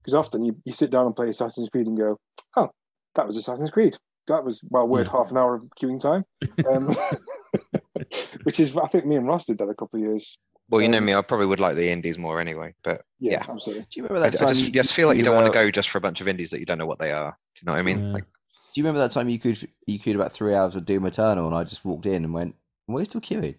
Because 0.00 0.14
often 0.14 0.44
you, 0.44 0.56
you 0.64 0.72
sit 0.72 0.90
down 0.90 1.06
and 1.06 1.16
play 1.16 1.28
assassin's 1.28 1.68
creed 1.68 1.86
and 1.86 1.98
go 1.98 2.18
oh 2.56 2.70
that 3.14 3.26
was 3.26 3.36
assassin's 3.36 3.70
creed. 3.70 3.96
That 4.28 4.44
was 4.44 4.62
well 4.68 4.86
worth 4.86 5.08
half 5.08 5.30
an 5.30 5.38
hour 5.38 5.54
of 5.54 5.62
queuing 5.80 6.00
time. 6.00 6.24
Um, 6.70 6.94
which 8.42 8.60
is 8.60 8.76
i 8.76 8.86
think 8.86 9.06
me 9.06 9.16
and 9.16 9.26
ross 9.26 9.46
did 9.46 9.58
that 9.58 9.68
a 9.68 9.74
couple 9.74 9.98
of 9.98 10.06
years 10.06 10.38
Well, 10.70 10.82
you 10.82 10.88
know 10.88 10.98
um, 10.98 11.04
me, 11.06 11.14
I 11.14 11.22
probably 11.22 11.46
would 11.46 11.60
like 11.60 11.76
the 11.76 11.90
indies 11.90 12.18
more 12.18 12.40
anyway. 12.40 12.74
But 12.82 13.02
yeah, 13.18 13.32
Yeah. 13.32 13.46
absolutely 13.48 13.82
Do 13.90 14.00
you 14.00 14.02
remember 14.02 14.20
that 14.20 14.34
I 14.34 14.44
time? 14.44 14.48
just, 14.54 14.66
you, 14.66 14.72
just 14.72 14.92
feel 14.92 15.08
like 15.08 15.16
you 15.16 15.22
don't 15.24 15.34
want 15.34 15.46
to 15.46 15.52
go 15.52 15.70
just 15.70 15.88
for 15.88 15.98
a 15.98 16.00
bunch 16.00 16.20
of 16.20 16.28
indies 16.28 16.50
that 16.50 16.60
you 16.60 16.66
don't 16.66 16.78
know 16.78 16.86
what 16.86 16.98
they 16.98 17.12
are. 17.12 17.30
Do 17.54 17.60
you 17.60 17.66
know 17.66 17.72
what 17.72 17.78
I 17.78 17.82
mean? 17.82 18.04
Yeah. 18.04 18.12
Like, 18.12 18.24
Do 18.24 18.80
you 18.80 18.82
remember 18.84 19.00
that 19.00 19.12
time 19.12 19.28
you 19.28 19.38
could 19.38 19.66
you 19.86 19.98
could 19.98 20.14
about 20.14 20.32
three 20.32 20.54
hours 20.54 20.74
of 20.74 20.84
Doom 20.84 21.06
Eternal, 21.06 21.46
and 21.46 21.54
I 21.54 21.64
just 21.64 21.84
walked 21.84 22.06
in 22.06 22.24
and 22.24 22.34
went, 22.34 22.54
"Why 22.86 22.96
are 22.96 23.00
you 23.00 23.04
still 23.06 23.20
queuing?" 23.20 23.56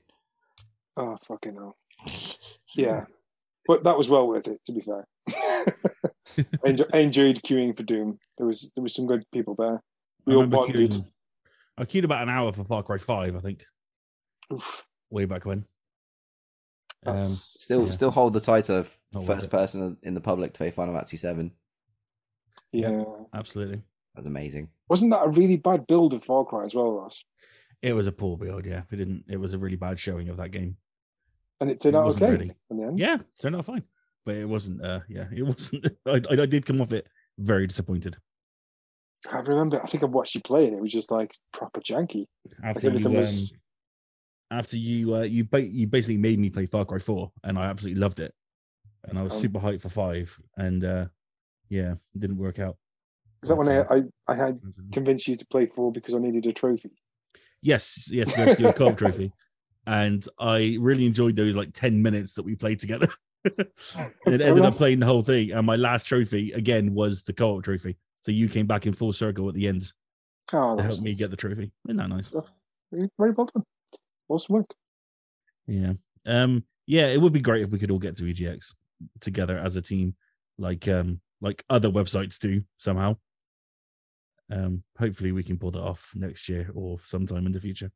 oh 0.97 1.17
fucking 1.23 1.55
hell 1.55 1.77
yeah 2.75 3.05
but 3.65 3.83
that 3.85 3.97
was 3.97 4.09
well 4.09 4.27
worth 4.27 4.47
it 4.47 4.59
to 4.65 4.73
be 4.73 4.81
fair 4.81 5.07
I, 6.93 6.97
enjoyed 6.97 7.41
queuing 7.41 7.77
for 7.77 7.83
doom 7.83 8.19
there 8.37 8.45
was 8.45 8.69
there 8.75 8.83
was 8.83 8.93
some 8.95 9.05
good 9.07 9.23
people 9.31 9.55
there 9.57 9.75
I 9.75 9.79
we 10.25 10.33
all 10.35 10.41
remember 10.41 10.57
bonded 10.57 10.91
queuing- 10.91 11.05
I 11.77 11.85
queued 11.85 12.03
about 12.03 12.23
an 12.23 12.29
hour 12.29 12.51
for 12.51 12.65
Far 12.65 12.83
Cry 12.83 12.97
5, 12.97 13.37
I 13.37 13.39
think, 13.39 13.63
Oof, 14.51 14.85
way 15.09 15.23
back 15.23 15.45
when. 15.45 15.63
Um, 17.05 17.15
that's- 17.15 17.55
Still, 17.59 17.85
Yeah. 17.85 17.91
still 17.91 18.11
hold 18.11 18.33
the 18.33 18.41
title 18.41 18.77
of 18.77 18.97
Not 19.13 19.25
first 19.25 19.49
person 19.49 19.97
in 20.03 20.13
the 20.13 20.21
public 20.21 20.53
to 20.53 20.57
play 20.57 20.71
Final 20.71 20.93
Fantasy 20.93 21.17
Seven. 21.17 21.51
yeah 22.71 23.03
absolutely. 23.33 23.77
That 23.77 24.21
was 24.21 24.25
amazing. 24.27 24.69
wasn't 24.89 25.11
that 25.11 25.23
a 25.25 25.29
really 25.29 25.57
bad 25.57 25.87
build 25.87 26.13
of 26.13 26.23
Far 26.23 26.43
Cry 26.45 26.65
as 26.65 26.73
well 26.75 26.91
Ross 26.91 27.23
It 27.81 27.93
was 27.93 28.07
a 28.07 28.11
poor 28.11 28.37
build, 28.37 28.65
yeah. 28.65 28.83
It 28.91 28.95
didn't. 28.97 29.23
It 29.29 29.37
was 29.37 29.53
a 29.53 29.57
really 29.57 29.77
bad 29.77 29.99
showing 29.99 30.29
of 30.29 30.37
that 30.37 30.49
game. 30.51 30.77
and 31.61 31.69
it 31.69 31.79
turned 31.79 31.95
It 31.95 31.99
out 31.99 32.05
wasn't 32.05 32.23
okay 32.23 32.31
ready. 32.33 32.51
in 32.69 32.77
the 32.77 32.83
end 32.87 32.99
Yeah, 32.99 33.17
turned 33.39 33.55
out 33.55 33.65
fine, 33.65 33.83
but 34.25 34.35
it 34.35 34.45
wasn't. 34.45 34.83
Uh, 34.83 34.99
yeah, 35.09 35.27
it 35.33 35.43
wasn't. 35.51 35.85
I, 36.05 36.21
I, 36.29 36.41
I 36.41 36.45
did 36.45 36.65
come 36.65 36.81
off 36.81 36.91
it 36.91 37.07
very 37.37 37.65
disappointed 37.67 38.17
I 39.31 39.37
remember 39.39 39.81
I 39.81 39.85
think 39.85 40.03
I 40.03 40.05
watched 40.07 40.35
you 40.35 40.41
play 40.41 40.65
and 40.65 40.73
it 40.75 40.81
was 40.81 40.91
just 40.93 41.11
like 41.11 41.33
proper 41.53 41.79
janky 41.81 42.25
after 42.63 42.87
everything 42.87 43.11
you. 43.13 43.17
was- 43.19 43.51
Um, 43.53 43.59
after 44.51 44.77
you, 44.77 45.15
uh, 45.15 45.21
you 45.21 45.43
ba- 45.43 45.61
you 45.61 45.87
basically 45.87 46.17
made 46.17 46.39
me 46.39 46.49
play 46.49 46.65
Far 46.65 46.85
Cry 46.85 46.99
4, 46.99 47.31
and 47.43 47.57
I 47.57 47.65
absolutely 47.65 47.99
loved 47.99 48.19
it, 48.19 48.33
and 49.07 49.17
I 49.17 49.23
was 49.23 49.33
Oh. 49.33 49.39
super 49.39 49.59
hyped 49.59 49.81
for 49.81 49.89
five, 49.89 50.35
and 50.57 50.83
uh, 50.83 51.05
yeah, 51.69 51.93
it 51.93 52.19
didn't 52.19 52.37
work 52.37 52.59
out. 52.59 52.77
is 53.43 53.49
that 53.49 53.55
when 53.55 53.69
I, 53.69 53.79
uh, 53.79 54.01
I 54.27 54.33
I 54.33 54.35
had 54.35 54.59
convinced 54.91 55.27
you 55.27 55.35
to 55.35 55.45
play 55.45 55.65
four 55.65 55.91
because 55.91 56.15
I 56.15 56.19
needed 56.19 56.45
a 56.45 56.53
trophy 56.53 56.91
Yes, 57.61 58.09
yes, 58.11 58.31
had 58.31 58.55
to 58.57 58.73
co-op 58.73 58.97
trophy, 58.97 59.31
and 59.85 60.25
I 60.39 60.77
really 60.79 61.05
enjoyed 61.05 61.35
those 61.35 61.55
like 61.55 61.73
ten 61.73 62.01
minutes 62.01 62.33
that 62.33 62.43
we 62.43 62.55
played 62.55 62.79
together. 62.79 63.09
and 63.43 63.67
it 64.25 64.41
ended 64.41 64.65
up 64.65 64.77
playing 64.77 64.99
the 64.99 65.05
whole 65.05 65.23
thing, 65.23 65.51
and 65.51 65.65
my 65.65 65.75
last 65.75 66.05
trophy 66.05 66.51
again 66.53 66.93
was 66.93 67.21
the 67.23 67.33
co-op 67.33 67.63
trophy. 67.63 67.97
So 68.21 68.31
you 68.31 68.49
came 68.49 68.65
back 68.67 68.85
in 68.85 68.93
full 68.93 69.13
circle 69.13 69.47
at 69.47 69.55
the 69.55 69.67
end 69.67 69.91
oh 70.53 70.71
to 70.71 70.75
that 70.77 70.81
help 70.83 70.91
was 70.91 71.01
me 71.01 71.13
get 71.13 71.31
the 71.31 71.37
trophy. 71.37 71.71
Isn't 71.87 71.97
that 71.97 72.09
nice? 72.09 72.35
very 72.91 73.31
well 73.31 73.49
done 73.53 73.63
awesome 74.29 74.55
work 74.55 74.73
Yeah. 75.67 75.93
Um. 76.25 76.63
Yeah, 76.87 77.07
it 77.07 77.21
would 77.21 77.33
be 77.33 77.41
great 77.41 77.63
if 77.63 77.69
we 77.69 77.77
could 77.79 77.91
all 77.91 77.99
get 77.99 78.15
to 78.17 78.23
EGX 78.23 78.73
together 79.21 79.57
as 79.57 79.75
a 79.75 79.81
team, 79.81 80.15
like 80.57 80.87
um 80.87 81.19
like 81.41 81.63
other 81.69 81.89
websites 81.89 82.37
do 82.39 82.61
somehow. 82.77 83.15
Um. 84.51 84.83
Hopefully, 84.97 85.31
we 85.31 85.43
can 85.43 85.57
pull 85.57 85.71
that 85.71 85.81
off 85.81 86.09
next 86.15 86.49
year 86.49 86.69
or 86.73 86.97
sometime 87.03 87.45
in 87.45 87.51
the 87.51 87.59
future. 87.59 87.91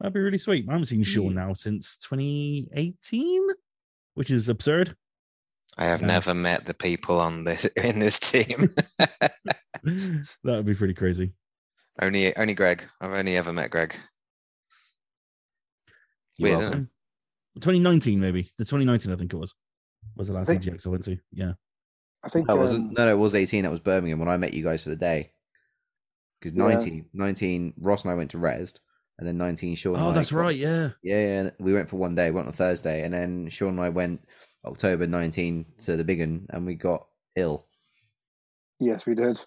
That'd 0.00 0.14
be 0.14 0.20
really 0.20 0.38
sweet. 0.38 0.64
I 0.68 0.72
haven't 0.72 0.84
seen 0.86 1.02
Sean 1.02 1.34
now 1.34 1.52
since 1.54 1.96
2018, 1.98 3.42
which 4.14 4.30
is 4.30 4.48
absurd. 4.48 4.94
I 5.76 5.86
have 5.86 6.00
Yeah. 6.00 6.06
never 6.06 6.34
met 6.34 6.64
the 6.66 6.74
people 6.74 7.18
on 7.20 7.42
this 7.44 7.64
in 7.76 7.98
this 7.98 8.20
team. 8.20 8.72
that 8.98 10.24
would 10.44 10.66
be 10.66 10.74
pretty 10.74 10.94
crazy. 10.94 11.32
only, 12.00 12.34
only 12.36 12.54
Greg. 12.54 12.84
I've 13.00 13.12
only 13.12 13.36
ever 13.36 13.52
met 13.52 13.70
Greg. 13.70 13.96
You're 16.38 16.50
Weird, 16.50 16.60
welcome. 16.62 16.90
2019, 17.60 18.20
maybe 18.20 18.50
the 18.58 18.64
2019, 18.64 19.12
I 19.12 19.16
think 19.16 19.32
it 19.32 19.36
was, 19.36 19.54
was 20.16 20.28
the 20.28 20.34
last 20.34 20.46
think- 20.46 20.62
EGX 20.62 20.86
I 20.86 20.90
went 20.90 21.04
to. 21.04 21.18
Yeah. 21.32 21.52
I 22.24 22.28
think 22.28 22.48
No, 22.48 22.56
it 22.56 22.58
wasn't. 22.58 22.88
um, 22.88 22.94
No, 22.96 23.04
no, 23.06 23.12
it 23.12 23.18
was 23.18 23.34
18. 23.34 23.64
It 23.64 23.70
was 23.70 23.80
Birmingham 23.80 24.18
when 24.18 24.28
I 24.28 24.36
met 24.36 24.52
you 24.54 24.64
guys 24.64 24.82
for 24.82 24.88
the 24.88 24.96
day. 24.96 25.32
Because 26.40 26.56
Yeah. 26.56 26.64
19, 26.68 27.06
19, 27.12 27.74
Ross 27.78 28.02
and 28.02 28.10
I 28.12 28.14
went 28.14 28.30
to 28.32 28.38
Rezzed, 28.38 28.78
and 29.18 29.26
then 29.26 29.38
19, 29.38 29.74
Sean. 29.76 29.94
and 29.96 30.04
Oh, 30.04 30.10
I 30.10 30.14
that's 30.14 30.30
got- 30.30 30.38
right. 30.38 30.56
Yeah. 30.56 30.90
Yeah, 31.02 31.42
yeah, 31.44 31.50
we 31.58 31.72
went 31.72 31.88
for 31.88 31.96
one 31.96 32.14
day. 32.14 32.30
Went 32.30 32.46
on 32.48 32.52
Thursday, 32.52 33.02
and 33.04 33.12
then 33.12 33.48
Sean 33.50 33.70
and 33.70 33.80
I 33.80 33.88
went 33.88 34.20
October 34.64 35.06
19 35.06 35.64
to 35.80 35.96
the 35.96 36.04
big 36.04 36.20
one, 36.20 36.46
and 36.50 36.66
we 36.66 36.74
got 36.74 37.06
ill. 37.36 37.66
yes, 38.80 39.06
we 39.06 39.14
did. 39.14 39.44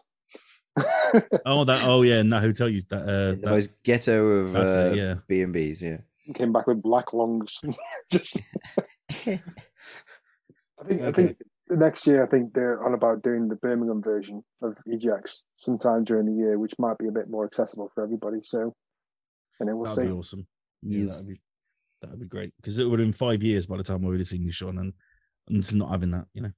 Oh, 1.45 1.65
that. 1.65 1.83
Oh, 1.83 2.01
yeah. 2.03 2.19
And 2.19 2.31
that 2.31 2.41
hotel 2.41 2.69
used 2.69 2.89
that. 2.89 3.01
Uh, 3.03 3.31
that 3.31 3.43
most 3.45 3.83
ghetto 3.83 4.25
of 4.27 4.53
that's 4.53 4.71
it, 4.73 4.91
uh, 4.91 4.95
yeah. 4.95 5.15
B 5.27 5.41
and 5.41 5.51
B's. 5.51 5.81
Yeah. 5.81 5.97
Came 6.35 6.51
back 6.53 6.67
with 6.67 6.81
black 6.81 7.13
lungs. 7.13 7.59
Just, 8.11 8.41
I 9.09 9.39
think. 10.85 11.01
I 11.01 11.11
think 11.11 11.37
next 11.69 12.05
year, 12.07 12.23
I 12.23 12.27
think 12.27 12.53
they're 12.53 12.83
on 12.83 12.93
about 12.93 13.23
doing 13.23 13.47
the 13.47 13.55
Birmingham 13.55 14.01
version 14.03 14.43
of 14.61 14.75
EGX 14.87 15.43
sometime 15.55 16.03
during 16.03 16.25
the 16.25 16.33
year, 16.33 16.57
which 16.59 16.73
might 16.79 16.97
be 16.97 17.07
a 17.07 17.11
bit 17.11 17.29
more 17.29 17.45
accessible 17.45 17.89
for 17.93 18.03
everybody. 18.03 18.37
So, 18.43 18.73
and 19.59 19.67
then 19.67 19.77
we'll 19.77 19.85
that'd 19.85 20.03
see. 20.03 20.07
be 20.07 20.13
awesome. 20.17 20.47
Yeah, 20.83 21.03
Yes. 21.03 21.13
that'd 21.13 21.27
be 21.27 21.41
that'd 22.01 22.19
be 22.19 22.27
great 22.27 22.53
because 22.57 22.79
it 22.79 22.85
would 22.85 22.99
have 22.99 23.05
been 23.05 23.13
five 23.13 23.43
years 23.43 23.65
by 23.67 23.77
the 23.77 23.83
time 23.83 24.01
we'd 24.01 24.19
have 24.19 24.27
seen 24.27 24.43
you, 24.43 24.51
Sean, 24.51 24.77
and 24.79 24.93
I'm 25.49 25.61
just 25.61 25.73
not 25.73 25.89
having 25.91 26.11
that. 26.11 26.25
You 26.33 26.43
know. 26.43 26.51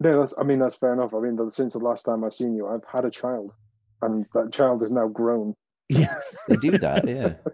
No, 0.00 0.20
that's. 0.20 0.34
I 0.38 0.42
mean, 0.44 0.58
that's 0.58 0.76
fair 0.76 0.92
enough. 0.92 1.14
I 1.14 1.20
mean, 1.20 1.38
since 1.50 1.72
the 1.72 1.78
last 1.78 2.02
time 2.04 2.22
I've 2.24 2.34
seen 2.34 2.54
you, 2.54 2.66
I've 2.68 2.84
had 2.90 3.04
a 3.04 3.10
child, 3.10 3.52
and 4.02 4.26
that 4.34 4.52
child 4.52 4.82
is 4.82 4.90
now 4.90 5.08
grown. 5.08 5.54
Yeah. 5.88 6.18
They 6.48 6.56
do 6.56 6.72
that. 6.78 7.06
Yeah. 7.08 7.34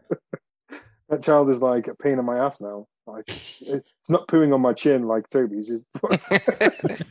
That 1.13 1.23
child 1.23 1.51
is 1.51 1.61
like 1.61 1.89
a 1.89 1.95
pain 1.95 2.19
in 2.19 2.25
my 2.25 2.39
ass 2.39 2.63
now. 2.63 2.87
Like 3.07 3.27
it's 3.61 4.09
not 4.09 4.29
pooing 4.29 4.55
on 4.55 4.63
my 4.63 4.73
chin 4.73 5.07
like 5.07 5.29
Toby's. 5.29 5.71
It's, 5.71 5.85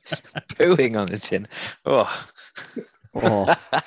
Pooing 0.54 0.96
on 0.96 1.08
the 1.08 1.18
chin. 1.18 1.48
Oh. 1.84 2.26
Oh, 3.16 3.52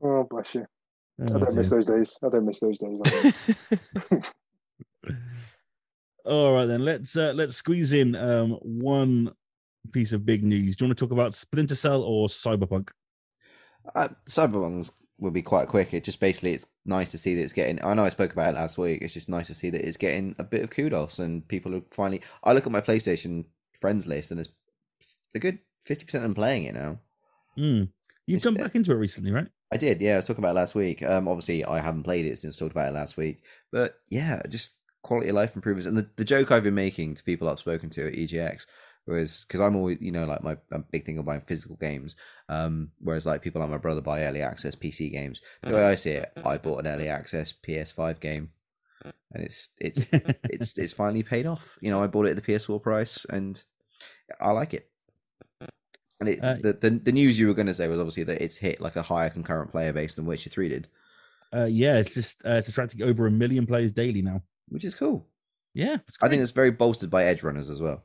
oh, 0.00 0.24
bless 0.30 0.54
you. 0.54 0.66
I 1.20 1.24
Oh, 1.32 1.38
don't 1.40 1.56
miss 1.56 1.70
those 1.70 1.86
days. 1.86 2.16
I 2.22 2.28
don't 2.28 2.46
miss 2.46 2.60
those 2.60 2.78
days. 2.78 3.00
All 6.24 6.52
right 6.52 6.66
then, 6.66 6.84
let's 6.84 7.16
uh, 7.16 7.32
let's 7.34 7.56
squeeze 7.56 7.92
in 7.92 8.14
um 8.14 8.52
one 8.62 9.32
piece 9.92 10.12
of 10.12 10.24
big 10.24 10.44
news. 10.44 10.76
Do 10.76 10.84
you 10.84 10.88
want 10.88 10.98
to 10.98 11.04
talk 11.04 11.12
about 11.12 11.34
Splinter 11.34 11.74
Cell 11.74 12.02
or 12.02 12.28
Cyberpunk? 12.28 12.90
uh, 13.96 14.08
Cyberpunk's 14.28 14.92
will 15.18 15.30
be 15.30 15.42
quite 15.42 15.68
quick. 15.68 15.94
It 15.94 16.04
just 16.04 16.20
basically 16.20 16.52
it's 16.52 16.66
nice 16.84 17.10
to 17.12 17.18
see 17.18 17.34
that 17.34 17.42
it's 17.42 17.52
getting. 17.52 17.82
I 17.84 17.94
know 17.94 18.04
I 18.04 18.10
spoke 18.10 18.32
about 18.32 18.54
it 18.54 18.58
last 18.58 18.78
week. 18.78 19.02
It's 19.02 19.14
just 19.14 19.28
nice 19.28 19.46
to 19.48 19.54
see 19.54 19.70
that 19.70 19.86
it's 19.86 19.96
getting 19.96 20.34
a 20.38 20.44
bit 20.44 20.62
of 20.62 20.70
kudos 20.70 21.18
and 21.18 21.46
people 21.48 21.74
are 21.74 21.82
finally. 21.90 22.22
I 22.44 22.52
look 22.52 22.66
at 22.66 22.72
my 22.72 22.80
PlayStation 22.80 23.44
friends 23.80 24.06
list 24.06 24.30
and 24.30 24.40
it's 24.40 24.50
a 25.34 25.38
good 25.38 25.58
fifty 25.84 26.04
percent 26.04 26.24
of 26.24 26.30
them 26.30 26.34
playing 26.34 26.64
it 26.64 26.74
now. 26.74 26.98
Hmm. 27.56 27.84
You've 28.26 28.42
come 28.42 28.54
back 28.54 28.74
into 28.74 28.90
it 28.90 28.96
recently, 28.96 29.30
right? 29.30 29.46
I 29.72 29.76
did, 29.76 30.00
yeah. 30.00 30.14
I 30.14 30.16
was 30.16 30.26
talking 30.26 30.44
about 30.44 30.50
it 30.50 30.60
last 30.60 30.74
week. 30.74 31.02
Um, 31.02 31.28
obviously, 31.28 31.64
I 31.64 31.80
haven't 31.80 32.02
played 32.02 32.26
it 32.26 32.38
since 32.38 32.56
talked 32.56 32.72
about 32.72 32.88
it 32.88 32.94
last 32.94 33.16
week, 33.16 33.42
but 33.70 34.00
yeah, 34.08 34.42
just 34.48 34.72
quality 35.02 35.28
of 35.28 35.36
life 35.36 35.54
improvements. 35.54 35.86
And 35.86 35.96
the, 35.96 36.08
the 36.16 36.24
joke 36.24 36.50
I've 36.50 36.64
been 36.64 36.74
making 36.74 37.14
to 37.14 37.22
people 37.22 37.48
I've 37.48 37.60
spoken 37.60 37.88
to 37.90 38.08
at 38.08 38.14
EGX 38.14 38.66
was 39.12 39.44
because 39.46 39.60
I'm 39.60 39.76
always, 39.76 39.98
you 40.00 40.12
know, 40.12 40.24
like 40.26 40.42
my 40.42 40.56
big 40.90 41.04
thing 41.04 41.18
of 41.18 41.24
buying 41.24 41.42
physical 41.42 41.76
games. 41.76 42.16
Um, 42.48 42.90
whereas 43.00 43.26
like 43.26 43.42
people 43.42 43.60
like 43.60 43.70
my 43.70 43.78
brother 43.78 44.00
buy 44.00 44.24
early 44.24 44.42
access 44.42 44.74
PC 44.74 45.10
games. 45.12 45.42
The 45.62 45.74
way 45.74 45.84
I 45.84 45.94
see 45.94 46.10
it, 46.12 46.32
I 46.44 46.58
bought 46.58 46.80
an 46.80 46.86
early 46.86 47.08
access 47.08 47.52
PS5 47.52 48.20
game, 48.20 48.50
and 49.32 49.44
it's 49.44 49.68
it's 49.78 50.08
it's 50.44 50.78
it's 50.78 50.92
finally 50.92 51.22
paid 51.22 51.46
off. 51.46 51.78
You 51.80 51.90
know, 51.90 52.02
I 52.02 52.06
bought 52.06 52.26
it 52.26 52.30
at 52.30 52.36
the 52.36 52.52
PS4 52.52 52.82
price, 52.82 53.24
and 53.30 53.62
I 54.40 54.50
like 54.50 54.74
it. 54.74 54.90
And 56.18 56.28
it, 56.30 56.40
Uh, 56.42 56.54
the, 56.62 56.72
the 56.72 56.90
the 56.90 57.12
news 57.12 57.38
you 57.38 57.46
were 57.46 57.54
going 57.54 57.66
to 57.66 57.74
say 57.74 57.88
was 57.88 57.98
obviously 57.98 58.22
that 58.24 58.40
it's 58.42 58.56
hit 58.56 58.80
like 58.80 58.96
a 58.96 59.02
higher 59.02 59.30
concurrent 59.30 59.70
player 59.70 59.92
base 59.92 60.14
than 60.14 60.24
Witcher 60.26 60.50
Three 60.50 60.68
did, 60.68 60.88
uh, 61.54 61.66
yeah, 61.66 61.96
it's 61.98 62.14
just 62.14 62.44
uh, 62.46 62.52
it's 62.52 62.68
attracting 62.68 63.02
over 63.02 63.26
a 63.26 63.30
million 63.30 63.66
players 63.66 63.92
daily 63.92 64.22
now. 64.22 64.42
which 64.68 64.84
is 64.84 64.94
cool. 64.94 65.26
Yeah, 65.74 65.98
I 66.22 66.28
think 66.28 66.42
it's 66.42 66.52
very 66.52 66.70
bolstered 66.70 67.10
by 67.10 67.24
Edgerunners 67.24 67.70
as 67.70 67.82
well, 67.82 68.02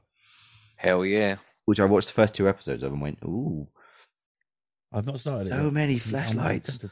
Hell 0.81 1.05
yeah. 1.05 1.35
which 1.65 1.79
I 1.79 1.85
watched 1.85 2.07
the 2.07 2.13
first 2.13 2.33
two 2.33 2.49
episodes 2.49 2.81
of 2.83 2.91
and 2.91 3.01
went, 3.01 3.19
"Ooh, 3.23 3.67
I've 4.91 5.05
not 5.05 5.19
started 5.19 5.47
it. 5.47 5.51
so 5.51 5.69
many 5.71 5.93
I'm- 5.93 6.01
I'm 6.03 6.09
flashlights." 6.09 6.77
Do 6.77 6.87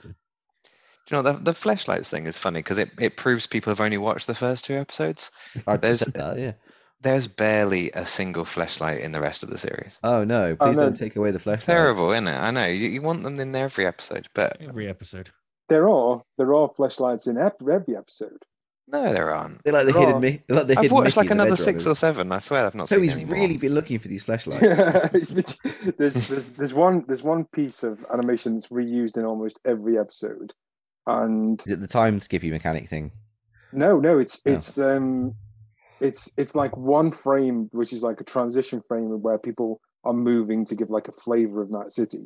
you 1.15 1.17
know 1.17 1.21
the 1.23 1.39
the 1.39 1.53
flashlights 1.53 2.09
thing 2.09 2.27
is 2.27 2.37
funny 2.37 2.59
because 2.59 2.77
it, 2.77 2.91
it 2.99 3.17
proves 3.17 3.47
people 3.47 3.71
have 3.71 3.81
only 3.81 3.97
watched 3.97 4.27
the 4.27 4.35
first 4.35 4.63
two 4.65 4.75
episodes. 4.75 5.31
I 5.67 5.77
There's- 5.77 5.99
just 5.99 6.11
said 6.11 6.21
that, 6.21 6.39
yeah. 6.39 6.53
There's 7.01 7.27
barely 7.27 7.89
a 7.91 8.05
single 8.05 8.43
flashlight 8.43 8.99
in 8.99 9.13
the 9.13 9.21
rest 9.21 9.41
of 9.41 9.49
the 9.49 9.57
series. 9.57 9.97
Oh 10.03 10.23
no! 10.25 10.57
Oh, 10.59 10.65
Please 10.65 10.77
no. 10.77 10.83
don't 10.83 10.97
take 10.97 11.15
away 11.15 11.31
the 11.31 11.39
flashlights. 11.39 11.65
Terrible, 11.65 12.11
isn't 12.11 12.27
it? 12.27 12.37
I 12.37 12.51
know 12.51 12.65
you, 12.65 12.89
you 12.89 13.01
want 13.01 13.23
them 13.23 13.39
in 13.39 13.55
every 13.55 13.85
episode, 13.87 14.27
but 14.35 14.57
Every 14.61 14.87
episode. 14.89 15.29
there 15.69 15.89
are 15.89 16.21
there 16.37 16.53
are 16.53 16.67
flashlights 16.75 17.25
in 17.25 17.37
ep- 17.37 17.61
every 17.61 17.95
episode. 17.95 18.43
No, 18.91 19.13
there 19.13 19.31
aren't. 19.33 19.63
They're 19.63 19.73
like 19.73 19.85
the 19.85 19.91
There 19.93 20.01
hidden. 20.01 20.15
are. 20.15 20.19
Mi- 20.19 20.41
they're 20.47 20.57
like 20.57 20.67
the 20.67 20.73
I've 20.77 20.81
hidden 20.83 20.95
watched 20.95 21.17
like 21.17 21.27
Mickeys 21.27 21.31
of 21.31 21.39
another 21.39 21.55
six 21.57 21.85
or 21.87 21.95
seven. 21.95 22.31
I 22.31 22.39
swear 22.39 22.65
I've 22.65 22.75
not 22.75 22.89
So 22.89 22.95
seen 22.95 23.03
he's 23.03 23.13
any 23.13 23.25
really 23.25 23.57
been 23.57 23.73
looking 23.73 23.99
for 23.99 24.07
these 24.07 24.23
flashlights. 24.27 24.61
There's, 25.29 25.57
there's 25.97 26.57
there's 26.57 26.73
one 26.73 27.03
there's 27.07 27.23
one 27.23 27.45
piece 27.45 27.83
of 27.83 28.05
animation 28.11 28.55
that's 28.55 28.67
reused 28.69 29.17
in 29.17 29.25
almost 29.25 29.59
every 29.65 29.97
episode, 29.99 30.53
and 31.07 31.59
Is 31.65 31.73
it 31.73 31.81
the 31.81 31.87
time 31.87 32.19
skippy 32.19 32.49
mechanic 32.51 32.89
thing? 32.89 33.11
no 33.71 33.99
no 33.99 34.17
it's 34.17 34.41
Oh. 34.47 34.51
it's 34.51 34.79
um 34.79 35.35
it's 35.99 36.33
it's 36.37 36.55
like 36.55 36.75
one 36.75 37.11
frame 37.11 37.69
which 37.71 37.93
is 37.93 38.01
like 38.01 38.19
a 38.19 38.23
transition 38.23 38.81
frame 38.87 39.21
where 39.21 39.37
people 39.37 39.79
are 40.03 40.13
moving 40.13 40.65
to 40.65 40.75
give 40.75 40.89
like 40.89 41.07
a 41.07 41.11
flavor 41.11 41.61
of 41.61 41.69
Night 41.69 41.91
City, 41.91 42.25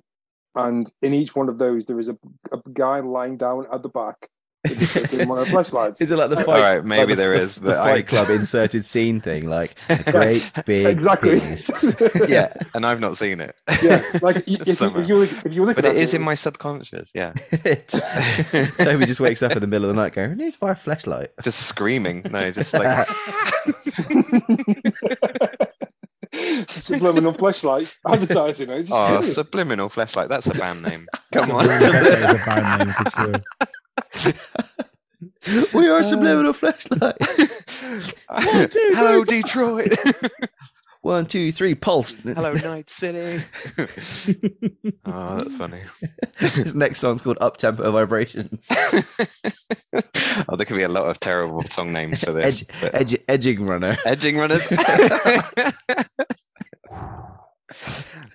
and 0.56 0.90
in 1.02 1.14
each 1.14 1.36
one 1.36 1.50
of 1.50 1.58
those 1.58 1.86
there 1.86 2.00
is 2.00 2.08
a, 2.08 2.18
a 2.54 2.60
guy 2.74 3.00
lying 3.02 3.36
down 3.36 3.66
at 3.74 3.82
the 3.84 3.90
back 3.90 4.16
with 4.20 4.22
in 4.22 4.33
one 5.28 5.40
of 5.40 5.46
the 5.46 5.52
flashlights. 5.52 6.00
Is 6.00 6.10
it 6.12 6.16
like 6.18 6.30
the 6.30 6.38
All 6.38 6.44
fight? 6.44 6.62
right, 6.62 6.76
like 6.78 6.86
maybe 6.86 7.16
the, 7.16 7.22
there 7.22 7.38
the- 7.46 7.60
the 7.60 7.62
but 7.68 7.78
I- 7.80 7.92
Fight 7.96 8.08
Club 8.08 8.30
inserted 8.40 8.86
scene 8.86 9.20
thing, 9.20 9.48
like 9.50 9.76
a 9.90 10.02
great 10.12 10.52
big 10.66 10.86
exactly. 10.86 11.40
penis. 11.42 11.70
yeah, 12.30 12.54
and 12.74 12.86
I've 12.86 13.02
not 13.02 13.18
seen 13.18 13.42
it. 13.42 13.56
yeah, 13.82 14.02
like 14.22 14.38
y- 14.38 14.44
if 14.62 14.68
you, 14.68 14.74
Somehow. 14.74 15.02
if 15.02 15.10
you 15.10 15.22
if 15.24 15.46
you 15.52 15.66
look 15.66 15.76
but 15.76 15.84
at 15.86 15.92
it 15.92 15.96
that 15.96 16.02
is 16.02 16.14
in 16.14 16.22
my 16.22 16.34
subconscious. 16.34 17.12
Yeah, 17.14 17.34
Toby 17.34 19.06
just 19.06 19.20
wakes 19.20 19.44
up 19.44 19.52
in 19.52 19.60
the 19.60 19.68
middle 19.68 19.90
of 19.90 19.96
the 19.96 20.02
night 20.02 20.14
going, 20.14 20.32
I 20.32 20.36
need 20.36 20.54
to 20.54 20.60
buy 20.60 20.72
a 20.72 20.76
flashlight. 20.76 21.32
just 21.44 21.68
screaming. 21.68 22.22
No, 22.32 22.50
just 22.52 22.74
like 22.74 23.06
subliminal 26.70 27.34
flashlight 27.34 27.96
advertising. 28.08 28.70
eh? 28.70 28.80
Just 28.80 28.92
oh, 28.92 29.06
brilliant. 29.08 29.26
subliminal 29.26 29.90
flashlight. 29.90 30.30
That's 30.30 30.48
a 30.48 30.54
band 30.54 30.84
name. 30.84 31.08
Come 31.32 31.52
on. 31.52 31.66
That 31.68 31.82
is 31.82 32.42
a 32.42 32.46
band 32.46 32.86
name 32.86 32.94
for 32.94 33.34
sure. 33.34 33.68
we 35.74 35.90
are 35.90 36.00
a 36.00 36.04
subliminal 36.04 36.52
uh, 36.52 36.54
flashlight. 36.54 37.18
One, 38.30 38.70
two, 38.70 38.92
Hello, 38.94 39.24
three, 39.24 39.42
Detroit. 39.42 39.94
One, 41.02 41.26
two, 41.26 41.52
three, 41.52 41.76
pulse. 41.76 42.14
Hello, 42.14 42.54
Night 42.54 42.90
City. 42.90 43.44
oh, 45.06 45.38
that's 45.38 45.58
funny. 45.58 45.82
this 46.40 46.74
next 46.74 47.00
song's 47.00 47.22
called 47.22 47.38
Up 47.42 47.58
Tempo 47.58 47.92
Vibrations. 47.92 48.68
oh, 50.48 50.56
there 50.56 50.66
could 50.66 50.78
be 50.78 50.84
a 50.84 50.90
lot 50.90 51.10
of 51.10 51.20
terrible 51.20 51.62
song 51.64 51.92
names 51.92 52.24
for 52.24 52.32
this. 52.32 52.62
Edge, 52.62 52.68
but- 52.80 52.96
edge, 52.96 53.18
edging 53.28 53.66
runner. 53.66 53.98
Edging 54.06 54.38
runners. 54.38 54.66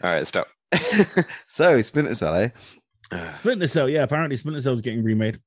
All 0.02 0.12
right, 0.12 0.26
stop. 0.26 0.48
So, 1.46 1.80
Splinter 1.80 2.14
Cell, 2.14 2.34
eh? 2.34 2.50
Uh. 3.10 3.32
Splinter 3.32 3.66
Cell, 3.66 3.88
yeah. 3.88 4.02
Apparently, 4.02 4.36
Splinter 4.36 4.60
Cell 4.60 4.74
is 4.74 4.82
getting 4.82 5.02
remade. 5.02 5.40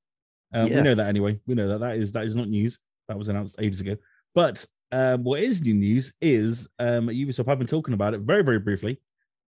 Um, 0.52 0.68
Yeah. 0.68 0.76
We 0.76 0.82
know 0.82 0.94
that 0.94 1.08
anyway. 1.08 1.38
We 1.46 1.54
know 1.54 1.68
that 1.68 1.80
that 1.80 1.96
is 1.96 2.12
that 2.12 2.24
is 2.24 2.36
not 2.36 2.48
news. 2.48 2.78
That 3.08 3.18
was 3.18 3.28
announced 3.28 3.56
ages 3.58 3.80
ago. 3.80 3.96
But 4.34 4.64
um, 4.92 5.24
what 5.24 5.40
is 5.40 5.60
new 5.60 5.74
news 5.74 6.12
is 6.20 6.66
um, 6.78 7.08
Ubisoft 7.08 7.46
have 7.48 7.58
been 7.58 7.66
talking 7.66 7.94
about 7.94 8.14
it 8.14 8.20
very, 8.20 8.42
very 8.42 8.58
briefly, 8.58 9.00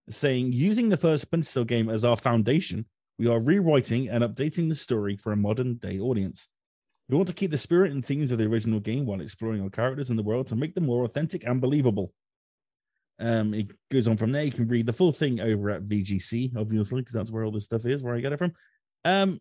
saying 0.09 0.53
using 0.53 0.89
the 0.89 0.97
first 0.97 1.23
Splinter 1.23 1.47
Cell 1.47 1.63
game 1.65 1.89
as 1.89 2.05
our 2.05 2.17
foundation, 2.17 2.85
we 3.19 3.27
are 3.27 3.39
rewriting 3.39 4.09
and 4.09 4.23
updating 4.23 4.69
the 4.69 4.75
story 4.75 5.17
for 5.17 5.33
a 5.33 5.37
modern 5.37 5.75
day 5.75 5.99
audience. 5.99 6.47
We 7.09 7.17
want 7.17 7.27
to 7.27 7.33
keep 7.35 7.51
the 7.51 7.57
spirit 7.57 7.91
and 7.91 8.05
themes 8.05 8.31
of 8.31 8.37
the 8.37 8.45
original 8.45 8.79
game 8.79 9.05
while 9.05 9.21
exploring 9.21 9.61
our 9.61 9.69
characters 9.69 10.09
in 10.09 10.15
the 10.15 10.23
world 10.23 10.47
to 10.47 10.55
make 10.55 10.73
them 10.73 10.85
more 10.85 11.03
authentic 11.03 11.45
and 11.45 11.59
believable. 11.59 12.13
Um, 13.19 13.53
it 13.53 13.67
goes 13.91 14.07
on 14.07 14.17
from 14.17 14.31
there. 14.31 14.43
You 14.43 14.51
can 14.51 14.67
read 14.67 14.85
the 14.85 14.93
full 14.93 15.11
thing 15.11 15.39
over 15.39 15.69
at 15.69 15.83
VGC, 15.83 16.55
obviously, 16.57 17.01
because 17.01 17.13
that's 17.13 17.31
where 17.31 17.43
all 17.43 17.51
this 17.51 17.65
stuff 17.65 17.85
is, 17.85 18.01
where 18.01 18.15
I 18.15 18.21
get 18.21 18.33
it 18.33 18.39
from. 18.39 18.53
Um, 19.05 19.39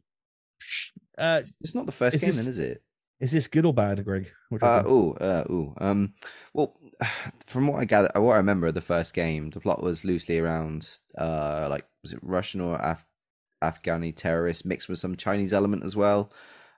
uh, 1.19 1.43
It's 1.61 1.75
not 1.75 1.87
the 1.87 1.93
first 1.93 2.21
game, 2.21 2.29
this- 2.29 2.37
then, 2.37 2.49
is 2.49 2.59
it? 2.59 2.83
is 3.21 3.31
this 3.31 3.47
good 3.47 3.65
or 3.65 3.73
bad, 3.73 4.05
Greg? 4.05 4.33
Uh, 4.61 4.83
ooh, 4.85 5.13
uh, 5.15 5.45
ooh. 5.49 5.75
Um, 5.79 6.15
well, 6.55 6.77
from 7.47 7.69
what 7.69 7.81
I 7.81 7.85
gather, 7.85 8.11
what 8.17 8.33
I 8.33 8.37
remember 8.39 8.67
of 8.67 8.75
the 8.75 8.81
first 8.81 9.15
game, 9.15 9.51
the 9.51 9.61
plot 9.61 9.83
was 9.83 10.05
loosely 10.05 10.39
around, 10.41 10.91
uh, 11.17 11.69
like 11.71 11.87
was 12.03 12.13
it 12.13 12.19
Russian 12.23 12.61
or 12.61 12.77
Af- 12.77 13.07
Afghani 13.63 14.13
terrorists 14.15 14.65
mixed 14.65 14.89
with 14.89 14.99
some 14.99 15.17
Chinese 15.17 15.53
element 15.53 15.85
as 15.85 15.95
well. 15.95 16.33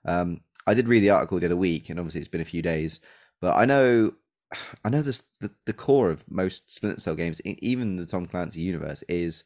Um, 0.04 0.42
I 0.66 0.74
did 0.74 0.86
read 0.88 1.00
the 1.00 1.10
article 1.10 1.38
the 1.38 1.46
other 1.46 1.56
week, 1.56 1.88
and 1.88 1.98
obviously 1.98 2.20
it's 2.20 2.28
been 2.28 2.40
a 2.42 2.44
few 2.44 2.60
days, 2.62 3.00
but 3.40 3.54
I 3.56 3.64
know 3.64 4.12
I 4.84 4.90
know 4.90 5.00
this 5.00 5.22
the, 5.40 5.50
the 5.64 5.72
core 5.72 6.10
of 6.10 6.30
most 6.30 6.74
Splinter 6.74 7.00
Cell 7.00 7.14
games, 7.16 7.40
even 7.46 7.96
the 7.96 8.04
Tom 8.06 8.26
Clancy 8.26 8.60
universe, 8.60 9.02
is 9.08 9.44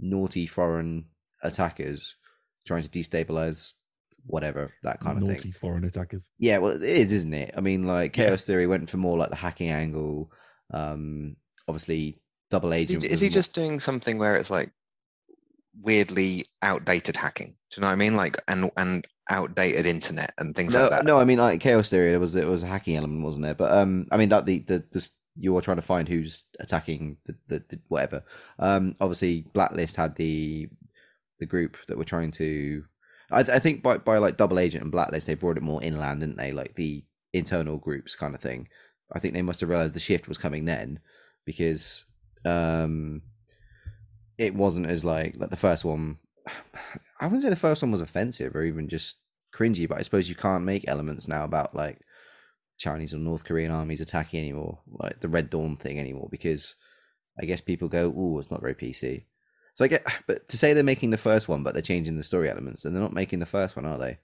naughty 0.00 0.46
foreign 0.46 1.04
attackers 1.42 2.16
trying 2.66 2.82
to 2.82 2.88
destabilize 2.88 3.74
whatever 4.28 4.70
that 4.84 5.00
kind 5.00 5.22
of 5.22 5.40
thing. 5.42 5.52
foreign 5.52 5.84
attackers. 5.84 6.28
Yeah, 6.38 6.58
well, 6.58 6.72
it 6.72 6.82
is, 6.82 7.12
isn't 7.12 7.34
it? 7.34 7.52
I 7.56 7.60
mean, 7.60 7.84
like 7.84 8.16
Yeah. 8.16 8.26
Chaos 8.28 8.44
Theory 8.44 8.66
went 8.66 8.88
for 8.88 8.96
more 8.98 9.18
like 9.18 9.30
the 9.30 9.36
hacking 9.36 9.70
angle. 9.70 10.30
Um, 10.72 11.36
obviously, 11.66 12.20
Double 12.50 12.72
Is 12.72 12.88
he, 12.88 12.94
Agent. 12.96 13.04
is 13.04 13.10
was 13.10 13.20
he 13.20 13.28
more- 13.28 13.34
just 13.34 13.54
doing 13.54 13.80
something 13.80 14.18
where 14.18 14.36
it's 14.36 14.50
like 14.50 14.70
weirdly 15.80 16.46
outdated 16.62 17.16
hacking? 17.16 17.48
Do 17.70 17.76
you 17.76 17.80
know 17.82 17.88
what 17.88 17.92
I 17.92 17.96
mean? 17.96 18.16
Like 18.16 18.36
and 18.48 18.70
and 18.76 19.06
outdated 19.30 19.84
internet 19.86 20.32
and 20.38 20.54
things 20.56 20.74
no, 20.74 20.82
like 20.82 20.90
that. 20.90 21.04
no, 21.04 21.18
I 21.18 21.24
mean 21.24 21.38
like 21.38 21.60
Chaos 21.60 21.90
Theory. 21.90 22.12
It 22.14 22.18
was 22.20 22.34
it 22.34 22.46
was 22.46 22.62
a 22.62 22.66
hacking 22.66 22.96
element, 22.96 23.22
wasn't 23.24 23.44
there? 23.44 23.54
But 23.54 23.72
um, 23.72 24.06
I 24.10 24.16
mean 24.16 24.28
that 24.30 24.46
the 24.46 24.60
the 24.60 24.84
this 24.92 25.10
you 25.40 25.56
are 25.56 25.60
trying 25.62 25.76
to 25.76 25.82
find 25.82 26.08
who's 26.08 26.44
attacking 26.58 27.16
the, 27.26 27.34
the, 27.46 27.64
the 27.68 27.78
whatever. 27.88 28.24
Um, 28.58 28.96
obviously 29.00 29.46
Blacklist 29.52 29.96
had 29.96 30.16
the 30.16 30.68
the 31.38 31.46
group 31.46 31.76
that 31.86 31.96
were 31.98 32.04
trying 32.04 32.30
to. 32.32 32.84
I, 33.30 33.40
I 33.40 33.58
think 33.58 33.82
by 33.82 33.98
by 33.98 34.18
like 34.18 34.36
Double 34.36 34.58
Agent 34.58 34.82
and 34.82 34.92
Blacklist, 34.92 35.26
they 35.26 35.34
brought 35.34 35.56
it 35.56 35.62
more 35.62 35.82
inland, 35.82 36.20
didn't 36.20 36.38
they? 36.38 36.52
Like 36.52 36.74
the 36.74 37.04
internal 37.32 37.76
groups 37.76 38.14
kind 38.14 38.34
of 38.34 38.40
thing. 38.40 38.68
I 39.12 39.18
think 39.18 39.34
they 39.34 39.42
must 39.42 39.60
have 39.60 39.68
realized 39.68 39.94
the 39.94 40.00
shift 40.00 40.28
was 40.28 40.38
coming 40.38 40.64
then, 40.64 41.00
because 41.44 42.04
um, 42.44 43.22
it 44.36 44.54
wasn't 44.54 44.86
as 44.86 45.04
like 45.04 45.34
like 45.36 45.50
the 45.50 45.56
first 45.56 45.84
one. 45.84 46.18
I 47.20 47.26
wouldn't 47.26 47.42
say 47.42 47.50
the 47.50 47.56
first 47.56 47.82
one 47.82 47.90
was 47.90 48.00
offensive 48.00 48.54
or 48.54 48.62
even 48.62 48.88
just 48.88 49.16
cringy, 49.52 49.88
but 49.88 49.98
I 49.98 50.02
suppose 50.02 50.28
you 50.28 50.36
can't 50.36 50.64
make 50.64 50.86
elements 50.86 51.26
now 51.26 51.44
about 51.44 51.74
like 51.74 52.00
Chinese 52.78 53.12
or 53.12 53.18
North 53.18 53.44
Korean 53.44 53.72
armies 53.72 54.00
attacking 54.00 54.40
anymore, 54.40 54.78
like 54.86 55.20
the 55.20 55.28
Red 55.28 55.50
Dawn 55.50 55.76
thing 55.76 55.98
anymore, 55.98 56.28
because 56.30 56.76
I 57.40 57.44
guess 57.44 57.60
people 57.60 57.88
go, 57.88 58.14
"Oh, 58.16 58.38
it's 58.38 58.50
not 58.50 58.60
very 58.60 58.74
PC." 58.74 59.24
So 59.78 59.84
I 59.84 59.88
get, 59.88 60.04
but 60.26 60.48
to 60.48 60.56
say 60.58 60.72
they're 60.74 60.82
making 60.82 61.10
the 61.10 61.16
first 61.16 61.46
one, 61.46 61.62
but 61.62 61.72
they're 61.72 61.80
changing 61.82 62.16
the 62.16 62.24
story 62.24 62.50
elements, 62.50 62.82
then 62.82 62.92
they're 62.92 63.00
not 63.00 63.12
making 63.12 63.38
the 63.38 63.46
first 63.46 63.76
one, 63.76 63.84
are 63.86 63.96
they? 63.96 64.18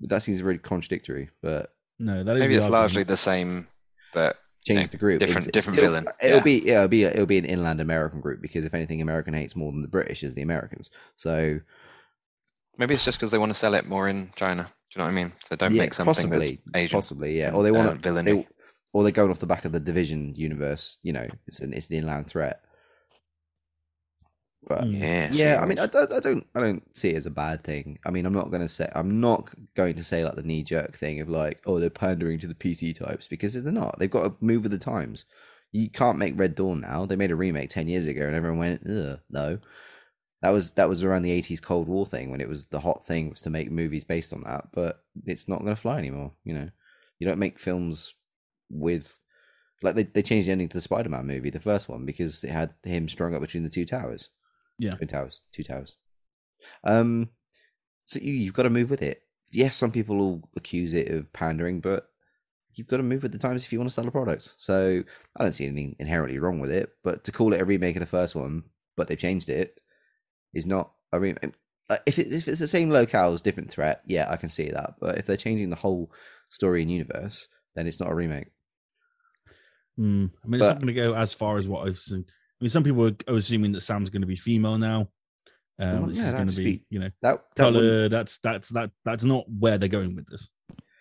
That 0.00 0.22
seems 0.22 0.42
really 0.42 0.58
contradictory. 0.58 1.28
But 1.42 1.74
No, 1.98 2.24
that 2.24 2.36
is 2.36 2.40
Maybe 2.40 2.54
the 2.54 2.60
it's 2.62 2.70
largely 2.70 3.02
the 3.02 3.18
same, 3.18 3.66
but 4.14 4.38
change 4.64 4.80
know, 4.80 4.86
the 4.86 4.96
group. 4.96 5.20
different- 5.20 5.46
It's- 5.48 5.52
different 5.52 5.78
it'll- 5.78 5.90
villain. 5.90 6.06
It'll 6.22 6.38
Yeah. 6.38 6.42
be 6.42 6.58
yeah, 6.60 6.76
it'll 6.76 6.88
be 6.88 7.04
it'll 7.04 7.26
be 7.26 7.36
an 7.36 7.44
inland 7.44 7.82
American 7.82 8.22
group 8.22 8.40
because 8.40 8.64
if 8.64 8.72
anything, 8.72 9.02
American 9.02 9.34
hates 9.34 9.54
more 9.54 9.70
than 9.72 9.82
the 9.82 9.88
British 9.88 10.22
is 10.22 10.32
the 10.32 10.40
Americans. 10.40 10.88
So 11.16 11.60
maybe 12.78 12.94
it's 12.94 13.04
just 13.04 13.18
because 13.18 13.30
they 13.32 13.38
want 13.38 13.50
to 13.50 13.58
sell 13.58 13.74
it 13.74 13.84
more 13.86 14.08
in 14.08 14.30
China. 14.36 14.62
Do 14.62 14.68
you 14.94 14.98
know 15.00 15.04
what 15.04 15.10
I 15.10 15.22
mean? 15.22 15.32
So 15.46 15.56
don't 15.56 15.74
yeah, 15.74 15.82
make 15.82 15.92
something 15.92 16.14
possibly, 16.14 16.62
that's 16.64 16.76
Asian. 16.76 16.96
possibly 16.96 17.38
yeah, 17.38 17.52
or 17.52 17.62
they 17.62 17.72
want 17.72 17.88
uh, 17.90 17.92
to 17.92 17.98
villainy. 17.98 18.32
they, 18.32 18.48
or 18.94 19.02
they're 19.02 19.12
going 19.12 19.30
off 19.30 19.38
the 19.38 19.44
back 19.44 19.66
of 19.66 19.72
the 19.72 19.80
division 19.80 20.34
universe. 20.34 20.98
You 21.02 21.12
know, 21.12 21.28
it's 21.46 21.60
an 21.60 21.74
it's 21.74 21.88
the 21.88 21.98
inland 21.98 22.28
threat. 22.28 22.62
But 24.66 24.84
Mm. 24.84 24.98
Yeah, 24.98 25.30
yeah, 25.32 25.60
I 25.62 25.66
mean, 25.66 25.78
I 25.78 25.86
don't, 25.86 26.10
I 26.12 26.18
don't, 26.18 26.46
I 26.54 26.60
don't 26.60 26.96
see 26.96 27.10
it 27.10 27.16
as 27.16 27.26
a 27.26 27.30
bad 27.30 27.62
thing. 27.62 27.98
I 28.04 28.10
mean, 28.10 28.26
I'm 28.26 28.32
not 28.32 28.50
going 28.50 28.62
to 28.62 28.68
say, 28.68 28.90
I'm 28.94 29.20
not 29.20 29.48
going 29.74 29.94
to 29.94 30.02
say 30.04 30.24
like 30.24 30.34
the 30.34 30.42
knee 30.42 30.64
jerk 30.64 30.96
thing 30.96 31.20
of 31.20 31.28
like, 31.28 31.60
oh, 31.66 31.78
they're 31.78 31.90
pandering 31.90 32.40
to 32.40 32.48
the 32.48 32.54
PC 32.54 32.98
types 32.98 33.28
because 33.28 33.54
they're 33.54 33.72
not. 33.72 33.98
They've 33.98 34.10
got 34.10 34.24
to 34.24 34.34
move 34.44 34.64
with 34.64 34.72
the 34.72 34.78
times. 34.78 35.24
You 35.72 35.90
can't 35.90 36.18
make 36.18 36.38
Red 36.38 36.54
Dawn 36.56 36.80
now. 36.80 37.06
They 37.06 37.16
made 37.16 37.30
a 37.30 37.36
remake 37.36 37.70
ten 37.70 37.88
years 37.88 38.06
ago, 38.06 38.26
and 38.26 38.34
everyone 38.34 38.58
went, 38.58 38.82
Ugh, 38.88 39.20
no. 39.30 39.58
That 40.42 40.50
was 40.50 40.72
that 40.72 40.88
was 40.88 41.02
around 41.02 41.22
the 41.22 41.42
'80s 41.42 41.62
Cold 41.62 41.88
War 41.88 42.06
thing 42.06 42.30
when 42.30 42.40
it 42.40 42.48
was 42.48 42.66
the 42.66 42.80
hot 42.80 43.06
thing 43.06 43.30
was 43.30 43.40
to 43.42 43.50
make 43.50 43.70
movies 43.70 44.04
based 44.04 44.32
on 44.32 44.42
that, 44.42 44.68
but 44.72 45.02
it's 45.24 45.48
not 45.48 45.60
going 45.60 45.74
to 45.74 45.80
fly 45.80 45.98
anymore. 45.98 46.32
You 46.44 46.54
know, 46.54 46.70
you 47.18 47.26
don't 47.26 47.38
make 47.38 47.58
films 47.58 48.14
with 48.70 49.18
like 49.82 49.94
they, 49.94 50.04
they 50.04 50.22
changed 50.22 50.48
the 50.48 50.52
ending 50.52 50.68
to 50.68 50.76
the 50.76 50.82
Spider-Man 50.82 51.26
movie, 51.26 51.50
the 51.50 51.60
first 51.60 51.88
one, 51.88 52.04
because 52.04 52.44
it 52.44 52.50
had 52.50 52.74
him 52.82 53.08
strung 53.08 53.34
up 53.34 53.40
between 53.40 53.62
the 53.62 53.68
two 53.68 53.84
towers. 53.84 54.30
Yeah. 54.78 54.94
Twin 54.94 55.08
towers, 55.08 55.40
two 55.52 55.62
towers. 55.62 55.96
Um, 56.84 57.30
so 58.06 58.20
you 58.20 58.32
you've 58.32 58.54
got 58.54 58.64
to 58.64 58.70
move 58.70 58.90
with 58.90 59.02
it. 59.02 59.22
Yes, 59.52 59.76
some 59.76 59.92
people 59.92 60.16
will 60.16 60.48
accuse 60.56 60.94
it 60.94 61.08
of 61.08 61.32
pandering, 61.32 61.80
but 61.80 62.08
you've 62.74 62.88
got 62.88 62.98
to 62.98 63.02
move 63.02 63.22
with 63.22 63.32
the 63.32 63.38
times 63.38 63.64
if 63.64 63.72
you 63.72 63.78
want 63.78 63.90
to 63.90 63.94
sell 63.94 64.06
a 64.06 64.10
product. 64.10 64.54
So 64.58 65.02
I 65.36 65.42
don't 65.42 65.52
see 65.52 65.66
anything 65.66 65.96
inherently 65.98 66.38
wrong 66.38 66.60
with 66.60 66.70
it. 66.70 66.90
But 67.02 67.24
to 67.24 67.32
call 67.32 67.52
it 67.52 67.60
a 67.60 67.64
remake 67.64 67.96
of 67.96 68.00
the 68.00 68.06
first 68.06 68.34
one, 68.34 68.64
but 68.96 69.08
they 69.08 69.16
changed 69.16 69.48
it, 69.48 69.80
is 70.52 70.66
not 70.66 70.92
a 71.12 71.20
remake. 71.20 71.54
If, 72.06 72.18
it, 72.18 72.32
if 72.32 72.48
it's 72.48 72.58
the 72.58 72.66
same 72.66 72.90
locales, 72.90 73.42
different 73.42 73.70
threat, 73.70 74.02
yeah, 74.06 74.26
I 74.28 74.36
can 74.36 74.48
see 74.48 74.70
that. 74.70 74.94
But 75.00 75.18
if 75.18 75.26
they're 75.26 75.36
changing 75.36 75.70
the 75.70 75.76
whole 75.76 76.10
story 76.50 76.82
and 76.82 76.90
universe, 76.90 77.48
then 77.74 77.86
it's 77.86 78.00
not 78.00 78.10
a 78.10 78.14
remake. 78.14 78.48
Hmm. 79.96 80.26
I 80.44 80.48
mean, 80.48 80.60
it's 80.60 80.68
not 80.68 80.80
going 80.80 80.88
to 80.88 80.92
go 80.92 81.14
as 81.14 81.32
far 81.32 81.58
as 81.58 81.68
what 81.68 81.86
I've 81.86 81.98
seen. 81.98 82.26
I 82.60 82.64
mean, 82.64 82.70
some 82.70 82.82
people 82.84 83.06
are 83.08 83.12
assuming 83.36 83.72
that 83.72 83.80
Sam's 83.82 84.10
going 84.10 84.22
to 84.22 84.26
be 84.26 84.36
female 84.36 84.78
now. 84.78 85.08
Um, 85.78 86.02
Well, 86.06 86.10
yeah, 86.12 86.32
going 86.32 86.46
that'd 86.46 86.48
to 86.50 86.56
be, 86.56 86.64
be- 86.78 86.84
you 86.88 86.98
know, 87.00 87.10
That, 87.22 87.42
that 87.56 87.66
wouldn't- 87.66 87.82
color. 87.84 88.08
That's 88.08 88.38
that's 88.38 88.68
that 88.70 88.90
that's 89.04 89.24
not 89.24 89.44
where 89.58 89.76
they're 89.78 89.88
going 89.90 90.16
with 90.16 90.26
this. 90.26 90.48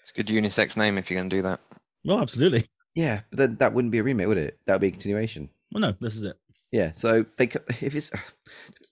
It's 0.01 0.12
a 0.12 0.22
good 0.22 0.28
unisex 0.28 0.76
name 0.78 0.97
if 0.97 1.10
you're 1.10 1.20
going 1.20 1.30
to 1.30 1.36
do 1.36 1.41
that. 1.43 1.62
Well, 2.03 2.20
absolutely. 2.20 2.68
yeah, 2.93 3.22
but 3.32 3.38
then 3.39 3.56
that 3.58 3.74
wouldn't 3.74 3.91
be 3.93 3.99
a 3.99 4.03
remake, 4.03 4.28
would 4.28 4.38
it? 4.38 4.60
That 4.68 4.74
would 4.74 4.82
be 4.82 4.88
a 4.89 4.91
continuation. 4.91 5.49
Well, 5.72 5.82
no, 5.82 5.93
this 6.01 6.16
is 6.16 6.24
it. 6.24 6.36
Yeah, 6.72 6.91
so 6.93 7.26
they 7.38 7.45
if 7.80 7.95
it's 7.95 8.12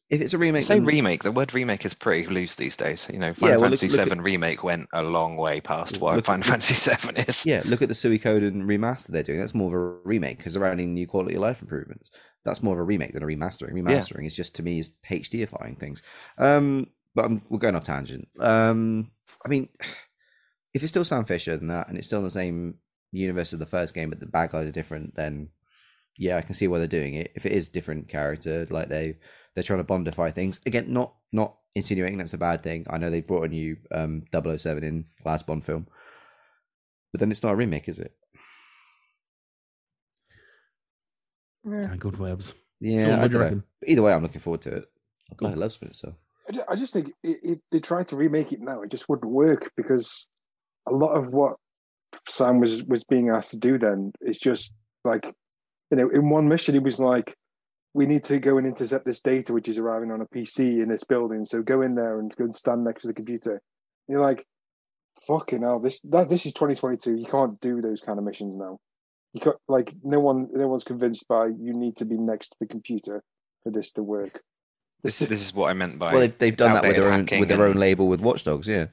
if 0.09 0.22
it's 0.22 0.34
a 0.34 0.38
remake, 0.38 0.64
Say 0.64 0.76
then- 0.76 0.86
remake. 0.86 1.24
The 1.24 1.32
word 1.34 1.53
remake 1.53 1.84
is 1.86 1.93
pretty 1.93 2.28
loose 2.28 2.55
these 2.55 2.78
days. 2.78 3.07
You 3.11 3.20
know, 3.20 3.28
Yeah, 3.28 3.34
Final 3.34 3.49
well, 3.61 3.70
look- 3.72 3.80
Fantasy 3.80 3.89
look 3.97 4.07
at- 4.11 4.18
VII 4.18 4.22
remake 4.24 4.64
went 4.64 4.88
a 4.93 5.03
long 5.03 5.36
way 5.36 5.59
past 5.59 5.99
what 5.99 6.16
Look- 6.16 6.26
Final 6.26 6.39
look- 6.39 6.47
Fantasy 6.47 6.89
VII 6.89 7.20
is. 7.28 7.45
Yeah, 7.45 7.61
look 7.66 7.82
at 7.82 7.89
the 7.89 7.93
Suikoden 7.95 8.64
remaster 8.64 9.07
they're 9.07 9.22
doing. 9.24 9.39
That's 9.39 9.53
more 9.53 9.68
of 9.68 9.74
a 9.74 9.99
remake 10.07 10.38
because 10.38 10.53
they're 10.53 10.66
adding 10.66 10.93
new 10.93 11.07
quality 11.07 11.36
of 11.36 11.41
life 11.41 11.61
improvements. 11.61 12.09
That's 12.45 12.63
more 12.63 12.73
of 12.73 12.79
a 12.79 12.83
remake 12.83 13.13
than 13.13 13.23
a 13.23 13.27
remastering. 13.27 13.73
Remastering 13.73 14.25
is 14.25 14.35
just 14.35 14.55
to 14.55 14.63
me 14.63 14.79
is 14.79 14.95
HDifying 15.09 15.79
things. 15.79 16.03
Um, 16.37 16.87
but 17.15 17.25
I'm, 17.25 17.41
we're 17.49 17.59
going 17.59 17.75
off 17.75 17.83
tangent. 17.83 18.27
Um, 18.39 19.11
I 19.45 19.49
mean, 19.49 19.69
if 20.73 20.83
it's 20.83 20.91
still 20.91 21.05
Sam 21.05 21.25
Fisher 21.25 21.55
than 21.55 21.67
that, 21.67 21.87
and 21.87 21.97
it's 21.97 22.07
still 22.07 22.19
in 22.19 22.25
the 22.25 22.31
same 22.31 22.75
universe 23.11 23.53
as 23.53 23.59
the 23.59 23.65
first 23.65 23.93
game, 23.93 24.09
but 24.09 24.19
the 24.19 24.25
bad 24.25 24.51
guys 24.51 24.67
are 24.67 24.73
different, 24.73 25.15
then 25.15 25.49
yeah, 26.17 26.37
I 26.37 26.41
can 26.41 26.55
see 26.55 26.67
why 26.67 26.79
they're 26.79 26.87
doing 26.87 27.15
it. 27.15 27.31
If 27.35 27.45
it 27.45 27.51
is 27.51 27.69
different 27.69 28.07
character, 28.07 28.67
like 28.69 28.89
they 28.89 29.17
they're 29.53 29.63
trying 29.63 29.83
to 29.85 29.91
bondify 29.91 30.33
things 30.33 30.59
again, 30.65 30.91
not 30.91 31.13
not 31.31 31.57
insinuating 31.75 32.17
that's 32.17 32.33
a 32.33 32.37
bad 32.37 32.61
thing. 32.61 32.85
I 32.89 32.97
know 32.97 33.09
they 33.09 33.21
brought 33.21 33.45
a 33.45 33.49
new 33.49 33.77
um 33.91 34.23
007 34.33 34.83
in 34.83 35.05
last 35.25 35.47
Bond 35.47 35.63
film, 35.65 35.87
but 37.11 37.19
then 37.19 37.31
it's 37.31 37.43
not 37.43 37.53
a 37.53 37.55
remake, 37.55 37.87
is 37.87 37.99
it? 37.99 38.13
Yeah. 41.70 41.88
Tangled 41.88 42.18
webs. 42.18 42.53
Yeah, 42.80 43.03
Sean, 43.05 43.11
I 43.11 43.16
do 43.16 43.20
don't 43.22 43.32
you 43.32 43.38
know. 43.38 43.43
reckon? 43.43 43.64
But 43.80 43.89
either 43.89 44.01
way, 44.01 44.14
I'm 44.14 44.24
looking 44.24 44.41
forward 44.41 44.61
to 44.64 44.76
it. 44.78 44.86
Cool. 45.38 45.48
I 45.48 45.53
love 45.53 45.72
Splinter 45.73 45.94
Cell. 45.95 46.15
I 46.69 46.76
just 46.76 46.91
think 46.94 47.07
i- 47.26 47.40
if 47.41 47.60
they 47.72 47.80
tried 47.80 48.07
to 48.10 48.15
remake 48.18 48.52
it 48.52 48.60
now, 48.61 48.81
it 48.81 48.91
just 48.91 49.07
wouldn't 49.07 49.31
work 49.31 49.72
because 49.77 50.27
a 50.85 50.91
lot 50.91 51.14
of 51.14 51.34
what 51.34 51.56
Sam 52.27 52.60
was 52.60 52.84
was 52.84 53.03
being 53.06 53.30
asked 53.30 53.52
to 53.52 53.57
do 53.57 53.77
then 53.80 54.11
is 54.22 54.38
just 54.38 54.73
like, 55.06 55.26
you 55.90 55.98
know, 55.98 56.10
in 56.10 56.30
one 56.30 56.48
mission 56.49 56.76
he 56.76 56.80
was 56.80 56.99
like, 56.99 57.35
"We 57.94 58.06
need 58.06 58.23
to 58.26 58.40
go 58.40 58.57
and 58.57 58.68
intercept 58.68 59.06
this 59.06 59.22
data 59.22 59.53
which 59.53 59.69
is 59.69 59.77
arriving 59.77 60.11
on 60.11 60.22
a 60.22 60.27
PC 60.27 60.81
in 60.81 60.90
this 60.90 61.06
building, 61.06 61.45
so 61.45 61.64
go 61.64 61.81
in 61.81 61.95
there 61.95 62.19
and 62.19 62.35
go 62.35 62.44
and 62.44 62.53
stand 62.56 62.84
next 62.84 63.03
to 63.03 63.07
the 63.07 63.14
computer." 63.14 63.53
And 63.53 63.61
you're 64.10 64.22
like, 64.22 64.45
"Fucking 65.26 65.61
hell! 65.61 65.80
This 65.80 66.02
that 66.02 66.27
this 66.30 66.45
is 66.45 66.53
2022. 66.53 67.15
You 67.15 67.26
can't 67.26 67.60
do 67.61 67.81
those 67.81 68.02
kind 68.02 68.19
of 68.19 68.26
missions 68.26 68.56
now. 68.56 68.80
You 69.34 69.41
can't 69.41 69.57
like 69.68 69.93
no 70.03 70.19
one 70.19 70.47
no 70.53 70.68
one's 70.68 70.84
convinced 70.84 71.27
by 71.27 71.47
you 71.47 71.73
need 71.73 71.97
to 71.97 72.05
be 72.05 72.18
next 72.18 72.49
to 72.49 72.57
the 72.60 72.68
computer 72.68 73.23
for 73.64 73.72
this 73.72 73.91
to 73.93 74.03
work." 74.03 74.41
This, 75.03 75.19
this 75.19 75.41
is 75.43 75.53
what 75.53 75.69
I 75.69 75.73
meant 75.73 75.99
by 75.99 76.11
Well, 76.14 76.22
they've, 76.22 76.38
they've 76.38 76.55
done 76.55 76.73
that 76.76 76.84
with 76.84 76.95
their 76.95 77.11
own 77.11 77.27
with 77.39 77.49
their 77.49 77.64
own 77.65 77.76
label 77.76 78.07
with 78.07 78.22
Watch 78.22 78.43
Dogs, 78.45 78.68
Yeah, 78.68 78.85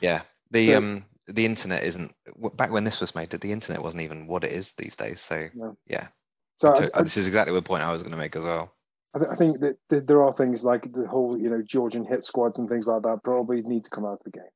Yeah, 0.00 0.22
the 0.50 0.68
So- 0.68 0.78
um 0.78 1.04
the 1.26 1.44
internet 1.44 1.84
isn't 1.84 2.10
back 2.54 2.70
when 2.70 2.84
this 2.84 3.00
was 3.00 3.14
made. 3.14 3.28
The 3.28 3.52
internet 3.52 3.82
wasn't 3.82 4.02
even 4.02 4.26
what 4.26 4.44
it 4.44 4.52
is 4.52 4.72
these 4.72 4.96
days. 4.96 5.20
So 5.20 5.48
No. 5.54 5.76
yeah, 5.86 6.08
so 6.56 6.70
I 6.72 6.84
I- 6.84 6.90
I- 6.94 7.02
this 7.02 7.18
is 7.18 7.26
exactly 7.26 7.52
the 7.54 7.60
point 7.60 7.82
I 7.82 7.92
was 7.92 8.02
going 8.02 8.12
to 8.14 8.18
make 8.18 8.34
as 8.34 8.44
well. 8.44 8.72
I, 9.14 9.18
th- 9.18 9.30
I 9.30 9.34
think 9.34 9.60
that 9.60 9.76
th- 9.90 10.04
there 10.06 10.22
are 10.22 10.32
things 10.32 10.64
like 10.64 10.90
the 10.92 11.06
whole, 11.06 11.36
you 11.38 11.50
know, 11.50 11.60
Georgian 11.60 12.04
hit 12.06 12.24
squads 12.24 12.58
and 12.58 12.66
things 12.68 12.86
like 12.86 13.02
that 13.02 13.22
probably 13.24 13.60
need 13.60 13.84
to 13.84 13.90
come 13.90 14.06
out 14.06 14.20
of 14.20 14.24
the 14.24 14.30
game. 14.30 14.54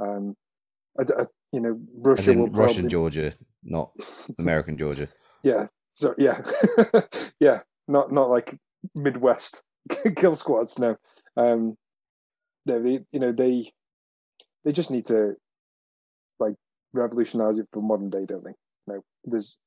Um, 0.00 0.36
I 1.00 1.22
I- 1.22 1.26
you 1.52 1.60
know, 1.60 1.80
Russia 1.96 2.32
will 2.32 2.46
Russian 2.46 2.54
probably, 2.84 2.88
Georgia, 2.90 3.32
not 3.64 3.90
American 4.38 4.76
Georgia. 4.78 5.08
yeah, 5.42 5.66
so 5.94 6.14
yeah, 6.16 6.40
yeah, 7.40 7.60
not 7.88 8.12
not 8.12 8.30
like 8.30 8.56
Midwest 8.94 9.64
kill 10.16 10.36
squads. 10.36 10.78
No, 10.78 10.96
um, 11.36 11.76
no, 12.66 12.80
they, 12.82 13.00
you 13.10 13.18
know, 13.18 13.32
they 13.32 13.72
they 14.64 14.70
just 14.72 14.90
need 14.92 15.06
to 15.06 15.34
like 16.38 16.54
revolutionize 16.92 17.58
it 17.58 17.66
for 17.72 17.82
modern 17.82 18.10
day, 18.10 18.26
don't 18.26 18.44
they? 18.44 18.54
No, 18.86 19.02
there's, 19.24 19.58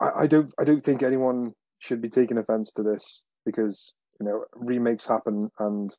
I, 0.00 0.10
I 0.22 0.26
don't, 0.26 0.52
I 0.60 0.64
don't 0.64 0.84
think 0.84 1.02
anyone 1.02 1.52
should 1.78 2.00
be 2.00 2.08
taking 2.08 2.38
offense 2.38 2.72
to 2.74 2.82
this 2.82 3.24
because 3.44 3.94
you 4.20 4.26
know 4.26 4.44
remakes 4.54 5.08
happen 5.08 5.50
and 5.58 5.90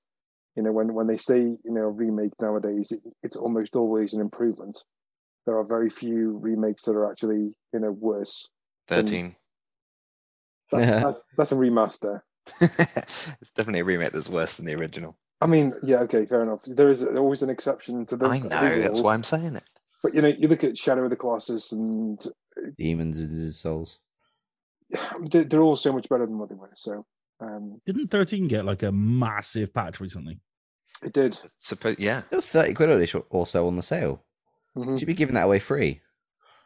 you 0.58 0.64
know 0.64 0.74
when 0.74 0.94
when 0.94 1.08
they 1.08 1.18
say 1.18 1.40
you 1.40 1.72
know 1.72 1.84
remake 1.84 2.34
nowadays 2.42 2.92
it, 2.92 3.00
it's 3.24 3.38
almost 3.38 3.76
always 3.76 4.14
an 4.14 4.20
improvement 4.20 4.78
there 5.48 5.58
are 5.58 5.64
very 5.64 5.90
few 5.90 6.38
remakes 6.38 6.84
that 6.84 6.92
are 6.92 7.10
actually 7.10 7.56
you 7.74 7.80
know 7.80 7.92
worse. 7.92 8.52
13. 8.90 9.36
That's 10.72 10.88
Yeah. 10.88 11.00
that's, 11.00 11.24
that's 11.38 11.52
a 11.54 11.56
remaster. 11.56 12.22
it's 12.62 13.52
definitely 13.56 13.80
a 13.80 13.86
remake 13.86 14.12
that's 14.12 14.30
worse 14.30 14.56
than 14.56 14.66
the 14.66 14.76
original. 14.76 15.18
I 15.42 15.48
mean, 15.48 15.74
yeah, 15.84 15.98
okay, 16.00 16.26
fair 16.26 16.44
enough. 16.44 16.62
There 16.66 16.90
is 16.90 17.04
always 17.04 17.42
an 17.42 17.50
exception 17.50 18.06
to 18.08 18.18
the. 18.18 18.28
I 18.28 18.40
know, 18.40 18.82
that's 18.82 19.00
why 19.00 19.14
I'm 19.14 19.24
saying 19.24 19.56
it. 19.56 19.64
But 20.04 20.14
you 20.14 20.22
know, 20.22 20.28
you 20.28 20.48
look 20.48 20.64
at 20.64 20.78
Shadow 20.78 21.06
of 21.06 21.10
the 21.10 21.16
Colossus, 21.16 21.72
and 21.72 22.22
Demons 22.78 23.20
is 23.20 23.30
his 23.40 23.60
souls. 23.60 24.00
they're, 25.32 25.44
they're 25.44 25.62
all 25.62 25.76
so 25.76 25.94
much 25.94 26.10
better 26.10 26.26
than 26.26 26.38
what 26.40 26.50
they 26.50 26.56
were. 26.56 26.72
So 26.76 27.06
um, 27.40 27.80
Didn't 27.86 28.10
13 28.10 28.48
get 28.48 28.66
like 28.66 28.84
a 28.84 28.92
massive 28.92 29.74
patch 29.74 30.00
recently? 30.00 30.40
It 31.04 31.14
did. 31.14 31.34
Suppo- 31.60 31.96
yeah, 32.00 32.24
It 32.32 32.36
was 32.36 32.46
30 32.46 32.74
quid 32.74 32.90
or 33.30 33.46
so- 33.48 33.68
on 33.68 33.76
the 33.76 33.84
sale. 33.84 34.24
Mhm. 34.76 34.98
Should 35.00 35.08
be 35.08 35.14
giving 35.14 35.36
that 35.36 35.46
away 35.46 35.60
free. 35.60 36.02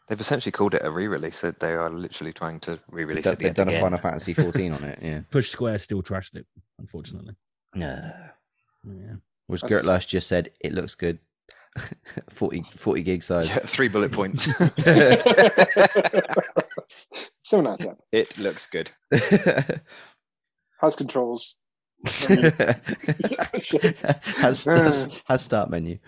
they've 0.08 0.20
essentially 0.20 0.52
called 0.52 0.74
it 0.74 0.82
a 0.84 0.92
re-release. 0.92 1.38
So 1.38 1.52
they 1.52 1.74
are 1.74 1.90
literally 1.90 2.34
trying 2.34 2.60
to 2.62 2.78
re-release 2.90 3.24
They've, 3.24 3.34
it 3.34 3.40
they've 3.40 3.46
yet 3.48 3.56
done 3.56 3.70
a. 3.70 3.80
Final 3.80 3.98
Fantasy 4.00 4.34
14 4.34 4.74
on 4.74 4.84
it, 4.84 5.00
yeah. 5.02 5.22
Push 5.32 5.50
Square 5.52 5.78
still 5.78 6.04
trashed 6.04 6.36
it, 6.36 6.46
unfortunately. 6.80 7.36
No. 7.76 8.12
Yeah. 8.84 9.14
Which 9.48 9.62
That's- 9.62 9.86
Gertlash 9.86 10.08
just 10.08 10.28
said, 10.28 10.52
it 10.60 10.74
looks 10.74 10.96
good. 10.96 11.20
40, 12.32 12.64
40 12.76 13.04
gig 13.04 13.24
size. 13.24 13.48
Yeah, 13.48 13.60
three 13.60 13.88
bullet 13.88 14.12
points. 14.12 14.44
Seven 17.44 17.68
out 17.68 17.74
of 17.74 17.80
ten 17.80 17.96
it 18.12 18.38
looks 18.38 18.68
good. 18.68 18.92
has 20.82 20.96
controls. 20.98 21.56
Has, 22.06 24.02
has, 24.66 25.10
has 25.26 25.42
start 25.44 25.70
menu. 25.70 26.00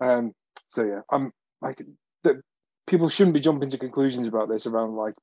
Um, 0.00 0.32
so 0.68 0.84
yeah, 0.84 1.00
I'm 1.10 1.32
like 1.62 1.80
the 2.22 2.42
people 2.86 3.08
shouldn't 3.08 3.34
be 3.34 3.40
jumping 3.40 3.70
to 3.70 3.78
conclusions 3.78 4.26
about 4.26 4.48
this 4.48 4.66
around 4.66 4.94
like 4.94 5.14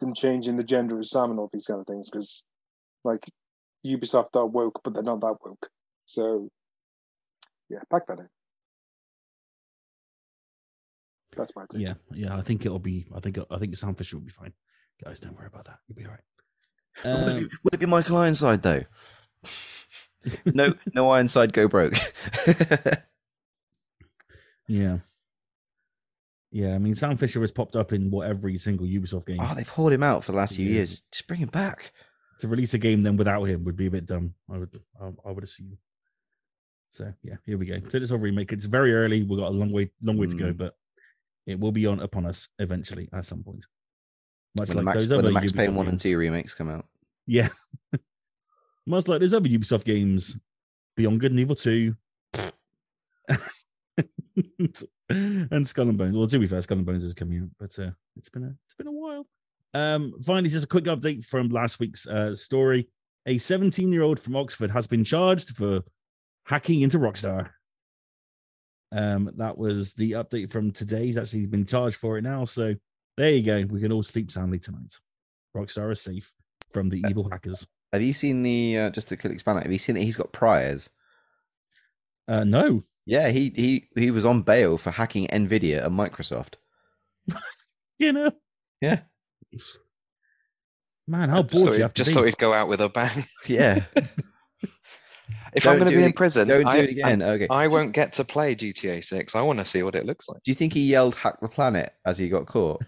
them 0.00 0.14
changing 0.14 0.56
the 0.56 0.64
gender 0.64 0.98
of 0.98 1.06
Sam 1.06 1.30
and 1.30 1.38
all 1.38 1.50
these 1.52 1.66
kind 1.66 1.80
of 1.80 1.86
things 1.86 2.08
because 2.10 2.44
like 3.04 3.24
Ubisoft 3.84 4.36
are 4.36 4.46
woke, 4.46 4.80
but 4.84 4.94
they're 4.94 5.02
not 5.02 5.20
that 5.20 5.36
woke. 5.44 5.68
So 6.06 6.48
yeah, 7.68 7.80
pack 7.90 8.06
that 8.06 8.18
in. 8.18 8.28
That's 11.36 11.54
my 11.56 11.64
take. 11.70 11.80
Yeah, 11.80 11.94
yeah. 12.12 12.36
I 12.36 12.42
think 12.42 12.66
it'll 12.66 12.78
be. 12.78 13.06
I 13.14 13.20
think. 13.20 13.38
I 13.50 13.58
think 13.58 13.74
Sam 13.76 13.94
Fisher 13.94 14.16
will 14.16 14.24
be 14.24 14.30
fine. 14.30 14.52
Guys, 15.02 15.20
don't 15.20 15.36
worry 15.36 15.46
about 15.46 15.64
that. 15.64 15.78
You'll 15.88 15.96
be 15.96 16.04
all 16.04 16.10
right. 16.10 16.20
would, 17.04 17.28
it 17.28 17.36
Um, 17.36 17.40
be, 17.40 17.48
would 17.64 17.74
it 17.74 17.80
be 17.80 17.86
Michael 17.86 18.18
Ironside 18.18 18.62
though? 18.62 18.82
no, 20.46 20.74
no 20.94 21.10
Ironside 21.10 21.52
go 21.52 21.68
broke. 21.68 21.94
yeah, 24.68 24.98
yeah. 26.50 26.74
I 26.74 26.78
mean, 26.78 26.94
Sam 26.94 27.16
Fisher 27.16 27.40
has 27.40 27.50
popped 27.50 27.76
up 27.76 27.92
in 27.92 28.10
what 28.10 28.28
every 28.28 28.56
single 28.58 28.86
Ubisoft 28.86 29.26
game. 29.26 29.38
oh, 29.40 29.54
they've 29.54 29.68
hauled 29.68 29.92
him 29.92 30.02
out 30.02 30.24
for 30.24 30.32
the 30.32 30.38
last 30.38 30.54
few 30.56 30.66
is. 30.66 30.72
years. 30.72 31.02
Just 31.12 31.26
bring 31.26 31.40
him 31.40 31.48
back. 31.48 31.92
to 32.40 32.48
release 32.48 32.74
a 32.74 32.78
game 32.78 33.02
then 33.02 33.16
without 33.16 33.44
him 33.44 33.64
would 33.64 33.76
be 33.76 33.86
a 33.86 33.90
bit 33.90 34.06
dumb. 34.06 34.34
I 34.52 34.58
would. 34.58 34.80
I, 35.00 35.10
I 35.26 35.32
would 35.32 35.44
assume. 35.44 35.76
So 36.90 37.12
yeah, 37.22 37.36
here 37.46 37.58
we 37.58 37.66
go. 37.66 37.80
So 37.88 37.98
this 37.98 38.10
whole 38.10 38.18
remake. 38.18 38.52
It's 38.52 38.66
very 38.66 38.92
early. 38.94 39.22
We've 39.22 39.38
got 39.38 39.48
a 39.48 39.54
long 39.54 39.72
way, 39.72 39.90
long 40.02 40.18
way 40.18 40.26
to 40.26 40.36
go, 40.36 40.52
Mm. 40.52 40.58
but 40.58 40.76
it 41.46 41.58
will 41.58 41.72
be 41.72 41.86
on 41.86 42.00
upon 42.00 42.26
us 42.26 42.48
eventually 42.58 43.08
at 43.12 43.24
some 43.24 43.42
point. 43.42 43.66
Much 44.56 44.68
When 44.68 44.76
the 44.76 44.82
like 44.84 44.94
Max, 44.96 45.04
those 45.04 45.10
when 45.10 45.18
other 45.20 45.28
the 45.28 45.34
Max 45.34 45.46
Ubisoft 45.52 45.56
Payne 45.56 45.74
1 45.74 45.88
and 45.88 45.98
2 45.98 46.18
remakes 46.18 46.52
come 46.54 46.68
out. 46.68 46.86
Yeah. 47.26 47.48
Much 48.86 49.08
like 49.08 49.20
there's 49.20 49.34
other 49.34 49.48
Ubisoft 49.48 49.84
games, 49.84 50.36
Beyond 50.96 51.20
Good 51.20 51.32
and 51.32 51.40
Evil 51.40 51.56
2. 51.56 51.94
and 55.08 55.68
Skull 55.68 55.88
and 55.88 55.98
Bones. 55.98 56.16
Well, 56.16 56.26
to 56.26 56.38
be 56.38 56.46
fair, 56.46 56.62
Skull 56.62 56.78
and 56.78 56.86
Bones 56.86 57.04
is 57.04 57.14
coming 57.14 57.42
out, 57.42 57.48
but 57.58 57.78
uh, 57.78 57.90
it's 58.16 58.28
been 58.28 58.44
a 58.44 58.54
it's 58.66 58.74
been 58.74 58.86
a 58.88 58.92
while. 58.92 59.26
Um, 59.74 60.14
finally, 60.24 60.50
just 60.50 60.64
a 60.64 60.68
quick 60.68 60.84
update 60.84 61.24
from 61.24 61.48
last 61.48 61.80
week's 61.80 62.06
uh, 62.06 62.34
story. 62.34 62.88
A 63.26 63.36
17-year-old 63.36 64.18
from 64.18 64.36
Oxford 64.36 64.70
has 64.70 64.86
been 64.86 65.04
charged 65.04 65.56
for 65.56 65.82
hacking 66.44 66.82
into 66.82 66.98
Rockstar. 66.98 67.50
Um, 68.90 69.30
that 69.36 69.56
was 69.56 69.94
the 69.94 70.12
update 70.12 70.52
from 70.52 70.72
today. 70.72 71.06
He's 71.06 71.16
actually 71.16 71.46
been 71.46 71.64
charged 71.64 71.96
for 71.96 72.18
it 72.18 72.22
now. 72.22 72.44
So 72.44 72.74
there 73.16 73.30
you 73.30 73.42
go. 73.42 73.64
We 73.70 73.80
can 73.80 73.92
all 73.92 74.02
sleep 74.02 74.30
soundly 74.30 74.58
tonight. 74.58 74.92
Rockstar 75.56 75.92
is 75.92 76.00
safe 76.00 76.32
from 76.72 76.88
the 76.88 77.02
evil 77.08 77.28
hackers. 77.30 77.66
Have 77.92 78.02
you 78.02 78.12
seen 78.12 78.42
the, 78.42 78.78
uh, 78.78 78.90
just 78.90 79.08
to 79.08 79.16
quickly 79.16 79.34
expand 79.34 79.58
it, 79.58 79.64
have 79.64 79.72
you 79.72 79.78
seen 79.78 79.94
that 79.96 80.02
he's 80.02 80.16
got 80.16 80.32
priors? 80.32 80.90
Uh, 82.28 82.44
no, 82.44 82.82
Yeah, 83.04 83.28
he, 83.28 83.52
he, 83.54 83.88
he 84.00 84.10
was 84.10 84.24
on 84.24 84.42
bail 84.42 84.78
for 84.78 84.90
hacking 84.90 85.26
Nvidia 85.28 85.84
and 85.84 85.98
Microsoft. 85.98 86.54
you 87.98 88.12
know, 88.12 88.30
Yeah. 88.80 89.00
man, 91.06 91.28
how 91.28 91.42
just 91.42 91.52
bored 91.52 91.64
thought, 91.64 91.72
you 91.72 91.72
he'd, 91.74 91.82
have 91.82 91.94
to 91.94 91.98
just 91.98 92.10
be? 92.10 92.14
thought 92.14 92.24
he'd 92.24 92.38
go 92.38 92.52
out 92.54 92.68
with 92.68 92.80
a 92.80 92.88
bang. 92.88 93.24
Yeah. 93.46 93.84
If 95.54 95.64
Don't 95.64 95.74
I'm 95.74 95.78
going 95.80 95.90
to 95.90 95.96
be 95.96 96.00
it 96.02 96.04
in 96.06 96.08
ag- 96.12 96.16
prison, 96.16 96.48
Don't 96.48 96.62
do 96.70 96.78
I, 96.78 96.80
it 96.80 96.90
again. 96.90 97.20
okay. 97.20 97.46
I, 97.50 97.64
I 97.64 97.68
won't 97.68 97.92
get 97.92 98.14
to 98.14 98.24
play 98.24 98.54
GTA 98.54 99.04
6. 99.04 99.34
I 99.34 99.42
want 99.42 99.58
to 99.58 99.66
see 99.66 99.82
what 99.82 99.94
it 99.94 100.06
looks 100.06 100.26
like. 100.26 100.42
Do 100.42 100.50
you 100.50 100.54
think 100.54 100.72
he 100.72 100.80
yelled 100.80 101.14
"hack 101.14 101.40
the 101.42 101.48
planet" 101.48 101.92
as 102.06 102.16
he 102.16 102.30
got 102.30 102.46
caught? 102.46 102.82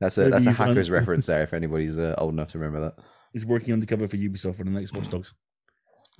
That's 0.00 0.18
a 0.18 0.22
Maybe 0.22 0.30
that's 0.32 0.46
a 0.46 0.50
he's 0.50 0.60
un- 0.60 0.68
hacker's 0.68 0.90
reference 0.98 1.26
there. 1.26 1.42
If 1.42 1.54
anybody's 1.54 1.98
uh, 1.98 2.14
old 2.18 2.32
enough 2.34 2.48
to 2.52 2.58
remember 2.58 2.80
that. 2.80 3.02
He's 3.32 3.46
working 3.46 3.72
undercover 3.74 4.08
for 4.08 4.16
Ubisoft 4.16 4.56
for 4.56 4.64
the 4.64 4.70
next 4.70 4.92
Watch 4.94 5.08
Dogs. 5.10 5.32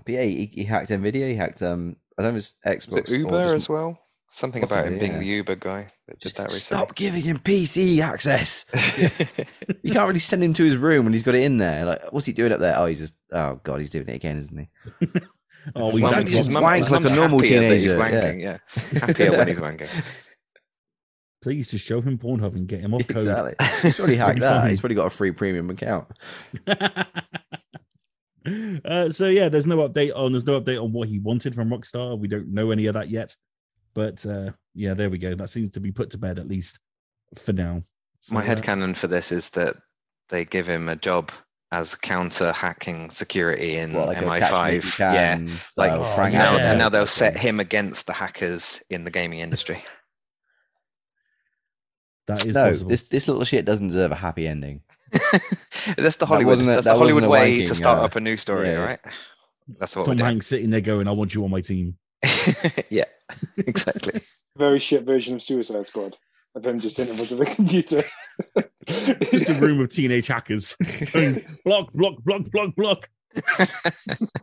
But 0.05 0.15
yeah, 0.15 0.23
he, 0.23 0.47
he 0.47 0.65
hacked 0.65 0.91
Nvidia. 0.91 1.29
He 1.31 1.35
hacked 1.37 1.63
um. 1.63 1.97
I 2.19 2.23
don't 2.23 2.33
know 2.35 2.39
if 2.39 2.45
it's 2.65 2.87
Was 2.91 3.03
Xbox. 3.05 3.11
it 3.11 3.19
Uber 3.19 3.35
or 3.37 3.43
just- 3.45 3.55
as 3.57 3.69
well? 3.69 3.99
Something 4.29 4.65
about 4.65 4.79
him 4.87 4.95
Possibly, 4.95 4.99
being 4.99 5.13
yeah. 5.13 5.19
the 5.21 5.27
Uber 5.27 5.55
guy 5.57 5.87
that 6.09 6.19
did 6.19 6.23
Just 6.23 6.37
that 6.37 6.51
stop 6.51 6.95
giving 6.97 7.23
him 7.23 7.39
PC 7.39 8.01
access. 8.01 8.65
You 9.83 9.93
can't 9.93 10.07
really 10.09 10.19
send 10.19 10.43
him 10.43 10.53
to 10.55 10.65
his 10.65 10.77
room 10.77 11.05
when 11.05 11.13
he's 11.13 11.23
got 11.23 11.37
it 11.37 11.43
in 11.45 11.59
there. 11.59 11.85
Like, 11.87 12.13
what's 12.13 12.27
he 12.27 12.33
doing 12.33 12.51
up 12.53 12.59
there? 12.61 12.75
Oh, 12.77 12.87
he's 12.87 12.99
just. 12.99 13.15
Oh 13.33 13.61
God, 13.63 13.81
he's 13.81 13.91
doing 13.91 14.07
it 14.09 14.15
again, 14.17 14.37
isn't 14.37 14.59
he? 14.59 14.69
Oh, 15.75 15.87
His 15.87 15.95
he's 15.97 16.03
mum- 16.03 16.13
had 16.15 16.27
he 16.29 16.35
his 16.37 16.47
just 16.47 16.51
mum- 16.53 16.63
like 16.65 16.87
a 16.89 17.15
normal 17.15 17.39
happier 17.39 17.61
that 17.69 17.75
He's 17.79 17.93
teenager, 17.93 17.97
yeah. 17.99 18.33
wanking, 18.33 18.43
yeah. 18.43 19.01
Happier 19.01 19.31
when 19.33 19.49
he's 19.49 19.61
wanking. 19.61 19.89
Please 21.47 21.69
just 21.69 21.85
show 21.85 22.01
him 22.01 22.19
Pornhub 22.19 22.57
and 22.57 22.67
get 22.67 22.81
him 22.81 22.93
off 22.93 23.07
code. 23.07 23.19
Exactly. 23.19 23.55
He's 23.83 23.95
probably 23.95 24.17
hacked 24.17 24.41
that. 24.41 24.69
He's 24.69 24.81
probably 24.81 24.97
got 24.97 25.07
a 25.07 25.11
free 25.11 25.31
premium 25.31 25.71
account. 25.71 26.09
uh, 26.67 27.05
so 29.11 29.29
yeah, 29.29 29.49
there's 29.49 29.69
no 29.69 29.89
update 29.89 30.11
on 30.17 30.33
there's 30.33 30.45
no 30.45 30.61
update 30.61 30.83
on 30.83 30.93
what 30.93 31.07
he 31.07 31.21
wanted 31.21 31.55
from 31.55 31.71
Rockstar. 31.71 32.19
We 32.19 32.27
don't 32.27 32.53
know 32.53 32.73
any 32.73 32.87
of 32.87 32.95
that 32.95 33.11
yet. 33.11 33.37
But 33.95 34.27
uh, 34.27 34.51
yeah, 34.75 34.95
there 34.95 35.09
we 35.09 35.19
go. 35.19 35.37
That 35.37 35.49
seems 35.49 35.71
to 35.71 35.79
be 35.79 35.93
put 35.93 36.11
to 36.11 36.19
bed 36.19 36.41
at 36.41 36.49
least 36.49 36.81
for 37.37 37.53
now. 37.53 37.81
So, 38.19 38.35
My 38.35 38.45
uh, 38.45 38.53
headcanon 38.53 38.97
for 38.97 39.07
this 39.07 39.31
is 39.31 39.51
that 39.51 39.77
they 40.29 40.45
give 40.45 40.67
him 40.67 40.89
a 40.89 40.97
job 40.97 41.31
as 41.71 41.95
counter 41.95 42.51
hacking 42.51 43.09
security 43.11 43.77
in 43.77 43.93
What, 43.93 44.09
like 44.09 44.17
a 44.17 44.23
catch 44.41 44.73
me 44.73 44.79
if 44.79 44.99
you 44.99 45.05
MI5. 45.05 45.07
can 45.15 45.47
Yeah. 45.47 45.53
like, 45.77 45.93
style 45.93 46.03
oh, 46.03 46.17
Frank 46.17 46.35
yeah. 46.35 46.41
Now, 46.41 46.59
and 46.59 46.81
now 46.81 46.89
they'll 46.89 47.07
set 47.07 47.37
him 47.37 47.61
against 47.61 48.09
the 48.09 48.13
hackers 48.13 48.83
in 48.91 49.05
the 49.05 49.13
gaming 49.13 49.39
industry. 49.39 49.85
That 52.27 52.45
is 52.45 52.55
No, 52.55 52.69
possible. 52.69 52.91
this 52.91 53.03
this 53.03 53.29
little 53.29 53.45
shit 53.45 53.65
doesn't 53.65 53.89
deserve 53.89 54.13
a 54.13 54.17
happy 54.17 54.47
ending. 54.47 54.83
that's 55.97 56.17
the 56.17 56.27
Hollywood. 56.27 56.53
wasn't 56.53 56.71
a- 56.71 56.73
that's 56.73 56.85
that 56.85 56.93
the 56.95 56.99
Hollywood 56.99 57.25
a 57.25 57.29
way 57.29 57.61
wanking, 57.61 57.69
to 57.69 57.75
start 57.75 57.99
uh, 57.99 58.05
up 58.05 58.17
a 58.17 58.21
new 58.21 58.37
story, 58.37 58.69
yeah. 58.69 58.85
right? 58.85 59.01
That's 59.79 59.95
what 59.97 60.05
Tom 60.05 60.13
we're 60.13 60.17
doing. 60.19 60.31
Hanks 60.31 60.47
sitting 60.47 60.71
there 60.71 60.81
going, 60.81 61.09
"I 61.09 61.13
want 61.13 61.35
you 61.35 61.45
on 61.45 61.51
my 61.51 61.61
team." 61.61 61.97
yeah, 62.91 63.05
exactly. 63.59 64.21
Very 64.57 64.79
shit 64.79 65.05
version 65.05 65.35
of 65.35 65.43
Suicide 65.43 65.87
Squad 65.87 66.17
of 66.55 66.65
him 66.67 66.81
just 66.81 66.97
sitting 66.97 67.13
in 67.13 67.25
front 67.25 67.33
of 67.33 67.41
a 67.41 67.55
computer. 67.55 68.03
Just 68.89 69.51
a 69.51 69.55
room 69.55 69.81
of 69.81 69.91
teenage 69.91 70.27
hackers. 70.27 70.75
going, 71.13 71.45
block, 71.65 71.93
block, 71.93 72.15
block, 72.25 72.51
block, 72.51 72.75
block. 72.77 73.09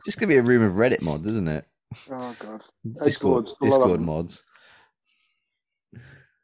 Just 0.05 0.19
gonna 0.19 0.27
be 0.27 0.38
a 0.38 0.41
room 0.43 0.61
of 0.61 0.73
Reddit 0.73 1.01
mods, 1.01 1.27
isn't 1.27 1.47
it? 1.47 1.65
oh 2.11 2.35
god. 2.39 2.61
Discord, 3.03 3.45
Exploreds, 3.47 3.61
a 3.61 3.65
lot 3.65 3.81
of 3.81 3.88
Discord 3.88 4.01
mods. 4.01 4.43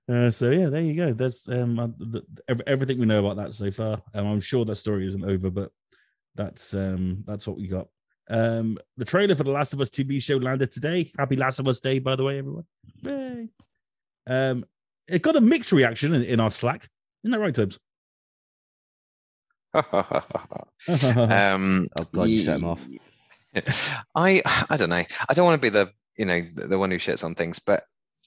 Uh, 0.10 0.31
so 0.31 0.49
yeah, 0.49 0.69
there 0.69 0.81
you 0.81 0.95
go. 0.95 1.14
There's 1.14 1.48
um 1.49 1.80
uh, 1.80 1.88
the, 1.99 2.23
everything 2.65 2.99
we 2.99 3.06
know 3.06 3.23
about 3.23 3.38
that 3.38 3.53
so 3.53 3.69
far. 3.69 4.02
Um, 4.15 4.26
I'm 4.26 4.41
sure 4.41 4.65
that 4.65 4.76
story 4.76 5.06
isn't 5.06 5.23
over, 5.23 5.52
but 5.52 5.72
that's 6.36 6.73
um 6.73 7.23
that's 7.27 7.48
what 7.48 7.57
we 7.57 7.68
got. 7.68 7.88
Um, 8.30 8.77
the 8.98 9.06
trailer 9.06 9.36
for 9.36 9.44
the 9.44 9.52
Last 9.52 9.73
of 9.73 9.81
Us 9.81 9.90
TV 9.90 10.22
show 10.22 10.38
landed 10.38 10.72
today. 10.72 11.11
Happy 11.18 11.36
Last 11.36 11.60
of 11.60 11.68
Us 11.68 11.80
Day, 11.80 11.99
by 11.99 12.15
the 12.15 12.23
way, 12.23 12.40
everyone. 12.40 12.65
Yay. 13.02 13.49
Um, 14.27 14.65
it 15.07 15.22
got 15.22 15.36
a 15.36 15.41
mixed 15.41 15.72
reaction 15.72 16.14
in, 16.14 16.23
in 16.23 16.40
our 16.40 16.52
Slack. 16.52 16.88
Isn't 17.23 17.31
that 17.31 17.40
right, 17.40 17.53
Tibbs? 17.53 17.80
um, 19.76 21.88
Oh 21.99 22.06
god, 22.11 22.30
you 22.30 22.41
set 22.41 22.60
him 22.60 22.65
off. 22.65 22.84
I 24.15 24.41
I 24.69 24.77
don't 24.77 24.90
know. 24.90 25.03
I 25.27 25.34
don't 25.36 25.45
want 25.45 25.61
to 25.61 25.61
be 25.61 25.69
the 25.69 25.91
you 26.18 26.26
know 26.26 26.41
the, 26.41 26.68
the 26.68 26.80
one 26.80 26.90
who 26.90 26.98
shits 26.98 27.23
on 27.23 27.36
things, 27.36 27.60
but 27.60 27.84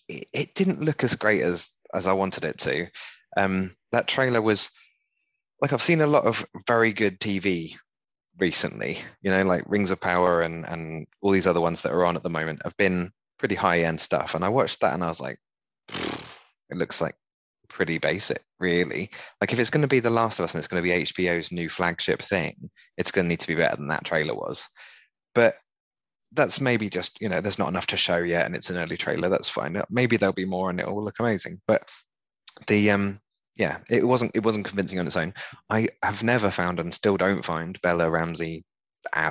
it, 0.08 0.54
didn't 0.54 0.82
look 0.82 1.04
as 1.04 1.14
great 1.14 1.42
as 1.42 1.70
as 1.94 2.06
I 2.06 2.12
wanted 2.12 2.44
it 2.44 2.58
to. 2.60 2.86
Um, 3.36 3.74
that 3.92 4.08
trailer 4.08 4.42
was 4.42 4.70
like 5.60 5.72
I've 5.72 5.82
seen 5.82 6.00
a 6.00 6.06
lot 6.06 6.24
of 6.24 6.44
very 6.66 6.92
good 6.92 7.20
TV 7.20 7.76
recently. 8.38 8.98
You 9.22 9.30
know, 9.30 9.42
like 9.44 9.64
Rings 9.66 9.90
of 9.90 10.00
Power 10.00 10.42
and 10.42 10.66
and 10.66 11.06
all 11.20 11.30
these 11.30 11.46
other 11.46 11.60
ones 11.60 11.82
that 11.82 11.92
are 11.92 12.04
on 12.04 12.16
at 12.16 12.22
the 12.22 12.30
moment 12.30 12.62
have 12.64 12.76
been 12.76 13.10
pretty 13.38 13.54
high 13.54 13.80
end 13.80 14.00
stuff. 14.00 14.34
And 14.34 14.44
I 14.44 14.48
watched 14.48 14.80
that 14.80 14.94
and 14.94 15.02
I 15.02 15.08
was 15.08 15.20
like, 15.20 15.38
it 16.70 16.76
looks 16.76 17.00
like 17.00 17.16
pretty 17.68 17.98
basic, 17.98 18.40
really. 18.60 19.10
Like 19.40 19.52
if 19.52 19.58
it's 19.58 19.70
going 19.70 19.82
to 19.82 19.88
be 19.88 19.98
The 19.98 20.10
Last 20.10 20.38
of 20.38 20.44
Us 20.44 20.54
and 20.54 20.60
it's 20.60 20.68
going 20.68 20.82
to 20.82 20.88
be 20.88 21.02
HBO's 21.02 21.50
new 21.50 21.68
flagship 21.68 22.22
thing, 22.22 22.70
it's 22.96 23.10
going 23.10 23.24
to 23.24 23.28
need 23.28 23.40
to 23.40 23.48
be 23.48 23.54
better 23.54 23.76
than 23.76 23.88
that 23.88 24.04
trailer 24.04 24.34
was. 24.34 24.68
But 25.34 25.56
that's 26.34 26.60
maybe 26.60 26.88
just 26.88 27.20
you 27.20 27.28
know 27.28 27.40
there's 27.40 27.58
not 27.58 27.68
enough 27.68 27.86
to 27.88 27.96
show 27.96 28.18
yet 28.18 28.46
and 28.46 28.54
it's 28.54 28.70
an 28.70 28.78
early 28.78 28.96
trailer 28.96 29.28
that's 29.28 29.48
fine. 29.48 29.80
Maybe 29.90 30.16
there'll 30.16 30.32
be 30.32 30.44
more 30.44 30.70
and 30.70 30.80
it 30.80 30.86
will 30.86 31.04
look 31.04 31.18
amazing. 31.20 31.58
But 31.66 31.90
the 32.66 32.90
um 32.90 33.20
yeah 33.56 33.78
it 33.90 34.06
wasn't 34.06 34.32
it 34.34 34.42
wasn't 34.42 34.64
convincing 34.64 34.98
on 34.98 35.06
its 35.06 35.16
own. 35.16 35.34
I 35.70 35.88
have 36.02 36.22
never 36.22 36.50
found 36.50 36.80
and 36.80 36.94
still 36.94 37.16
don't 37.16 37.44
find 37.44 37.80
bella 37.82 38.10
ramsey 38.10 38.64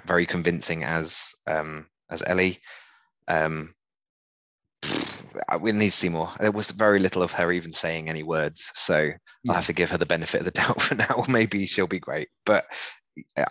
very 0.05 0.25
convincing 0.25 0.83
as 0.83 1.33
um 1.47 1.87
as 2.09 2.23
ellie. 2.25 2.59
Um 3.27 3.73
we 5.61 5.71
need 5.71 5.91
to 5.91 5.91
see 5.91 6.09
more. 6.09 6.29
There 6.39 6.51
was 6.51 6.71
very 6.71 6.99
little 6.99 7.21
of 7.21 7.31
her 7.33 7.51
even 7.51 7.71
saying 7.71 8.09
any 8.09 8.23
words 8.23 8.71
so 8.73 8.99
yeah. 8.99 9.15
i'll 9.49 9.55
have 9.55 9.67
to 9.67 9.73
give 9.73 9.89
her 9.89 9.97
the 9.97 10.05
benefit 10.05 10.41
of 10.41 10.45
the 10.45 10.51
doubt 10.61 10.81
for 10.81 10.95
now. 10.95 11.25
Maybe 11.27 11.65
she'll 11.65 11.87
be 11.87 11.99
great 11.99 12.29
but 12.45 12.65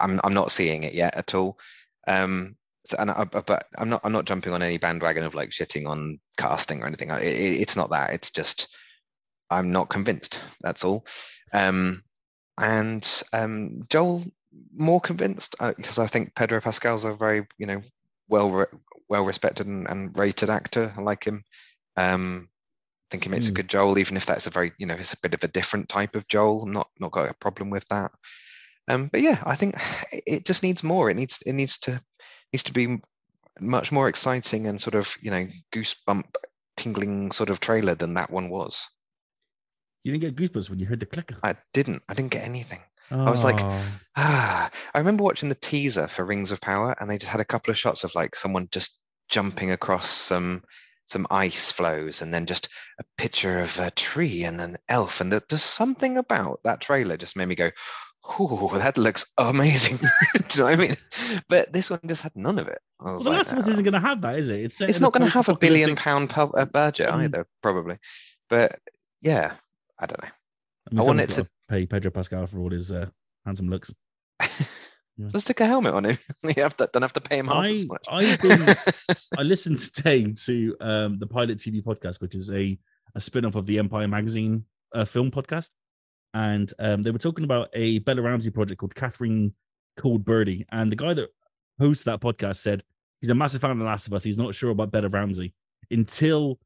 i'm 0.01 0.19
i'm 0.25 0.33
not 0.33 0.51
seeing 0.51 0.85
it 0.85 0.95
yet 0.95 1.17
at 1.17 1.35
all. 1.35 1.59
Um 2.07 2.57
so, 2.85 2.97
and 2.99 3.11
I, 3.11 3.25
but 3.25 3.67
I'm 3.79 3.91
not 3.91 4.01
I'm 4.05 4.13
not 4.13 4.25
jumping 4.25 4.53
on 4.53 4.63
any 4.63 4.79
bandwagon 4.79 5.25
of 5.25 5.35
like 5.35 5.51
shitting 5.51 5.87
on 5.87 6.19
casting 6.39 6.83
or 6.83 6.87
anything. 6.87 7.11
It, 7.11 7.23
it, 7.23 7.61
it's 7.61 7.77
not 7.77 7.91
that. 7.91 8.15
It's 8.15 8.31
just 8.31 8.75
I'm 9.51 9.71
not 9.71 9.91
convinced. 9.91 10.41
That's 10.63 10.85
all. 10.85 11.07
Um, 11.53 12.03
and 12.59 13.23
um, 13.33 13.83
Joel 13.89 14.25
more 14.73 15.01
convinced 15.01 15.57
uh, 15.61 15.75
because 15.77 15.99
I 15.99 16.07
think 16.07 16.35
Pedro 16.35 16.61
Pascal's 16.61 17.05
a 17.05 17.15
very 17.15 17.47
you 17.59 17.67
know 17.67 17.83
well 18.29 18.51
re- 18.51 18.79
well 19.09 19.25
respected 19.25 19.67
and, 19.67 19.89
and, 19.89 20.17
rated 20.17 20.51
actor. 20.51 20.93
I 20.97 21.01
like 21.03 21.25
him. 21.25 21.43
Um, 21.97 22.49
I 22.49 23.07
think 23.11 23.25
he 23.25 23.31
makes 23.31 23.47
mm. 23.47 23.49
a 23.49 23.51
hmm. 23.51 23.57
good 23.57 23.69
Joel, 23.69 23.99
even 23.99 24.17
if 24.17 24.25
that's 24.25 24.47
a 24.47 24.51
very 24.51 24.73
you 24.79 24.87
know 24.87 24.95
it's 24.95 25.13
a 25.13 25.21
bit 25.21 25.35
of 25.35 25.43
a 25.45 25.49
different 25.49 25.89
type 25.89 26.15
of 26.15 26.29
Joel. 26.29 26.63
I'm 26.63 26.73
not 26.73 26.89
not 26.99 27.13
got 27.13 27.31
a 27.31 27.35
problem 27.35 27.71
with 27.71 27.85
that. 27.89 28.11
Um, 28.89 29.09
but 29.09 29.21
yeah, 29.21 29.43
I 29.45 29.55
think 29.55 29.77
it 30.27 30.47
just 30.47 30.63
needs 30.63 30.83
more. 30.83 31.11
It 31.11 31.17
needs 31.17 31.43
it 31.45 31.53
needs 31.53 31.79
to 31.81 32.01
needs 32.53 32.63
to 32.65 32.73
be 32.73 33.01
much 33.61 33.93
more 33.93 34.09
exciting 34.09 34.67
and 34.67 34.81
sort 34.81 34.95
of 34.95 35.15
you 35.21 35.31
know 35.31 35.47
goosebump 35.73 36.25
tingling 36.77 37.31
sort 37.31 37.51
of 37.51 37.61
trailer 37.61 37.95
than 37.95 38.15
that 38.15 38.31
one 38.31 38.49
was. 38.49 38.81
You 40.03 40.13
didn't 40.13 40.35
get 40.35 40.37
goosebumps 40.37 40.71
when 40.71 40.79
you 40.79 40.87
heard 40.87 41.01
the 41.01 41.07
clicker. 41.07 41.37
I 41.43 41.57
didn't. 41.75 42.03
I 42.09 42.15
didn't 42.15 42.31
get 42.31 42.45
anything. 42.45 42.81
Oh. 43.11 43.25
I 43.25 43.31
was 43.31 43.45
like, 43.45 43.61
oh. 43.61 43.85
ah. 44.17 44.71
I 44.95 44.99
remember 44.99 45.25
watching 45.25 45.49
the 45.49 45.55
teaser 45.57 46.07
for 46.07 46.25
Rings 46.25 46.51
of 46.51 46.61
Power, 46.61 46.97
and 46.99 47.11
they 47.11 47.19
just 47.19 47.31
had 47.31 47.41
a 47.41 47.45
couple 47.45 47.71
of 47.71 47.79
shots 47.79 48.03
of 48.03 48.15
like 48.15 48.35
someone 48.35 48.69
just 48.73 49.01
jumping 49.29 49.71
across 49.71 50.11
some 50.11 50.63
some 51.07 51.27
ice 51.31 51.71
flows, 51.73 52.23
and 52.23 52.33
then 52.33 52.47
just 52.47 52.69
a 52.99 53.05
picture 53.19 53.59
of 53.59 53.79
a 53.79 53.91
tree 53.91 54.45
and 54.45 54.61
an 54.61 54.77
elf, 54.89 55.21
and 55.21 55.33
there's 55.33 55.63
something 55.63 56.17
about 56.17 56.61
that 56.63 56.81
trailer 56.81 57.17
just 57.17 57.37
made 57.37 57.49
me 57.49 57.57
go, 57.57 57.71
oh, 58.39 58.71
that 58.79 58.97
looks 58.97 59.27
amazing. 59.39 59.97
Do 60.49 60.59
you 60.59 60.59
know 60.59 60.71
what 60.71 60.79
I 60.79 60.83
mean? 60.83 60.97
But 61.49 61.73
this 61.73 61.91
one 61.91 62.01
just 62.07 62.23
had 62.23 62.33
none 62.35 62.59
of 62.59 62.69
it. 62.69 62.79
Well, 63.01 63.19
the 63.19 63.31
like, 63.31 63.39
Last 63.39 63.53
of 63.53 63.59
Us 63.59 63.69
isn't 63.69 63.85
going 63.85 63.95
to 63.95 64.01
have 64.01 64.21
that, 64.23 64.37
is 64.37 64.49
it? 64.49 64.61
It's, 64.61 64.81
it's 64.81 65.01
not 65.01 65.13
going 65.13 65.25
to 65.25 65.33
have 65.33 65.49
a 65.49 65.57
billion 65.57 65.97
pound 65.97 66.33
uh, 66.37 66.47
budget 66.67 67.09
mm. 67.09 67.25
either, 67.25 67.47
probably. 67.63 67.97
But 68.49 68.79
yeah, 69.21 69.53
I 69.99 70.07
don't 70.07 70.23
know. 70.23 70.29
I, 70.29 70.95
mean, 70.95 71.01
I 71.01 71.03
want 71.05 71.21
it 71.21 71.31
to 71.31 71.47
pay 71.69 71.87
Pedro 71.87 72.11
Pascal 72.11 72.47
for 72.47 72.61
all 72.61 72.71
his 72.71 72.91
uh, 72.91 73.07
handsome 73.45 73.69
looks. 73.69 73.93
Just 75.33 75.47
stick 75.47 75.61
a 75.61 75.67
helmet 75.67 75.93
on 75.93 76.05
him. 76.05 76.19
you 76.45 76.63
have 76.63 76.77
to, 76.79 76.89
don't 76.93 77.03
have 77.03 77.13
to 77.13 77.21
pay 77.21 77.39
him 77.39 77.49
half 77.49 77.65
I, 77.65 77.69
as 77.69 77.87
much. 77.87 78.07
I've 78.09 78.41
been, 78.41 78.75
I 79.37 79.43
listened 79.43 79.79
today 79.79 80.33
to 80.33 80.77
um, 80.81 81.19
the 81.19 81.27
Pilot 81.27 81.59
TV 81.59 81.83
podcast, 81.83 82.21
which 82.21 82.35
is 82.35 82.51
a, 82.51 82.79
a 83.15 83.21
spin 83.21 83.45
off 83.45 83.55
of 83.55 83.67
the 83.67 83.79
Empire 83.79 84.09
Magazine 84.09 84.65
uh, 84.95 85.05
film 85.05 85.31
podcast 85.31 85.69
and 86.35 86.73
um, 86.79 87.03
they 87.03 87.11
were 87.11 87.19
talking 87.19 87.45
about 87.45 87.69
a 87.73 87.99
Bella 88.01 88.23
Ramsey 88.23 88.51
project 88.51 88.81
called 88.81 88.95
Catherine 88.95 89.55
Called 89.97 90.25
Birdy. 90.25 90.65
And 90.71 90.91
the 90.91 90.97
guy 90.97 91.15
that 91.15 91.29
hosts 91.79 92.05
that 92.05 92.21
podcast 92.21 92.57
said 92.57 92.83
he's 93.21 93.31
a 93.31 93.35
massive 93.35 93.61
fan 93.61 93.71
of 93.71 93.79
The 93.79 93.85
Last 93.85 94.07
of 94.07 94.13
Us. 94.13 94.25
He's 94.25 94.39
not 94.39 94.55
sure 94.55 94.71
about 94.71 94.93
Bella 94.93 95.09
Ramsey 95.09 95.55
until 95.91 96.59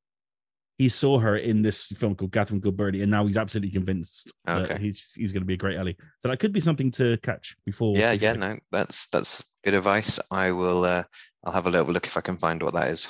he 0.76 0.88
saw 0.88 1.18
her 1.18 1.36
in 1.36 1.62
this 1.62 1.84
film 1.86 2.14
called 2.16 2.32
Catherine 2.32 2.60
Called 2.60 2.76
Birdy, 2.76 3.02
and 3.02 3.10
now 3.10 3.24
he's 3.26 3.36
absolutely 3.36 3.70
convinced 3.70 4.32
okay. 4.48 4.66
that 4.66 4.80
he's 4.80 5.12
he's 5.14 5.32
going 5.32 5.42
to 5.42 5.46
be 5.46 5.54
a 5.54 5.58
great 5.58 5.78
Ellie. 5.78 5.96
So 6.20 6.28
that 6.28 6.40
could 6.40 6.52
be 6.52 6.60
something 6.60 6.90
to 6.92 7.16
catch 7.18 7.56
before. 7.64 7.96
Yeah, 7.96 8.12
yeah, 8.12 8.32
no, 8.32 8.58
that's 8.72 9.06
that's 9.08 9.44
good 9.64 9.74
advice. 9.74 10.18
I 10.30 10.50
will. 10.50 10.84
uh 10.84 11.04
I'll 11.44 11.52
have 11.52 11.66
a 11.66 11.70
little 11.70 11.92
look 11.92 12.06
if 12.06 12.16
I 12.16 12.22
can 12.22 12.38
find 12.38 12.62
what 12.62 12.74
that 12.74 12.90
is. 12.90 13.06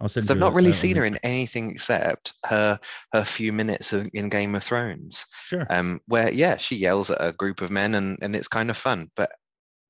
I'll 0.00 0.08
send. 0.08 0.30
I've 0.30 0.38
not 0.38 0.54
really 0.54 0.72
seen 0.72 0.96
her 0.96 1.04
in 1.04 1.18
anything 1.22 1.70
except 1.70 2.34
her 2.44 2.78
her 3.12 3.24
few 3.24 3.52
minutes 3.52 3.92
in 3.92 4.28
Game 4.28 4.54
of 4.54 4.62
Thrones. 4.62 5.24
Sure. 5.46 5.66
Um, 5.70 6.00
where 6.06 6.30
yeah, 6.30 6.56
she 6.58 6.76
yells 6.76 7.10
at 7.10 7.24
a 7.24 7.32
group 7.32 7.62
of 7.62 7.70
men 7.70 7.94
and 7.94 8.18
and 8.20 8.36
it's 8.36 8.48
kind 8.48 8.68
of 8.68 8.76
fun, 8.76 9.10
but 9.16 9.32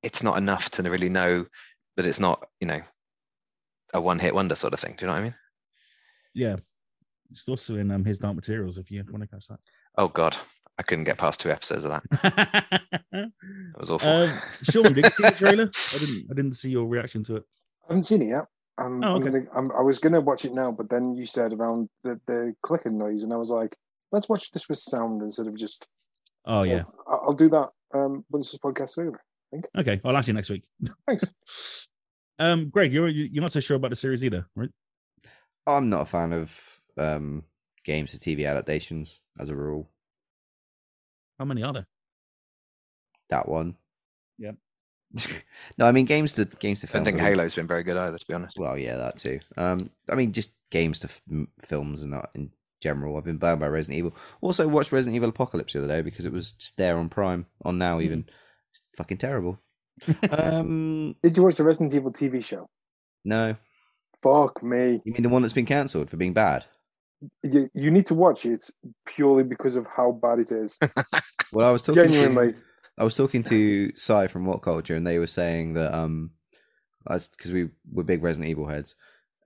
it's 0.03 0.23
not 0.23 0.39
enough 0.39 0.71
to 0.71 0.83
really 0.83 1.09
know 1.09 1.45
that 1.97 2.07
it's 2.07 2.21
not 2.21 2.47
you 2.61 2.69
know 2.69 2.81
a 3.95 4.01
one 4.01 4.19
hit 4.19 4.35
wonder 4.35 4.55
sort 4.55 4.75
of 4.75 4.81
thing. 4.81 4.95
Do 4.97 5.05
you 5.05 5.07
know 5.09 5.15
what 5.15 5.21
I 5.21 5.25
mean? 5.25 5.35
Yeah. 6.35 6.57
She's 7.33 7.45
also 7.49 7.77
in 7.77 7.91
um, 7.91 8.05
his 8.05 8.21
Dark 8.21 8.37
Materials. 8.37 8.79
If 8.79 8.91
you 8.91 9.03
want 9.11 9.23
to 9.23 9.29
catch 9.29 9.49
that. 9.49 9.59
Oh 9.99 10.07
God, 10.07 10.37
I 10.79 10.83
couldn't 10.85 11.05
get 11.05 11.19
past 11.19 11.41
two 11.41 11.51
episodes 11.51 11.85
of 11.85 11.91
that. 11.91 12.03
that 13.13 13.33
was 13.77 13.91
awful. 13.91 14.09
Um, 14.09 14.31
Sean, 14.63 14.93
did 14.93 15.05
you 15.05 15.11
see 15.11 15.23
the 15.25 15.35
trailer? 15.37 15.71
I 15.95 15.99
didn't. 15.99 16.27
I 16.31 16.35
didn't 16.35 16.53
see 16.53 16.71
your 16.71 16.87
reaction 16.87 17.25
to 17.25 17.37
it. 17.37 17.43
I 17.83 17.93
haven't 17.93 18.05
seen 18.05 18.23
it 18.23 18.27
yet. 18.27 18.45
I'm, 18.79 19.03
oh, 19.03 19.15
okay. 19.15 19.27
I'm, 19.27 19.33
gonna, 19.33 19.47
I'm 19.55 19.73
i 19.73 19.81
was 19.81 19.99
gonna 19.99 20.21
watch 20.21 20.45
it 20.45 20.53
now, 20.53 20.71
but 20.71 20.91
then 20.91 21.15
you 21.15 21.27
said 21.27 21.53
around 21.53 21.89
the, 22.03 22.21
the 22.27 22.55
clicking 22.63 22.99
noise, 22.99 23.23
and 23.23 23.33
I 23.33 23.37
was 23.37 23.51
like, 23.51 23.77
let's 24.13 24.29
watch 24.29 24.51
this 24.51 24.69
with 24.69 24.79
sound 24.79 25.23
instead 25.23 25.47
of 25.47 25.57
just. 25.57 25.89
Oh 26.45 26.63
so 26.63 26.71
yeah, 26.71 26.83
I'll 27.09 27.33
do 27.33 27.49
that 27.51 27.71
um, 27.95 28.25
once 28.31 28.51
this 28.51 28.61
podcast's 28.61 28.99
over. 28.99 29.19
I 29.19 29.57
think. 29.57 29.67
Okay, 29.77 30.01
I'll 30.05 30.17
ask 30.17 30.29
you 30.29 30.35
next 30.35 30.51
week. 30.51 30.65
Thanks. 31.07 31.25
um, 32.39 32.69
Greg, 32.69 32.93
you're 32.93 33.09
you're 33.09 33.43
not 33.43 33.53
so 33.53 33.61
sure 33.61 33.77
about 33.77 33.91
the 33.91 33.97
series 33.97 34.25
either, 34.25 34.47
right? 34.55 34.71
I'm 35.67 35.89
not 35.89 36.03
a 36.03 36.07
fan 36.07 36.33
of 36.33 36.81
um, 36.99 37.45
games 37.85 38.13
to 38.13 38.19
TV 38.19 38.49
adaptations 38.49 39.23
as 39.41 39.49
a 39.49 39.57
rule. 39.57 39.91
How 41.39 41.45
many 41.45 41.63
are 41.63 41.73
there? 41.73 41.87
That 43.31 43.49
one. 43.49 43.77
Yeah. 44.39 44.53
No, 45.79 45.87
I 45.87 45.93
mean 45.93 46.07
games 46.07 46.35
to 46.35 46.45
games 46.45 46.81
to 46.81 46.87
films. 46.87 47.09
I 47.09 47.11
don't 47.11 47.19
think 47.19 47.29
Halo's 47.29 47.55
been 47.55 47.67
very 47.67 47.83
good 47.83 47.97
either, 47.97 48.19
to 48.19 48.27
be 48.27 48.35
honest. 48.35 48.59
Well, 48.59 48.77
yeah, 48.77 48.97
that 48.97 49.19
too. 49.19 49.41
Um, 49.57 49.91
I 50.11 50.15
mean, 50.15 50.33
just 50.33 50.53
games 50.71 50.99
to 51.01 51.09
f- 51.09 51.47
films 51.61 52.03
and 52.03 52.13
that 52.13 52.31
in 52.35 52.51
general. 52.83 53.17
I've 53.17 53.25
been 53.25 53.39
burned 53.39 53.61
by 53.61 53.69
Resident 53.69 53.99
Evil. 53.99 54.15
Also, 54.41 54.69
watched 54.69 54.93
Resident 54.93 55.17
Evil 55.17 55.31
Apocalypse 55.31 55.73
the 55.73 55.81
other 55.81 55.89
day 55.89 56.03
because 56.03 56.25
it 56.25 56.33
was 56.33 56.53
just 56.53 56.77
there 56.77 56.99
on 56.99 57.09
Prime, 57.09 57.47
on 57.65 57.79
now 57.79 58.01
even. 58.01 58.25
Mm. 58.25 58.29
It's 58.71 58.83
fucking 58.97 59.19
terrible. 59.19 59.59
um, 60.31 61.17
Did 61.23 61.37
you 61.37 61.43
watch 61.43 61.57
the 61.57 61.65
Resident 61.65 61.95
Evil 61.95 62.13
TV 62.13 62.45
show? 62.45 62.69
No. 63.25 63.57
Fuck 64.23 64.63
me. 64.63 65.01
You 65.05 65.13
mean 65.13 65.23
the 65.23 65.29
one 65.29 65.43
that's 65.43 65.55
been 65.55 65.67
cancelled 65.67 66.11
for 66.11 66.17
being 66.17 66.33
bad? 66.33 66.65
You, 67.43 67.69
you 67.75 67.91
need 67.91 68.07
to 68.07 68.15
watch 68.15 68.45
it 68.45 68.69
purely 69.07 69.43
because 69.43 69.77
of 69.77 69.87
how 69.87 70.13
bad 70.13 70.39
it 70.39 70.53
is. 70.53 70.79
well, 71.53 71.69
I 71.69 71.73
was 71.73 71.83
talking 71.83 72.05
genuinely. 72.05 72.53
To, 72.53 72.59
I 72.99 73.05
was 73.05 73.15
talking 73.15 73.43
to 73.45 73.93
Sai 73.97 74.27
from 74.27 74.47
WhatCulture, 74.47 74.97
and 74.97 75.07
they 75.07 75.19
were 75.19 75.27
saying 75.27 75.75
that 75.75 75.95
um, 75.95 76.31
as 77.09 77.29
because 77.29 77.53
we 77.53 77.69
were 77.91 78.05
big 78.05 78.23
Resident 78.23 78.51
Evil 78.51 78.67
heads, 78.67 78.95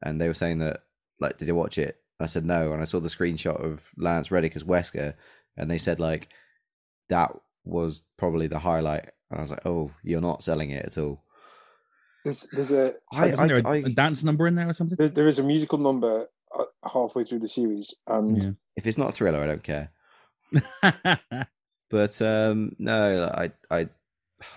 and 0.03 0.21
they 0.21 0.29
were 0.29 0.35
saying 0.35 0.59
that 0.59 0.85
like, 1.19 1.39
did 1.39 1.49
you 1.49 1.55
watch 1.55 1.79
it? 1.79 1.97
I 2.21 2.27
said 2.27 2.45
no, 2.45 2.73
and 2.73 2.83
I 2.83 2.85
saw 2.85 3.01
the 3.01 3.09
screenshot 3.09 3.63
of 3.65 3.89
Lance 3.97 4.31
Reddick 4.31 4.55
as 4.55 4.65
Wesker, 4.65 5.15
and 5.57 5.71
they 5.71 5.79
said 5.79 5.99
like 5.99 6.29
that 7.09 7.33
was 7.65 8.03
probably 8.17 8.47
the 8.47 8.59
highlight. 8.59 9.11
And 9.31 9.39
I 9.39 9.43
was 9.43 9.51
like, 9.51 9.67
oh, 9.67 9.91
you're 10.03 10.21
not 10.21 10.43
selling 10.43 10.71
it 10.71 10.87
at 10.87 10.99
all. 10.99 11.23
There's, 12.25 12.43
there's 12.53 12.73
a, 12.73 12.93
I, 13.13 13.33
I, 13.33 13.47
there 13.47 13.59
a, 13.59 13.85
a 13.85 13.91
dance 13.91 14.23
number 14.23 14.47
in 14.47 14.55
there 14.55 14.69
or 14.69 14.75
something. 14.75 14.97
There, 14.97 15.09
there 15.09 15.29
is 15.29 15.39
a 15.39 15.43
musical 15.43 15.79
number 15.79 16.27
uh, 16.57 16.65
halfway 16.87 17.25
through 17.25 17.39
the 17.39 17.49
series, 17.49 17.97
and 18.07 18.43
yeah. 18.43 18.51
if 18.77 18.87
it's 18.87 18.99
not 18.99 19.09
a 19.09 19.13
thriller, 19.13 19.43
I 19.43 19.47
don't 19.47 19.63
care. 19.63 19.91
But 21.91 22.23
um, 22.23 22.77
no, 22.79 23.31
I 23.35 23.51
I 23.71 23.89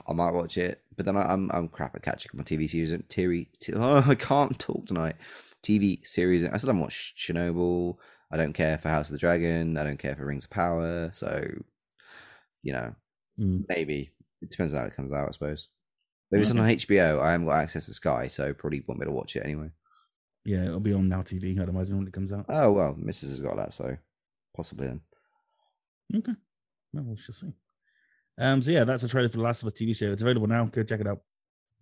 I 0.08 0.14
might 0.14 0.34
watch 0.34 0.58
it, 0.58 0.82
but 0.96 1.06
then 1.06 1.18
I, 1.18 1.34
am 1.34 1.50
I'm, 1.52 1.52
I'm 1.52 1.68
crap 1.68 1.96
at 1.96 2.04
catching 2.04 2.30
up 2.34 2.40
on 2.40 2.46
TV 2.46 2.70
series. 2.70 2.92
And 2.92 3.08
TV, 3.10 3.48
oh, 3.76 4.10
I 4.10 4.16
can't 4.16 4.58
talk 4.60 4.86
tonight. 4.86 5.16
TV 5.64 6.06
series. 6.06 6.44
I 6.44 6.58
still 6.58 6.68
haven't 6.68 6.82
watched 6.82 7.18
Chernobyl. 7.18 7.98
I 8.32 8.38
don't 8.38 8.54
care 8.54 8.78
for 8.78 8.90
House 8.90 9.08
of 9.08 9.14
the 9.14 9.20
Dragon. 9.20 9.78
I 9.78 9.84
don't 9.84 10.00
care 10.00 10.16
for 10.16 10.26
Rings 10.26 10.46
of 10.46 10.50
Power. 10.50 11.12
So, 11.14 11.46
you 12.62 12.74
know, 12.74 12.96
mm. 13.40 13.64
maybe 13.70 14.12
it 14.42 14.50
depends 14.50 14.74
on 14.74 14.80
how 14.80 14.86
it 14.86 14.96
comes 14.96 15.12
out. 15.12 15.28
I 15.28 15.32
suppose. 15.32 15.70
Maybe 16.32 16.42
it's 16.42 16.52
on 16.52 16.58
HBO. 16.58 17.22
I 17.22 17.32
haven't 17.32 17.46
got 17.46 17.62
access 17.62 17.86
to 17.86 17.94
Sky, 17.94 18.28
so 18.28 18.54
probably 18.54 18.84
won't 18.88 19.00
be 19.00 19.06
able 19.06 19.14
to 19.14 19.18
watch 19.18 19.36
it 19.36 19.46
anyway. 19.46 19.70
Yeah, 20.46 20.66
it'll 20.66 20.80
be 20.80 20.94
on 20.94 21.08
Now 21.08 21.22
TV. 21.22 21.60
I'd 21.60 21.70
imagine 21.70 21.98
when 21.98 22.08
it 22.08 22.14
comes 22.14 22.34
out. 22.34 22.46
Oh 22.50 22.72
well, 22.72 22.96
Mrs. 23.00 23.30
has 23.30 23.42
got 23.42 23.56
that, 23.58 23.74
so 23.74 23.98
possibly 24.56 24.88
then. 24.88 25.02
Okay. 26.16 26.34
Well, 26.94 27.04
we 27.04 27.18
shall 27.18 27.34
see. 27.34 27.54
Um, 28.38 28.62
so 28.62 28.72
yeah, 28.72 28.84
that's 28.84 29.04
a 29.04 29.08
trailer 29.08 29.30
for 29.30 29.38
the 29.38 29.44
Last 29.44 29.62
of 29.62 29.68
Us 29.68 29.74
TV 29.74 29.96
show. 29.96 30.12
It's 30.12 30.22
available 30.22 30.48
now. 30.48 30.66
Go 30.66 30.84
check 30.84 31.00
it 31.02 31.08
out. 31.08 31.22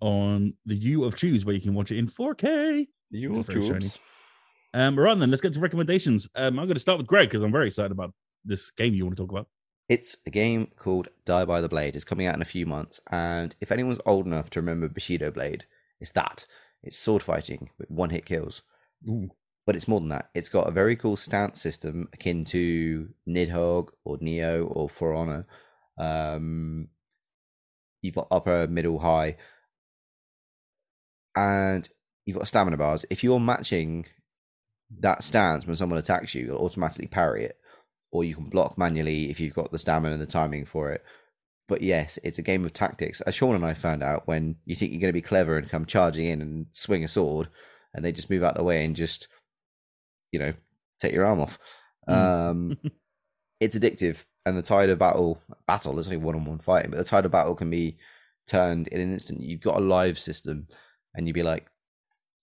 on 0.01 0.53
the 0.65 0.75
U 0.75 1.03
of 1.03 1.15
Choose, 1.15 1.45
where 1.45 1.55
you 1.55 1.61
can 1.61 1.73
watch 1.73 1.91
it 1.91 1.97
in 1.97 2.07
4K. 2.07 2.87
You 3.11 3.35
It's 3.39 3.47
very 3.47 3.65
shiny. 3.67 3.87
Um, 4.73 4.97
right 4.97 5.17
then, 5.19 5.29
let's 5.29 5.41
get 5.41 5.53
to 5.53 5.59
recommendations. 5.59 6.27
Um, 6.35 6.57
I'm 6.57 6.65
going 6.65 6.75
to 6.75 6.79
start 6.79 6.97
with 6.97 7.07
Greg 7.07 7.29
because 7.29 7.43
I'm 7.43 7.51
very 7.51 7.67
excited 7.67 7.91
about 7.91 8.13
this 8.45 8.71
game 8.71 8.93
you 8.93 9.05
want 9.05 9.17
to 9.17 9.23
talk 9.23 9.31
about. 9.31 9.47
It's 9.89 10.15
a 10.25 10.29
game 10.29 10.71
called 10.77 11.09
Die 11.25 11.45
by 11.45 11.59
the 11.59 11.67
Blade. 11.67 11.95
It's 11.95 12.05
coming 12.05 12.25
out 12.25 12.35
in 12.35 12.41
a 12.41 12.45
few 12.45 12.65
months, 12.65 13.01
and 13.11 13.55
if 13.59 13.71
anyone's 13.71 13.99
old 14.05 14.25
enough 14.25 14.49
to 14.51 14.59
remember 14.61 14.87
Bushido 14.87 15.29
Blade, 15.29 15.65
it's 15.99 16.11
that. 16.11 16.45
It's 16.83 16.97
sword 16.97 17.21
fighting 17.21 17.69
with 17.77 17.91
one 17.91 18.09
hit 18.09 18.25
kills. 18.25 18.61
Ooh. 19.07 19.29
But 19.65 19.75
it's 19.75 19.87
more 19.87 19.99
than 19.99 20.09
that. 20.09 20.29
It's 20.33 20.49
got 20.49 20.67
a 20.67 20.71
very 20.71 20.95
cool 20.95 21.15
stance 21.15 21.61
system 21.61 22.09
akin 22.13 22.45
to 22.45 23.09
Nidhogg 23.27 23.89
or 24.03 24.17
Nioh 24.17 24.67
or 24.69 24.89
For 24.89 25.13
Honor. 25.13 25.45
Um, 25.97 26.87
you've 28.01 28.15
got 28.15 28.27
upper, 28.31 28.67
middle, 28.67 28.97
high, 28.97 29.37
and 31.35 31.87
you've 32.25 32.37
got 32.37 32.47
stamina 32.47 32.77
bars. 32.77 33.05
If 33.09 33.23
you're 33.23 33.39
matching 33.39 34.07
that 34.99 35.23
stance 35.23 35.65
when 35.65 35.75
someone 35.75 35.99
attacks 35.99 36.33
you, 36.33 36.45
you'll 36.45 36.57
automatically 36.57 37.07
parry 37.07 37.45
it, 37.45 37.57
or 38.11 38.23
you 38.23 38.35
can 38.35 38.49
block 38.49 38.77
manually 38.77 39.29
if 39.29 39.39
you've 39.39 39.53
got 39.53 39.71
the 39.71 39.79
stamina 39.79 40.13
and 40.13 40.21
the 40.21 40.27
timing 40.27 40.65
for 40.65 40.91
it. 40.91 41.03
But 41.67 41.81
yes, 41.81 42.19
it's 42.23 42.39
a 42.39 42.41
game 42.43 42.65
of 42.65 42.73
tactics. 42.73 43.21
As 43.21 43.35
Sean 43.35 43.55
and 43.55 43.63
I 43.63 43.75
found 43.75 44.03
out, 44.03 44.27
when 44.27 44.55
you 44.65 44.75
think 44.75 44.91
you're 44.91 44.99
going 44.99 45.09
to 45.09 45.13
be 45.13 45.21
clever 45.21 45.57
and 45.57 45.69
come 45.69 45.85
charging 45.85 46.25
in 46.25 46.41
and 46.41 46.65
swing 46.71 47.03
a 47.03 47.07
sword, 47.07 47.47
and 47.93 48.03
they 48.03 48.11
just 48.11 48.29
move 48.29 48.43
out 48.43 48.55
the 48.55 48.63
way 48.63 48.83
and 48.83 48.95
just, 48.95 49.27
you 50.31 50.39
know, 50.39 50.53
take 50.99 51.13
your 51.13 51.25
arm 51.25 51.41
off. 51.41 51.59
Mm. 52.09 52.13
Um, 52.13 52.77
it's 53.59 53.75
addictive, 53.75 54.23
and 54.45 54.57
the 54.57 54.61
tide 54.61 54.89
of 54.89 54.99
battle 54.99 55.41
battle 55.67 55.93
there's 55.93 56.07
only 56.07 56.17
one 56.17 56.35
on 56.35 56.45
one 56.45 56.59
fighting, 56.59 56.91
but 56.91 56.97
the 56.97 57.03
tide 57.03 57.25
of 57.25 57.31
battle 57.31 57.55
can 57.55 57.69
be 57.69 57.97
turned 58.47 58.87
in 58.89 58.99
an 58.99 59.13
instant. 59.13 59.41
You've 59.41 59.61
got 59.61 59.77
a 59.77 59.85
live 59.85 60.17
system, 60.17 60.67
and 61.15 61.27
you'd 61.27 61.33
be 61.33 61.43
like, 61.43 61.67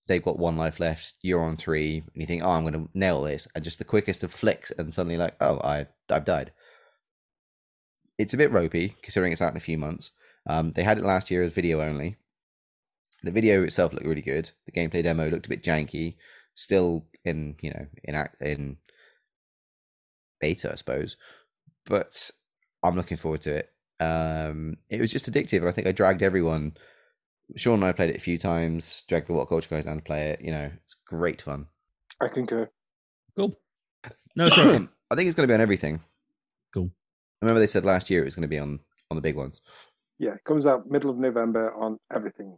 they've 0.07 0.25
got 0.25 0.39
one 0.39 0.57
life 0.57 0.81
left, 0.81 1.15
you're 1.23 1.43
on 1.43 1.57
three, 1.57 1.99
and 1.99 2.21
you 2.21 2.27
think, 2.27 2.43
oh, 2.43 2.51
I'm 2.51 2.63
going 2.63 2.75
to 2.75 2.89
nail 2.95 3.23
this, 3.23 3.47
and 3.55 3.65
just 3.65 3.79
the 3.79 3.85
quickest 3.85 4.25
of 4.25 4.33
flicks, 4.33 4.73
and 4.79 4.93
suddenly 4.93 5.17
like, 5.17 5.35
oh, 5.41 5.59
I 5.61 5.87
I've 6.11 6.25
died. 6.25 6.53
It's 8.17 8.35
a 8.35 8.39
bit 8.39 8.51
ropey 8.51 8.97
considering 9.03 9.33
it's 9.33 9.43
out 9.43 9.53
in 9.53 9.57
a 9.57 9.61
few 9.61 9.79
months. 9.79 10.11
Um, 10.47 10.73
they 10.73 10.83
had 10.83 10.99
it 10.99 11.05
last 11.05 11.31
year 11.31 11.43
as 11.43 11.53
video 11.53 11.83
only. 11.83 12.17
The 13.23 13.31
video 13.31 13.63
itself 13.65 13.93
looked 13.93 14.07
really 14.07 14.23
good. 14.23 14.51
The 14.67 14.73
gameplay 14.73 15.03
demo 15.03 15.29
looked 15.29 15.47
a 15.47 15.51
bit 15.51 15.63
janky, 15.63 16.17
still 16.59 17.07
in 17.25 17.55
you 17.63 17.71
know 17.71 17.87
in 18.05 18.15
act 18.15 18.43
in 18.43 18.77
beta, 20.41 20.73
I 20.73 20.75
suppose. 20.75 21.17
But 21.87 22.31
I'm 22.83 22.97
looking 22.97 23.17
forward 23.17 23.41
to 23.43 23.57
it. 23.57 23.73
Um, 24.01 24.77
it 24.91 25.01
was 25.01 25.13
just 25.13 25.31
addictive, 25.31 25.59
and 25.59 25.69
I 25.69 25.73
think 25.73 25.87
I 25.87 25.93
dragged 25.93 26.23
everyone. 26.23 26.77
Sean 27.57 27.75
and 27.75 27.85
I 27.85 27.93
played 27.93 28.11
it 28.11 28.17
a 28.17 28.21
few 28.21 28.37
times. 28.39 29.05
Dragged 29.09 29.29
the 29.29 29.33
WhatCulture 29.33 29.71
guys 29.71 29.87
down 29.87 29.97
to 29.97 30.03
play 30.03 30.31
it. 30.31 30.41
You 30.43 30.51
know, 30.51 30.71
it's 30.85 30.97
great 31.07 31.41
fun. 31.41 31.67
I 32.21 32.29
concur. 32.29 32.69
Cool. 33.37 33.59
No, 34.37 34.47
sorry. 34.49 34.89
I 35.11 35.17
think 35.17 35.27
it's 35.27 35.35
going 35.35 35.49
to 35.49 35.51
be 35.51 35.55
on 35.55 35.61
everything. 35.61 36.01
Cool. 36.73 36.93
I 37.43 37.45
remember 37.45 37.59
they 37.59 37.67
said 37.67 37.85
last 37.85 38.09
year 38.09 38.23
it 38.23 38.27
was 38.27 38.37
going 38.37 38.43
to 38.43 38.49
be 38.49 38.61
on 38.61 38.79
on 39.11 39.17
the 39.17 39.21
big 39.21 39.35
ones. 39.35 39.61
Yeah, 40.19 40.35
it 40.35 40.45
comes 40.45 40.65
out 40.65 40.89
middle 40.89 41.11
of 41.11 41.19
November 41.19 41.75
on 41.75 41.99
everything. 42.15 42.57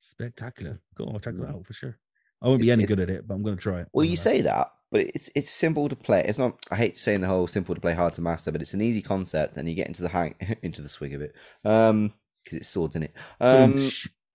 Spectacular. 0.00 0.80
Cool. 0.98 1.12
I'll 1.14 1.20
check 1.20 1.36
that 1.38 1.48
out 1.48 1.64
for 1.64 1.72
sure. 1.72 1.98
I 2.42 2.48
won't 2.48 2.60
be 2.60 2.70
any 2.70 2.86
good 2.86 3.00
at 3.00 3.10
it, 3.10 3.26
but 3.26 3.34
I'm 3.34 3.42
going 3.42 3.56
to 3.56 3.62
try 3.62 3.80
it. 3.80 3.88
Well, 3.92 4.04
you 4.04 4.16
say 4.16 4.42
that, 4.42 4.68
but 4.90 5.00
it's 5.00 5.30
it's 5.34 5.50
simple 5.50 5.88
to 5.88 5.96
play. 5.96 6.24
It's 6.26 6.38
not. 6.38 6.58
I 6.70 6.76
hate 6.76 6.98
saying 6.98 7.20
the 7.20 7.26
whole 7.26 7.46
simple 7.46 7.74
to 7.74 7.80
play, 7.80 7.94
hard 7.94 8.14
to 8.14 8.20
master, 8.20 8.52
but 8.52 8.60
it's 8.60 8.74
an 8.74 8.82
easy 8.82 9.02
concept, 9.02 9.56
and 9.56 9.68
you 9.68 9.74
get 9.74 9.86
into 9.86 10.02
the 10.02 10.08
hang 10.08 10.34
into 10.62 10.82
the 10.82 10.88
swing 10.88 11.14
of 11.14 11.22
it. 11.22 11.34
Um, 11.64 12.12
because 12.44 12.58
it's 12.58 12.68
swords 12.68 12.94
in 12.94 13.04
it. 13.04 13.14
Um, 13.40 13.76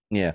yeah, 0.10 0.34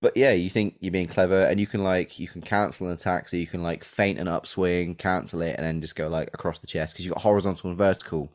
but 0.00 0.16
yeah, 0.16 0.32
you 0.32 0.50
think 0.50 0.76
you're 0.80 0.92
being 0.92 1.08
clever, 1.08 1.42
and 1.42 1.58
you 1.58 1.66
can 1.66 1.82
like 1.82 2.18
you 2.18 2.28
can 2.28 2.40
cancel 2.40 2.86
an 2.86 2.92
attack, 2.92 3.28
so 3.28 3.36
you 3.36 3.46
can 3.46 3.62
like 3.62 3.84
feint 3.84 4.18
an 4.18 4.28
upswing, 4.28 4.94
cancel 4.94 5.42
it, 5.42 5.56
and 5.56 5.64
then 5.64 5.80
just 5.80 5.96
go 5.96 6.08
like 6.08 6.30
across 6.32 6.58
the 6.58 6.66
chest 6.66 6.94
because 6.94 7.04
you've 7.04 7.14
got 7.14 7.22
horizontal 7.22 7.70
and 7.70 7.78
vertical 7.78 8.32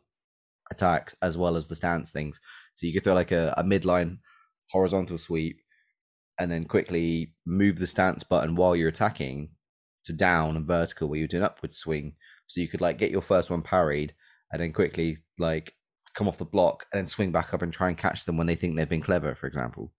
attacks 0.71 1.15
as 1.21 1.37
well 1.37 1.55
as 1.55 1.67
the 1.67 1.75
stance 1.75 2.11
things. 2.11 2.39
So 2.75 2.85
you 2.85 2.93
could 2.93 3.03
throw 3.03 3.13
like 3.13 3.31
a, 3.31 3.53
a 3.57 3.63
midline 3.63 4.19
horizontal 4.69 5.17
sweep, 5.17 5.59
and 6.39 6.51
then 6.51 6.65
quickly 6.65 7.33
move 7.45 7.77
the 7.79 7.87
stance 7.87 8.23
button 8.23 8.55
while 8.55 8.75
you're 8.75 8.89
attacking 8.89 9.49
to 10.05 10.13
down 10.13 10.55
and 10.55 10.65
vertical 10.67 11.09
where 11.09 11.19
you 11.19 11.27
do 11.27 11.37
an 11.37 11.43
upward 11.43 11.73
swing. 11.73 12.13
So 12.47 12.61
you 12.61 12.67
could 12.67 12.81
like 12.81 12.97
get 12.97 13.11
your 13.11 13.21
first 13.21 13.49
one 13.49 13.61
parried 13.61 14.13
and 14.51 14.61
then 14.61 14.71
quickly 14.73 15.17
like 15.37 15.73
come 16.13 16.27
off 16.27 16.37
the 16.37 16.45
block 16.45 16.85
and 16.91 16.99
then 16.99 17.07
swing 17.07 17.31
back 17.31 17.53
up 17.53 17.61
and 17.61 17.73
try 17.73 17.89
and 17.89 17.97
catch 17.97 18.25
them 18.25 18.37
when 18.37 18.47
they 18.47 18.55
think 18.55 18.75
they've 18.75 18.87
been 18.87 19.01
clever, 19.01 19.35
for 19.35 19.47
example. 19.47 19.91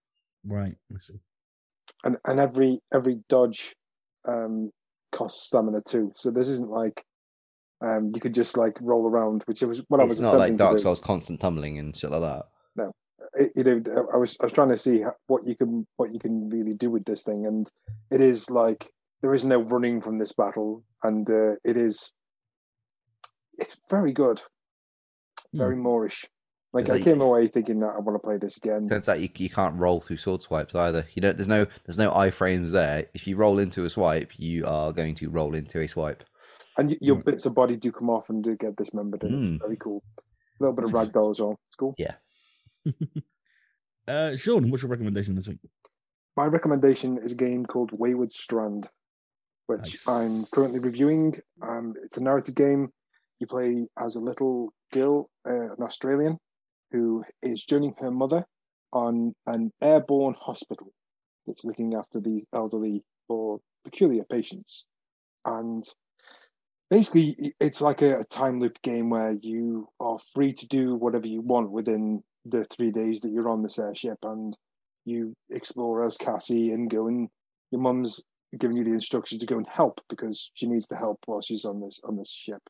Right. 0.47 0.75
I 0.95 0.99
see. 0.99 1.15
and 2.05 2.17
and 2.25 2.41
every 2.41 2.79
every 2.95 3.19
dodge 3.29 3.73
um 4.27 4.71
costs 5.13 5.47
stamina 5.47 5.81
too. 5.87 6.13
So 6.15 6.31
this 6.31 6.49
isn't 6.49 6.71
like 6.71 7.05
um 7.85 8.13
you 8.15 8.21
could 8.21 8.35
just 8.35 8.57
like 8.57 8.77
roll 8.81 9.07
around, 9.09 9.43
which 9.47 9.61
was 9.63 9.85
what 9.89 10.01
I 10.01 10.05
was 10.05 10.13
it's 10.17 10.21
not 10.21 10.35
like 10.35 10.49
attempting 10.53 10.59
to 10.59 10.65
Dark 10.65 10.77
do. 10.79 10.83
Souls 10.85 11.01
constant 11.01 11.41
tumbling 11.41 11.79
and 11.79 11.95
shit 11.97 12.11
like 12.11 12.21
that. 12.23 12.45
It- 12.83 12.93
you 13.55 13.65
know, 13.65 13.83
I 14.13 14.17
was 14.17 14.37
I 14.41 14.45
was 14.45 14.53
trying 14.53 14.71
to 14.71 14.79
see 14.79 15.05
what 15.27 15.47
you 15.47 15.57
can 15.57 15.87
what 15.97 16.13
you 16.13 16.19
can 16.19 16.49
really 16.51 16.75
do 16.75 16.91
with 16.91 17.05
this 17.05 17.23
thing, 17.23 17.47
and 17.47 17.71
it 18.11 18.21
is 18.21 18.51
like 18.51 18.91
there 19.23 19.35
is 19.35 19.45
no 19.45 19.61
running 19.61 20.01
from 20.01 20.19
this 20.19 20.33
battle, 20.33 20.85
and 21.03 21.29
uh, 21.31 21.53
it 21.65 21.77
is 21.77 22.13
it's 23.59 23.79
very 23.91 24.13
good, 24.13 24.41
very 25.53 25.77
Moorish. 25.77 26.25
Like 26.75 26.91
I 26.91 27.01
came 27.01 27.23
away 27.23 27.49
thinking 27.49 27.81
that 27.81 27.95
I 27.97 27.99
want 27.99 28.15
to 28.15 28.25
play 28.25 28.37
this 28.37 28.59
again. 28.59 28.89
Turns 28.91 29.09
out 29.09 29.21
you, 29.21 29.31
you 29.37 29.49
can't 29.49 29.79
roll 29.79 30.01
through 30.03 30.19
sword 30.19 30.43
swipes 30.43 30.75
either. 30.75 31.07
You 31.15 31.23
don't. 31.23 31.37
There's 31.37 31.49
no. 31.49 31.67
There's 31.87 31.97
no 31.99 32.11
iframes 32.11 32.73
there. 32.73 33.07
If 33.15 33.27
you 33.27 33.37
roll 33.37 33.59
into 33.59 33.85
a 33.87 33.91
swipe, 33.91 34.33
you 34.37 34.67
are 34.67 34.93
going 34.93 35.15
to 35.17 35.31
roll 35.31 35.55
into 35.55 35.81
a 35.81 35.89
swipe. 35.89 36.25
and 36.77 36.97
your 37.01 37.17
Mm. 37.17 37.25
bits 37.25 37.45
of 37.45 37.55
body 37.57 37.75
do 37.77 37.91
come 37.91 38.09
off 38.09 38.31
and 38.31 38.45
do 38.45 38.55
get 38.55 38.77
dismembered. 38.77 39.25
And 39.25 39.33
Mm. 39.35 39.55
It's 39.55 39.63
very 39.65 39.77
cool. 39.79 40.01
A 40.17 40.23
little 40.61 40.77
bit 40.77 40.85
of 40.85 40.93
ragdoll 40.93 41.33
as 41.33 41.41
well. 41.41 41.59
It's 41.67 41.75
cool. 41.75 41.93
uh, 44.09 44.37
Sean, 44.37 44.71
what's 44.71 44.83
your 44.83 44.91
recommendation 44.91 45.35
this 45.35 45.49
week? 45.49 45.59
My 46.37 46.47
recommendation 46.47 47.19
is 47.25 47.33
a 47.33 47.37
game 47.37 47.67
called 47.67 47.91
Wayward 47.93 48.33
Strand, 48.33 48.89
which 49.67 49.81
Nice. 49.81 50.09
I'm 50.09 50.45
currently 50.55 50.79
reviewing. 50.79 51.37
Um, 51.63 51.95
it's 52.05 52.17
a 52.17 52.23
narrative 52.23 52.55
game. 52.55 52.91
You 53.41 53.47
play 53.47 53.89
as 53.99 54.17
a 54.17 54.21
little 54.21 54.73
girl, 54.93 55.31
uh, 55.49 55.73
an 55.73 55.83
Australian, 55.83 56.39
who 56.93 57.25
is 57.43 57.65
joining 57.65 57.95
her 57.99 58.11
mother 58.11 58.45
on 58.93 59.35
an 59.47 59.73
airborne 59.83 60.35
hospital 60.41 60.93
that's 61.47 61.65
looking 61.65 61.95
after 61.95 62.21
these 62.21 62.47
elderly 62.55 63.05
or 63.29 63.61
peculiar 63.85 64.25
patients. 64.25 64.87
And 65.45 65.85
basically, 66.91 67.55
it's 67.61 67.81
like 67.81 68.03
a, 68.03 68.21
a 68.21 68.25
time 68.25 68.61
loop 68.61 68.81
game 68.83 69.11
where 69.11 69.37
you 69.41 69.89
are 70.01 70.19
free 70.35 70.53
to 70.53 70.67
do 70.67 70.95
whatever 70.95 71.27
you 71.27 71.41
want 71.41 71.71
within 71.71 72.23
the 72.45 72.65
three 72.65 72.91
days 72.91 73.21
that 73.21 73.31
you're 73.31 73.49
on 73.49 73.63
this 73.63 73.79
airship 73.79 74.19
and 74.23 74.57
you 75.05 75.35
explore 75.51 76.05
as 76.05 76.17
Cassie 76.17 76.71
and 76.71 76.91
go 76.91 77.07
and 77.07 77.29
your 77.71 77.81
mum's 77.81 78.23
giving 78.59 78.77
you 78.77 78.85
the 78.85 78.93
instructions 78.93 79.41
to 79.41 79.47
go 79.47 79.57
and 79.57 79.67
help 79.69 80.01
because 80.09 80.51
she 80.55 80.67
needs 80.67 80.87
the 80.87 80.97
help 80.97 81.19
while 81.27 81.41
she's 81.41 81.65
on 81.65 81.81
this 81.81 82.01
on 82.05 82.17
this 82.17 82.31
ship. 82.31 82.63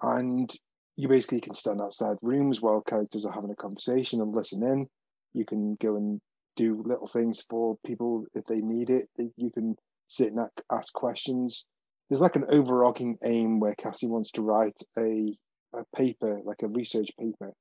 And 0.00 0.50
you 0.96 1.08
basically 1.08 1.40
can 1.40 1.54
stand 1.54 1.80
outside 1.80 2.16
rooms 2.22 2.60
while 2.60 2.80
characters 2.80 3.24
are 3.24 3.32
having 3.32 3.50
a 3.50 3.56
conversation 3.56 4.20
and 4.20 4.34
listen 4.34 4.62
in. 4.62 4.86
You 5.32 5.44
can 5.44 5.76
go 5.80 5.96
and 5.96 6.20
do 6.56 6.82
little 6.84 7.06
things 7.06 7.44
for 7.48 7.76
people 7.86 8.26
if 8.34 8.44
they 8.44 8.60
need 8.60 8.90
it. 8.90 9.08
You 9.36 9.50
can 9.50 9.76
sit 10.08 10.32
and 10.32 10.48
ask 10.70 10.92
questions. 10.92 11.66
There's 12.08 12.20
like 12.20 12.36
an 12.36 12.44
overarching 12.50 13.16
aim 13.24 13.58
where 13.58 13.74
Cassie 13.74 14.08
wants 14.08 14.30
to 14.32 14.42
write 14.42 14.78
a 14.98 15.34
a 15.74 15.84
paper, 15.96 16.40
like 16.44 16.62
a 16.62 16.68
research 16.68 17.08
paper, 17.18 17.52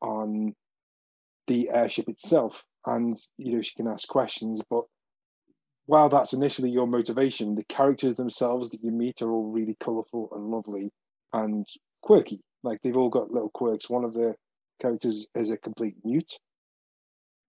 on 0.00 0.54
the 1.46 1.68
airship 1.72 2.08
itself 2.08 2.64
and 2.86 3.16
you 3.36 3.56
know 3.56 3.62
she 3.62 3.74
can 3.74 3.88
ask 3.88 4.06
questions 4.08 4.62
but 4.68 4.84
while 5.86 6.08
that's 6.08 6.32
initially 6.32 6.70
your 6.70 6.86
motivation 6.86 7.54
the 7.54 7.64
characters 7.64 8.16
themselves 8.16 8.70
that 8.70 8.82
you 8.82 8.92
meet 8.92 9.22
are 9.22 9.30
all 9.30 9.50
really 9.50 9.76
colorful 9.82 10.28
and 10.32 10.44
lovely 10.44 10.90
and 11.32 11.66
quirky. 12.02 12.40
Like 12.62 12.80
they've 12.82 12.96
all 12.96 13.10
got 13.10 13.30
little 13.30 13.50
quirks. 13.50 13.88
One 13.88 14.04
of 14.04 14.14
the 14.14 14.34
characters 14.80 15.26
is 15.34 15.50
a 15.50 15.56
complete 15.56 15.96
mute 16.04 16.38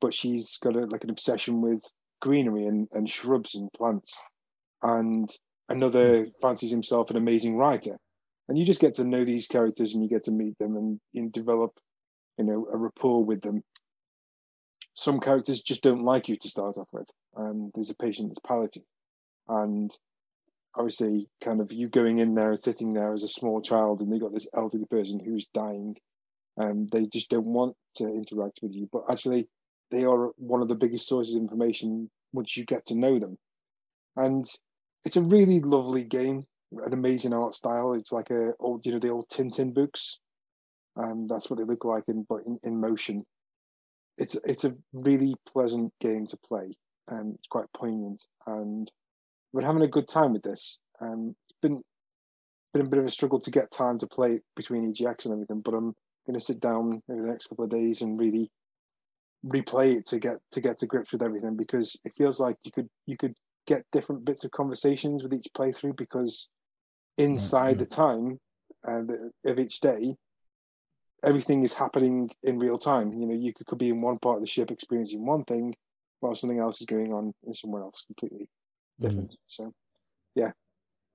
but 0.01 0.13
she's 0.13 0.57
got 0.61 0.76
a, 0.76 0.85
like 0.85 1.03
an 1.03 1.09
obsession 1.09 1.61
with 1.61 1.81
greenery 2.21 2.65
and, 2.65 2.88
and 2.91 3.09
shrubs 3.09 3.55
and 3.55 3.69
plants. 3.73 4.13
And 4.81 5.30
another 5.67 6.27
fancies 6.41 6.71
himself 6.71 7.09
an 7.09 7.17
amazing 7.17 7.57
writer. 7.57 7.97
And 8.47 8.57
you 8.57 8.65
just 8.65 8.81
get 8.81 8.93
to 8.95 9.03
know 9.03 9.26
these 9.26 9.47
characters 9.47 9.93
and 9.93 10.01
you 10.01 10.09
get 10.09 10.23
to 10.23 10.31
meet 10.31 10.57
them 10.57 10.76
and, 10.76 10.99
and 11.13 11.31
develop 11.31 11.73
you 12.40 12.45
know 12.45 12.68
a 12.74 12.78
rapport 12.78 13.24
with 13.24 13.41
them 13.41 13.64
some 14.99 15.20
characters 15.22 15.61
just 15.61 15.82
don't 15.82 16.03
like 16.03 16.28
you 16.28 16.36
to 16.36 16.49
start 16.49 16.78
off 16.78 16.90
with. 16.91 17.10
Um, 17.38 17.72
there's 17.74 17.90
a 17.90 17.95
patient 17.95 18.30
that's 18.30 18.45
palliative, 18.45 18.84
and 19.48 19.91
obviously, 20.76 21.30
kind 21.41 21.61
of 21.61 21.72
you 21.72 21.88
going 21.88 22.20
in 22.20 22.34
there 22.34 22.49
and 22.49 22.60
sitting 22.60 22.94
there 22.94 23.14
as 23.14 23.24
a 23.24 23.30
small 23.30 23.61
child, 23.61 24.02
and 24.02 24.11
they've 24.11 24.20
got 24.20 24.34
this 24.34 24.49
elderly 24.53 24.86
person 24.86 25.22
who's 25.24 25.48
dying, 25.53 25.95
and 26.57 26.91
they 26.91 27.06
just 27.06 27.30
don't 27.30 27.45
want 27.45 27.78
to 27.95 28.03
interact 28.06 28.60
with 28.61 28.74
you. 28.74 28.90
But 28.91 29.03
actually, 29.10 29.48
they 29.90 30.03
are 30.03 30.32
one 30.36 30.61
of 30.61 30.68
the 30.68 30.76
biggest 30.76 31.07
sources 31.07 31.36
of 31.36 31.41
information 31.41 32.10
once 32.34 32.57
you 32.57 32.66
get 32.66 32.86
to 32.88 32.99
know 32.99 33.20
them. 33.20 33.38
And 34.18 34.45
it's 35.06 35.16
a 35.16 35.22
really 35.22 35.61
lovely 35.61 36.03
game, 36.03 36.45
an 36.86 36.94
amazing 36.94 37.34
art 37.34 37.53
style. 37.53 37.94
It's 37.94 38.11
like 38.11 38.30
a 38.32 38.52
old, 38.60 38.86
you 38.86 38.91
know, 38.91 38.99
the 38.99 39.10
old 39.10 39.30
Tintin 39.30 39.74
books. 39.74 40.20
And 40.99 41.30
that's 41.30 41.49
what 41.49 41.57
they 41.57 41.65
look 41.65 41.85
like 41.85 42.03
in 42.07 42.26
but 42.27 42.41
in, 42.45 42.59
in 42.61 42.80
motion. 42.80 43.26
It's 44.17 44.35
it's 44.43 44.65
a 44.65 44.76
really 44.93 45.35
pleasant 45.51 45.93
game 46.01 46.27
to 46.27 46.38
play 46.38 46.77
and 47.07 47.35
it's 47.35 47.47
quite 47.47 47.71
poignant 47.73 48.23
and 48.45 48.91
we're 49.53 49.65
having 49.65 49.81
a 49.81 49.88
good 49.88 50.07
time 50.07 50.34
with 50.34 50.43
this. 50.43 50.80
Um, 51.01 51.35
it's 51.47 51.57
been 51.61 51.81
been 52.73 52.85
a 52.85 52.89
bit 52.89 52.99
of 52.99 53.05
a 53.05 53.09
struggle 53.09 53.39
to 53.39 53.49
get 53.49 53.71
time 53.71 53.97
to 53.99 54.07
play 54.07 54.41
between 54.55 54.93
EGX 54.93 55.26
and 55.26 55.34
everything, 55.34 55.61
but 55.61 55.73
I'm 55.73 55.95
going 56.27 56.38
to 56.38 56.45
sit 56.45 56.59
down 56.59 57.01
over 57.09 57.21
the 57.21 57.27
next 57.27 57.47
couple 57.47 57.65
of 57.65 57.71
days 57.71 58.01
and 58.01 58.19
really 58.19 58.51
replay 59.45 59.97
it 59.97 60.05
to 60.07 60.19
get 60.19 60.35
to 60.51 60.61
get 60.61 60.77
to 60.80 60.85
grips 60.85 61.13
with 61.13 61.23
everything 61.23 61.55
because 61.55 61.97
it 62.03 62.13
feels 62.13 62.39
like 62.39 62.57
you 62.63 62.71
could 62.71 62.89
you 63.05 63.17
could 63.17 63.34
get 63.65 63.85
different 63.91 64.26
bits 64.26 64.43
of 64.43 64.51
conversations 64.51 65.23
with 65.23 65.34
each 65.34 65.47
playthrough 65.57 65.95
because 65.95 66.49
inside 67.17 67.80
the 67.80 67.85
time 67.85 68.39
uh, 68.88 69.01
of 69.45 69.59
each 69.59 69.80
day 69.80 70.15
everything 71.23 71.63
is 71.63 71.73
happening 71.73 72.29
in 72.43 72.59
real 72.59 72.77
time. 72.77 73.13
You 73.13 73.25
know 73.27 73.33
you 73.33 73.53
could, 73.53 73.67
could 73.67 73.77
be 73.77 73.89
in 73.89 74.01
one 74.01 74.19
part 74.19 74.37
of 74.37 74.41
the 74.41 74.47
ship 74.47 74.71
experiencing 74.71 75.25
one 75.25 75.43
thing 75.43 75.75
while 76.19 76.35
something 76.35 76.59
else 76.59 76.81
is 76.81 76.87
going 76.87 77.13
on 77.13 77.33
in 77.45 77.53
somewhere 77.53 77.83
else 77.83 78.05
completely 78.05 78.49
different. 78.99 79.31
Mm. 79.31 79.37
so 79.47 79.73
yeah. 80.35 80.51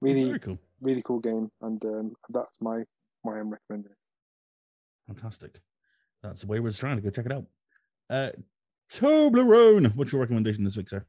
Really 0.01 0.25
Very 0.27 0.39
cool. 0.39 0.59
really 0.81 1.03
cool 1.03 1.21
game 1.21 1.51
and 1.63 1.83
um, 1.85 2.13
that's 2.31 2.57
my 2.61 2.83
my 3.25 3.39
own 3.39 3.51
recommendation. 3.51 3.97
Fantastic. 5.07 5.61
That's 6.23 6.41
the 6.41 6.47
way 6.47 6.61
we're 6.61 6.73
trying 6.73 6.97
to 6.97 7.03
go 7.03 7.11
check 7.11 7.27
it 7.27 7.33
out. 7.33 7.45
Uh, 8.11 8.31
Toblerone, 8.91 9.95
what's 9.95 10.13
your 10.13 10.21
recommendation 10.21 10.65
this 10.65 10.77
week, 10.77 10.89
sir? 10.89 11.05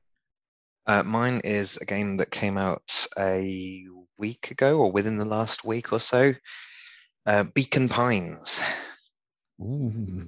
Uh, 0.87 1.03
mine 1.03 1.41
is 1.43 1.77
a 1.77 1.85
game 1.85 2.17
that 2.17 2.31
came 2.31 2.57
out 2.57 3.07
a 3.17 3.85
week 4.17 4.51
ago 4.51 4.79
or 4.79 4.91
within 4.91 5.17
the 5.17 5.25
last 5.25 5.65
week 5.65 5.91
or 5.91 5.99
so. 5.99 6.33
Uh, 7.25 7.43
Beacon 7.53 7.89
Pines. 7.89 8.61
Ooh. 9.61 10.27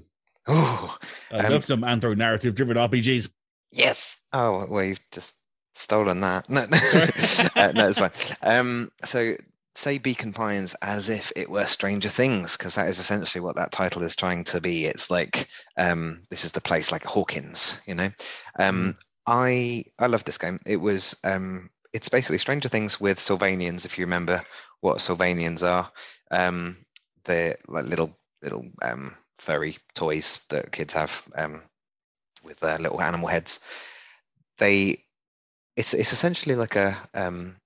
Ooh. 0.50 0.90
I 1.32 1.40
um, 1.40 1.52
love 1.52 1.66
some 1.66 1.82
anthro 1.82 2.16
narrative 2.16 2.56
driven 2.56 2.78
RPGs. 2.78 3.30
Yes. 3.72 4.20
Oh, 4.34 4.66
well, 4.70 4.84
you've 4.84 5.00
just 5.12 5.36
stolen 5.76 6.22
that. 6.22 6.50
No, 6.50 6.66
no, 6.66 6.78
uh, 7.56 7.72
no 7.74 7.90
it's 7.90 8.00
fine. 8.00 8.12
Um, 8.42 8.90
so 9.04 9.36
say 9.76 9.98
Beacon 10.00 10.34
Pines 10.34 10.76
as 10.82 11.10
if 11.10 11.32
it 11.36 11.50
were 11.50 11.66
Stranger 11.66 12.10
Things, 12.10 12.58
because 12.58 12.76
that 12.76 12.88
is 12.88 13.00
essentially 13.00 13.42
what 13.42 13.56
that 13.56 13.72
title 13.72 14.02
is 14.02 14.16
trying 14.16 14.44
to 14.46 14.60
be. 14.60 14.86
It's 14.86 15.12
like 15.12 15.48
um, 15.78 16.24
this 16.30 16.44
is 16.44 16.52
the 16.52 16.62
place 16.62 16.92
like 16.92 17.04
Hawkins, 17.04 17.82
you 17.86 17.94
know. 17.94 18.10
Um, 18.60 18.94
mm. 18.94 18.98
I 19.28 19.86
I 20.00 20.08
love 20.08 20.24
this 20.24 20.38
game. 20.38 20.60
It 20.66 20.78
was 20.78 21.16
um, 21.24 21.70
it's 21.94 22.10
basically 22.10 22.40
Stranger 22.40 22.70
Things 22.70 23.00
with 23.00 23.20
Sylvanians, 23.20 23.86
if 23.86 23.98
you 23.98 24.06
remember 24.06 24.42
what 24.82 24.98
Sylvanians 24.98 25.64
are. 25.64 25.92
Um, 26.32 26.78
they're 27.28 27.58
like 27.68 27.86
little 27.86 28.12
little 28.42 28.66
um, 28.82 29.16
furry 29.38 29.78
toys 29.94 30.44
that 30.50 30.72
kids 30.72 30.94
have 30.94 31.24
um, 31.36 31.62
with 32.44 32.60
their 32.60 32.80
little 32.80 33.02
animal 33.02 33.28
heads. 33.28 33.60
They 34.58 35.04
it's 35.76 35.94
it's 35.94 36.14
essentially 36.14 36.56
like 36.56 36.76
a 36.76 36.98
um, 37.14 37.58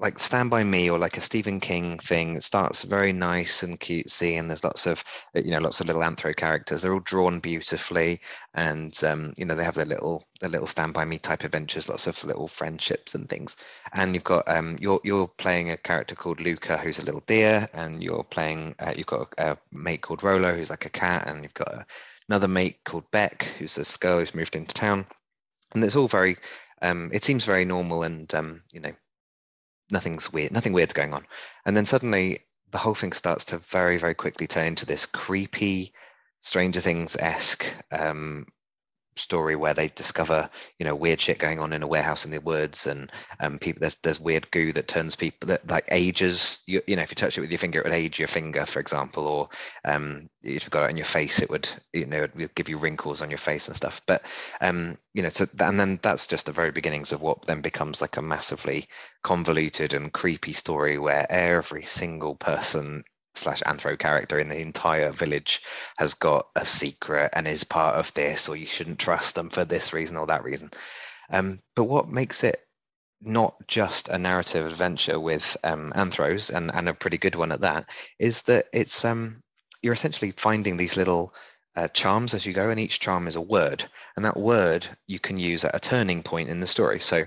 like 0.00 0.18
Stand 0.18 0.50
by 0.50 0.62
Me 0.62 0.88
or 0.88 0.98
like 0.98 1.16
a 1.16 1.20
Stephen 1.20 1.60
King 1.60 1.98
thing. 1.98 2.36
It 2.36 2.44
starts 2.44 2.82
very 2.82 3.12
nice 3.12 3.62
and 3.62 3.78
cutesy, 3.80 4.38
and 4.38 4.48
there's 4.48 4.64
lots 4.64 4.86
of 4.86 5.02
uh, 5.36 5.40
you 5.40 5.50
know 5.50 5.58
lots 5.58 5.80
of 5.80 5.86
little 5.86 6.02
anthro 6.02 6.34
characters. 6.34 6.82
They're 6.82 6.92
all 6.92 7.00
drawn 7.00 7.40
beautifully, 7.40 8.20
and 8.54 8.98
um, 9.04 9.34
you 9.36 9.44
know 9.44 9.54
they 9.54 9.64
have 9.64 9.74
their 9.74 9.86
little 9.86 10.24
their 10.40 10.50
little 10.50 10.66
Stand 10.66 10.94
by 10.94 11.04
Me 11.04 11.18
type 11.18 11.44
adventures. 11.44 11.88
Lots 11.88 12.06
of 12.06 12.22
little 12.24 12.48
friendships 12.48 13.14
and 13.14 13.28
things. 13.28 13.56
And 13.92 14.14
you've 14.14 14.24
got 14.24 14.46
um, 14.48 14.78
you're 14.80 15.00
you're 15.04 15.28
playing 15.28 15.70
a 15.70 15.76
character 15.76 16.14
called 16.14 16.40
Luka, 16.40 16.76
who's 16.78 16.98
a 16.98 17.04
little 17.04 17.22
deer, 17.26 17.68
and 17.74 18.02
you're 18.02 18.24
playing 18.24 18.74
uh, 18.78 18.94
you've 18.96 19.06
got 19.06 19.32
a, 19.38 19.52
a, 19.52 19.58
mate 19.72 20.02
called 20.02 20.22
Rolo, 20.22 20.54
who's 20.54 20.70
like 20.70 20.86
a 20.86 20.90
cat, 20.90 21.26
and 21.26 21.42
you've 21.42 21.54
got 21.54 21.72
a, 21.72 21.86
another 22.28 22.48
mate 22.48 22.78
called 22.84 23.10
Beck, 23.10 23.44
who's 23.58 23.74
this 23.74 23.96
girl 23.96 24.20
who's 24.20 24.34
moved 24.34 24.54
into 24.54 24.74
town, 24.74 25.06
and 25.74 25.82
it's 25.82 25.96
all 25.96 26.08
very 26.08 26.36
um, 26.82 27.10
it 27.12 27.24
seems 27.24 27.44
very 27.44 27.64
normal 27.64 28.04
and 28.04 28.32
um, 28.34 28.62
you 28.72 28.80
know 28.80 28.92
nothing's 29.90 30.32
weird, 30.32 30.52
nothing 30.52 30.72
weird's 30.72 30.92
going 30.92 31.14
on. 31.14 31.26
And 31.64 31.76
then 31.76 31.86
suddenly 31.86 32.40
the 32.70 32.78
whole 32.78 32.94
thing 32.94 33.12
starts 33.12 33.44
to 33.46 33.58
very, 33.58 33.96
very 33.96 34.14
quickly 34.14 34.46
turn 34.46 34.66
into 34.66 34.86
this 34.86 35.06
creepy, 35.06 35.92
Stranger 36.40 36.80
Things 36.80 37.16
esque 37.16 37.66
um, 37.90 38.46
story 39.18 39.56
where 39.56 39.74
they 39.74 39.88
discover 39.88 40.48
you 40.78 40.84
know 40.84 40.94
weird 40.94 41.20
shit 41.20 41.38
going 41.38 41.58
on 41.58 41.72
in 41.72 41.82
a 41.82 41.86
warehouse 41.86 42.24
in 42.24 42.30
the 42.30 42.40
woods 42.40 42.86
and 42.86 43.10
um 43.40 43.58
people 43.58 43.80
there's 43.80 43.96
there's 43.96 44.20
weird 44.20 44.50
goo 44.50 44.72
that 44.72 44.88
turns 44.88 45.16
people 45.16 45.46
that 45.46 45.68
like 45.68 45.84
ages 45.90 46.62
you, 46.66 46.80
you 46.86 46.96
know 46.96 47.02
if 47.02 47.10
you 47.10 47.14
touch 47.16 47.36
it 47.36 47.40
with 47.40 47.50
your 47.50 47.58
finger 47.58 47.80
it 47.80 47.84
would 47.84 47.92
age 47.92 48.18
your 48.18 48.28
finger 48.28 48.64
for 48.64 48.80
example 48.80 49.26
or 49.26 49.48
um 49.84 50.28
if 50.42 50.64
you 50.64 50.70
got 50.70 50.84
it 50.84 50.90
on 50.90 50.96
your 50.96 51.04
face 51.04 51.40
it 51.40 51.50
would 51.50 51.68
you 51.92 52.06
know 52.06 52.22
it 52.22 52.34
would 52.36 52.54
give 52.54 52.68
you 52.68 52.78
wrinkles 52.78 53.20
on 53.20 53.30
your 53.30 53.38
face 53.38 53.68
and 53.68 53.76
stuff. 53.76 54.00
But 54.06 54.24
um 54.60 54.96
you 55.14 55.22
know 55.22 55.28
so 55.28 55.46
and 55.58 55.78
then 55.78 55.98
that's 56.02 56.26
just 56.26 56.46
the 56.46 56.52
very 56.52 56.70
beginnings 56.70 57.12
of 57.12 57.20
what 57.20 57.42
then 57.46 57.60
becomes 57.60 58.00
like 58.00 58.16
a 58.16 58.22
massively 58.22 58.86
convoluted 59.22 59.92
and 59.92 60.12
creepy 60.12 60.52
story 60.52 60.98
where 60.98 61.26
every 61.30 61.84
single 61.84 62.34
person 62.36 63.04
slash 63.38 63.62
anthro 63.62 63.98
character 63.98 64.38
in 64.38 64.48
the 64.48 64.60
entire 64.60 65.10
village 65.10 65.62
has 65.96 66.14
got 66.14 66.48
a 66.56 66.66
secret 66.66 67.30
and 67.32 67.46
is 67.48 67.64
part 67.64 67.96
of 67.96 68.12
this, 68.14 68.48
or 68.48 68.56
you 68.56 68.66
shouldn't 68.66 68.98
trust 68.98 69.34
them 69.34 69.50
for 69.50 69.64
this 69.64 69.92
reason 69.92 70.16
or 70.16 70.26
that 70.26 70.44
reason. 70.44 70.70
Um, 71.30 71.60
but 71.76 71.84
what 71.84 72.08
makes 72.08 72.44
it 72.44 72.60
not 73.20 73.54
just 73.66 74.08
a 74.08 74.18
narrative 74.18 74.66
adventure 74.66 75.18
with 75.18 75.56
um, 75.64 75.92
anthros 75.96 76.54
and, 76.54 76.70
and 76.74 76.88
a 76.88 76.94
pretty 76.94 77.18
good 77.18 77.34
one 77.34 77.52
at 77.52 77.60
that 77.60 77.88
is 78.18 78.42
that 78.42 78.66
it's 78.72 79.04
um, 79.04 79.42
you're 79.82 79.92
essentially 79.92 80.32
finding 80.32 80.76
these 80.76 80.96
little 80.96 81.34
uh, 81.76 81.88
charms 81.88 82.34
as 82.34 82.44
you 82.44 82.52
go, 82.52 82.70
and 82.70 82.80
each 82.80 82.98
charm 82.98 83.28
is 83.28 83.36
a 83.36 83.40
word, 83.40 83.84
and 84.16 84.24
that 84.24 84.36
word 84.36 84.86
you 85.06 85.20
can 85.20 85.38
use 85.38 85.64
at 85.64 85.74
a 85.74 85.80
turning 85.80 86.22
point 86.22 86.48
in 86.48 86.60
the 86.60 86.66
story. 86.66 86.98
So 86.98 87.24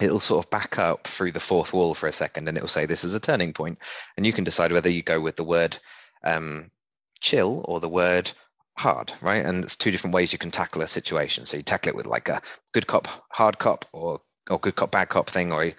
it'll 0.00 0.20
sort 0.20 0.44
of 0.44 0.50
back 0.50 0.78
up 0.78 1.06
through 1.06 1.32
the 1.32 1.40
fourth 1.40 1.72
wall 1.72 1.94
for 1.94 2.06
a 2.06 2.12
second 2.12 2.48
and 2.48 2.56
it'll 2.56 2.68
say 2.68 2.86
this 2.86 3.04
is 3.04 3.14
a 3.14 3.20
turning 3.20 3.52
point 3.52 3.78
and 4.16 4.26
you 4.26 4.32
can 4.32 4.44
decide 4.44 4.72
whether 4.72 4.90
you 4.90 5.02
go 5.02 5.20
with 5.20 5.36
the 5.36 5.44
word 5.44 5.78
um, 6.24 6.70
chill 7.20 7.64
or 7.66 7.80
the 7.80 7.88
word 7.88 8.30
hard 8.78 9.12
right? 9.20 9.44
And 9.44 9.64
it's 9.64 9.76
two 9.76 9.90
different 9.90 10.14
ways 10.14 10.32
you 10.32 10.38
can 10.38 10.50
tackle 10.50 10.82
a 10.82 10.86
situation. 10.86 11.46
So 11.46 11.56
you 11.56 11.62
tackle 11.62 11.90
it 11.90 11.96
with 11.96 12.06
like 12.06 12.28
a 12.28 12.42
good 12.72 12.86
cop 12.86 13.08
hard 13.30 13.58
cop 13.58 13.86
or 13.92 14.20
or 14.50 14.58
good 14.58 14.76
cop 14.76 14.90
bad 14.90 15.08
cop 15.08 15.30
thing 15.30 15.52
or 15.52 15.64
you 15.64 15.74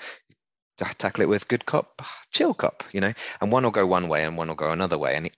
tackle 0.78 1.24
it 1.24 1.30
with 1.30 1.48
good 1.48 1.66
cop 1.66 2.02
chill 2.32 2.54
cop 2.54 2.84
you 2.92 3.02
know? 3.02 3.14
And 3.42 3.52
one 3.52 3.64
will 3.64 3.72
go 3.72 3.86
one 3.86 4.08
way 4.08 4.24
and 4.24 4.38
one 4.38 4.48
will 4.48 4.56
go 4.56 4.72
another 4.72 4.98
way 4.98 5.16
and 5.16 5.30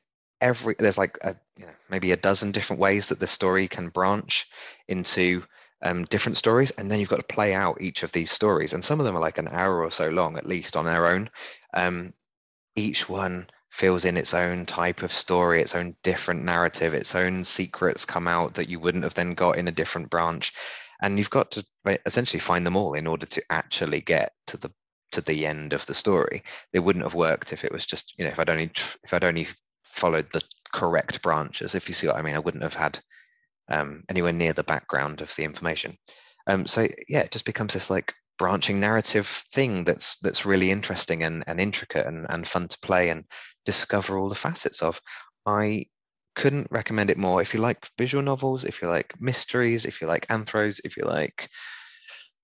every 0.41 0.75
there's 0.79 0.97
like 0.97 1.17
a, 1.21 1.35
you 1.57 1.65
know, 1.65 1.73
maybe 1.89 2.11
a 2.11 2.17
dozen 2.17 2.51
different 2.51 2.79
ways 2.79 3.09
that 3.09 3.19
the 3.19 3.27
story 3.27 3.67
can 3.67 3.89
branch 3.89 4.47
into 4.87 5.43
um, 5.81 6.05
different 6.05 6.37
stories, 6.37 6.71
and 6.71 6.89
then 6.89 6.99
you've 6.99 7.09
got 7.09 7.19
to 7.19 7.35
play 7.35 7.53
out 7.53 7.81
each 7.81 8.03
of 8.03 8.11
these 8.11 8.31
stories. 8.31 8.73
And 8.73 8.83
some 8.83 8.99
of 8.99 9.05
them 9.05 9.15
are 9.15 9.21
like 9.21 9.37
an 9.37 9.47
hour 9.49 9.81
or 9.83 9.91
so 9.91 10.09
long, 10.09 10.37
at 10.37 10.47
least 10.47 10.75
on 10.75 10.85
their 10.85 11.07
own. 11.07 11.29
Um, 11.73 12.13
each 12.75 13.09
one 13.09 13.47
fills 13.71 14.05
in 14.05 14.17
its 14.17 14.33
own 14.33 14.65
type 14.65 15.03
of 15.03 15.11
story, 15.11 15.61
its 15.61 15.75
own 15.75 15.95
different 16.03 16.43
narrative, 16.43 16.93
its 16.93 17.15
own 17.15 17.43
secrets 17.43 18.05
come 18.05 18.27
out 18.27 18.55
that 18.55 18.69
you 18.69 18.79
wouldn't 18.79 19.03
have 19.03 19.13
then 19.13 19.33
got 19.33 19.57
in 19.57 19.67
a 19.67 19.71
different 19.71 20.09
branch. 20.09 20.53
And 21.01 21.17
you've 21.17 21.29
got 21.29 21.51
to 21.51 21.65
essentially 22.05 22.39
find 22.39 22.65
them 22.65 22.75
all 22.75 22.93
in 22.93 23.07
order 23.07 23.25
to 23.25 23.43
actually 23.49 24.01
get 24.01 24.33
to 24.47 24.57
the 24.57 24.71
to 25.11 25.21
the 25.21 25.45
end 25.47 25.73
of 25.73 25.85
the 25.87 25.95
story. 25.95 26.43
It 26.73 26.79
wouldn't 26.79 27.05
have 27.05 27.15
worked 27.15 27.51
if 27.51 27.63
it 27.63 27.71
was 27.71 27.85
just 27.85 28.13
you 28.17 28.25
know 28.25 28.31
if 28.31 28.39
I'd 28.39 28.49
only 28.49 28.71
if 29.03 29.13
I'd 29.13 29.23
only 29.23 29.47
followed 29.83 30.31
the 30.31 30.43
correct 30.71 31.21
branches. 31.21 31.73
If 31.75 31.87
you 31.87 31.93
see 31.93 32.07
what 32.07 32.17
I 32.17 32.21
mean, 32.21 32.35
I 32.35 32.39
wouldn't 32.39 32.63
have 32.63 32.75
had 32.75 32.99
um, 33.69 34.03
anywhere 34.09 34.33
near 34.33 34.53
the 34.53 34.63
background 34.63 35.21
of 35.21 35.33
the 35.35 35.43
information. 35.43 35.95
Um, 36.47 36.65
so 36.65 36.87
yeah, 37.07 37.19
it 37.19 37.31
just 37.31 37.45
becomes 37.45 37.73
this 37.73 37.89
like 37.89 38.13
branching 38.37 38.79
narrative 38.79 39.27
thing 39.53 39.83
that's 39.83 40.17
that's 40.19 40.45
really 40.45 40.71
interesting 40.71 41.23
and, 41.23 41.43
and 41.45 41.59
intricate 41.59 42.07
and, 42.07 42.25
and 42.29 42.47
fun 42.47 42.67
to 42.67 42.77
play 42.79 43.09
and 43.09 43.25
discover 43.65 44.17
all 44.17 44.29
the 44.29 44.35
facets 44.35 44.81
of. 44.81 44.99
I 45.45 45.85
couldn't 46.35 46.71
recommend 46.71 47.09
it 47.09 47.17
more. 47.17 47.41
If 47.41 47.53
you 47.53 47.59
like 47.59 47.87
visual 47.97 48.23
novels, 48.23 48.63
if 48.63 48.81
you 48.81 48.87
like 48.87 49.13
mysteries, 49.19 49.85
if 49.85 50.01
you 50.01 50.07
like 50.07 50.27
anthros, 50.27 50.79
if 50.83 50.95
you 50.95 51.03
like, 51.03 51.49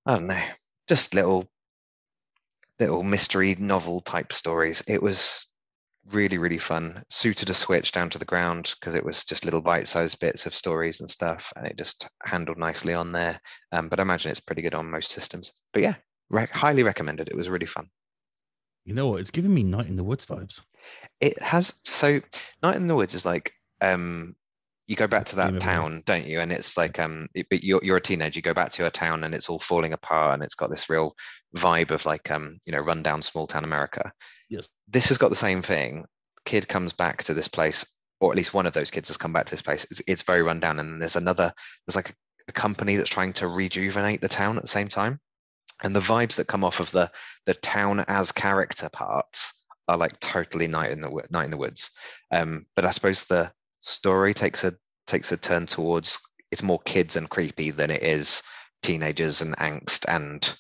I 0.06 0.15
don't 0.15 0.27
know, 0.27 0.43
just 0.88 1.14
little 1.14 1.49
little 2.80 3.03
mystery 3.03 3.56
novel 3.57 4.02
type 4.02 4.34
stories. 4.34 4.84
It 4.88 5.02
was 5.02 5.49
really 6.11 6.38
really 6.38 6.57
fun. 6.57 7.03
Suited 7.10 7.49
a 7.49 7.53
switch 7.53 7.91
down 7.91 8.10
to 8.11 8.19
the 8.19 8.26
ground 8.26 8.76
because 8.80 8.95
it 8.95 9.06
was 9.06 9.23
just 9.23 9.45
little 9.45 9.61
bite-sized 9.61 10.19
bits 10.19 10.45
of 10.45 10.56
stories 10.56 10.99
and 10.99 11.10
stuff 11.10 11.52
and 11.56 11.65
it 11.65 11.77
just 11.77 12.07
handled 12.23 12.57
nicely 12.57 12.94
on 12.94 13.11
there. 13.11 13.40
Um, 13.72 13.90
but 13.90 13.99
i 13.99 14.03
imagine 14.03 14.32
it's 14.32 14.40
pretty 14.40 14.61
good 14.61 14.76
on 14.76 14.90
most 14.90 15.11
systems. 15.11 15.52
But 15.73 15.82
yeah 15.82 15.95
re- 16.30 16.48
highly 16.52 16.84
recommended. 16.84 17.30
It 17.30 17.36
was 17.36 17.49
really 17.49 17.65
fun. 17.65 17.88
You 18.84 18.94
know 18.94 19.10
what? 19.10 19.22
It's 19.22 19.32
giving 19.32 19.53
me 19.53 19.64
night 19.64 19.88
in 19.88 19.95
the 19.95 20.03
woods 20.03 20.26
vibes. 20.26 20.61
It 21.19 21.41
has 21.41 21.82
so 21.86 22.22
night 22.61 22.76
in 22.76 22.88
the 22.88 22.95
woods 22.95 23.15
is 23.15 23.26
like 23.26 23.52
um 23.82 24.36
you 24.88 24.95
go 24.95 25.07
back 25.07 25.26
to 25.26 25.36
that 25.38 25.60
town, 25.60 26.03
don't 26.06 26.28
you? 26.28 26.40
And 26.40 26.52
it's 26.52 26.78
like 26.78 26.99
um, 26.99 27.28
it, 27.34 27.48
but 27.49 27.64
you're 27.64 27.84
you're 27.84 27.98
a 27.98 28.02
teenager. 28.02 28.38
You 28.38 28.44
go 28.44 28.53
back 28.53 28.72
to 28.74 28.86
a 28.86 28.91
town, 28.91 29.24
and 29.24 29.34
it's 29.34 29.49
all 29.49 29.60
falling 29.60 29.94
apart, 29.94 30.36
and 30.36 30.44
it's 30.44 30.53
got 30.56 30.70
this 30.70 30.90
real 30.90 31.16
vibe 31.57 31.91
of 31.91 32.06
like 32.06 32.30
um, 32.30 32.60
you 32.66 32.72
know, 32.72 32.80
rundown 32.80 33.22
small 33.22 33.48
town 33.48 33.64
America. 33.64 34.12
Yes. 34.49 34.70
This 34.88 35.10
has 35.10 35.18
got 35.18 35.30
the 35.30 35.36
same 35.36 35.62
thing. 35.62 36.06
Kid 36.45 36.68
comes 36.68 36.94
back 36.94 37.24
to 37.24 37.34
this 37.34 37.48
place, 37.48 37.84
or 38.20 38.32
at 38.32 38.38
least 38.38 38.53
one 38.53 38.68
of 38.68 38.74
those 38.74 38.91
kids 38.91 39.10
has 39.10 39.18
come 39.18 39.34
back 39.34 39.48
to 39.48 39.52
this 39.52 39.64
place. 39.64 39.86
It's, 39.90 40.02
it's 40.07 40.24
very 40.24 40.44
rundown, 40.44 40.80
and 40.80 41.02
there's 41.02 41.16
another. 41.16 41.52
There's 41.88 41.95
like 41.95 42.12
a, 42.12 42.14
a 42.49 42.52
company 42.52 42.95
that's 42.95 43.10
trying 43.10 43.34
to 43.34 43.48
rejuvenate 43.48 44.22
the 44.22 44.28
town 44.28 44.56
at 44.56 44.62
the 44.62 44.68
same 44.68 44.88
time, 44.88 45.20
and 45.84 45.95
the 45.95 45.99
vibes 45.99 46.36
that 46.36 46.48
come 46.48 46.64
off 46.64 46.80
of 46.80 46.91
the 46.91 47.10
the 47.48 47.56
town 47.56 48.06
as 48.07 48.32
character 48.32 48.90
parts 48.90 49.64
are 49.88 49.98
like 49.98 50.20
totally 50.20 50.68
night 50.68 50.91
in 50.91 51.02
the 51.02 51.24
night 51.32 51.45
in 51.45 51.52
the 51.52 51.57
woods. 51.57 51.90
Um, 52.32 52.68
but 52.76 52.86
I 52.86 52.91
suppose 52.91 53.24
the 53.24 53.52
story 53.86 54.34
takes 54.34 54.64
a 54.64 54.74
takes 55.07 55.32
a 55.32 55.38
turn 55.38 55.66
towards 55.68 56.20
it's 56.52 56.64
more 56.64 56.80
kids 56.86 57.16
and 57.16 57.30
creepy 57.30 57.72
than 57.72 57.90
it 57.91 58.03
is 58.03 58.41
teenagers 58.82 59.41
and 59.41 59.56
angst 59.57 60.06
and 60.07 60.56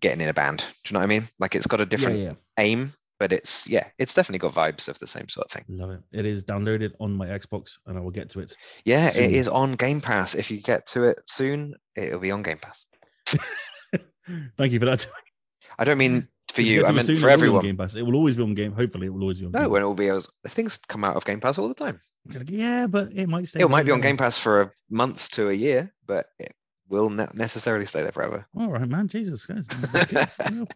getting 0.00 0.20
in 0.20 0.28
a 0.28 0.34
band. 0.34 0.58
Do 0.58 0.64
you 0.86 0.94
know 0.94 1.00
what 1.00 1.04
I 1.04 1.06
mean? 1.08 1.24
Like 1.38 1.54
it's 1.54 1.66
got 1.66 1.80
a 1.80 1.86
different 1.86 2.18
Yeah, 2.18 2.24
yeah. 2.24 2.32
aim, 2.58 2.90
but 3.18 3.32
it's 3.32 3.68
yeah, 3.68 3.86
it's 3.98 4.14
definitely 4.14 4.38
got 4.38 4.54
vibes 4.54 4.88
of 4.88 4.98
the 4.98 5.06
same 5.06 5.28
sort 5.28 5.46
of 5.46 5.50
thing. 5.52 5.64
Love 5.68 5.90
it. 5.90 6.00
It 6.12 6.26
is 6.26 6.44
downloaded 6.44 6.92
on 7.00 7.12
my 7.12 7.26
Xbox, 7.26 7.78
and 7.86 7.96
I 7.98 8.00
will 8.00 8.10
get 8.10 8.30
to 8.30 8.40
it. 8.40 8.54
Yeah, 8.84 9.08
Soon. 9.10 9.24
it 9.24 9.32
is 9.32 9.48
on 9.48 9.72
Game 9.74 10.00
Pass. 10.00 10.34
If 10.34 10.50
you 10.50 10.60
get 10.60 10.86
to 10.88 11.04
it 11.04 11.20
soon, 11.26 11.74
it'll 11.96 12.20
be 12.20 12.30
on 12.30 12.42
Game 12.42 12.58
Pass. 12.58 12.86
Thank 14.56 14.72
you 14.72 14.78
for 14.78 14.84
that. 14.86 15.06
I 15.78 15.84
don't 15.84 15.98
mean 15.98 16.28
for 16.58 16.70
you. 16.70 16.86
I 16.86 16.90
meant 16.90 17.06
soon, 17.06 17.16
for 17.16 17.28
it 17.28 17.32
will 17.32 17.38
be 17.38 17.42
on 17.42 17.48
everyone. 17.48 17.64
Game 17.64 17.76
Pass. 17.76 17.94
It 17.94 18.02
will 18.02 18.16
always 18.16 18.36
be 18.36 18.42
on 18.42 18.54
Game. 18.54 18.72
Hopefully, 18.72 19.06
it 19.06 19.10
will 19.10 19.22
always 19.22 19.38
be 19.38 19.46
on. 19.46 19.52
No, 19.52 19.60
Game 19.60 19.70
when 19.70 19.82
it 19.82 19.84
will 19.84 19.94
be, 19.94 20.10
things 20.48 20.78
come 20.78 21.04
out 21.04 21.16
of 21.16 21.24
Game 21.24 21.40
Pass 21.40 21.58
all 21.58 21.68
the 21.68 21.74
time. 21.74 21.98
Like, 22.34 22.50
yeah, 22.50 22.86
but 22.86 23.12
it 23.12 23.28
might 23.28 23.48
stay. 23.48 23.60
It 23.60 23.68
might 23.68 23.86
be 23.86 23.92
on. 23.92 24.00
Game 24.00 24.16
Pass 24.16 24.38
for 24.38 24.60
a 24.60 24.70
month 24.90 25.30
to 25.32 25.48
a 25.48 25.52
year, 25.52 25.92
but 26.06 26.26
it 26.38 26.54
will 26.88 27.10
not 27.10 27.34
necessarily 27.34 27.86
stay 27.86 28.02
there 28.02 28.12
forever. 28.12 28.46
All 28.56 28.70
right, 28.70 28.88
man. 28.88 29.08
Jesus, 29.08 29.46
guys. 29.46 29.66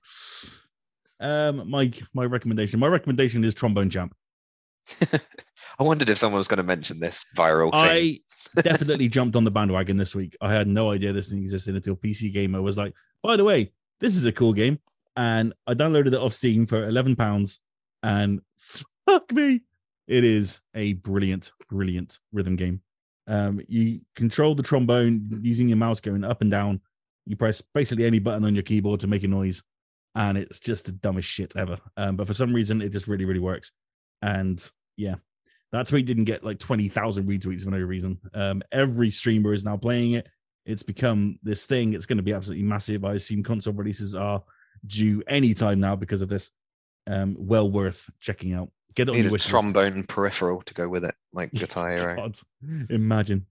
Um, 1.23 1.71
my 1.71 1.93
my 2.13 2.25
recommendation. 2.25 2.81
My 2.81 2.89
recommendation 2.89 3.45
is 3.45 3.55
Trombone 3.55 3.89
Champ. 3.89 4.13
I 5.79 5.85
wondered 5.85 6.11
if 6.11 6.19
someone 6.19 6.39
was 6.39 6.49
going 6.49 6.59
to 6.59 6.65
mention 6.65 6.99
this 6.99 7.25
viral 7.37 7.73
thing. 7.73 8.21
I 8.57 8.61
definitely 8.63 9.09
jumped 9.09 9.37
on 9.37 9.45
the 9.45 9.51
bandwagon 9.51 9.97
this 9.97 10.15
week. 10.15 10.37
I 10.41 10.53
had 10.53 10.67
no 10.67 10.91
idea 10.91 11.13
this 11.13 11.31
thing 11.31 11.41
existed 11.41 11.77
until 11.77 11.95
PC 11.95 12.33
Gamer 12.33 12.61
was 12.61 12.77
like, 12.77 12.93
by 13.23 13.37
the 13.37 13.45
way, 13.45 13.73
this 14.01 14.17
is 14.17 14.25
a 14.25 14.33
cool 14.33 14.53
game. 14.53 14.81
And 15.17 15.53
I 15.67 15.75
downloaded 15.75 16.09
it 16.09 16.15
off 16.15 16.33
Steam 16.33 16.67
for 16.67 16.87
eleven 16.87 17.17
pounds. 17.17 17.61
And 18.03 18.41
fuck 19.07 19.31
me, 19.33 19.61
it 20.09 20.25
is 20.25 20.61
a 20.75 20.95
brilliant, 20.95 21.53
brilliant 21.69 22.19
rhythm 22.33 22.57
game. 22.57 22.81
Um, 23.27 23.61
you 23.69 24.01
control 24.17 24.55
the 24.55 24.63
trombone 24.63 25.41
using 25.43 25.69
your 25.69 25.79
mouse 25.79 26.01
going 26.01 26.25
up 26.25 26.41
and 26.41 26.51
down. 26.51 26.81
You 27.27 27.37
press 27.37 27.63
basically 27.73 28.05
any 28.05 28.19
button 28.19 28.45
on 28.45 28.55
your 28.55 28.65
keyboard 28.65 29.01
to 29.01 29.07
make 29.07 29.23
a 29.23 29.29
noise, 29.29 29.63
and 30.15 30.37
it's 30.37 30.59
just 30.59 30.87
the 30.87 30.93
dumbest 30.93 31.29
shit 31.29 31.55
ever. 31.57 31.79
Um, 31.97 32.17
but 32.17 32.27
for 32.27 32.35
some 32.35 32.53
reason, 32.53 32.83
it 32.83 32.91
just 32.91 33.07
really, 33.07 33.25
really 33.25 33.41
works. 33.41 33.71
And 34.23 34.63
yeah, 34.97 35.17
that 35.71 35.87
tweet 35.87 36.07
didn't 36.07 36.25
get 36.25 36.45
like 36.45 36.59
20,000 36.59 37.27
retweets 37.27 37.65
for 37.65 37.71
no 37.71 37.79
reason. 37.79 38.19
Um, 38.35 38.63
every 38.73 39.11
streamer 39.11 39.53
is 39.53 39.65
now 39.65 39.77
playing 39.77 40.13
it. 40.13 40.29
It's 40.67 40.83
become 40.83 41.39
this 41.43 41.65
thing. 41.65 41.95
It's 41.95 42.07
going 42.07 42.19
to 42.19 42.23
be 42.23 42.33
absolutely 42.33 42.65
massive. 42.65 43.05
I 43.05 43.15
assume 43.15 43.43
console 43.43 43.73
releases 43.73 44.15
are 44.15 44.43
due 44.87 45.23
anytime 45.27 45.81
now 45.81 45.97
because 45.97 46.23
of 46.23 46.29
this. 46.29 46.51
Um, 47.07 47.37
well 47.39 47.69
worth 47.69 48.09
checking 48.21 48.55
out. 48.55 48.71
Get 48.95 49.09
it 49.09 49.13
on 49.13 49.19
your 49.19 49.29
a 49.29 49.33
wish 49.33 49.43
list. 49.45 49.51
trombone 49.51 50.05
peripheral 50.05 50.63
to 50.63 50.75
go 50.75 50.89
with 50.89 51.05
it, 51.05 51.15
like 51.33 51.51
Guitar 51.55 51.91
Hero. 51.97 52.17
God, 52.17 52.39
imagine. 52.91 53.47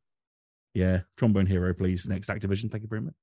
Yeah, 0.73 1.01
trombone 1.17 1.45
hero, 1.47 1.73
please. 1.73 2.07
Next 2.07 2.29
Activision, 2.29 2.71
thank 2.71 2.83
you 2.83 2.87
very 2.87 3.01
much. 3.01 3.13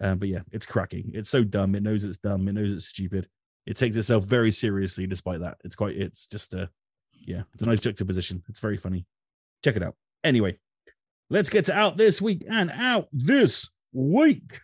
Um, 0.00 0.18
but 0.18 0.28
yeah, 0.28 0.40
it's 0.52 0.66
cracking. 0.66 1.10
It's 1.14 1.30
so 1.30 1.42
dumb. 1.42 1.74
It 1.74 1.82
knows 1.82 2.04
it's 2.04 2.18
dumb. 2.18 2.46
It 2.48 2.52
knows 2.52 2.72
it's 2.72 2.88
stupid. 2.88 3.28
It 3.66 3.76
takes 3.76 3.96
itself 3.96 4.24
very 4.24 4.52
seriously, 4.52 5.06
despite 5.06 5.40
that. 5.40 5.56
It's 5.64 5.74
quite. 5.74 5.96
It's 5.96 6.26
just 6.26 6.52
a, 6.52 6.68
yeah, 7.12 7.42
it's 7.54 7.62
a 7.62 7.66
nice 7.66 7.80
juxtaposition. 7.80 8.42
It's 8.48 8.60
very 8.60 8.76
funny. 8.76 9.06
Check 9.64 9.76
it 9.76 9.82
out. 9.82 9.94
Anyway, 10.22 10.58
let's 11.30 11.48
get 11.48 11.64
to 11.66 11.74
out 11.74 11.96
this 11.96 12.20
week 12.20 12.44
and 12.48 12.70
out 12.70 13.08
this 13.12 13.70
week. 13.92 14.60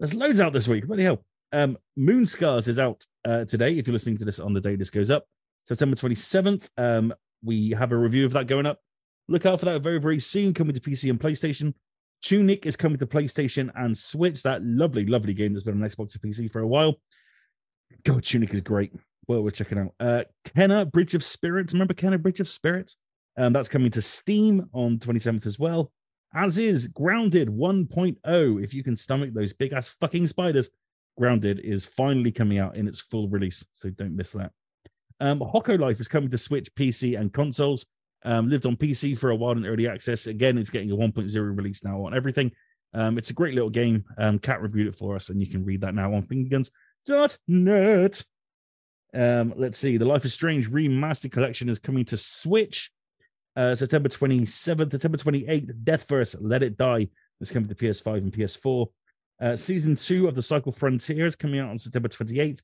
There's 0.00 0.14
loads 0.14 0.40
out 0.40 0.52
this 0.52 0.66
week. 0.66 0.86
Bloody 0.86 1.04
hell. 1.04 1.24
Um, 1.52 1.78
Moonscars 1.98 2.68
is 2.68 2.78
out 2.78 3.04
uh, 3.24 3.44
today. 3.44 3.76
If 3.78 3.86
you're 3.86 3.92
listening 3.92 4.18
to 4.18 4.24
this 4.24 4.40
on 4.40 4.52
the 4.52 4.60
day 4.60 4.76
this 4.76 4.90
goes 4.90 5.10
up, 5.10 5.24
September 5.66 5.96
27th. 5.96 6.68
Um, 6.76 7.14
we 7.42 7.70
have 7.70 7.92
a 7.92 7.96
review 7.96 8.26
of 8.26 8.32
that 8.32 8.46
going 8.46 8.66
up. 8.66 8.78
Look 9.28 9.46
out 9.46 9.60
for 9.60 9.66
that 9.66 9.82
very, 9.82 10.00
very 10.00 10.18
soon, 10.18 10.54
coming 10.54 10.74
to 10.74 10.80
PC 10.80 11.10
and 11.10 11.20
PlayStation. 11.20 11.74
Tunic 12.22 12.66
is 12.66 12.76
coming 12.76 12.98
to 12.98 13.06
PlayStation 13.06 13.70
and 13.76 13.96
Switch. 13.96 14.42
That 14.42 14.62
lovely, 14.64 15.06
lovely 15.06 15.34
game 15.34 15.52
that's 15.52 15.64
been 15.64 15.82
on 15.82 15.88
Xbox 15.88 16.14
and 16.14 16.22
PC 16.22 16.50
for 16.50 16.60
a 16.60 16.66
while. 16.66 16.94
God, 18.04 18.22
Tunic 18.22 18.52
is 18.54 18.60
great. 18.60 18.92
Well, 19.26 19.42
we're 19.42 19.50
checking 19.50 19.78
out. 19.78 19.94
Uh, 20.00 20.24
Kena 20.44 20.90
Bridge 20.90 21.14
of 21.14 21.24
Spirits. 21.24 21.72
Remember 21.72 21.94
Kena 21.94 22.20
Bridge 22.20 22.40
of 22.40 22.48
Spirits? 22.48 22.96
Um, 23.36 23.52
that's 23.52 23.68
coming 23.68 23.90
to 23.92 24.02
Steam 24.02 24.68
on 24.72 24.98
27th 24.98 25.46
as 25.46 25.58
well. 25.58 25.92
As 26.34 26.58
is 26.58 26.88
Grounded 26.88 27.48
1.0. 27.48 28.62
If 28.62 28.74
you 28.74 28.82
can 28.82 28.96
stomach 28.96 29.32
those 29.32 29.52
big 29.52 29.72
ass 29.72 29.88
fucking 29.88 30.26
spiders, 30.26 30.68
Grounded 31.20 31.60
is 31.60 31.84
finally 31.84 32.32
coming 32.32 32.58
out 32.58 32.76
in 32.76 32.88
its 32.88 32.98
full 33.00 33.28
release. 33.28 33.62
So 33.74 33.90
don't 33.90 34.16
miss 34.16 34.32
that. 34.32 34.52
Um, 35.20 35.40
Hokko 35.40 35.78
Life 35.78 36.00
is 36.00 36.08
coming 36.08 36.30
to 36.30 36.38
Switch, 36.38 36.74
PC, 36.74 37.20
and 37.20 37.30
consoles. 37.32 37.84
Um, 38.24 38.48
lived 38.48 38.66
on 38.66 38.76
PC 38.76 39.16
for 39.16 39.30
a 39.30 39.36
while 39.36 39.52
in 39.52 39.66
early 39.66 39.86
access. 39.86 40.26
Again, 40.26 40.56
it's 40.58 40.70
getting 40.70 40.90
a 40.90 40.96
1.0 40.96 41.56
release 41.56 41.84
now 41.84 42.04
on 42.04 42.14
everything. 42.14 42.50
Um, 42.94 43.18
it's 43.18 43.30
a 43.30 43.34
great 43.34 43.54
little 43.54 43.70
game. 43.70 44.04
Um, 44.18 44.38
Cat 44.38 44.62
reviewed 44.62 44.88
it 44.88 44.96
for 44.96 45.14
us, 45.14 45.28
and 45.28 45.40
you 45.40 45.46
can 45.46 45.64
read 45.64 45.82
that 45.82 45.94
now 45.94 46.12
on 46.14 46.22
fingerguns.net. 46.24 48.22
Um, 49.12 49.54
let's 49.56 49.78
see. 49.78 49.96
The 49.96 50.04
Life 50.04 50.24
is 50.24 50.32
Strange 50.34 50.70
remastered 50.70 51.32
collection 51.32 51.68
is 51.68 51.78
coming 51.78 52.04
to 52.06 52.16
Switch 52.16 52.90
uh, 53.56 53.74
September 53.74 54.08
27th, 54.08 54.90
September 54.90 55.18
28th. 55.18 55.84
Deathverse, 55.84 56.36
Let 56.40 56.62
It 56.62 56.78
Die 56.78 57.08
is 57.40 57.52
coming 57.52 57.68
to 57.68 57.74
PS5 57.74 58.16
and 58.18 58.32
PS4. 58.32 58.86
Uh, 59.40 59.56
season 59.56 59.96
two 59.96 60.28
of 60.28 60.34
The 60.34 60.42
Cycle 60.42 60.70
Frontier 60.70 61.26
is 61.26 61.34
coming 61.34 61.60
out 61.60 61.70
on 61.70 61.78
September 61.78 62.08
28th. 62.08 62.60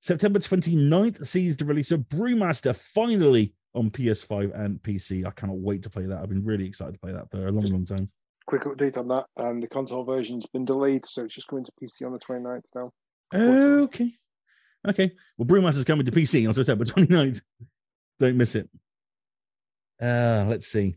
September 0.00 0.40
29th 0.40 1.24
sees 1.24 1.56
the 1.56 1.64
release 1.64 1.92
of 1.92 2.00
Brewmaster 2.00 2.74
finally 2.74 3.54
on 3.74 3.88
PS5 3.88 4.58
and 4.58 4.82
PC. 4.82 5.24
I 5.24 5.30
cannot 5.30 5.58
wait 5.58 5.82
to 5.84 5.90
play 5.90 6.06
that. 6.06 6.18
I've 6.18 6.28
been 6.28 6.44
really 6.44 6.66
excited 6.66 6.94
to 6.94 6.98
play 6.98 7.12
that 7.12 7.30
for 7.30 7.46
a 7.46 7.52
long, 7.52 7.66
long 7.66 7.84
time. 7.84 8.08
Quick 8.46 8.62
update 8.62 8.98
on 8.98 9.06
that. 9.08 9.26
Um, 9.36 9.60
the 9.60 9.68
console 9.68 10.02
version's 10.02 10.46
been 10.46 10.64
delayed, 10.64 11.06
so 11.06 11.24
it's 11.24 11.34
just 11.34 11.46
coming 11.46 11.64
to 11.64 11.72
PC 11.80 12.04
on 12.04 12.12
the 12.12 12.18
29th 12.18 12.62
now. 12.74 12.90
Okay. 13.32 14.12
Okay. 14.88 15.12
Well, 15.38 15.46
Brewmaster's 15.46 15.84
coming 15.84 16.04
to 16.04 16.12
PC 16.12 16.48
on 16.48 16.54
September 16.54 16.84
29th. 16.84 17.40
Don't 18.18 18.36
miss 18.36 18.56
it. 18.56 18.68
Uh, 20.00 20.46
let's 20.48 20.66
see. 20.66 20.96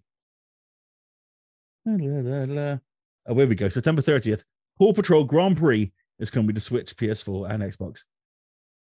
Oh, 1.87 3.33
where 3.33 3.47
we 3.47 3.53
go. 3.53 3.69
September 3.69 4.01
30th. 4.01 4.41
Paw 4.77 4.93
Patrol 4.93 5.23
Grand 5.23 5.57
Prix 5.57 5.91
is 6.19 6.29
coming 6.29 6.55
to 6.55 6.61
Switch, 6.61 6.95
PS4, 6.95 7.49
and 7.49 7.63
Xbox. 7.63 8.01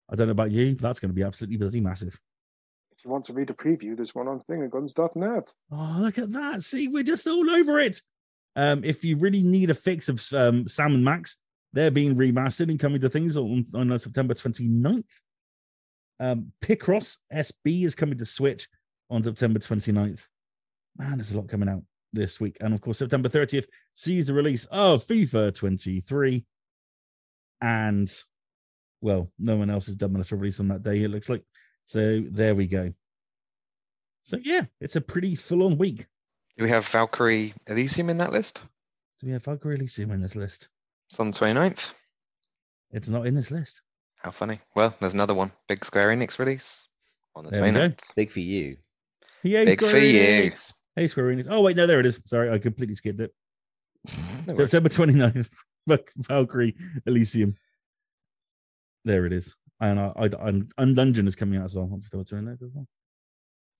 I 0.09 0.15
don't 0.15 0.27
know 0.27 0.31
about 0.31 0.51
you, 0.51 0.73
but 0.73 0.81
that's 0.81 0.99
going 0.99 1.09
to 1.09 1.15
be 1.15 1.23
absolutely 1.23 1.57
bloody 1.57 1.81
massive. 1.81 2.19
If 2.91 3.03
you 3.03 3.11
want 3.11 3.25
to 3.25 3.33
read 3.33 3.49
a 3.49 3.53
preview, 3.53 3.95
there's 3.95 4.15
one 4.15 4.27
on 4.27 4.41
fingerguns.net. 4.49 5.53
Oh, 5.71 5.97
look 5.99 6.17
at 6.17 6.31
that. 6.31 6.63
See, 6.63 6.87
we're 6.87 7.03
just 7.03 7.27
all 7.27 7.49
over 7.49 7.79
it. 7.79 8.01
Um, 8.55 8.83
if 8.83 9.03
you 9.03 9.17
really 9.17 9.43
need 9.43 9.69
a 9.69 9.73
fix 9.73 10.07
of 10.07 10.21
um, 10.33 10.67
Sam 10.67 10.95
and 10.95 11.03
Max, 11.03 11.37
they're 11.73 11.91
being 11.91 12.15
remastered 12.15 12.69
and 12.69 12.79
coming 12.79 13.01
to 13.01 13.09
things 13.09 13.35
on, 13.35 13.65
on 13.73 13.91
uh, 13.91 13.97
September 13.97 14.33
29th. 14.33 15.03
Um, 16.19 16.51
Picross 16.61 17.17
SB 17.33 17.85
is 17.85 17.95
coming 17.95 18.17
to 18.17 18.25
Switch 18.25 18.67
on 19.09 19.21
September 19.21 19.59
29th. 19.59 20.21
Man, 20.97 21.17
there's 21.17 21.31
a 21.31 21.37
lot 21.37 21.49
coming 21.49 21.67
out 21.67 21.83
this 22.15 22.39
week. 22.39 22.57
And 22.61 22.73
of 22.73 22.81
course, 22.81 22.97
September 22.97 23.29
30th 23.29 23.65
sees 23.93 24.27
the 24.27 24.33
release 24.33 24.65
of 24.65 25.05
FIFA 25.05 25.53
23. 25.53 26.43
And, 27.61 28.11
well, 29.01 29.31
no 29.37 29.55
one 29.57 29.69
else 29.69 29.85
has 29.85 29.95
done 29.95 30.15
enough 30.15 30.29
to 30.29 30.35
release 30.35 30.59
on 30.59 30.67
that 30.69 30.83
day, 30.83 31.03
it 31.03 31.11
looks 31.11 31.29
like. 31.29 31.43
So 31.85 32.23
there 32.31 32.55
we 32.55 32.65
go. 32.65 32.91
So, 34.23 34.37
yeah, 34.41 34.63
it's 34.81 34.95
a 34.95 35.01
pretty 35.01 35.35
full 35.35 35.63
on 35.63 35.77
week. 35.77 36.07
Do 36.57 36.63
we 36.63 36.69
have 36.69 36.87
Valkyrie 36.87 37.53
Elysium 37.67 38.09
in 38.09 38.17
that 38.17 38.31
list? 38.31 38.63
Do 39.19 39.27
we 39.27 39.33
have 39.33 39.43
Valkyrie 39.43 39.75
Elysium 39.75 40.11
in 40.11 40.21
this 40.21 40.35
list? 40.35 40.69
It's 41.09 41.19
on 41.19 41.31
the 41.31 41.37
29th. 41.37 41.93
It's 42.91 43.09
not 43.09 43.27
in 43.27 43.35
this 43.35 43.51
list. 43.51 43.81
How 44.19 44.31
funny. 44.31 44.59
Well, 44.75 44.95
there's 44.99 45.13
another 45.13 45.35
one. 45.35 45.51
Big 45.67 45.85
Square 45.85 46.09
Enix 46.09 46.39
release 46.39 46.87
on 47.35 47.45
the 47.45 47.51
There 47.51 47.61
29th. 47.61 47.99
Big 48.15 48.31
for 48.31 48.39
you. 48.39 48.77
Yay, 49.43 49.65
Big 49.65 49.79
Square 49.79 49.91
for 49.91 49.99
you. 49.99 50.51
Enix. 50.97 51.01
Hey, 51.01 51.07
Square 51.07 51.25
Enix. 51.27 51.47
Oh, 51.49 51.61
wait, 51.61 51.77
no, 51.77 51.87
there 51.87 51.99
it 51.99 52.05
is. 52.05 52.19
Sorry, 52.25 52.49
I 52.51 52.57
completely 52.57 52.95
skipped 52.95 53.21
it. 53.21 53.33
No 54.47 54.53
worries. 54.53 54.69
September 54.69 54.89
29th, 54.89 55.49
Valkyrie 56.27 56.75
Elysium. 57.07 57.55
There 59.05 59.25
it 59.25 59.33
is. 59.33 59.55
And 59.79 59.99
I, 59.99 60.11
I, 60.15 60.29
I'm, 60.39 60.69
Undungeon 60.79 61.27
is 61.27 61.35
coming 61.35 61.59
out 61.59 61.65
as 61.65 61.73
well. 61.75 61.89
on 61.91 61.99
September 61.99 62.23
29th 62.23 62.61
as 62.63 62.69
well. 62.75 62.87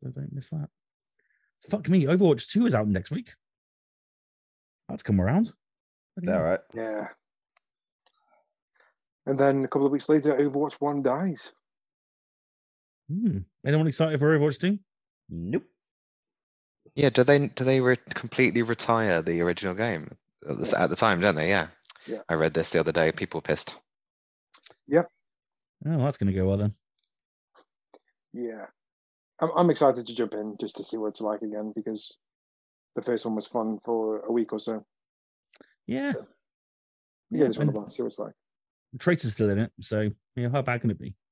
So 0.04 0.10
don't 0.10 0.34
miss 0.34 0.50
that. 0.50 0.68
fuck 1.70 1.88
me, 1.88 2.06
Overwatch 2.06 2.50
2 2.50 2.66
is 2.66 2.74
out 2.74 2.88
next 2.88 3.12
week. 3.12 3.32
That's 4.90 5.04
come 5.04 5.22
around. 5.22 5.52
Bloody 6.18 6.32
All 6.36 6.40
hell. 6.44 6.50
right. 6.52 6.60
Yeah. 6.74 7.08
And 9.28 9.38
then 9.40 9.64
a 9.66 9.68
couple 9.68 9.86
of 9.86 9.92
weeks 9.92 10.10
later, 10.10 10.34
Overwatch 10.34 10.74
1 10.80 11.04
dies. 11.04 11.54
Hmm. 13.08 13.40
Anyone 13.64 13.86
excited 13.88 14.18
for 14.20 14.36
Overwatch 14.38 14.60
2? 14.60 14.80
Nope. 15.30 15.64
Yeah, 16.96 17.10
do 17.10 17.24
they 17.24 17.48
do 17.48 17.64
they 17.64 17.82
re- 17.82 17.98
completely 18.14 18.62
retire 18.62 19.22
the 19.22 19.42
original 19.42 19.74
game 19.74 20.12
at 20.50 20.58
the, 20.58 20.64
Yes. 20.64 20.74
at 20.74 20.90
the 20.90 20.96
time? 20.96 21.20
Don't 21.20 21.36
they? 21.36 21.50
Yeah. 21.50 21.68
Yeah. 22.08 22.20
I 22.30 22.36
read 22.36 22.54
this 22.54 22.70
the 22.70 22.80
other 22.80 22.92
day. 22.92 23.12
People 23.12 23.42
pissed. 23.42 23.76
Yeah. 24.88 25.04
Oh, 25.86 25.98
that's 25.98 26.18
going 26.18 26.32
to 26.32 26.38
go 26.40 26.48
well 26.48 26.58
then. 26.58 26.74
Yeah. 28.34 28.66
I'm, 29.42 29.50
I'm 29.56 29.70
excited 29.70 30.08
to 30.08 30.16
jump 30.16 30.34
in 30.34 30.56
just 30.60 30.78
to 30.78 30.84
see 30.84 30.98
what 30.98 31.08
it's 31.08 31.22
like 31.22 31.42
again 31.42 31.74
because 31.76 32.18
the 32.96 33.02
first 33.02 33.26
one 33.26 33.36
was 33.36 33.48
fun 33.48 33.80
for 33.84 34.20
a 34.22 34.32
week 34.32 34.54
or 34.54 34.60
so. 34.60 34.86
Yeah. 35.88 36.14
So, 36.14 36.26
yeah, 37.32 37.48
this 37.48 37.58
one 37.58 37.68
and 37.68 37.76
I 37.78 37.80
want 37.80 37.94
see 37.94 38.04
what 38.04 38.08
it's 38.08 38.20
like. 38.20 38.34
Trace 39.00 39.26
is 39.26 39.34
still 39.34 39.50
in 39.50 39.60
it. 39.60 39.72
So, 39.82 40.02
you 40.02 40.14
know, 40.44 40.50
how 40.50 40.62
bad 40.62 40.82
can 40.82 40.92
it 40.92 41.00
be? 41.00 41.16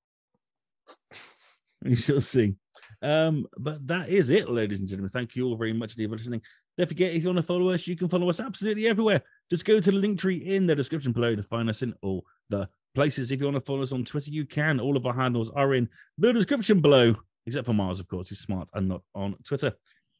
We 1.83 1.95
shall 1.97 2.21
see. 2.21 2.55
Um, 3.03 3.45
but 3.57 3.85
that 3.87 4.07
is 4.07 4.29
it, 4.29 4.49
ladies 4.49 4.79
and 4.79 4.87
gentlemen. 4.87 5.11
Thank 5.11 5.35
you 5.35 5.45
all 5.45 5.57
very 5.57 5.73
much 5.73 5.95
for 5.95 6.01
listening. 6.07 6.41
Don't 6.77 6.87
forget, 6.87 7.13
if 7.13 7.21
you 7.21 7.27
want 7.27 7.37
to 7.37 7.43
follow 7.43 7.69
us, 7.69 7.85
you 7.85 7.97
can 7.97 8.07
follow 8.07 8.29
us 8.29 8.39
absolutely 8.39 8.87
everywhere. 8.87 9.21
Just 9.49 9.65
go 9.65 9.79
to 9.79 9.91
the 9.91 9.97
link 9.97 10.19
tree 10.19 10.37
in 10.37 10.65
the 10.65 10.73
description 10.73 11.11
below 11.11 11.35
to 11.35 11.43
find 11.43 11.69
us 11.69 11.81
in 11.81 11.93
all 12.01 12.23
the 12.49 12.67
places. 12.95 13.29
If 13.29 13.41
you 13.41 13.45
want 13.45 13.57
to 13.57 13.61
follow 13.61 13.83
us 13.83 13.91
on 13.91 14.05
Twitter, 14.05 14.31
you 14.31 14.45
can. 14.45 14.79
All 14.79 14.95
of 14.95 15.05
our 15.05 15.13
handles 15.13 15.51
are 15.51 15.73
in 15.75 15.89
the 16.17 16.31
description 16.31 16.79
below, 16.79 17.13
except 17.45 17.65
for 17.65 17.73
Mars, 17.73 17.99
of 17.99 18.07
course. 18.07 18.29
He's 18.29 18.39
smart 18.39 18.69
and 18.73 18.87
not 18.87 19.01
on 19.13 19.35
Twitter. 19.43 19.73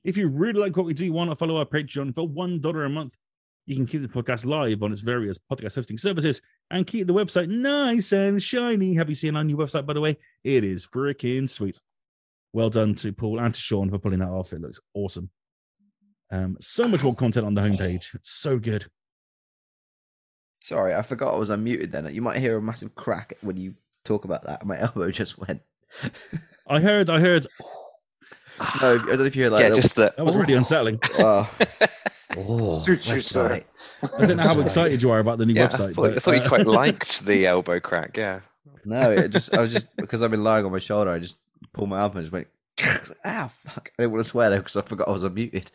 If 0.04 0.18
you 0.18 0.28
really 0.28 0.60
like 0.60 0.76
what 0.76 0.86
we 0.86 0.94
do, 0.94 1.12
want 1.14 1.30
to 1.30 1.36
follow 1.38 1.56
our 1.56 1.66
Patreon 1.66 2.14
for 2.14 2.28
$1 2.28 2.86
a 2.86 2.90
month, 2.90 3.16
you 3.66 3.78
can 3.78 3.88
keep 3.88 4.02
the 4.02 4.10
podcast 4.10 4.46
live 4.46 4.84
on 4.84 4.92
its 4.92 5.00
various 5.00 5.40
podcast 5.50 5.76
hosting 5.76 5.98
services 5.98 6.42
and 6.70 6.86
keep 6.86 7.08
the 7.08 7.14
website 7.14 7.48
nice 7.48 8.12
and 8.12 8.44
shiny. 8.44 8.94
Have 8.94 9.08
you 9.08 9.16
seen 9.16 9.38
our 9.38 9.44
new 9.46 9.56
website, 9.56 9.86
by 9.86 9.94
the 9.94 10.02
way? 10.02 10.18
It 10.44 10.66
is 10.66 10.86
freaking 10.86 11.50
sweet. 11.50 11.80
Well 12.54 12.70
done 12.70 12.94
to 12.96 13.12
Paul 13.12 13.40
and 13.40 13.54
to 13.54 13.60
Sean 13.60 13.90
for 13.90 13.98
pulling 13.98 14.20
that 14.20 14.30
off. 14.30 14.54
It 14.54 14.62
looks 14.62 14.80
awesome. 14.94 15.30
Um, 16.32 16.58
so 16.62 16.88
much 16.88 17.04
more 17.04 17.16
content 17.16 17.46
on 17.46 17.54
the 17.56 17.62
homepage. 17.62 18.14
It's 18.16 18.32
so 18.32 18.58
good. 18.58 18.86
Sorry, 20.62 20.96
I 20.96 21.02
forgot 21.02 21.34
I 21.34 21.38
was 21.38 21.50
unmuted 21.50 21.92
then. 21.92 22.14
You 22.14 22.22
might 22.22 22.38
hear 22.38 22.58
a 22.58 22.62
massive 22.62 22.96
crack 22.96 23.34
when 23.42 23.58
you 23.58 23.76
talk 24.06 24.24
about 24.24 24.44
that. 24.46 24.66
My 24.66 24.80
elbow 24.80 25.12
just 25.12 25.38
went. 25.38 25.62
I 26.68 26.80
heard, 26.80 27.10
I 27.10 27.20
heard. 27.20 27.48
No, 28.82 28.94
I 28.94 28.98
don't 28.98 29.18
know 29.18 29.26
if 29.26 29.36
you 29.36 29.44
heard 29.44 29.54
like 29.54 29.62
yeah, 29.62 29.70
little- 29.70 29.82
just 29.82 29.96
the. 29.96 30.14
That 30.16 30.24
was 30.24 30.36
really 30.36 30.54
unsettling. 30.54 31.00
Oh, 31.20 31.58
oh, 32.38 32.80
Suits 32.80 33.08
you, 33.08 33.16
website. 33.16 33.64
I 34.18 34.26
don't 34.26 34.38
know 34.38 34.44
how 34.44 34.60
excited 34.62 35.04
you 35.04 35.12
are 35.12 35.20
about 35.20 35.38
the 35.38 35.46
new 35.46 35.54
yeah, 35.54 35.68
website. 35.68 35.90
I 35.90 35.94
thought, 35.94 36.06
I 36.06 36.14
but, 36.14 36.24
thought 36.24 36.36
you 36.36 36.42
uh, 36.42 36.48
quite 36.48 36.66
liked 36.68 37.26
the 37.26 37.46
elbow 37.46 37.80
crack. 37.80 38.18
Yeah. 38.18 38.40
No, 38.86 39.12
it 39.12 39.30
just 39.30 39.54
I 39.56 39.62
was 39.62 39.74
just 39.74 39.86
because 39.98 40.22
I've 40.22 40.32
been 40.32 40.44
lying 40.44 40.66
on 40.66 40.72
my 40.72 40.80
shoulder. 40.80 41.12
I 41.12 41.20
just 41.20 41.38
pulled 41.74 41.90
my 41.90 42.00
arm 42.00 42.12
and 42.16 42.22
just 42.22 42.32
went. 42.32 42.48
Ah, 43.26 43.48
fuck! 43.50 43.92
I 43.98 44.04
didn't 44.04 44.14
want 44.14 44.24
to 44.24 44.30
swear 44.30 44.50
though 44.50 44.58
because 44.58 44.76
I 44.78 44.82
forgot 44.82 45.08
I 45.08 45.12
was 45.12 45.24
unmuted. 45.24 45.66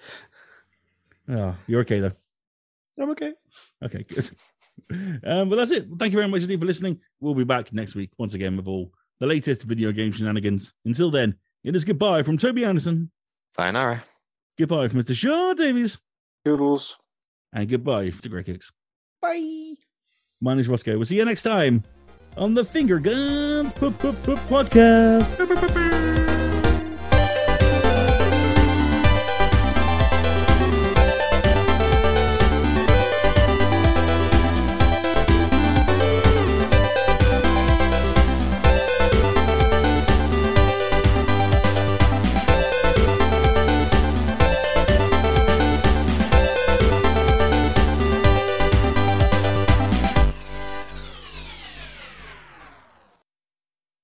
oh, 1.30 1.54
you're 1.66 1.80
okay 1.82 2.00
though. 2.00 2.12
I'm 3.00 3.10
okay. 3.10 3.32
Okay, 3.84 4.04
good. 4.08 4.30
Um, 5.24 5.48
but 5.48 5.56
that's 5.56 5.70
it. 5.70 5.86
Thank 5.98 6.12
you 6.12 6.18
very 6.18 6.28
much 6.28 6.42
indeed 6.42 6.58
for 6.60 6.66
listening. 6.66 6.98
We'll 7.20 7.34
be 7.34 7.44
back 7.44 7.72
next 7.72 7.94
week 7.94 8.10
once 8.18 8.34
again 8.34 8.56
with 8.56 8.66
all 8.66 8.90
the 9.20 9.26
latest 9.26 9.62
video 9.64 9.92
game 9.92 10.10
shenanigans. 10.12 10.72
Until 10.84 11.10
then, 11.10 11.34
it 11.62 11.76
is 11.76 11.84
goodbye 11.84 12.22
from 12.22 12.38
Toby 12.38 12.64
Anderson, 12.64 13.10
Sayonara. 13.54 14.02
goodbye 14.58 14.88
from 14.88 15.00
Mr. 15.00 15.14
Sean 15.14 15.54
Davies, 15.56 15.98
Toodles. 16.44 16.98
and 17.52 17.68
goodbye 17.68 18.10
to 18.10 18.28
Greg 18.28 18.46
Hicks. 18.46 18.72
Bye. 19.22 19.74
My 20.40 20.52
name 20.54 20.60
is 20.60 20.68
Rossko. 20.68 20.96
We'll 20.96 21.04
see 21.04 21.16
you 21.16 21.24
next 21.24 21.42
time 21.42 21.84
on 22.38 22.54
the 22.54 22.64
Finger 22.64 22.98
Guns 22.98 23.72
P- 23.72 23.90
P- 23.90 24.12
P- 24.12 24.34
Podcast. 24.48 26.17